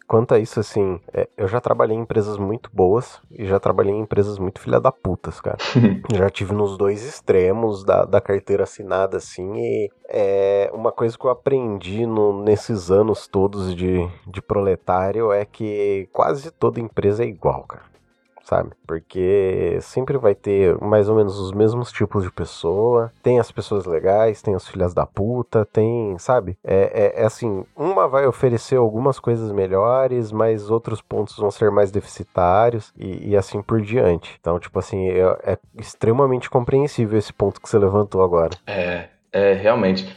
quanto 0.08 0.34
a 0.34 0.40
isso, 0.40 0.60
assim, 0.60 1.00
é, 1.14 1.28
eu 1.36 1.48
já 1.48 1.60
trabalhei 1.60 1.98
em 1.98 2.02
empresas 2.02 2.38
muito 2.38 2.70
boas 2.72 3.20
e 3.32 3.46
já 3.46 3.60
trabalhei 3.60 3.94
em 3.94 4.02
empresas 4.02 4.38
muito 4.38 4.60
filha 4.60 4.80
da 4.80 4.92
putas, 4.92 5.42
cara. 5.42 5.58
já 6.14 6.30
tive 6.30 6.54
nos 6.54 6.78
dois 6.78 7.04
extremos 7.04 7.84
da, 7.84 8.06
da 8.06 8.22
carteira 8.22 8.64
assinada, 8.64 9.18
assim, 9.18 9.52
e 9.56 9.90
é 10.08 10.70
uma 10.74 10.92
coisa 10.92 11.18
que 11.18 11.26
eu 11.26 11.32
aprendi 11.32 12.06
no, 12.06 12.44
nesses 12.44 12.92
anos 12.92 13.28
todos 13.28 13.76
de, 13.76 14.08
de 14.28 14.42
proletário 14.42 15.32
é 15.32 15.46
que 15.46 16.08
quase 16.12 16.52
toda 16.52 16.80
empresa 16.80 17.24
é 17.24 17.28
igual, 17.28 17.64
cara 17.64 17.89
sabe? 18.50 18.72
Porque 18.88 19.78
sempre 19.82 20.18
vai 20.18 20.34
ter 20.34 20.76
mais 20.82 21.08
ou 21.08 21.16
menos 21.16 21.40
os 21.40 21.52
mesmos 21.52 21.92
tipos 21.92 22.24
de 22.24 22.32
pessoa. 22.32 23.12
Tem 23.22 23.40
as 23.40 23.52
pessoas 23.52 23.86
legais, 23.86 24.42
tem 24.42 24.56
as 24.56 24.68
filhas 24.68 24.94
da 24.94 25.06
puta, 25.06 25.66
tem, 25.66 26.18
sabe? 26.18 26.58
É, 26.64 27.14
é, 27.18 27.22
é 27.22 27.26
assim, 27.26 27.64
uma 27.76 28.08
vai 28.08 28.26
oferecer 28.26 28.78
algumas 28.78 29.20
coisas 29.20 29.52
melhores, 29.52 30.32
mas 30.32 30.72
outros 30.72 31.00
pontos 31.00 31.38
vão 31.38 31.52
ser 31.52 31.70
mais 31.70 31.92
deficitários 31.92 32.92
e, 32.98 33.30
e 33.30 33.38
assim 33.38 33.62
por 33.62 33.80
diante. 33.82 34.36
Então, 34.40 34.60
tipo 34.60 34.80
assim, 34.80 35.10
é, 35.10 35.22
é 35.44 35.58
extremamente 35.78 36.50
compreensível 36.50 37.20
esse 37.20 37.32
ponto 37.32 37.62
que 37.62 37.70
você 37.70 37.78
levantou 37.78 38.24
agora. 38.24 38.58
É, 38.66 39.10
é 39.32 39.54
realmente. 39.54 40.12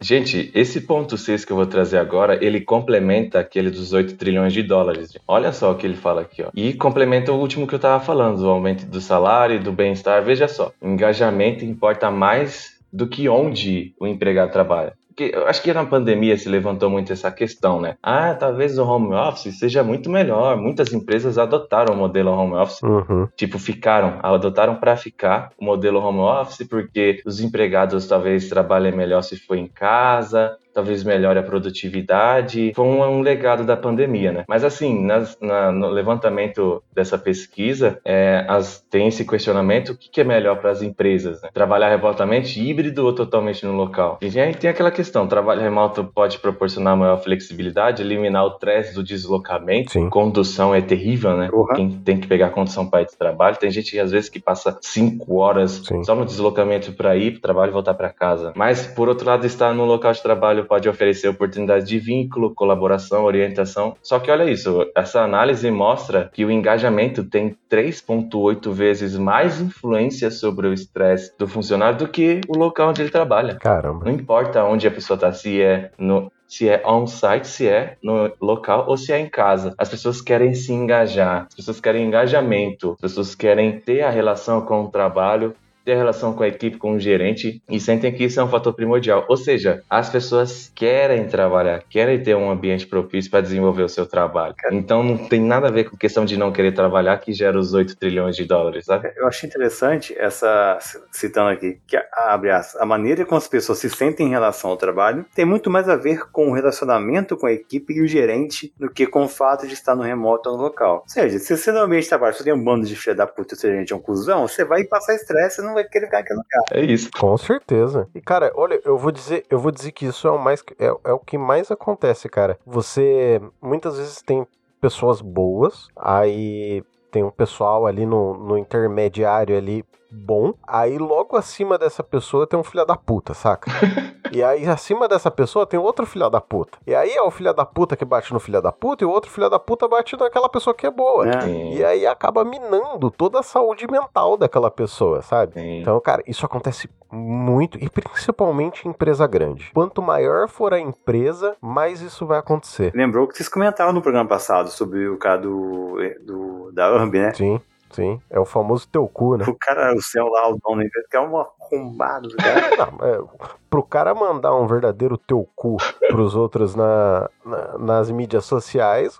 Gente, 0.00 0.50
esse 0.54 0.80
ponto 0.80 1.16
6 1.16 1.44
que 1.44 1.52
eu 1.52 1.56
vou 1.56 1.66
trazer 1.66 1.98
agora, 1.98 2.42
ele 2.44 2.60
complementa 2.60 3.38
aquele 3.38 3.70
dos 3.70 3.92
8 3.92 4.16
trilhões 4.16 4.52
de 4.52 4.62
dólares. 4.62 5.16
Olha 5.26 5.52
só 5.52 5.72
o 5.72 5.76
que 5.76 5.86
ele 5.86 5.96
fala 5.96 6.22
aqui, 6.22 6.42
ó. 6.42 6.50
E 6.54 6.72
complementa 6.74 7.32
o 7.32 7.38
último 7.38 7.66
que 7.66 7.74
eu 7.74 7.78
estava 7.78 8.02
falando, 8.02 8.40
o 8.40 8.50
aumento 8.50 8.86
do 8.86 9.00
salário 9.00 9.56
e 9.56 9.60
do 9.60 9.72
bem-estar. 9.72 10.24
Veja 10.24 10.48
só, 10.48 10.72
engajamento 10.82 11.64
importa 11.64 12.10
mais 12.10 12.76
do 12.92 13.06
que 13.06 13.28
onde 13.28 13.94
o 14.00 14.06
empregado 14.06 14.52
trabalha. 14.52 14.94
Porque 15.16 15.34
eu 15.34 15.46
acho 15.46 15.62
que 15.62 15.72
na 15.72 15.86
pandemia 15.86 16.36
se 16.36 16.46
levantou 16.46 16.90
muito 16.90 17.10
essa 17.10 17.32
questão, 17.32 17.80
né? 17.80 17.96
Ah, 18.02 18.34
talvez 18.34 18.76
o 18.76 18.84
home 18.84 19.14
office 19.14 19.58
seja 19.58 19.82
muito 19.82 20.10
melhor. 20.10 20.58
Muitas 20.58 20.92
empresas 20.92 21.38
adotaram 21.38 21.94
o 21.94 21.96
modelo 21.96 22.30
home 22.32 22.52
office. 22.52 22.82
Uhum. 22.82 23.26
Tipo, 23.34 23.58
ficaram, 23.58 24.18
adotaram 24.22 24.76
para 24.76 24.94
ficar 24.94 25.52
o 25.58 25.64
modelo 25.64 26.00
home 26.00 26.18
office 26.18 26.68
porque 26.68 27.22
os 27.24 27.40
empregados 27.40 28.06
talvez 28.06 28.46
trabalhem 28.50 28.92
melhor 28.92 29.22
se 29.22 29.38
for 29.38 29.56
em 29.56 29.66
casa, 29.66 30.58
talvez 30.76 31.02
melhore 31.02 31.38
a 31.38 31.42
produtividade. 31.42 32.72
Foi 32.76 32.84
um, 32.84 33.02
um 33.02 33.20
legado 33.22 33.64
da 33.64 33.74
pandemia, 33.74 34.30
né? 34.30 34.44
Mas 34.46 34.62
assim, 34.62 35.02
nas, 35.06 35.38
na, 35.40 35.72
no 35.72 35.88
levantamento 35.88 36.82
dessa 36.94 37.16
pesquisa, 37.16 37.98
é, 38.04 38.44
as, 38.46 38.84
tem 38.90 39.08
esse 39.08 39.26
questionamento: 39.26 39.92
o 39.92 39.96
que, 39.96 40.10
que 40.10 40.20
é 40.20 40.24
melhor 40.24 40.58
para 40.58 40.70
as 40.70 40.82
empresas? 40.82 41.40
Né? 41.40 41.48
Trabalhar 41.54 41.88
remotamente, 41.88 42.60
híbrido 42.60 43.06
ou 43.06 43.14
totalmente 43.14 43.64
no 43.64 43.72
local? 43.72 44.18
E 44.20 44.38
aí 44.38 44.54
tem 44.54 44.68
aquela 44.68 44.90
questão: 44.90 45.26
trabalho 45.26 45.62
remoto 45.62 46.04
pode 46.04 46.38
proporcionar 46.38 46.94
maior 46.94 47.22
flexibilidade, 47.22 48.02
eliminar 48.02 48.44
o 48.44 48.48
estresse 48.48 48.94
do 48.94 49.02
deslocamento. 49.02 49.92
Sim. 49.92 50.10
Condução 50.10 50.74
é 50.74 50.82
terrível, 50.82 51.38
né? 51.38 51.48
Uhum. 51.50 51.66
Quem 51.74 51.90
tem 51.90 52.20
que 52.20 52.26
pegar 52.26 52.50
condução 52.50 52.86
para 52.86 53.00
ir 53.00 53.06
de 53.06 53.16
trabalho. 53.16 53.56
Tem 53.56 53.70
gente 53.70 53.98
às 53.98 54.10
vezes 54.10 54.28
que 54.28 54.38
passa 54.38 54.76
cinco 54.82 55.36
horas 55.36 55.82
Sim. 55.86 56.04
só 56.04 56.14
no 56.14 56.26
deslocamento 56.26 56.92
para 56.92 57.16
ir 57.16 57.30
para 57.30 57.38
o 57.38 57.40
trabalho 57.40 57.70
e 57.70 57.72
voltar 57.72 57.94
para 57.94 58.12
casa. 58.12 58.52
Mas 58.54 58.86
por 58.86 59.08
outro 59.08 59.26
lado, 59.26 59.46
estar 59.46 59.72
no 59.72 59.86
local 59.86 60.12
de 60.12 60.22
trabalho 60.22 60.65
pode 60.66 60.88
oferecer 60.88 61.28
oportunidades 61.28 61.88
de 61.88 61.98
vínculo, 61.98 62.54
colaboração, 62.54 63.24
orientação. 63.24 63.96
Só 64.02 64.18
que 64.18 64.30
olha 64.30 64.50
isso, 64.50 64.90
essa 64.94 65.22
análise 65.22 65.70
mostra 65.70 66.30
que 66.32 66.44
o 66.44 66.50
engajamento 66.50 67.24
tem 67.24 67.56
3,8 67.70 68.72
vezes 68.72 69.16
mais 69.16 69.60
influência 69.60 70.30
sobre 70.30 70.66
o 70.66 70.72
estresse 70.72 71.32
do 71.38 71.46
funcionário 71.46 71.98
do 71.98 72.08
que 72.08 72.40
o 72.48 72.56
local 72.56 72.90
onde 72.90 73.02
ele 73.02 73.10
trabalha. 73.10 73.56
Caramba. 73.56 74.04
Não 74.04 74.12
importa 74.12 74.64
onde 74.64 74.86
a 74.86 74.90
pessoa 74.90 75.16
está, 75.16 75.32
se 75.32 75.60
é 75.62 75.90
no 75.98 76.30
se 76.48 76.68
é 76.68 76.82
on-site, 76.86 77.48
se 77.48 77.68
é 77.68 77.96
no 78.02 78.32
local 78.40 78.86
ou 78.88 78.96
se 78.96 79.12
é 79.12 79.18
em 79.18 79.28
casa. 79.28 79.74
As 79.76 79.88
pessoas 79.88 80.20
querem 80.20 80.54
se 80.54 80.72
engajar, 80.72 81.46
as 81.48 81.54
pessoas 81.54 81.80
querem 81.80 82.06
engajamento, 82.06 82.92
as 82.92 83.00
pessoas 83.00 83.34
querem 83.34 83.80
ter 83.80 84.02
a 84.02 84.10
relação 84.10 84.60
com 84.60 84.84
o 84.84 84.88
trabalho 84.88 85.54
ter 85.86 85.96
relação 85.96 86.32
com 86.32 86.42
a 86.42 86.48
equipe, 86.48 86.78
com 86.78 86.94
o 86.94 86.98
gerente 86.98 87.62
e 87.70 87.78
sentem 87.78 88.12
que 88.12 88.24
isso 88.24 88.40
é 88.40 88.44
um 88.44 88.48
fator 88.48 88.74
primordial. 88.74 89.24
Ou 89.28 89.36
seja, 89.36 89.84
as 89.88 90.10
pessoas 90.10 90.70
querem 90.74 91.28
trabalhar, 91.28 91.84
querem 91.88 92.20
ter 92.20 92.34
um 92.34 92.50
ambiente 92.50 92.84
propício 92.88 93.30
para 93.30 93.40
desenvolver 93.40 93.84
o 93.84 93.88
seu 93.88 94.04
trabalho. 94.04 94.56
Então 94.72 95.04
não 95.04 95.16
tem 95.16 95.40
nada 95.40 95.68
a 95.68 95.70
ver 95.70 95.84
com 95.84 95.96
questão 95.96 96.24
de 96.24 96.36
não 96.36 96.50
querer 96.50 96.72
trabalhar 96.72 97.16
que 97.18 97.32
gera 97.32 97.56
os 97.56 97.72
8 97.72 97.96
trilhões 97.96 98.34
de 98.34 98.44
dólares, 98.44 98.86
sabe? 98.86 99.12
Eu 99.16 99.28
achei 99.28 99.48
interessante 99.48 100.12
essa, 100.18 100.76
citando 101.12 101.50
aqui, 101.50 101.78
que 101.86 101.96
abre 102.12 102.50
a, 102.50 102.60
a 102.80 102.84
maneira 102.84 103.24
como 103.24 103.38
as 103.38 103.46
pessoas 103.46 103.78
se 103.78 103.88
sentem 103.88 104.26
em 104.26 104.30
relação 104.30 104.70
ao 104.70 104.76
trabalho 104.76 105.24
tem 105.34 105.44
muito 105.44 105.70
mais 105.70 105.88
a 105.88 105.94
ver 105.94 106.28
com 106.32 106.50
o 106.50 106.52
relacionamento 106.52 107.36
com 107.36 107.46
a 107.46 107.52
equipe 107.52 107.94
e 107.94 108.02
o 108.02 108.08
gerente 108.08 108.72
do 108.76 108.90
que 108.90 109.06
com 109.06 109.22
o 109.22 109.28
fato 109.28 109.68
de 109.68 109.74
estar 109.74 109.94
no 109.94 110.02
remoto 110.02 110.50
ou 110.50 110.56
no 110.56 110.62
local. 110.64 111.02
Ou 111.02 111.08
seja, 111.08 111.38
se 111.38 111.56
você 111.56 111.70
no 111.70 111.80
ambiente 111.80 112.04
de 112.04 112.08
trabalho 112.08 112.34
você 112.34 112.42
tem 112.42 112.52
um 112.52 112.62
bando 112.62 112.86
de 112.86 112.96
filha 112.96 113.14
da 113.14 113.26
puta 113.26 113.54
e 113.54 113.56
o 113.56 113.60
gerente 113.60 113.92
é 113.92 113.96
um 113.96 114.00
cuzão, 114.00 114.48
você 114.48 114.64
vai 114.64 114.82
passar 114.82 115.14
estresse, 115.14 115.62
não 115.62 115.75
vai 115.76 115.84
querer 115.84 116.06
ficar 116.06 116.18
naquele 116.18 116.38
lugar. 116.38 116.64
É 116.72 116.80
isso. 116.80 117.10
Com 117.18 117.36
certeza. 117.36 118.08
E, 118.14 118.20
cara, 118.20 118.52
olha, 118.54 118.80
eu 118.84 118.98
vou 118.98 119.12
dizer, 119.12 119.44
eu 119.50 119.58
vou 119.58 119.70
dizer 119.70 119.92
que 119.92 120.06
isso 120.06 120.26
é 120.26 120.30
o 120.30 120.38
mais 120.38 120.62
é, 120.78 120.86
é 120.86 121.12
o 121.12 121.18
que 121.18 121.38
mais 121.38 121.70
acontece, 121.70 122.28
cara. 122.28 122.58
Você 122.66 123.40
muitas 123.60 123.96
vezes 123.98 124.22
tem 124.22 124.46
pessoas 124.80 125.20
boas, 125.20 125.88
aí 125.96 126.82
tem 127.10 127.24
um 127.24 127.30
pessoal 127.30 127.86
ali 127.86 128.04
no, 128.04 128.34
no 128.34 128.58
intermediário 128.58 129.56
ali 129.56 129.84
bom, 130.16 130.54
aí 130.66 130.96
logo 130.98 131.36
acima 131.36 131.76
dessa 131.76 132.02
pessoa 132.02 132.46
tem 132.46 132.58
um 132.58 132.64
filho 132.64 132.84
da 132.86 132.96
puta, 132.96 133.34
saca? 133.34 133.70
e 134.32 134.42
aí 134.42 134.66
acima 134.66 135.06
dessa 135.06 135.30
pessoa 135.30 135.66
tem 135.66 135.78
outro 135.78 136.06
filho 136.06 136.30
da 136.30 136.40
puta. 136.40 136.78
E 136.86 136.94
aí 136.94 137.12
é 137.12 137.22
o 137.22 137.30
filho 137.30 137.52
da 137.52 137.66
puta 137.66 137.96
que 137.96 138.04
bate 138.04 138.32
no 138.32 138.40
filho 138.40 138.62
da 138.62 138.72
puta 138.72 139.04
e 139.04 139.06
o 139.06 139.10
outro 139.10 139.30
filho 139.30 139.50
da 139.50 139.58
puta 139.58 139.86
bate 139.86 140.16
naquela 140.16 140.48
pessoa 140.48 140.74
que 140.74 140.86
é 140.86 140.90
boa. 140.90 141.28
É. 141.28 141.74
E 141.74 141.84
aí 141.84 142.06
acaba 142.06 142.44
minando 142.44 143.10
toda 143.10 143.40
a 143.40 143.42
saúde 143.42 143.86
mental 143.90 144.36
daquela 144.36 144.70
pessoa, 144.70 145.20
sabe? 145.22 145.54
Sim. 145.54 145.80
Então, 145.80 146.00
cara, 146.00 146.22
isso 146.26 146.46
acontece 146.46 146.88
muito 147.10 147.78
e 147.82 147.88
principalmente 147.88 148.86
em 148.86 148.90
empresa 148.90 149.26
grande. 149.26 149.70
Quanto 149.72 150.02
maior 150.02 150.48
for 150.48 150.72
a 150.72 150.80
empresa, 150.80 151.56
mais 151.60 152.00
isso 152.00 152.26
vai 152.26 152.38
acontecer. 152.38 152.92
Lembrou 152.94 153.28
que 153.28 153.36
vocês 153.36 153.48
comentaram 153.48 153.92
no 153.92 154.02
programa 154.02 154.28
passado 154.28 154.70
sobre 154.70 155.08
o 155.08 155.18
cara 155.18 155.38
do, 155.38 155.96
do 156.24 156.72
da 156.72 156.92
URB, 156.94 157.20
né? 157.20 157.32
Sim, 157.34 157.60
sim. 157.96 158.20
É 158.30 158.38
o 158.38 158.44
famoso 158.44 158.86
teu 158.88 159.08
cu, 159.08 159.36
né? 159.36 159.44
O 159.48 159.54
cara, 159.58 159.92
o 159.94 160.00
céu 160.02 160.28
lá, 160.28 160.48
o 160.48 160.58
dono, 160.62 160.82
que 161.10 161.16
é 161.16 161.20
um 161.20 161.36
arrombado, 161.38 162.28
cara. 162.36 162.76
Não, 162.92 163.06
é, 163.06 163.20
pro 163.68 163.82
cara 163.82 164.14
mandar 164.14 164.54
um 164.54 164.66
verdadeiro 164.66 165.18
teu 165.18 165.48
cu 165.56 165.76
pros 166.08 166.34
outros 166.36 166.74
na, 166.74 167.28
na- 167.44 167.78
nas 167.78 168.10
mídias 168.10 168.44
sociais, 168.44 169.18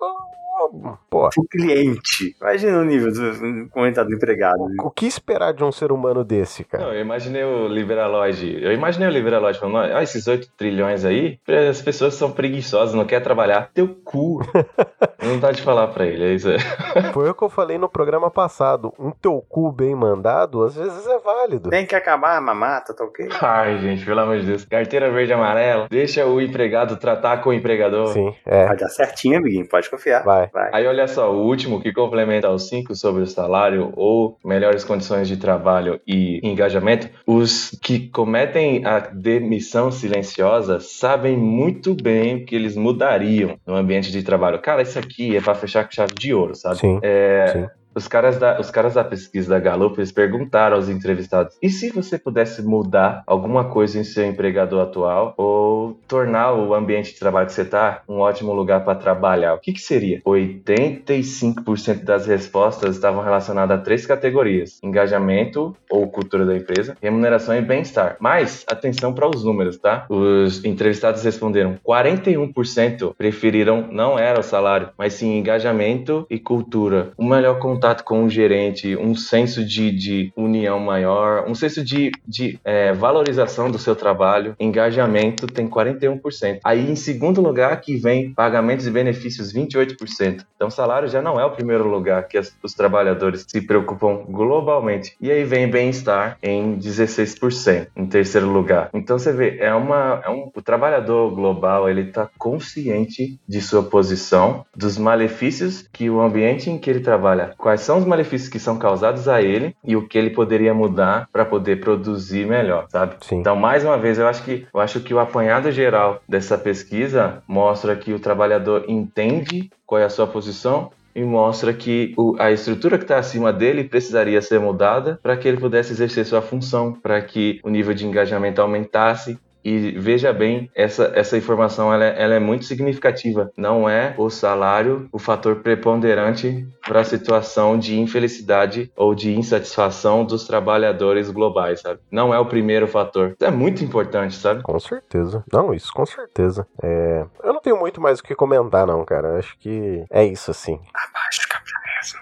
pô, 1.10 1.28
o 1.36 1.48
cliente. 1.48 2.36
Imagina 2.40 2.78
o 2.78 2.84
nível 2.84 3.12
do 3.12 3.68
comentário 3.70 4.10
do 4.10 4.16
empregado. 4.16 4.66
o 4.82 4.90
que 4.90 5.06
esperar 5.06 5.52
de 5.52 5.64
um 5.64 5.72
ser 5.72 5.92
humano 5.92 6.24
desse, 6.24 6.64
cara? 6.64 6.84
Não, 6.84 6.92
eu 6.92 7.00
imaginei 7.00 7.44
o 7.44 7.68
Liberaloid. 7.68 8.62
Eu 8.62 8.72
imaginei 8.72 9.08
o 9.08 9.10
Liberaloid 9.10 9.58
falando: 9.58 9.78
ah, 9.78 10.02
esses 10.02 10.26
8 10.26 10.48
trilhões 10.56 11.04
aí, 11.04 11.38
as 11.68 11.80
pessoas 11.80 12.14
são 12.14 12.30
preguiçosas, 12.30 12.94
não 12.94 13.04
querem 13.04 13.24
trabalhar. 13.24 13.70
Teu 13.72 13.88
cu. 14.04 14.40
não 15.22 15.38
dá 15.38 15.50
de 15.50 15.62
falar 15.62 15.88
pra 15.88 16.06
ele, 16.06 16.24
é 16.24 16.34
isso 16.34 16.48
aí. 16.48 16.58
Foi 17.12 17.28
o 17.28 17.34
que 17.34 17.42
eu 17.42 17.48
falei 17.48 17.78
no 17.78 17.88
programa 17.88 18.30
passado. 18.30 18.92
Um 18.98 19.10
teu 19.10 19.44
cu 19.48 19.72
bem 19.72 19.94
mandado, 19.94 20.62
às 20.62 20.76
vezes 20.76 21.06
é 21.06 21.18
válido. 21.18 21.70
Tem 21.70 21.86
que 21.86 21.94
acabar 21.94 22.36
a 22.36 22.40
mamata, 22.40 22.94
tá 22.94 23.04
ok? 23.04 23.28
Ai, 23.40 23.78
gente, 23.78 24.04
pelo 24.04 24.20
amor 24.20 24.38
de 24.38 24.46
Deus. 24.46 24.64
Carteira 24.64 25.10
verde 25.10 25.32
e 25.32 25.34
amarela. 25.34 25.86
Deixa 25.90 26.26
o 26.26 26.40
empregado 26.40 26.96
tratar 26.96 27.38
com 27.38 27.50
o 27.50 27.52
empregador. 27.52 28.08
Sim, 28.08 28.34
é. 28.44 28.66
Vai 28.66 28.76
dar 28.76 28.88
certinho, 28.88 29.38
amiguinho, 29.38 29.68
pode 29.68 29.90
confiar. 29.90 30.22
Vai. 30.22 30.48
Vai. 30.56 30.70
Aí 30.72 30.86
olha 30.86 31.06
só, 31.06 31.30
o 31.30 31.44
último 31.44 31.82
que 31.82 31.92
complementa 31.92 32.50
os 32.50 32.66
cinco 32.70 32.96
sobre 32.96 33.22
o 33.22 33.26
salário 33.26 33.92
ou 33.94 34.38
melhores 34.42 34.84
condições 34.84 35.28
de 35.28 35.36
trabalho 35.36 36.00
e 36.06 36.40
engajamento, 36.42 37.10
os 37.26 37.78
que 37.82 38.08
cometem 38.08 38.82
a 38.86 39.00
demissão 39.00 39.90
silenciosa 39.90 40.80
sabem 40.80 41.36
muito 41.36 41.94
bem 41.94 42.36
o 42.36 42.46
que 42.46 42.56
eles 42.56 42.74
mudariam 42.74 43.58
no 43.66 43.76
ambiente 43.76 44.10
de 44.10 44.22
trabalho. 44.22 44.58
Cara, 44.58 44.80
isso 44.80 44.98
aqui 44.98 45.36
é 45.36 45.42
pra 45.42 45.54
fechar 45.54 45.84
com 45.84 45.92
chave 45.92 46.14
de 46.14 46.32
ouro, 46.32 46.54
sabe? 46.54 46.78
Sim. 46.78 47.00
É, 47.02 47.48
Sim. 47.52 47.66
Os 47.96 48.06
caras, 48.06 48.36
da, 48.36 48.60
os 48.60 48.70
caras 48.70 48.92
da 48.92 49.02
pesquisa 49.02 49.48
da 49.48 49.58
Gallup, 49.58 49.98
eles 49.98 50.12
perguntaram 50.12 50.76
aos 50.76 50.90
entrevistados, 50.90 51.56
e 51.62 51.70
se 51.70 51.88
você 51.88 52.18
pudesse 52.18 52.62
mudar 52.62 53.22
alguma 53.26 53.70
coisa 53.70 53.98
em 53.98 54.04
seu 54.04 54.26
empregador 54.26 54.82
atual 54.82 55.32
ou 55.38 55.98
tornar 56.06 56.52
o 56.52 56.74
ambiente 56.74 57.14
de 57.14 57.18
trabalho 57.18 57.46
que 57.46 57.54
você 57.54 57.62
está 57.62 58.02
um 58.06 58.18
ótimo 58.18 58.52
lugar 58.52 58.84
para 58.84 58.98
trabalhar, 58.98 59.54
o 59.54 59.58
que, 59.58 59.72
que 59.72 59.80
seria? 59.80 60.20
85% 60.26 62.04
das 62.04 62.26
respostas 62.26 62.96
estavam 62.96 63.24
relacionadas 63.24 63.78
a 63.78 63.82
três 63.82 64.04
categorias, 64.04 64.78
engajamento 64.82 65.74
ou 65.88 66.06
cultura 66.06 66.44
da 66.44 66.54
empresa, 66.54 66.98
remuneração 67.00 67.56
e 67.56 67.62
bem-estar. 67.62 68.16
Mas, 68.20 68.62
atenção 68.68 69.14
para 69.14 69.26
os 69.26 69.42
números, 69.42 69.78
tá? 69.78 70.04
Os 70.10 70.62
entrevistados 70.66 71.24
responderam, 71.24 71.78
41% 71.82 73.14
preferiram, 73.16 73.88
não 73.90 74.18
era 74.18 74.40
o 74.40 74.42
salário, 74.42 74.90
mas 74.98 75.14
sim 75.14 75.38
engajamento 75.38 76.26
e 76.28 76.38
cultura. 76.38 77.12
O 77.16 77.24
melhor 77.24 77.58
contato 77.58 77.85
com 77.94 78.24
o 78.24 78.28
gerente, 78.30 78.96
um 78.96 79.14
senso 79.14 79.64
de, 79.64 79.90
de 79.90 80.32
união 80.36 80.78
maior, 80.78 81.44
um 81.48 81.54
senso 81.54 81.84
de, 81.84 82.10
de 82.26 82.58
é, 82.64 82.92
valorização 82.92 83.70
do 83.70 83.78
seu 83.78 83.94
trabalho, 83.94 84.54
engajamento 84.58 85.46
tem 85.46 85.68
41%. 85.68 86.60
Aí, 86.64 86.90
em 86.90 86.96
segundo 86.96 87.40
lugar, 87.40 87.80
que 87.80 87.96
vem 87.96 88.32
pagamentos 88.34 88.86
e 88.86 88.90
benefícios, 88.90 89.52
28%. 89.52 90.44
Então, 90.56 90.70
salário 90.70 91.08
já 91.08 91.20
não 91.22 91.38
é 91.40 91.44
o 91.44 91.50
primeiro 91.50 91.86
lugar 91.88 92.26
que 92.28 92.38
as- 92.38 92.54
os 92.62 92.74
trabalhadores 92.74 93.44
se 93.48 93.60
preocupam 93.60 94.24
globalmente. 94.28 95.14
E 95.20 95.30
aí 95.30 95.44
vem 95.44 95.68
bem-estar 95.70 96.38
em 96.42 96.74
16%, 96.76 97.88
em 97.96 98.06
terceiro 98.06 98.48
lugar. 98.50 98.90
Então, 98.92 99.18
você 99.18 99.32
vê, 99.32 99.58
é 99.58 99.72
uma, 99.74 100.20
é 100.24 100.30
um, 100.30 100.50
o 100.54 100.62
trabalhador 100.62 101.30
global, 101.34 101.88
ele 101.88 102.02
está 102.02 102.28
consciente 102.38 103.38
de 103.48 103.60
sua 103.60 103.82
posição, 103.82 104.64
dos 104.74 104.98
malefícios 104.98 105.86
que 105.92 106.08
o 106.10 106.20
ambiente 106.20 106.70
em 106.70 106.78
que 106.78 106.90
ele 106.90 107.00
trabalha, 107.00 107.54
são 107.80 107.98
os 107.98 108.04
malefícios 108.04 108.48
que 108.48 108.58
são 108.58 108.78
causados 108.78 109.28
a 109.28 109.42
ele 109.42 109.74
e 109.84 109.96
o 109.96 110.06
que 110.06 110.18
ele 110.18 110.30
poderia 110.30 110.74
mudar 110.74 111.28
para 111.32 111.44
poder 111.44 111.80
produzir 111.80 112.46
melhor, 112.46 112.86
sabe? 112.88 113.16
Sim. 113.20 113.40
Então, 113.40 113.56
mais 113.56 113.84
uma 113.84 113.96
vez, 113.98 114.18
eu 114.18 114.26
acho 114.26 114.42
que 114.42 114.66
eu 114.72 114.80
acho 114.80 115.00
que 115.00 115.14
o 115.14 115.18
apanhado 115.18 115.70
geral 115.70 116.20
dessa 116.28 116.56
pesquisa 116.58 117.42
mostra 117.46 117.96
que 117.96 118.12
o 118.12 118.18
trabalhador 118.18 118.84
entende 118.88 119.70
qual 119.84 120.00
é 120.00 120.04
a 120.04 120.10
sua 120.10 120.26
posição 120.26 120.90
e 121.14 121.22
mostra 121.22 121.72
que 121.72 122.12
o- 122.16 122.36
a 122.38 122.52
estrutura 122.52 122.98
que 122.98 123.04
está 123.04 123.18
acima 123.18 123.50
dele 123.50 123.84
precisaria 123.84 124.42
ser 124.42 124.60
mudada 124.60 125.18
para 125.22 125.34
que 125.34 125.48
ele 125.48 125.56
pudesse 125.56 125.92
exercer 125.92 126.26
sua 126.26 126.42
função, 126.42 126.92
para 126.92 127.20
que 127.22 127.58
o 127.64 127.70
nível 127.70 127.94
de 127.94 128.06
engajamento 128.06 128.60
aumentasse. 128.60 129.38
E 129.68 129.90
veja 129.98 130.32
bem, 130.32 130.70
essa, 130.76 131.10
essa 131.16 131.36
informação 131.36 131.92
ela, 131.92 132.04
é- 132.04 132.22
ela 132.22 132.34
é 132.34 132.38
muito 132.38 132.64
significativa. 132.64 133.50
Não 133.56 133.88
é 133.90 134.14
o 134.16 134.30
salário 134.30 135.08
o 135.10 135.18
fator 135.18 135.56
preponderante 135.56 136.64
para 136.86 137.00
a 137.00 137.04
situação 137.04 137.76
de 137.76 137.98
infelicidade 137.98 138.92
ou 138.96 139.12
de 139.12 139.34
insatisfação 139.36 140.24
dos 140.24 140.46
trabalhadores 140.46 141.30
globais, 141.32 141.80
sabe? 141.80 141.98
Não 142.12 142.32
é 142.32 142.38
o 142.38 142.46
primeiro 142.46 142.86
fator. 142.86 143.30
Isso 143.30 143.44
é 143.44 143.50
muito 143.50 143.82
importante, 143.82 144.36
sabe? 144.36 144.62
Com 144.62 144.78
certeza. 144.78 145.42
Não, 145.52 145.74
isso 145.74 145.92
com 145.92 146.06
certeza. 146.06 146.64
É, 146.80 147.24
Eu 147.42 147.52
não 147.52 147.60
tenho 147.60 147.76
muito 147.76 148.00
mais 148.00 148.20
o 148.20 148.22
que 148.22 148.36
comentar, 148.36 148.86
não, 148.86 149.04
cara. 149.04 149.36
Acho 149.36 149.58
que 149.58 150.04
é 150.10 150.24
isso, 150.24 150.48
assim. 150.50 150.78
Abaixo 150.94 151.40
o 151.44 151.48
capitalismo. 151.48 152.20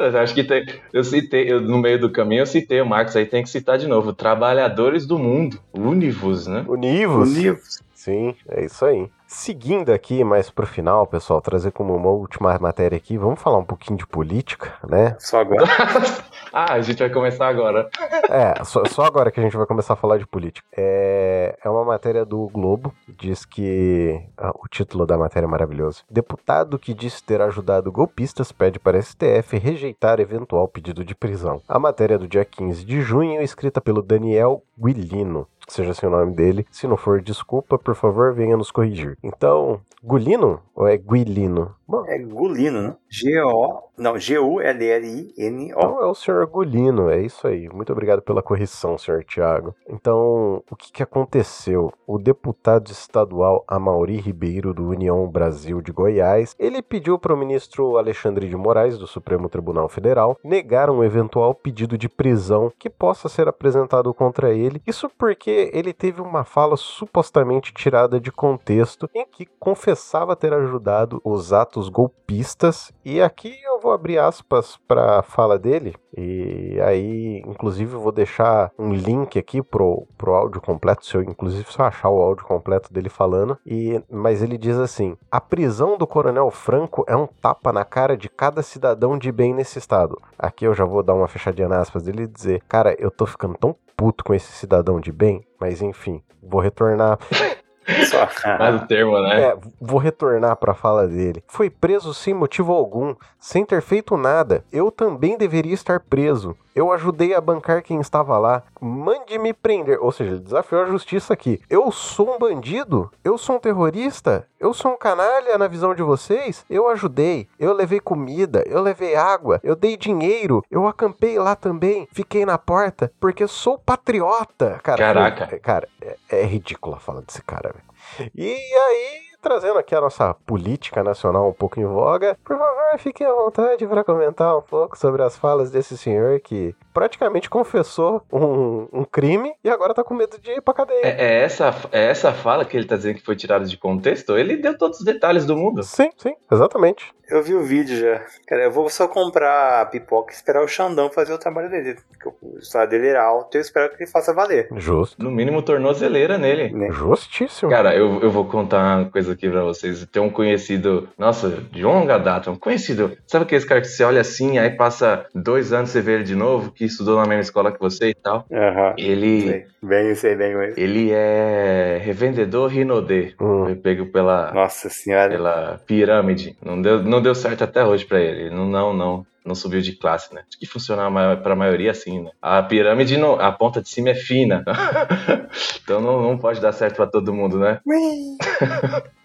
Eu 0.00 0.18
acho 0.18 0.34
que 0.34 0.44
tem, 0.44 0.66
eu 0.92 1.04
citei, 1.04 1.52
eu, 1.52 1.60
no 1.60 1.78
meio 1.78 2.00
do 2.00 2.10
caminho 2.10 2.42
eu 2.42 2.46
citei 2.46 2.80
o 2.80 2.86
Marcos, 2.86 3.14
aí 3.16 3.26
tem 3.26 3.42
que 3.42 3.50
citar 3.50 3.78
de 3.78 3.86
novo. 3.86 4.12
Trabalhadores 4.12 5.06
do 5.06 5.18
mundo, 5.18 5.58
Univos, 5.72 6.46
né? 6.46 6.64
Univos. 6.66 7.30
Univos. 7.30 7.80
Sim, 7.94 8.34
é 8.48 8.64
isso 8.64 8.82
aí. 8.84 9.10
Seguindo 9.26 9.92
aqui 9.92 10.24
mais 10.24 10.48
pro 10.48 10.66
final, 10.66 11.06
pessoal, 11.06 11.40
trazer 11.40 11.70
como 11.70 11.94
uma 11.94 12.08
última 12.08 12.58
matéria 12.58 12.96
aqui, 12.96 13.18
vamos 13.18 13.40
falar 13.40 13.58
um 13.58 13.64
pouquinho 13.64 13.98
de 13.98 14.06
política, 14.06 14.72
né? 14.88 15.16
Só 15.18 15.40
agora. 15.40 15.64
Ah, 16.52 16.74
a 16.74 16.80
gente 16.80 16.98
vai 16.98 17.10
começar 17.10 17.48
agora. 17.48 17.88
É, 18.28 18.64
só, 18.64 18.84
só, 18.84 19.04
agora 19.04 19.30
que 19.30 19.40
a 19.40 19.42
gente 19.42 19.56
vai 19.56 19.66
começar 19.66 19.94
a 19.94 19.96
falar 19.96 20.18
de 20.18 20.26
política. 20.26 20.66
É, 20.76 21.58
é 21.64 21.68
uma 21.68 21.84
matéria 21.84 22.24
do 22.24 22.48
Globo, 22.48 22.92
diz 23.08 23.44
que. 23.44 24.20
Ah, 24.36 24.52
o 24.54 24.68
título 24.68 25.06
da 25.06 25.16
matéria 25.16 25.46
é 25.46 25.50
maravilhoso. 25.50 26.04
Deputado 26.10 26.78
que 26.78 26.94
disse 26.94 27.22
ter 27.22 27.40
ajudado 27.40 27.92
golpistas 27.92 28.52
pede 28.52 28.78
para 28.78 29.00
STF 29.00 29.58
rejeitar 29.58 30.20
eventual 30.20 30.68
pedido 30.68 31.04
de 31.04 31.14
prisão. 31.14 31.60
A 31.68 31.78
matéria 31.78 32.14
é 32.14 32.18
do 32.18 32.28
dia 32.28 32.44
15 32.44 32.84
de 32.84 33.00
junho, 33.00 33.42
escrita 33.42 33.80
pelo 33.80 34.02
Daniel 34.02 34.62
Guilino 34.78 35.46
seja 35.70 35.92
assim 35.92 36.06
o 36.06 36.10
nome 36.10 36.34
dele. 36.34 36.66
Se 36.70 36.86
não 36.86 36.96
for, 36.96 37.22
desculpa, 37.22 37.78
por 37.78 37.94
favor, 37.94 38.34
venha 38.34 38.56
nos 38.56 38.70
corrigir. 38.70 39.16
Então, 39.22 39.80
Gulino 40.02 40.60
ou 40.74 40.88
é 40.88 40.96
Guilino? 40.96 41.74
Bom, 41.90 42.04
é 42.06 42.16
Gulino, 42.20 42.82
né? 42.82 42.96
G-O. 43.08 43.90
Não, 43.98 44.16
G-U-L-L-I-N-O. 44.16 45.78
Então 45.78 46.00
é 46.00 46.06
o 46.06 46.14
senhor 46.14 46.46
Gulino, 46.46 47.10
é 47.10 47.20
isso 47.20 47.48
aí. 47.48 47.68
Muito 47.68 47.90
obrigado 47.90 48.22
pela 48.22 48.42
correção, 48.42 48.96
senhor 48.96 49.24
Tiago. 49.24 49.74
Então, 49.88 50.62
o 50.70 50.76
que, 50.76 50.92
que 50.92 51.02
aconteceu? 51.02 51.92
O 52.06 52.16
deputado 52.16 52.92
estadual 52.92 53.64
Amauri 53.66 54.18
Ribeiro, 54.18 54.72
do 54.72 54.88
União 54.88 55.28
Brasil 55.28 55.82
de 55.82 55.90
Goiás, 55.90 56.54
ele 56.60 56.80
pediu 56.80 57.18
para 57.18 57.34
o 57.34 57.36
ministro 57.36 57.98
Alexandre 57.98 58.48
de 58.48 58.56
Moraes, 58.56 58.96
do 58.96 59.08
Supremo 59.08 59.48
Tribunal 59.48 59.88
Federal, 59.88 60.38
negar 60.44 60.90
um 60.90 61.02
eventual 61.02 61.54
pedido 61.54 61.98
de 61.98 62.08
prisão 62.08 62.72
que 62.78 62.88
possa 62.88 63.28
ser 63.28 63.48
apresentado 63.48 64.14
contra 64.14 64.54
ele. 64.54 64.80
Isso 64.86 65.10
porque 65.18 65.72
ele 65.74 65.92
teve 65.92 66.22
uma 66.22 66.44
fala 66.44 66.76
supostamente 66.76 67.74
tirada 67.74 68.20
de 68.20 68.30
contexto 68.30 69.10
em 69.12 69.26
que 69.26 69.44
confessava 69.58 70.36
ter 70.36 70.54
ajudado 70.54 71.20
os 71.24 71.52
atos 71.52 71.79
atos 71.80 71.88
golpistas. 71.88 72.92
E 73.04 73.20
aqui 73.22 73.58
eu 73.64 73.80
vou 73.80 73.92
abrir 73.92 74.18
aspas 74.18 74.78
para 74.86 75.20
a 75.20 75.22
fala 75.22 75.58
dele. 75.58 75.94
E 76.16 76.78
aí, 76.82 77.42
inclusive, 77.46 77.94
eu 77.94 78.00
vou 78.00 78.12
deixar 78.12 78.70
um 78.78 78.92
link 78.92 79.38
aqui 79.38 79.62
pro, 79.62 80.06
pro 80.18 80.34
áudio 80.34 80.60
completo, 80.60 81.06
se 81.06 81.14
eu, 81.14 81.22
inclusive, 81.22 81.72
se 81.72 81.78
eu 81.78 81.84
achar 81.84 82.10
o 82.10 82.20
áudio 82.20 82.44
completo 82.44 82.92
dele 82.92 83.08
falando. 83.08 83.58
E, 83.64 84.02
mas 84.10 84.42
ele 84.42 84.58
diz 84.58 84.76
assim: 84.76 85.16
a 85.30 85.40
prisão 85.40 85.96
do 85.96 86.06
Coronel 86.06 86.50
Franco 86.50 87.04
é 87.08 87.16
um 87.16 87.26
tapa 87.26 87.72
na 87.72 87.84
cara 87.84 88.16
de 88.16 88.28
cada 88.28 88.62
cidadão 88.62 89.16
de 89.16 89.32
bem 89.32 89.54
nesse 89.54 89.78
estado. 89.78 90.20
Aqui 90.38 90.66
eu 90.66 90.74
já 90.74 90.84
vou 90.84 91.02
dar 91.02 91.14
uma 91.14 91.28
fechadinha 91.28 91.68
nas 91.68 91.82
aspas 91.82 92.02
dele 92.02 92.24
e 92.24 92.28
dizer: 92.28 92.62
cara, 92.68 92.94
eu 92.98 93.10
tô 93.10 93.24
ficando 93.24 93.56
tão 93.56 93.74
puto 93.96 94.24
com 94.24 94.34
esse 94.34 94.52
cidadão 94.52 95.00
de 95.00 95.12
bem, 95.12 95.46
mas 95.58 95.80
enfim, 95.80 96.22
vou 96.42 96.60
retornar. 96.60 97.18
Só. 98.06 98.28
Mais 98.58 98.82
o 98.82 98.86
termo, 98.86 99.20
né? 99.22 99.42
É, 99.42 99.58
vou 99.80 99.98
retornar 99.98 100.56
para 100.56 100.72
a 100.72 100.74
fala 100.74 101.06
dele. 101.06 101.42
Foi 101.46 101.68
preso 101.68 102.12
sem 102.14 102.34
motivo 102.34 102.72
algum, 102.72 103.14
sem 103.38 103.64
ter 103.64 103.82
feito 103.82 104.16
nada. 104.16 104.64
Eu 104.72 104.90
também 104.90 105.36
deveria 105.36 105.74
estar 105.74 106.00
preso. 106.00 106.56
Eu 106.74 106.92
ajudei 106.92 107.34
a 107.34 107.40
bancar 107.40 107.82
quem 107.82 108.00
estava 108.00 108.38
lá. 108.38 108.62
Mande 108.80 109.38
me 109.38 109.52
prender. 109.52 109.98
Ou 110.00 110.12
seja, 110.12 110.30
ele 110.32 110.40
desafiou 110.40 110.82
a 110.82 110.86
justiça 110.86 111.32
aqui. 111.32 111.60
Eu 111.68 111.90
sou 111.90 112.34
um 112.34 112.38
bandido? 112.38 113.10
Eu 113.24 113.36
sou 113.36 113.56
um 113.56 113.58
terrorista? 113.58 114.46
Eu 114.58 114.72
sou 114.72 114.92
um 114.92 114.96
canalha 114.96 115.58
na 115.58 115.66
visão 115.66 115.94
de 115.94 116.02
vocês? 116.02 116.64
Eu 116.70 116.88
ajudei. 116.88 117.48
Eu 117.58 117.72
levei 117.72 117.98
comida. 117.98 118.62
Eu 118.66 118.80
levei 118.82 119.16
água. 119.16 119.58
Eu 119.62 119.74
dei 119.74 119.96
dinheiro. 119.96 120.62
Eu 120.70 120.86
acampei 120.86 121.38
lá 121.38 121.56
também. 121.56 122.06
Fiquei 122.12 122.46
na 122.46 122.56
porta 122.56 123.12
porque 123.18 123.46
sou 123.46 123.76
patriota. 123.78 124.78
Cara, 124.82 124.98
Caraca. 124.98 125.46
Foi, 125.48 125.58
cara, 125.58 125.88
é, 126.00 126.16
é 126.30 126.44
ridícula 126.44 126.96
a 126.96 127.00
fala 127.00 127.22
desse 127.22 127.42
cara, 127.42 127.70
velho. 127.72 127.90
E 128.34 128.52
aí, 128.52 129.20
trazendo 129.40 129.78
aqui 129.78 129.94
a 129.94 130.00
nossa 130.00 130.34
política 130.46 131.02
nacional 131.02 131.48
um 131.48 131.52
pouco 131.52 131.80
em 131.80 131.84
voga, 131.84 132.36
por 132.44 132.58
favor, 132.58 132.98
fiquem 132.98 133.26
à 133.26 133.32
vontade 133.32 133.86
para 133.86 134.04
comentar 134.04 134.56
um 134.56 134.62
pouco 134.62 134.98
sobre 134.98 135.22
as 135.22 135.36
falas 135.36 135.70
desse 135.70 135.96
senhor 135.96 136.40
que 136.40 136.74
praticamente 136.92 137.48
confessou 137.48 138.22
um, 138.32 138.88
um 138.92 139.04
crime 139.04 139.52
e 139.62 139.70
agora 139.70 139.94
tá 139.94 140.02
com 140.02 140.14
medo 140.14 140.38
de 140.40 140.50
ir 140.50 140.60
pra 140.60 140.74
cadeia. 140.74 141.00
É, 141.02 141.24
é, 141.24 141.42
essa, 141.42 141.74
é 141.92 142.06
essa 142.06 142.32
fala 142.32 142.64
que 142.64 142.76
ele 142.76 142.86
tá 142.86 142.96
dizendo 142.96 143.16
que 143.16 143.24
foi 143.24 143.36
tirada 143.36 143.64
de 143.64 143.76
contexto? 143.76 144.36
Ele 144.36 144.56
deu 144.56 144.76
todos 144.76 145.00
os 145.00 145.04
detalhes 145.04 145.46
do 145.46 145.56
mundo. 145.56 145.82
Sim, 145.82 146.10
sim, 146.16 146.34
exatamente. 146.50 147.12
Eu 147.30 147.44
vi 147.44 147.54
o 147.54 147.62
vídeo 147.62 147.96
já. 147.96 148.24
Cara, 148.46 148.64
eu 148.64 148.72
vou 148.72 148.88
só 148.88 149.06
comprar 149.06 149.82
a 149.82 149.86
pipoca 149.86 150.32
e 150.32 150.34
esperar 150.34 150.64
o 150.64 150.68
Xandão 150.68 151.08
fazer 151.08 151.32
o 151.32 151.38
trabalho 151.38 151.70
dele. 151.70 151.96
Porque 152.08 152.28
o 152.42 152.60
salário 152.60 152.90
dele 152.90 153.06
é 153.08 153.16
alto 153.16 153.56
e 153.56 153.58
eu 153.58 153.60
espero 153.60 153.88
que 153.90 154.02
ele 154.02 154.10
faça 154.10 154.34
valer. 154.34 154.68
Justo. 154.76 155.22
No 155.22 155.30
mínimo, 155.30 155.62
tornozeleira 155.62 156.36
nele. 156.36 156.70
Né? 156.70 156.90
Justíssimo. 156.90 157.70
Cara, 157.70 157.94
eu, 157.94 158.20
eu 158.20 158.30
vou 158.32 158.46
contar 158.46 158.98
uma 158.98 159.10
coisa 159.10 159.32
aqui 159.32 159.48
pra 159.48 159.62
vocês. 159.62 160.04
Tem 160.10 160.20
um 160.20 160.28
conhecido, 160.28 161.08
nossa, 161.16 161.50
de 161.70 161.84
longa 161.84 162.18
data, 162.18 162.50
um 162.50 162.56
conhecido. 162.56 163.16
Sabe 163.28 163.44
aquele 163.44 163.64
cara 163.64 163.80
que 163.80 163.86
você 163.86 164.02
olha 164.02 164.20
assim, 164.20 164.58
aí 164.58 164.70
passa 164.70 165.24
dois 165.32 165.72
anos 165.72 165.90
e 165.90 165.92
você 165.92 166.00
vê 166.00 166.14
ele 166.14 166.24
de 166.24 166.34
novo, 166.34 166.72
que 166.72 166.84
estudou 166.90 167.16
na 167.16 167.26
mesma 167.26 167.42
escola 167.42 167.72
que 167.72 167.80
você 167.80 168.10
e 168.10 168.14
tal? 168.14 168.46
Uhum. 168.50 168.94
Ele. 168.98 169.42
Sei. 169.42 169.66
Bem, 169.82 170.14
sei 170.14 170.36
bem, 170.36 170.54
mas... 170.54 170.76
Ele 170.76 171.10
é 171.10 171.98
revendedor 172.02 172.68
Rinodê. 172.70 173.34
Hum. 173.40 173.64
Foi 173.64 173.74
pego 173.74 174.06
pela. 174.06 174.52
Nossa 174.52 174.88
senhora. 174.88 175.30
Pela 175.30 175.80
pirâmide. 175.86 176.56
Não 176.64 176.80
deu, 176.80 177.02
não 177.02 177.22
deu 177.22 177.34
certo 177.34 177.64
até 177.64 177.84
hoje 177.84 178.04
pra 178.04 178.20
ele. 178.20 178.50
Não, 178.50 178.66
não, 178.66 178.92
não. 178.92 179.26
Não 179.44 179.54
subiu 179.54 179.80
de 179.80 179.92
classe, 179.92 180.34
né? 180.34 180.42
Acho 180.46 180.58
que 180.58 180.66
funciona 180.66 181.36
pra 181.38 181.56
maioria 181.56 181.90
assim, 181.90 182.22
né? 182.22 182.30
A 182.42 182.62
pirâmide, 182.62 183.16
não, 183.16 183.40
a 183.40 183.50
ponta 183.50 183.80
de 183.80 183.88
cima 183.88 184.10
é 184.10 184.14
fina. 184.14 184.62
então 185.82 186.00
não, 186.00 186.20
não 186.20 186.36
pode 186.36 186.60
dar 186.60 186.72
certo 186.72 186.96
pra 186.96 187.06
todo 187.06 187.32
mundo, 187.32 187.58
né? 187.58 187.80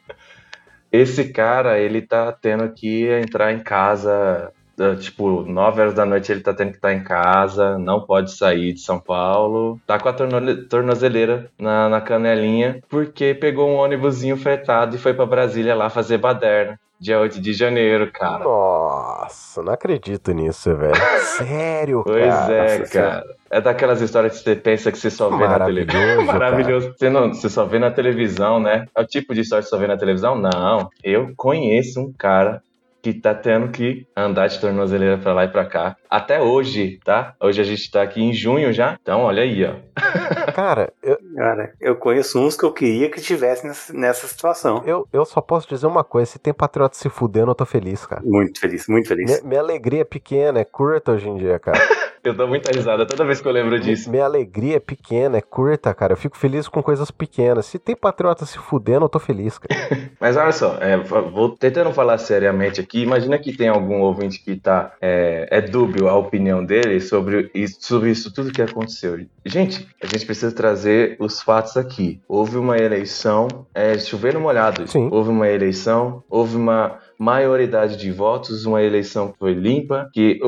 Esse 0.91 1.25
cara, 1.25 1.77
ele 1.77 2.01
tá 2.01 2.31
tendo 2.31 2.71
que 2.71 3.05
entrar 3.09 3.51
em 3.51 3.59
casa 3.59 4.53
tipo, 4.99 5.43
9 5.43 5.81
horas 5.81 5.93
da 5.93 6.05
noite 6.05 6.31
ele 6.31 6.41
tá 6.41 6.53
tendo 6.53 6.71
que 6.71 6.77
estar 6.77 6.89
tá 6.89 6.93
em 6.93 7.03
casa, 7.03 7.77
não 7.77 8.01
pode 8.01 8.31
sair 8.31 8.73
de 8.73 8.79
São 8.79 8.99
Paulo, 8.99 9.79
tá 9.85 9.99
com 9.99 10.09
a 10.09 10.13
tornozeleira 10.69 11.49
na, 11.57 11.89
na 11.89 12.01
canelinha, 12.01 12.81
porque 12.89 13.33
pegou 13.33 13.69
um 13.69 13.75
ônibusinho 13.75 14.37
fretado 14.37 14.95
e 14.95 14.99
foi 14.99 15.13
para 15.13 15.25
Brasília 15.25 15.75
lá 15.75 15.89
fazer 15.89 16.17
baderna. 16.17 16.79
Dia 16.97 17.19
8 17.19 17.41
de 17.41 17.51
janeiro, 17.51 18.09
cara. 18.09 18.43
Nossa, 18.43 19.61
não 19.61 19.73
acredito 19.73 20.31
nisso, 20.31 20.73
velho. 20.75 20.95
Sério, 21.37 22.03
pois 22.05 22.33
cara. 22.33 22.45
Pois 22.45 22.81
é, 22.81 22.87
cara. 22.87 23.23
É 23.51 23.61
daquelas 23.61 24.01
histórias 24.01 24.37
que 24.37 24.43
você 24.43 24.55
pensa 24.55 24.91
que 24.91 24.97
você 24.97 25.09
só 25.09 25.29
vê 25.29 25.45
na 25.45 25.59
televisão. 25.59 26.23
Maravilhoso. 26.25 26.93
Você, 26.97 27.09
não, 27.09 27.33
você 27.33 27.49
só 27.49 27.65
vê 27.65 27.79
na 27.79 27.91
televisão, 27.91 28.59
né? 28.59 28.85
É 28.95 29.01
o 29.01 29.05
tipo 29.05 29.33
de 29.33 29.41
história 29.41 29.61
que 29.61 29.69
você 29.69 29.75
só 29.75 29.79
vê 29.79 29.87
na 29.87 29.97
televisão? 29.97 30.35
Não. 30.35 30.89
Eu 31.03 31.33
conheço 31.35 31.99
um 31.99 32.13
cara 32.13 32.61
que 33.05 33.13
tá 33.13 33.35
tendo 33.35 33.69
que 33.69 34.07
andar 34.17 34.47
de 34.47 34.59
tornozeleira 34.59 35.19
pra 35.19 35.31
lá 35.31 35.45
e 35.45 35.47
pra 35.47 35.63
cá. 35.63 35.95
Até 36.09 36.41
hoje, 36.41 36.99
tá? 37.05 37.35
Hoje 37.39 37.61
a 37.61 37.63
gente 37.63 37.91
tá 37.91 38.01
aqui 38.01 38.19
em 38.19 38.33
junho 38.33 38.73
já. 38.73 38.97
Então, 38.99 39.21
olha 39.21 39.43
aí, 39.43 39.63
ó. 39.63 39.75
Cara, 40.55 40.91
eu... 41.03 41.15
Cara, 41.35 41.73
eu 41.79 41.95
conheço 41.97 42.39
uns 42.39 42.57
que 42.57 42.65
eu 42.65 42.73
queria 42.73 43.07
que 43.11 43.21
tivesse 43.21 43.67
nessa, 43.67 43.93
nessa 43.93 44.27
situação. 44.27 44.81
Eu, 44.87 45.07
eu 45.13 45.23
só 45.23 45.39
posso 45.39 45.69
dizer 45.69 45.85
uma 45.85 46.03
coisa: 46.03 46.31
se 46.31 46.39
tem 46.39 46.51
patriota 46.51 46.95
se 46.95 47.07
fudendo, 47.07 47.51
eu 47.51 47.55
tô 47.55 47.65
feliz, 47.65 48.07
cara. 48.07 48.23
Muito 48.25 48.59
feliz, 48.59 48.87
muito 48.87 49.07
feliz. 49.07 49.29
Minha, 49.29 49.49
minha 49.49 49.59
alegria 49.59 50.01
é 50.01 50.05
pequena, 50.05 50.59
é 50.59 50.65
curta 50.65 51.11
hoje 51.11 51.29
em 51.29 51.37
dia, 51.37 51.59
cara. 51.59 51.77
Eu 52.25 52.33
dou 52.33 52.47
muita 52.47 52.71
risada 52.75 53.05
toda 53.05 53.23
vez 53.23 53.39
que 53.39 53.47
eu 53.47 53.51
lembro 53.51 53.79
disso. 53.79 54.09
Minha 54.09 54.25
alegria 54.25 54.77
é 54.77 54.79
pequena, 54.79 55.37
é 55.37 55.41
curta, 55.41 55.93
cara. 55.93 56.13
Eu 56.13 56.17
fico 56.17 56.35
feliz 56.35 56.67
com 56.67 56.81
coisas 56.81 57.11
pequenas. 57.11 57.67
Se 57.67 57.77
tem 57.77 57.95
patriota 57.95 58.47
se 58.47 58.57
fudendo, 58.57 59.05
eu 59.05 59.09
tô 59.09 59.19
feliz, 59.19 59.59
cara. 59.59 59.79
Mas 60.19 60.35
olha 60.35 60.51
só, 60.51 60.77
é, 60.81 60.97
vou 60.97 61.49
tentando 61.49 61.93
falar 61.93 62.17
seriamente 62.17 62.81
aqui. 62.81 63.03
Imagina 63.03 63.37
que 63.37 63.55
tem 63.55 63.67
algum 63.67 64.01
ouvinte 64.01 64.43
que 64.43 64.55
tá. 64.55 64.93
É, 64.99 65.47
é 65.51 65.61
dúbio 65.61 66.09
a 66.09 66.17
opinião 66.17 66.65
dele 66.65 66.99
sobre 66.99 67.51
isso, 67.53 67.77
sobre 67.81 68.09
isso 68.09 68.33
tudo 68.33 68.51
que 68.51 68.61
aconteceu. 68.61 69.23
Gente, 69.45 69.87
a 70.01 70.07
gente 70.07 70.25
precisa 70.25 70.51
trazer 70.51 71.15
os 71.19 71.41
fatos 71.41 71.77
aqui. 71.77 72.19
Houve 72.27 72.57
uma 72.57 72.77
eleição, 72.77 73.47
é, 73.71 73.99
chovendo 73.99 74.39
molhado. 74.39 74.87
Sim. 74.87 75.09
Houve 75.11 75.29
uma 75.29 75.47
eleição, 75.47 76.23
houve 76.27 76.55
uma 76.55 76.99
maioridade 77.17 77.97
de 77.97 78.11
votos, 78.11 78.65
uma 78.65 78.81
eleição 78.81 79.31
que 79.31 79.39
foi 79.39 79.53
limpa, 79.53 80.09
que 80.13 80.39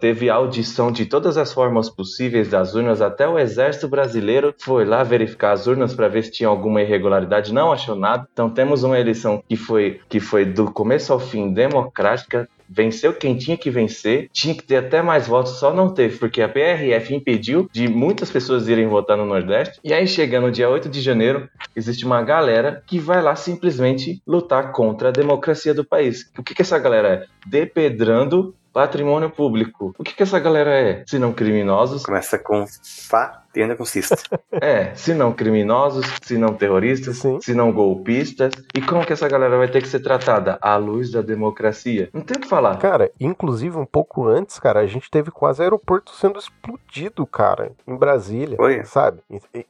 teve 0.00 0.30
audição 0.30 0.90
de 0.90 1.06
todas 1.06 1.36
as 1.36 1.52
formas 1.52 1.88
possíveis 1.88 2.48
das 2.48 2.74
urnas, 2.74 3.00
até 3.00 3.28
o 3.28 3.38
exército 3.38 3.88
brasileiro 3.88 4.54
foi 4.58 4.84
lá 4.84 5.02
verificar 5.02 5.52
as 5.52 5.66
urnas 5.66 5.94
para 5.94 6.08
ver 6.08 6.24
se 6.24 6.30
tinha 6.30 6.48
alguma 6.48 6.82
irregularidade, 6.82 7.52
não 7.52 7.72
achou 7.72 7.96
nada. 7.96 8.28
Então 8.32 8.50
temos 8.50 8.82
uma 8.82 8.98
eleição 8.98 9.42
que 9.48 9.56
foi 9.56 10.00
que 10.08 10.20
foi 10.20 10.44
do 10.44 10.70
começo 10.70 11.12
ao 11.12 11.18
fim 11.18 11.52
democrática, 11.52 12.48
venceu 12.68 13.12
quem 13.12 13.36
tinha 13.36 13.56
que 13.56 13.70
vencer, 13.70 14.28
tinha 14.32 14.54
que 14.54 14.62
ter 14.62 14.76
até 14.76 15.02
mais 15.02 15.26
votos, 15.26 15.58
só 15.58 15.72
não 15.72 15.92
teve, 15.92 16.18
porque 16.18 16.42
a 16.42 16.48
PRF 16.48 17.14
impediu 17.14 17.68
de 17.72 17.88
muitas 17.88 18.30
pessoas 18.30 18.68
irem 18.68 18.86
votar 18.86 19.16
no 19.16 19.24
Nordeste. 19.24 19.78
E 19.82 19.92
aí, 19.92 20.06
chegando 20.06 20.44
no 20.44 20.52
dia 20.52 20.68
8 20.68 20.88
de 20.88 21.00
janeiro, 21.00 21.48
existe 21.74 22.04
uma 22.04 22.22
galera 22.22 22.82
que 22.86 22.98
vai 22.98 23.22
lá 23.22 23.34
simplesmente 23.36 24.22
lutar 24.26 24.72
contra 24.72 25.08
a 25.08 25.12
democracia 25.12 25.72
do 25.72 25.84
país. 25.84 26.30
O 26.38 26.42
que, 26.42 26.54
que 26.54 26.62
essa 26.62 26.78
galera 26.78 27.08
é? 27.08 27.26
Depedrando 27.46 28.54
patrimônio 28.72 29.30
público. 29.30 29.94
O 29.96 30.02
que, 30.02 30.12
que 30.12 30.22
essa 30.22 30.38
galera 30.40 30.72
é? 30.72 31.04
Se 31.06 31.18
não 31.18 31.32
criminosos. 31.32 32.04
Começa 32.04 32.38
com 32.38 32.66
Fá 33.08 33.43
termina 33.54 33.76
com 33.76 33.84
cista. 33.84 34.16
é, 34.52 34.92
se 34.94 35.14
não 35.14 35.32
criminosos, 35.32 36.04
se 36.22 36.36
não 36.36 36.52
terroristas, 36.52 37.18
Sim. 37.18 37.40
se 37.40 37.54
não 37.54 37.72
golpistas. 37.72 38.52
E 38.74 38.82
como 38.82 39.06
que 39.06 39.12
essa 39.12 39.28
galera 39.28 39.56
vai 39.56 39.68
ter 39.68 39.80
que 39.80 39.88
ser 39.88 40.00
tratada? 40.00 40.58
À 40.60 40.76
luz 40.76 41.10
da 41.10 41.22
democracia. 41.22 42.10
Não 42.12 42.20
tem 42.20 42.36
o 42.36 42.40
que 42.40 42.48
falar. 42.48 42.76
Cara, 42.78 43.10
inclusive 43.18 43.78
um 43.78 43.86
pouco 43.86 44.26
antes, 44.26 44.58
cara, 44.58 44.80
a 44.80 44.86
gente 44.86 45.10
teve 45.10 45.30
quase 45.30 45.62
aeroporto 45.62 46.10
sendo 46.12 46.38
explodido, 46.38 47.24
cara, 47.26 47.70
em 47.86 47.96
Brasília. 47.96 48.56
Foi. 48.56 48.84
Sabe? 48.84 49.20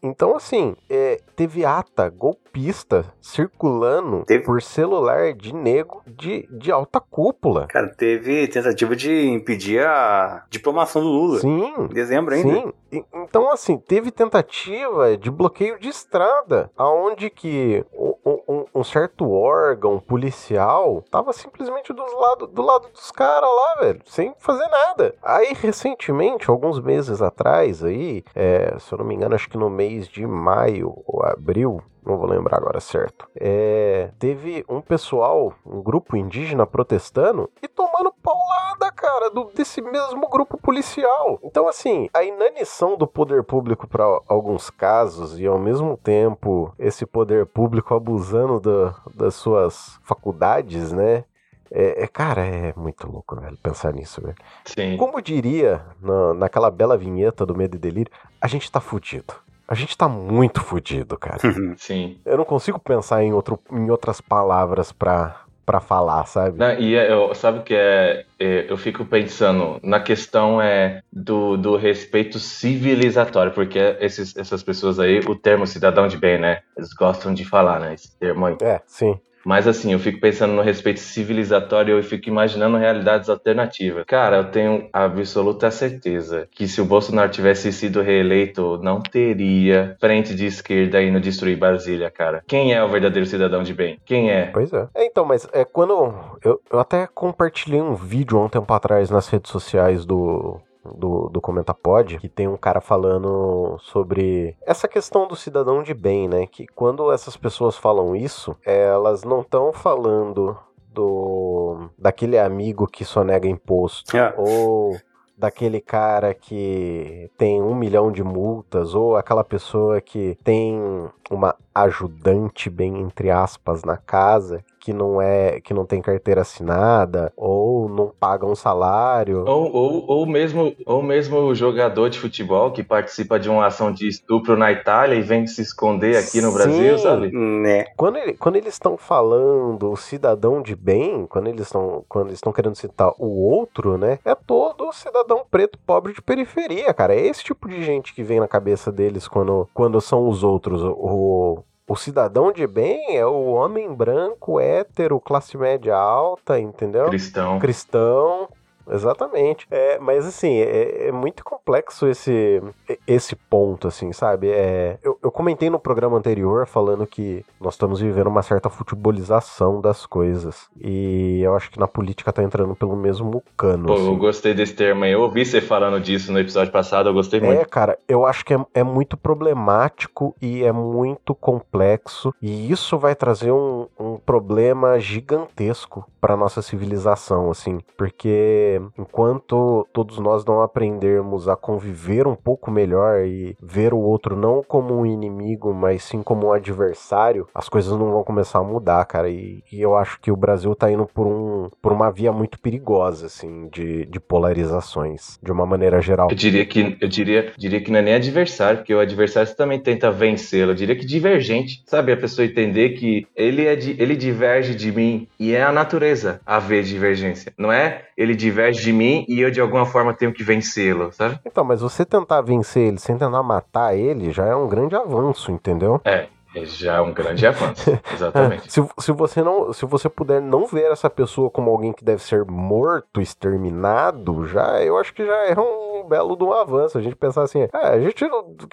Então, 0.02 0.34
assim, 0.34 0.74
é, 0.88 1.20
teve 1.36 1.64
ata 1.64 2.08
golpista 2.08 3.04
circulando 3.20 4.24
teve... 4.24 4.44
por 4.44 4.62
celular 4.62 5.34
de 5.34 5.54
nego 5.54 6.02
de, 6.06 6.48
de 6.50 6.72
alta 6.72 7.00
cúpula. 7.00 7.66
Cara, 7.66 7.88
teve 7.88 8.48
tentativa 8.48 8.96
de 8.96 9.26
impedir 9.26 9.84
a 9.84 10.44
diplomação 10.48 11.02
do 11.02 11.08
Lula. 11.08 11.40
Sim. 11.40 11.74
Em 11.78 11.88
dezembro 11.88 12.34
ainda. 12.34 12.54
Sim. 12.54 12.72
Então, 13.12 13.50
assim, 13.52 13.73
teve 13.78 14.10
tentativa 14.10 15.16
de 15.16 15.30
bloqueio 15.30 15.78
de 15.78 15.88
estrada, 15.88 16.70
aonde 16.76 17.30
que 17.30 17.84
um, 17.94 18.64
um 18.74 18.84
certo 18.84 19.30
órgão 19.30 19.98
policial 19.98 21.02
tava 21.10 21.32
simplesmente 21.32 21.92
do 21.92 22.02
lado, 22.02 22.46
do 22.46 22.62
lado 22.62 22.88
dos 22.88 23.10
caras 23.10 23.48
lá, 23.48 23.74
velho, 23.80 24.00
sem 24.04 24.34
fazer 24.38 24.66
nada. 24.68 25.14
Aí, 25.22 25.54
recentemente, 25.54 26.50
alguns 26.50 26.80
meses 26.80 27.22
atrás, 27.22 27.84
aí, 27.84 28.24
é, 28.34 28.76
se 28.78 28.92
eu 28.92 28.98
não 28.98 29.04
me 29.04 29.14
engano, 29.14 29.34
acho 29.34 29.48
que 29.48 29.58
no 29.58 29.70
mês 29.70 30.08
de 30.08 30.26
maio 30.26 31.02
ou 31.06 31.24
abril, 31.24 31.82
não 32.04 32.16
vou 32.18 32.26
lembrar 32.26 32.58
agora 32.58 32.80
certo. 32.80 33.28
É, 33.36 34.10
teve 34.18 34.64
um 34.68 34.80
pessoal, 34.80 35.54
um 35.64 35.82
grupo 35.82 36.16
indígena 36.16 36.66
protestando 36.66 37.50
e 37.62 37.68
tomando 37.68 38.12
paulada, 38.22 38.92
cara, 38.92 39.30
do, 39.30 39.44
desse 39.54 39.80
mesmo 39.80 40.28
grupo 40.28 40.58
policial. 40.58 41.38
Então, 41.42 41.68
assim, 41.68 42.08
a 42.12 42.22
inanição 42.22 42.96
do 42.96 43.06
poder 43.06 43.42
público 43.42 43.86
para 43.86 44.04
alguns 44.28 44.70
casos 44.70 45.38
e 45.38 45.46
ao 45.46 45.58
mesmo 45.58 45.96
tempo 45.96 46.74
esse 46.78 47.06
poder 47.06 47.46
público 47.46 47.94
abusando 47.94 48.60
do, 48.60 48.94
das 49.14 49.34
suas 49.34 49.98
faculdades, 50.04 50.92
né? 50.92 51.24
É, 51.70 52.04
é, 52.04 52.06
cara, 52.06 52.46
é 52.46 52.72
muito 52.76 53.10
louco, 53.10 53.34
velho, 53.34 53.56
pensar 53.56 53.92
nisso, 53.92 54.20
velho. 54.20 54.36
Sim. 54.64 54.96
Como 54.96 55.20
diria 55.20 55.84
na, 56.00 56.32
naquela 56.34 56.70
bela 56.70 56.96
vinheta 56.96 57.44
do 57.44 57.56
Medo 57.56 57.74
e 57.74 57.80
Delírio, 57.80 58.12
a 58.40 58.46
gente 58.46 58.70
tá 58.70 58.80
fudido. 58.80 59.34
A 59.66 59.74
gente 59.74 59.96
tá 59.96 60.08
muito 60.08 60.60
fudido, 60.60 61.16
cara. 61.18 61.38
Sim. 61.76 62.18
Eu 62.24 62.36
não 62.36 62.44
consigo 62.44 62.78
pensar 62.78 63.22
em, 63.22 63.32
outro, 63.32 63.58
em 63.72 63.90
outras 63.90 64.20
palavras 64.20 64.92
pra, 64.92 65.44
pra 65.64 65.80
falar, 65.80 66.26
sabe? 66.26 66.58
Não, 66.58 66.78
e 66.78 66.94
é, 66.94 67.10
eu, 67.10 67.34
sabe 67.34 67.60
o 67.60 67.62
que 67.62 67.74
é, 67.74 68.26
é, 68.38 68.66
Eu 68.68 68.76
fico 68.76 69.04
pensando 69.04 69.80
na 69.82 70.00
questão 70.00 70.60
é 70.60 71.00
do, 71.12 71.56
do 71.56 71.76
respeito 71.76 72.38
civilizatório, 72.38 73.52
porque 73.52 73.78
esses, 74.00 74.36
essas 74.36 74.62
pessoas 74.62 74.98
aí, 74.98 75.20
o 75.20 75.34
termo 75.34 75.66
cidadão 75.66 76.06
de 76.06 76.18
bem, 76.18 76.38
né? 76.38 76.60
Eles 76.76 76.92
gostam 76.92 77.32
de 77.32 77.44
falar, 77.44 77.80
né? 77.80 77.94
Esse 77.94 78.16
termo 78.18 78.46
aí. 78.46 78.56
É, 78.60 78.80
sim. 78.86 79.18
Mas 79.44 79.66
assim, 79.66 79.92
eu 79.92 79.98
fico 79.98 80.20
pensando 80.20 80.52
no 80.54 80.62
respeito 80.62 81.00
civilizatório 81.00 81.98
e 81.98 82.02
fico 82.02 82.28
imaginando 82.28 82.76
realidades 82.76 83.28
alternativas. 83.28 84.04
Cara, 84.06 84.38
eu 84.38 84.50
tenho 84.50 84.88
absoluta 84.92 85.70
certeza 85.70 86.48
que 86.50 86.66
se 86.66 86.80
o 86.80 86.84
Bolsonaro 86.84 87.30
tivesse 87.30 87.72
sido 87.72 88.00
reeleito, 88.00 88.78
não 88.82 89.00
teria 89.00 89.96
frente 90.00 90.34
de 90.34 90.46
esquerda 90.46 91.02
indo 91.02 91.20
destruir 91.20 91.58
Brasília, 91.58 92.10
cara. 92.10 92.42
Quem 92.46 92.72
é 92.72 92.82
o 92.82 92.88
verdadeiro 92.88 93.26
cidadão 93.26 93.62
de 93.62 93.74
bem? 93.74 93.98
Quem 94.04 94.30
é? 94.30 94.46
Pois 94.46 94.72
é. 94.72 94.88
é 94.94 95.06
então, 95.06 95.24
mas 95.24 95.46
é 95.52 95.64
quando. 95.64 96.14
Eu, 96.42 96.60
eu 96.70 96.78
até 96.78 97.06
compartilhei 97.06 97.80
um 97.80 97.94
vídeo 97.94 98.38
há 98.38 98.44
um 98.44 98.48
tempo 98.48 98.72
atrás 98.72 99.10
nas 99.10 99.28
redes 99.28 99.50
sociais 99.50 100.04
do 100.04 100.60
do, 100.84 101.28
do 101.28 101.40
Comentapod, 101.40 102.18
que 102.18 102.28
tem 102.28 102.48
um 102.48 102.56
cara 102.56 102.80
falando 102.80 103.78
sobre 103.80 104.56
essa 104.62 104.86
questão 104.86 105.26
do 105.26 105.36
cidadão 105.36 105.82
de 105.82 105.94
bem, 105.94 106.28
né? 106.28 106.46
Que 106.46 106.66
quando 106.66 107.10
essas 107.12 107.36
pessoas 107.36 107.76
falam 107.76 108.14
isso, 108.14 108.56
elas 108.64 109.24
não 109.24 109.40
estão 109.40 109.72
falando 109.72 110.56
do 110.92 111.88
daquele 111.98 112.38
amigo 112.38 112.86
que 112.86 113.04
só 113.04 113.24
nega 113.24 113.48
imposto 113.48 114.16
é. 114.16 114.32
ou 114.36 114.96
daquele 115.36 115.80
cara 115.80 116.32
que 116.32 117.28
tem 117.36 117.60
um 117.60 117.74
milhão 117.74 118.12
de 118.12 118.22
multas 118.22 118.94
ou 118.94 119.16
aquela 119.16 119.42
pessoa 119.42 120.00
que 120.00 120.38
tem 120.44 120.80
uma 121.28 121.56
ajudante 121.74 122.70
bem 122.70 123.00
entre 123.00 123.30
aspas 123.30 123.82
na 123.82 123.96
casa 123.96 124.64
que 124.84 124.92
não 124.92 125.20
é 125.20 125.62
que 125.62 125.72
não 125.72 125.86
tem 125.86 126.02
carteira 126.02 126.42
assinada 126.42 127.32
ou 127.34 127.88
não 127.88 128.12
paga 128.20 128.44
um 128.44 128.54
salário. 128.54 129.42
Ou, 129.46 129.72
ou, 129.74 130.04
ou 130.06 130.26
mesmo 130.26 130.76
ou 130.84 131.02
mesmo 131.02 131.38
o 131.38 131.54
jogador 131.54 132.10
de 132.10 132.18
futebol 132.18 132.70
que 132.70 132.84
participa 132.84 133.38
de 133.38 133.48
uma 133.48 133.64
ação 133.64 133.90
de 133.90 134.06
estupro 134.06 134.58
na 134.58 134.70
Itália 134.70 135.14
e 135.16 135.22
vem 135.22 135.46
se 135.46 135.62
esconder 135.62 136.18
aqui 136.18 136.42
no 136.42 136.48
Sim, 136.48 136.54
Brasil 136.54 136.98
sabe? 136.98 137.30
né? 137.32 137.86
Quando, 137.96 138.18
ele, 138.18 138.34
quando 138.34 138.56
eles 138.56 138.74
estão 138.74 138.98
falando 138.98 139.90
o 139.90 139.96
cidadão 139.96 140.60
de 140.60 140.76
bem 140.76 141.26
quando 141.26 141.48
eles 141.48 141.62
estão 141.62 142.04
quando 142.06 142.26
eles 142.26 142.36
estão 142.36 142.52
querendo 142.52 142.74
citar 142.74 143.10
o 143.18 143.40
outro 143.40 143.96
né? 143.96 144.18
É 144.22 144.34
todo 144.34 144.92
cidadão 144.92 145.46
preto 145.50 145.78
pobre 145.86 146.12
de 146.12 146.20
periferia 146.20 146.92
cara. 146.92 147.14
É 147.14 147.26
esse 147.26 147.42
tipo 147.42 147.66
de 147.70 147.82
gente 147.82 148.12
que 148.12 148.22
vem 148.22 148.38
na 148.38 148.46
cabeça 148.46 148.92
deles 148.92 149.26
quando 149.26 149.66
quando 149.72 149.98
são 149.98 150.28
os 150.28 150.44
outros 150.44 150.82
o 150.84 151.64
o 151.86 151.96
cidadão 151.96 152.50
de 152.50 152.66
bem 152.66 153.16
é 153.16 153.26
o 153.26 153.46
homem 153.52 153.92
branco, 153.92 154.58
hétero, 154.58 155.20
classe 155.20 155.56
média 155.56 155.94
alta, 155.94 156.58
entendeu? 156.58 157.06
Cristão. 157.06 157.58
Cristão, 157.58 158.48
Exatamente. 158.90 159.66
É, 159.70 159.98
mas 159.98 160.26
assim, 160.26 160.58
é, 160.58 161.08
é, 161.08 161.12
muito 161.12 161.44
complexo 161.44 162.06
esse, 162.06 162.62
esse 163.06 163.34
ponto, 163.36 163.88
assim, 163.88 164.12
sabe? 164.12 164.48
É, 164.48 164.98
eu, 165.02 165.18
eu 165.22 165.30
comentei 165.30 165.70
no 165.70 165.78
programa 165.78 166.16
anterior 166.16 166.66
falando 166.66 167.06
que 167.06 167.44
nós 167.60 167.74
estamos 167.74 168.00
vivendo 168.00 168.26
uma 168.26 168.42
certa 168.42 168.68
futebolização 168.68 169.80
das 169.80 170.06
coisas. 170.06 170.68
E 170.80 171.40
eu 171.42 171.54
acho 171.54 171.70
que 171.70 171.78
na 171.78 171.88
política 171.88 172.32
tá 172.32 172.42
entrando 172.42 172.74
pelo 172.74 172.96
mesmo 172.96 173.42
cano. 173.56 173.86
Pô, 173.86 173.94
assim. 173.94 174.06
eu 174.06 174.16
gostei 174.16 174.54
desse 174.54 174.74
termo 174.74 175.04
aí. 175.04 175.12
Eu 175.12 175.22
ouvi 175.22 175.44
você 175.44 175.60
falando 175.60 176.00
disso 176.00 176.32
no 176.32 176.38
episódio 176.38 176.72
passado, 176.72 177.08
eu 177.08 177.14
gostei 177.14 177.40
muito. 177.40 177.60
É, 177.60 177.64
cara, 177.64 177.98
eu 178.08 178.26
acho 178.26 178.44
que 178.44 178.54
é, 178.54 178.66
é 178.74 178.82
muito 178.82 179.16
problemático 179.16 180.34
e 180.40 180.62
é 180.62 180.72
muito 180.72 181.34
complexo. 181.34 182.34
E 182.40 182.70
isso 182.70 182.98
vai 182.98 183.14
trazer 183.14 183.52
um, 183.52 183.86
um 183.98 184.16
problema 184.16 184.98
gigantesco 184.98 186.04
para 186.20 186.36
nossa 186.36 186.62
civilização, 186.62 187.50
assim, 187.50 187.80
porque 187.98 188.73
enquanto 188.98 189.86
todos 189.92 190.18
nós 190.18 190.44
não 190.44 190.62
aprendermos 190.62 191.48
a 191.48 191.56
conviver 191.56 192.26
um 192.26 192.34
pouco 192.34 192.70
melhor 192.70 193.24
e 193.24 193.56
ver 193.62 193.94
o 193.94 193.98
outro 193.98 194.36
não 194.36 194.62
como 194.62 194.98
um 194.98 195.06
inimigo, 195.06 195.72
mas 195.72 196.02
sim 196.02 196.22
como 196.22 196.48
um 196.48 196.52
adversário, 196.52 197.48
as 197.54 197.68
coisas 197.68 197.92
não 197.92 198.10
vão 198.10 198.24
começar 198.24 198.58
a 198.58 198.64
mudar, 198.64 199.04
cara. 199.04 199.28
E, 199.28 199.62
e 199.72 199.80
eu 199.80 199.96
acho 199.96 200.20
que 200.20 200.30
o 200.30 200.36
Brasil 200.36 200.74
tá 200.74 200.90
indo 200.90 201.06
por, 201.06 201.26
um, 201.26 201.68
por 201.80 201.92
uma 201.92 202.10
via 202.10 202.32
muito 202.32 202.58
perigosa, 202.58 203.26
assim, 203.26 203.68
de, 203.68 204.06
de 204.06 204.20
polarizações, 204.20 205.38
de 205.42 205.52
uma 205.52 205.66
maneira 205.66 206.00
geral. 206.00 206.28
Eu 206.30 206.36
diria 206.36 206.66
que 206.66 206.96
eu 207.00 207.08
diria, 207.08 207.52
diria 207.56 207.80
que 207.80 207.90
não 207.90 207.98
é 207.98 208.02
nem 208.02 208.14
adversário, 208.14 208.78
porque 208.78 208.94
o 208.94 209.00
adversário 209.00 209.54
também 209.56 209.78
tenta 209.78 210.10
vencê-lo. 210.10 210.72
Eu 210.72 210.76
diria 210.76 210.96
que 210.96 211.06
divergente, 211.06 211.82
sabe? 211.86 212.12
A 212.12 212.16
pessoa 212.16 212.46
entender 212.46 212.90
que 212.90 213.26
ele 213.34 213.66
é 213.66 213.76
de, 213.76 214.00
ele 214.00 214.16
diverge 214.16 214.74
de 214.74 214.92
mim 214.92 215.28
e 215.38 215.52
é 215.54 215.62
a 215.62 215.72
natureza 215.72 215.94
natureza 215.94 216.40
haver 216.44 216.82
divergência. 216.82 217.52
Não 217.56 217.72
é 217.72 218.06
ele 218.16 218.34
diverge 218.34 218.63
de 218.72 218.92
mim 218.92 219.24
e 219.28 219.40
eu 219.40 219.50
de 219.50 219.60
alguma 219.60 219.86
forma 219.86 220.14
tenho 220.14 220.32
que 220.32 220.42
vencê-lo, 220.42 221.12
sabe? 221.12 221.38
Então, 221.44 221.64
mas 221.64 221.80
você 221.80 222.04
tentar 222.04 222.40
vencer 222.40 222.88
ele 222.88 222.98
sem 222.98 223.16
tentar 223.16 223.42
matar 223.42 223.96
ele 223.96 224.30
já 224.30 224.46
é 224.46 224.54
um 224.54 224.68
grande 224.68 224.94
avanço, 224.94 225.50
entendeu? 225.50 226.00
É. 226.04 226.26
é 226.54 226.64
já 226.64 226.96
é 226.96 227.00
um 227.00 227.12
grande 227.12 227.46
avanço, 227.46 227.98
exatamente. 228.12 228.72
se, 228.72 228.80
se, 228.98 229.12
você 229.12 229.42
não, 229.42 229.72
se 229.72 229.84
você 229.86 230.08
puder 230.08 230.40
não 230.40 230.66
ver 230.66 230.90
essa 230.90 231.10
pessoa 231.10 231.50
como 231.50 231.70
alguém 231.70 231.92
que 231.92 232.04
deve 232.04 232.22
ser 232.22 232.44
morto, 232.44 233.20
exterminado, 233.20 234.46
já 234.46 234.82
eu 234.82 234.96
acho 234.98 235.12
que 235.12 235.24
já 235.24 235.46
é 235.46 235.58
um 235.58 236.06
belo 236.08 236.36
de 236.36 236.44
um 236.44 236.52
avanço. 236.52 236.98
A 236.98 237.02
gente 237.02 237.16
pensar 237.16 237.42
assim, 237.42 237.68
ah, 237.72 237.90
a 237.90 238.00
gente, 238.00 238.24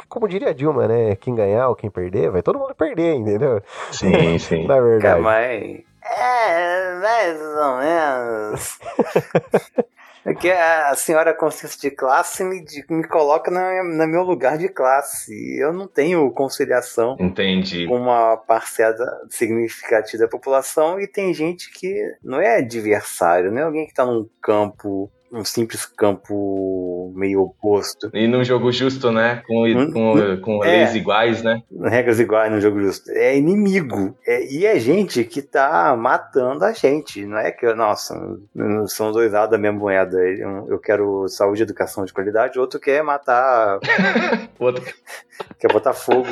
como 0.07 0.27
diria 0.27 0.49
a 0.49 0.53
Dilma, 0.53 0.87
né? 0.87 1.15
Quem 1.15 1.33
ganhar 1.33 1.69
ou 1.69 1.75
quem 1.75 1.89
perder, 1.89 2.29
vai 2.29 2.41
todo 2.41 2.59
mundo 2.59 2.75
perder, 2.75 3.15
entendeu? 3.15 3.61
Sim, 3.91 4.37
sim. 4.37 4.65
Na 4.67 4.79
verdade. 4.79 5.21
Mas 5.21 5.90
é, 6.03 6.95
mais 6.99 7.41
ou 7.41 7.77
menos. 7.77 8.79
É 10.43 10.61
a 10.89 10.95
senhora 10.95 11.33
consciência 11.33 11.79
de 11.89 11.95
classe 11.95 12.43
me, 12.43 12.63
me 12.89 13.03
coloca 13.07 13.49
na, 13.49 13.83
no 13.83 14.07
meu 14.07 14.21
lugar 14.21 14.57
de 14.57 14.69
classe. 14.69 15.57
Eu 15.57 15.73
não 15.73 15.87
tenho 15.87 16.29
conciliação 16.31 17.17
Entendi. 17.19 17.87
com 17.87 17.95
uma 17.95 18.37
parcela 18.37 18.95
significativa 19.29 20.23
da 20.23 20.29
população 20.29 20.99
e 20.99 21.07
tem 21.07 21.33
gente 21.33 21.71
que 21.71 22.15
não 22.23 22.39
é 22.39 22.57
adversário, 22.57 23.51
não 23.51 23.59
é 23.59 23.63
alguém 23.63 23.85
que 23.85 23.91
está 23.91 24.05
num 24.05 24.29
campo 24.41 25.11
um 25.31 25.45
simples 25.45 25.85
campo 25.85 27.13
meio 27.15 27.41
oposto. 27.41 28.09
E 28.13 28.27
num 28.27 28.43
jogo 28.43 28.71
justo, 28.71 29.11
né? 29.11 29.41
Com, 29.47 29.65
hum, 29.65 29.91
com, 29.91 30.13
hum, 30.13 30.41
com 30.41 30.63
é, 30.63 30.67
leis 30.67 30.95
iguais, 30.95 31.41
né? 31.41 31.63
Regras 31.83 32.19
iguais 32.19 32.51
no 32.51 32.59
jogo 32.59 32.81
justo. 32.81 33.09
É 33.11 33.37
inimigo. 33.37 34.15
É, 34.27 34.45
e 34.45 34.65
é 34.65 34.77
gente 34.77 35.23
que 35.23 35.41
tá 35.41 35.95
matando 35.95 36.65
a 36.65 36.73
gente. 36.73 37.25
Não 37.25 37.37
é 37.37 37.51
que, 37.51 37.73
nossa, 37.73 38.13
são 38.87 39.11
dois 39.11 39.31
lados 39.31 39.51
da 39.51 39.57
mesma 39.57 39.79
moeda. 39.79 40.17
Eu 40.67 40.79
quero 40.79 41.27
saúde 41.29 41.61
e 41.61 41.63
educação 41.63 42.03
de 42.03 42.13
qualidade, 42.13 42.57
o 42.57 42.61
outro 42.61 42.79
quer 42.79 43.01
matar. 43.03 43.79
o 44.59 44.65
outro 44.65 44.83
quer 45.57 45.71
botar 45.71 45.93
fogo. 45.93 46.27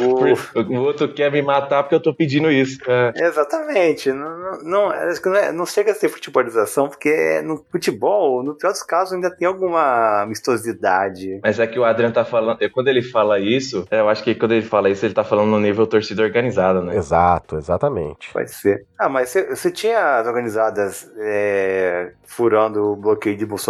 o 0.56 0.82
outro 0.82 1.14
quer 1.14 1.32
me 1.32 1.42
matar 1.42 1.84
porque 1.84 1.96
eu 1.96 2.02
tô 2.02 2.14
pedindo 2.14 2.52
isso. 2.52 2.80
É. 2.88 3.14
Exatamente. 3.16 4.12
Não, 4.12 4.38
não, 4.64 4.64
não, 4.64 5.36
é, 5.36 5.52
não 5.52 5.66
chega 5.66 5.92
a 5.92 5.96
ser 5.96 6.10
futebolização, 6.10 6.90
porque 6.90 7.42
no 7.42 7.64
futebol, 7.72 8.44
no 8.44 8.56
pior 8.56 8.72
dos 8.72 8.84
casos, 8.90 9.14
ainda 9.14 9.30
tem 9.30 9.48
alguma 9.48 10.24
amistosidade. 10.24 11.40
Mas 11.44 11.60
é 11.60 11.68
que 11.68 11.78
o 11.78 11.86
Adrian 11.86 12.12
tá 12.12 12.26
falando. 12.26 12.58
Quando 12.72 12.88
ele 12.88 13.04
fala 13.04 13.40
isso, 13.40 13.88
eu 13.92 14.10
acho 14.10 14.24
que 14.24 14.34
quando 14.34 14.54
ele 14.54 14.66
fala 14.66 14.90
isso, 14.90 15.06
ele 15.06 15.14
tá 15.14 15.24
falando 15.24 15.50
no 15.50 15.60
nível 15.60 15.86
torcida 15.86 16.24
organizada, 16.24 16.82
né? 16.82 16.96
Exato, 16.96 17.58
exatamente. 17.58 18.34
Pode 18.34 18.52
ser. 18.52 18.86
Ah, 18.98 19.08
mas 19.08 19.32
você 19.32 19.72
tinha 19.72 20.18
as 20.18 20.26
organizadas 20.26 21.12
é, 21.20 22.14
furando 22.26 22.92
o 22.92 22.96
bloqueio 22.96 23.38
de 23.38 23.46
Bolsonaro 23.46 23.70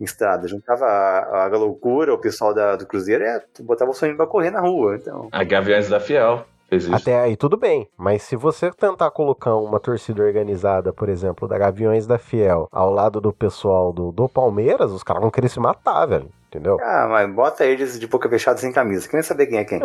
em 0.00 0.04
estrada. 0.04 0.48
Juntava 0.48 0.86
a, 0.86 1.44
a 1.44 1.48
loucura, 1.48 2.14
o 2.14 2.18
pessoal 2.18 2.54
da, 2.54 2.76
do 2.76 2.86
Cruzeiro, 2.86 3.22
e 3.22 3.26
é, 3.26 3.42
botava 3.60 3.90
o 3.90 3.92
Bolsonaro 3.92 4.16
pra 4.16 4.26
correr 4.26 4.50
na 4.50 4.60
rua. 4.60 4.96
Então. 4.96 5.28
A 5.30 5.44
Gaviões 5.44 5.90
da 5.90 6.00
Fiel. 6.00 6.46
Até 6.92 7.20
aí 7.20 7.36
tudo 7.36 7.56
bem, 7.56 7.88
mas 7.96 8.22
se 8.22 8.36
você 8.36 8.70
tentar 8.70 9.10
colocar 9.10 9.56
uma 9.56 9.80
torcida 9.80 10.22
organizada, 10.22 10.92
por 10.92 11.08
exemplo, 11.08 11.46
da 11.48 11.58
Gaviões 11.58 12.06
da 12.06 12.18
Fiel, 12.18 12.68
ao 12.72 12.90
lado 12.90 13.20
do 13.20 13.32
pessoal 13.32 13.92
do, 13.92 14.12
do 14.12 14.28
Palmeiras, 14.28 14.92
os 14.92 15.02
caras 15.02 15.22
vão 15.22 15.30
querer 15.30 15.48
se 15.48 15.60
matar, 15.60 16.06
velho. 16.06 16.28
Entendeu? 16.48 16.78
Ah, 16.80 17.08
mas 17.10 17.34
bota 17.34 17.64
eles 17.64 17.98
de 17.98 18.06
boca 18.06 18.28
fechada 18.28 18.58
sem 18.58 18.72
camisa. 18.72 19.08
Quer 19.08 19.16
nem 19.16 19.24
saber 19.24 19.46
quem 19.48 19.58
é 19.58 19.64
quem. 19.64 19.82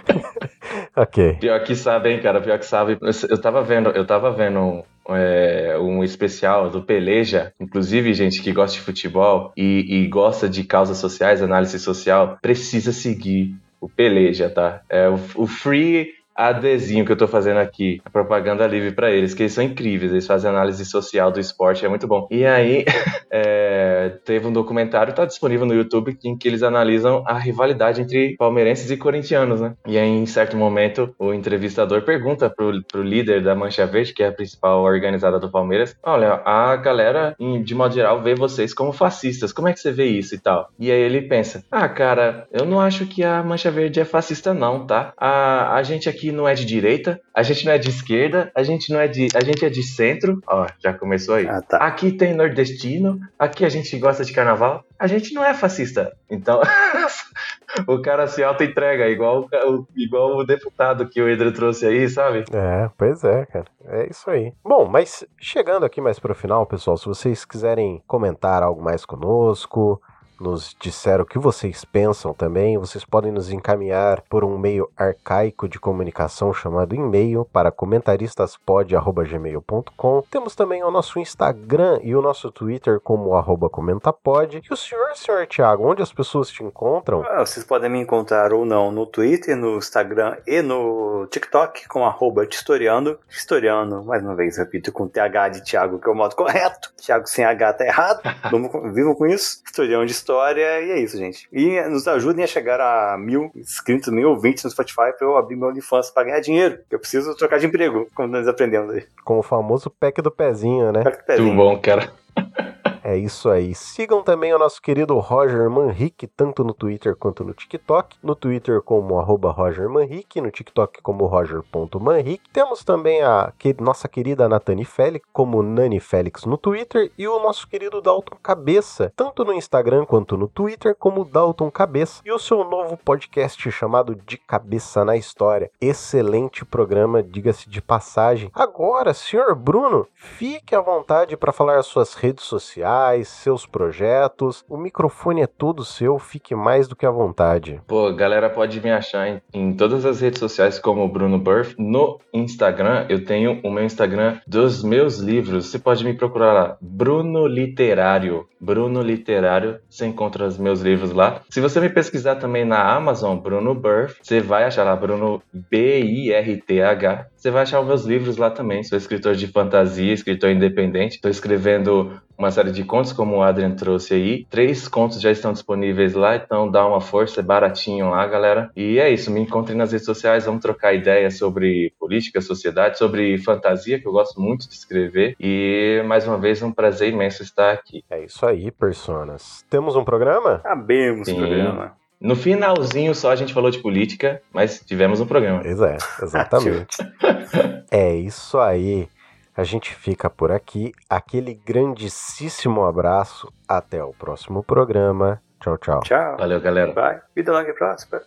ok. 0.96 1.34
Pior 1.34 1.62
que 1.62 1.76
sabe, 1.76 2.10
hein, 2.10 2.22
cara. 2.22 2.40
Pior 2.40 2.58
que 2.58 2.64
sabe. 2.64 2.98
Eu 3.28 3.38
tava 3.38 3.62
vendo, 3.62 3.90
eu 3.90 4.06
tava 4.06 4.30
vendo 4.30 4.82
é, 5.10 5.76
um 5.78 6.02
especial 6.02 6.70
do 6.70 6.82
Peleja, 6.82 7.52
inclusive 7.60 8.14
gente 8.14 8.42
que 8.42 8.52
gosta 8.52 8.78
de 8.78 8.82
futebol 8.82 9.52
e, 9.56 9.84
e, 9.86 10.08
gosta 10.08 10.48
de 10.48 10.64
causas 10.64 10.98
sociais, 10.98 11.42
análise 11.42 11.78
social, 11.78 12.38
precisa 12.40 12.92
seguir 12.92 13.54
o 13.86 13.88
Peleja, 13.88 14.50
tá? 14.50 14.82
É 14.88 15.08
o, 15.08 15.18
o 15.36 15.46
Free 15.46 16.12
ADzinho 16.36 17.04
que 17.04 17.12
eu 17.12 17.16
tô 17.16 17.26
fazendo 17.26 17.58
aqui, 17.58 18.00
a 18.04 18.10
propaganda 18.10 18.66
livre 18.66 18.92
para 18.92 19.10
eles, 19.10 19.34
que 19.34 19.42
eles 19.42 19.52
são 19.52 19.64
incríveis, 19.64 20.12
eles 20.12 20.26
fazem 20.26 20.50
análise 20.50 20.84
social 20.84 21.30
do 21.30 21.40
esporte, 21.40 21.84
é 21.84 21.88
muito 21.88 22.06
bom. 22.06 22.26
E 22.30 22.44
aí, 22.44 22.84
é, 23.30 24.18
teve 24.24 24.46
um 24.46 24.52
documentário, 24.52 25.14
tá 25.14 25.24
disponível 25.24 25.66
no 25.66 25.74
YouTube, 25.74 26.16
em 26.24 26.36
que 26.36 26.48
eles 26.48 26.62
analisam 26.62 27.24
a 27.26 27.38
rivalidade 27.38 28.00
entre 28.00 28.36
palmeirenses 28.36 28.90
e 28.90 28.96
corintianos, 28.96 29.60
né? 29.60 29.74
E 29.86 29.98
aí, 29.98 30.08
em 30.08 30.26
certo 30.26 30.56
momento, 30.56 31.14
o 31.18 31.32
entrevistador 31.32 32.02
pergunta 32.02 32.50
pro, 32.50 32.82
pro 32.84 33.02
líder 33.02 33.42
da 33.42 33.54
Mancha 33.54 33.86
Verde, 33.86 34.12
que 34.12 34.22
é 34.22 34.28
a 34.28 34.32
principal 34.32 34.82
organizada 34.82 35.38
do 35.38 35.50
Palmeiras, 35.50 35.96
olha, 36.02 36.40
a 36.44 36.76
galera, 36.76 37.34
de 37.62 37.74
modo 37.74 37.94
geral, 37.94 38.22
vê 38.22 38.34
vocês 38.34 38.74
como 38.74 38.92
fascistas, 38.92 39.52
como 39.52 39.68
é 39.68 39.72
que 39.72 39.80
você 39.80 39.92
vê 39.92 40.06
isso 40.06 40.34
e 40.34 40.38
tal? 40.38 40.68
E 40.78 40.90
aí 40.90 41.00
ele 41.00 41.22
pensa, 41.22 41.64
ah, 41.70 41.88
cara, 41.88 42.46
eu 42.52 42.64
não 42.64 42.80
acho 42.80 43.06
que 43.06 43.22
a 43.22 43.42
Mancha 43.42 43.70
Verde 43.70 44.00
é 44.00 44.04
fascista 44.04 44.52
não, 44.52 44.86
tá? 44.86 45.12
A, 45.16 45.74
a 45.74 45.82
gente 45.82 46.08
aqui 46.08 46.25
não 46.32 46.48
é 46.48 46.54
de 46.54 46.64
direita, 46.64 47.20
a 47.34 47.42
gente 47.42 47.64
não 47.64 47.72
é 47.72 47.78
de 47.78 47.90
esquerda, 47.90 48.50
a 48.54 48.62
gente 48.62 48.92
não 48.92 49.00
é 49.00 49.08
de. 49.08 49.28
A 49.34 49.44
gente 49.44 49.64
é 49.64 49.68
de 49.68 49.82
centro. 49.82 50.40
Ó, 50.46 50.66
já 50.78 50.92
começou 50.92 51.36
aí. 51.36 51.46
Ah, 51.46 51.60
tá. 51.62 51.78
Aqui 51.78 52.12
tem 52.12 52.34
nordestino, 52.34 53.20
aqui 53.38 53.64
a 53.64 53.68
gente 53.68 53.96
gosta 53.98 54.24
de 54.24 54.32
carnaval. 54.32 54.84
A 54.98 55.06
gente 55.06 55.34
não 55.34 55.44
é 55.44 55.52
fascista. 55.52 56.12
Então, 56.30 56.60
o 57.86 58.00
cara 58.00 58.26
se 58.26 58.42
auto-entrega, 58.42 59.08
igual, 59.08 59.48
igual 59.94 60.36
o 60.36 60.44
deputado 60.44 61.08
que 61.08 61.20
o 61.20 61.28
Edro 61.28 61.52
trouxe 61.52 61.86
aí, 61.86 62.08
sabe? 62.08 62.44
É, 62.52 62.90
pois 62.96 63.22
é, 63.22 63.44
cara. 63.46 63.66
É 63.88 64.08
isso 64.10 64.30
aí. 64.30 64.52
Bom, 64.64 64.86
mas 64.86 65.24
chegando 65.38 65.84
aqui 65.84 66.00
mais 66.00 66.18
pro 66.18 66.34
final, 66.34 66.66
pessoal, 66.66 66.96
se 66.96 67.06
vocês 67.06 67.44
quiserem 67.44 68.02
comentar 68.06 68.62
algo 68.62 68.82
mais 68.82 69.04
conosco, 69.04 70.00
nos 70.40 70.74
disser 70.80 71.20
o 71.20 71.26
que 71.26 71.38
vocês 71.38 71.84
pensam 71.84 72.34
também. 72.34 72.76
Vocês 72.78 73.04
podem 73.04 73.30
nos 73.32 73.50
encaminhar 73.50 74.22
por 74.28 74.44
um 74.44 74.58
meio 74.58 74.90
arcaico 74.96 75.68
de 75.68 75.78
comunicação 75.78 76.52
chamado 76.52 76.94
e-mail 76.94 77.46
para 77.52 77.70
comentaristas.pod@gmail.com. 77.70 80.22
Temos 80.30 80.54
também 80.54 80.82
o 80.82 80.90
nosso 80.90 81.18
Instagram 81.18 82.00
e 82.02 82.14
o 82.14 82.22
nosso 82.22 82.50
Twitter 82.50 82.98
como 83.00 83.34
arroba 83.34 83.68
comentapod. 83.68 84.62
E 84.68 84.72
o 84.72 84.76
senhor, 84.76 85.14
senhor 85.14 85.46
Thiago, 85.46 85.90
onde 85.90 86.02
as 86.02 86.12
pessoas 86.12 86.48
te 86.48 86.64
encontram? 86.64 87.24
Ah, 87.28 87.44
vocês 87.44 87.64
podem 87.64 87.90
me 87.90 88.00
encontrar 88.00 88.52
ou 88.52 88.64
não 88.64 88.90
no 88.90 89.06
Twitter, 89.06 89.56
no 89.56 89.76
Instagram 89.76 90.36
e 90.46 90.62
no 90.62 91.26
TikTok 91.30 91.88
com 91.88 92.04
arroba 92.04 92.44
historiando. 92.44 93.18
Historiando, 93.28 94.04
mais 94.04 94.22
uma 94.22 94.34
vez, 94.34 94.58
repito, 94.58 94.92
com 94.92 95.08
TH 95.08 95.48
de 95.48 95.64
Thiago, 95.64 95.98
que 95.98 96.08
é 96.08 96.12
o 96.12 96.14
modo 96.14 96.34
correto. 96.34 96.92
Thiago 96.96 97.26
sem 97.26 97.44
H 97.44 97.72
tá 97.74 97.84
errado. 97.84 98.20
Vamos, 98.50 98.70
vivam 98.94 99.14
com 99.14 99.26
isso. 99.26 99.62
Historiando 99.64 100.06
de 100.06 100.12
história 100.26 100.82
e 100.82 100.90
é 100.90 100.98
isso, 100.98 101.16
gente. 101.16 101.48
E 101.52 101.80
nos 101.82 102.08
ajudem 102.08 102.42
a 102.42 102.48
chegar 102.48 102.80
a 102.80 103.16
mil 103.16 103.52
inscritos, 103.54 104.12
mil 104.12 104.30
ouvintes 104.30 104.64
no 104.64 104.70
Spotify 104.70 105.12
pra 105.16 105.26
eu 105.26 105.36
abrir 105.36 105.54
meu 105.54 105.68
OnlyFans 105.68 106.10
pra 106.10 106.24
ganhar 106.24 106.40
dinheiro. 106.40 106.80
Eu 106.90 106.98
preciso 106.98 107.34
trocar 107.36 107.60
de 107.60 107.66
emprego, 107.66 108.08
como 108.12 108.28
nós 108.28 108.48
aprendemos 108.48 108.92
aí. 108.92 109.04
Com 109.24 109.38
o 109.38 109.42
famoso 109.42 109.88
pack 109.88 110.20
do 110.20 110.30
pezinho, 110.30 110.90
né? 110.90 111.04
Pack 111.04 111.18
do 111.18 111.24
pezinho. 111.24 111.54
Muito 111.54 111.56
bom, 111.56 111.78
cara. 111.80 112.10
É 113.08 113.16
isso 113.16 113.48
aí. 113.48 113.72
Sigam 113.72 114.20
também 114.20 114.52
o 114.52 114.58
nosso 114.58 114.82
querido 114.82 115.16
Roger 115.20 115.70
Manrique, 115.70 116.26
tanto 116.26 116.64
no 116.64 116.74
Twitter 116.74 117.14
quanto 117.14 117.44
no 117.44 117.54
TikTok. 117.54 118.16
No 118.20 118.34
Twitter 118.34 118.82
como 118.82 119.20
arroba 119.20 119.52
Roger 119.52 119.88
Manrique, 119.88 120.40
no 120.40 120.50
TikTok 120.50 121.00
como 121.02 121.24
roger.manrique. 121.24 122.50
Temos 122.52 122.82
também 122.82 123.22
a 123.22 123.52
que, 123.56 123.76
nossa 123.80 124.08
querida 124.08 124.48
Natani 124.48 124.84
Félix, 124.84 125.24
como 125.32 125.62
Nani 125.62 126.00
Félix 126.00 126.44
no 126.46 126.58
Twitter. 126.58 127.12
E 127.16 127.28
o 127.28 127.38
nosso 127.38 127.68
querido 127.68 128.02
Dalton 128.02 128.38
Cabeça, 128.42 129.12
tanto 129.14 129.44
no 129.44 129.52
Instagram 129.52 130.04
quanto 130.04 130.36
no 130.36 130.48
Twitter, 130.48 130.96
como 130.98 131.24
Dalton 131.24 131.70
Cabeça. 131.70 132.22
E 132.24 132.32
o 132.32 132.40
seu 132.40 132.64
novo 132.64 132.96
podcast 132.96 133.70
chamado 133.70 134.16
De 134.16 134.36
Cabeça 134.36 135.04
na 135.04 135.16
História. 135.16 135.70
Excelente 135.80 136.64
programa, 136.64 137.22
diga-se 137.22 137.70
de 137.70 137.80
passagem. 137.80 138.50
Agora, 138.52 139.14
senhor 139.14 139.54
Bruno, 139.54 140.08
fique 140.12 140.74
à 140.74 140.80
vontade 140.80 141.36
para 141.36 141.52
falar 141.52 141.78
as 141.78 141.86
suas 141.86 142.14
redes 142.14 142.44
sociais 142.44 142.95
sociais, 142.96 143.28
seus 143.28 143.66
projetos. 143.66 144.64
O 144.68 144.76
microfone 144.76 145.42
é 145.42 145.46
todo 145.46 145.84
seu, 145.84 146.18
fique 146.18 146.54
mais 146.54 146.88
do 146.88 146.96
que 146.96 147.04
à 147.04 147.10
vontade. 147.10 147.80
Pô, 147.86 148.12
galera 148.12 148.48
pode 148.48 148.80
me 148.80 148.90
achar 148.90 149.28
em, 149.28 149.40
em 149.52 149.74
todas 149.74 150.06
as 150.06 150.20
redes 150.20 150.38
sociais 150.38 150.78
como 150.78 151.06
Bruno 151.08 151.38
Burff. 151.38 151.74
No 151.78 152.18
Instagram, 152.32 153.06
eu 153.08 153.24
tenho 153.24 153.60
o 153.62 153.70
meu 153.70 153.84
Instagram 153.84 154.38
dos 154.46 154.82
meus 154.82 155.18
livros. 155.18 155.66
Você 155.66 155.78
pode 155.78 156.04
me 156.04 156.14
procurar 156.14 156.52
lá, 156.52 156.76
Bruno 156.80 157.46
Literário. 157.46 158.46
Bruno 158.58 159.02
Literário, 159.02 159.78
você 159.88 160.06
encontra 160.06 160.46
os 160.46 160.56
meus 160.58 160.80
livros 160.80 161.12
lá. 161.12 161.42
Se 161.50 161.60
você 161.60 161.78
me 161.80 161.90
pesquisar 161.90 162.36
também 162.36 162.64
na 162.64 162.82
Amazon, 162.82 163.36
Bruno 163.36 163.74
Burff, 163.74 164.18
você 164.22 164.40
vai 164.40 164.64
achar 164.64 164.84
lá 164.84 164.96
Bruno 164.96 165.42
B-I-R-T-H. 165.52 167.26
Você 167.46 167.52
vai 167.52 167.62
achar 167.62 167.80
os 167.80 167.86
meus 167.86 168.04
livros 168.04 168.36
lá 168.36 168.50
também. 168.50 168.82
Sou 168.82 168.98
escritor 168.98 169.36
de 169.36 169.46
fantasia, 169.46 170.12
escritor 170.12 170.50
independente. 170.50 171.14
Estou 171.14 171.30
escrevendo 171.30 172.20
uma 172.36 172.50
série 172.50 172.72
de 172.72 172.82
contos, 172.82 173.12
como 173.12 173.36
o 173.36 173.42
Adrian 173.42 173.70
trouxe 173.70 174.14
aí. 174.14 174.44
Três 174.50 174.88
contos 174.88 175.20
já 175.20 175.30
estão 175.30 175.52
disponíveis 175.52 176.14
lá, 176.14 176.34
então 176.34 176.68
dá 176.68 176.84
uma 176.84 177.00
força, 177.00 177.38
é 177.38 177.44
baratinho 177.44 178.10
lá, 178.10 178.26
galera. 178.26 178.68
E 178.74 178.98
é 178.98 179.10
isso, 179.10 179.30
me 179.30 179.38
encontrem 179.38 179.78
nas 179.78 179.92
redes 179.92 180.04
sociais, 180.04 180.44
vamos 180.44 180.60
trocar 180.60 180.92
ideias 180.92 181.38
sobre 181.38 181.92
política, 182.00 182.40
sociedade, 182.40 182.98
sobre 182.98 183.38
fantasia, 183.38 184.00
que 184.00 184.08
eu 184.08 184.12
gosto 184.12 184.40
muito 184.40 184.68
de 184.68 184.74
escrever. 184.74 185.36
E 185.38 186.02
mais 186.04 186.26
uma 186.26 186.38
vez, 186.38 186.60
um 186.64 186.72
prazer 186.72 187.12
imenso 187.12 187.44
estar 187.44 187.70
aqui. 187.70 188.02
É 188.10 188.24
isso 188.24 188.44
aí, 188.44 188.72
personas. 188.72 189.64
Temos 189.70 189.94
um 189.94 190.02
programa? 190.02 190.58
Sabemos 190.64 191.28
o 191.28 191.36
programa. 191.36 191.94
No 192.20 192.34
finalzinho 192.34 193.14
só 193.14 193.30
a 193.30 193.36
gente 193.36 193.52
falou 193.52 193.70
de 193.70 193.78
política, 193.78 194.42
mas 194.52 194.80
tivemos 194.80 195.20
um 195.20 195.26
programa. 195.26 195.60
Pois 195.62 195.80
é, 195.80 195.96
exatamente. 196.22 196.96
é 197.90 198.14
isso 198.14 198.58
aí. 198.58 199.08
A 199.56 199.64
gente 199.64 199.94
fica 199.94 200.28
por 200.28 200.52
aqui. 200.52 200.92
Aquele 201.08 201.54
grandíssimo 201.54 202.84
abraço. 202.84 203.50
Até 203.66 204.04
o 204.04 204.12
próximo 204.12 204.62
programa. 204.62 205.40
Tchau, 205.60 205.78
tchau. 205.78 206.00
Tchau. 206.00 206.36
Valeu, 206.36 206.60
galera. 206.60 206.92
Bye. 206.92 207.20
Vida 207.34 207.52
longa 207.52 207.70
e 207.70 207.72
próspera. 207.72 208.22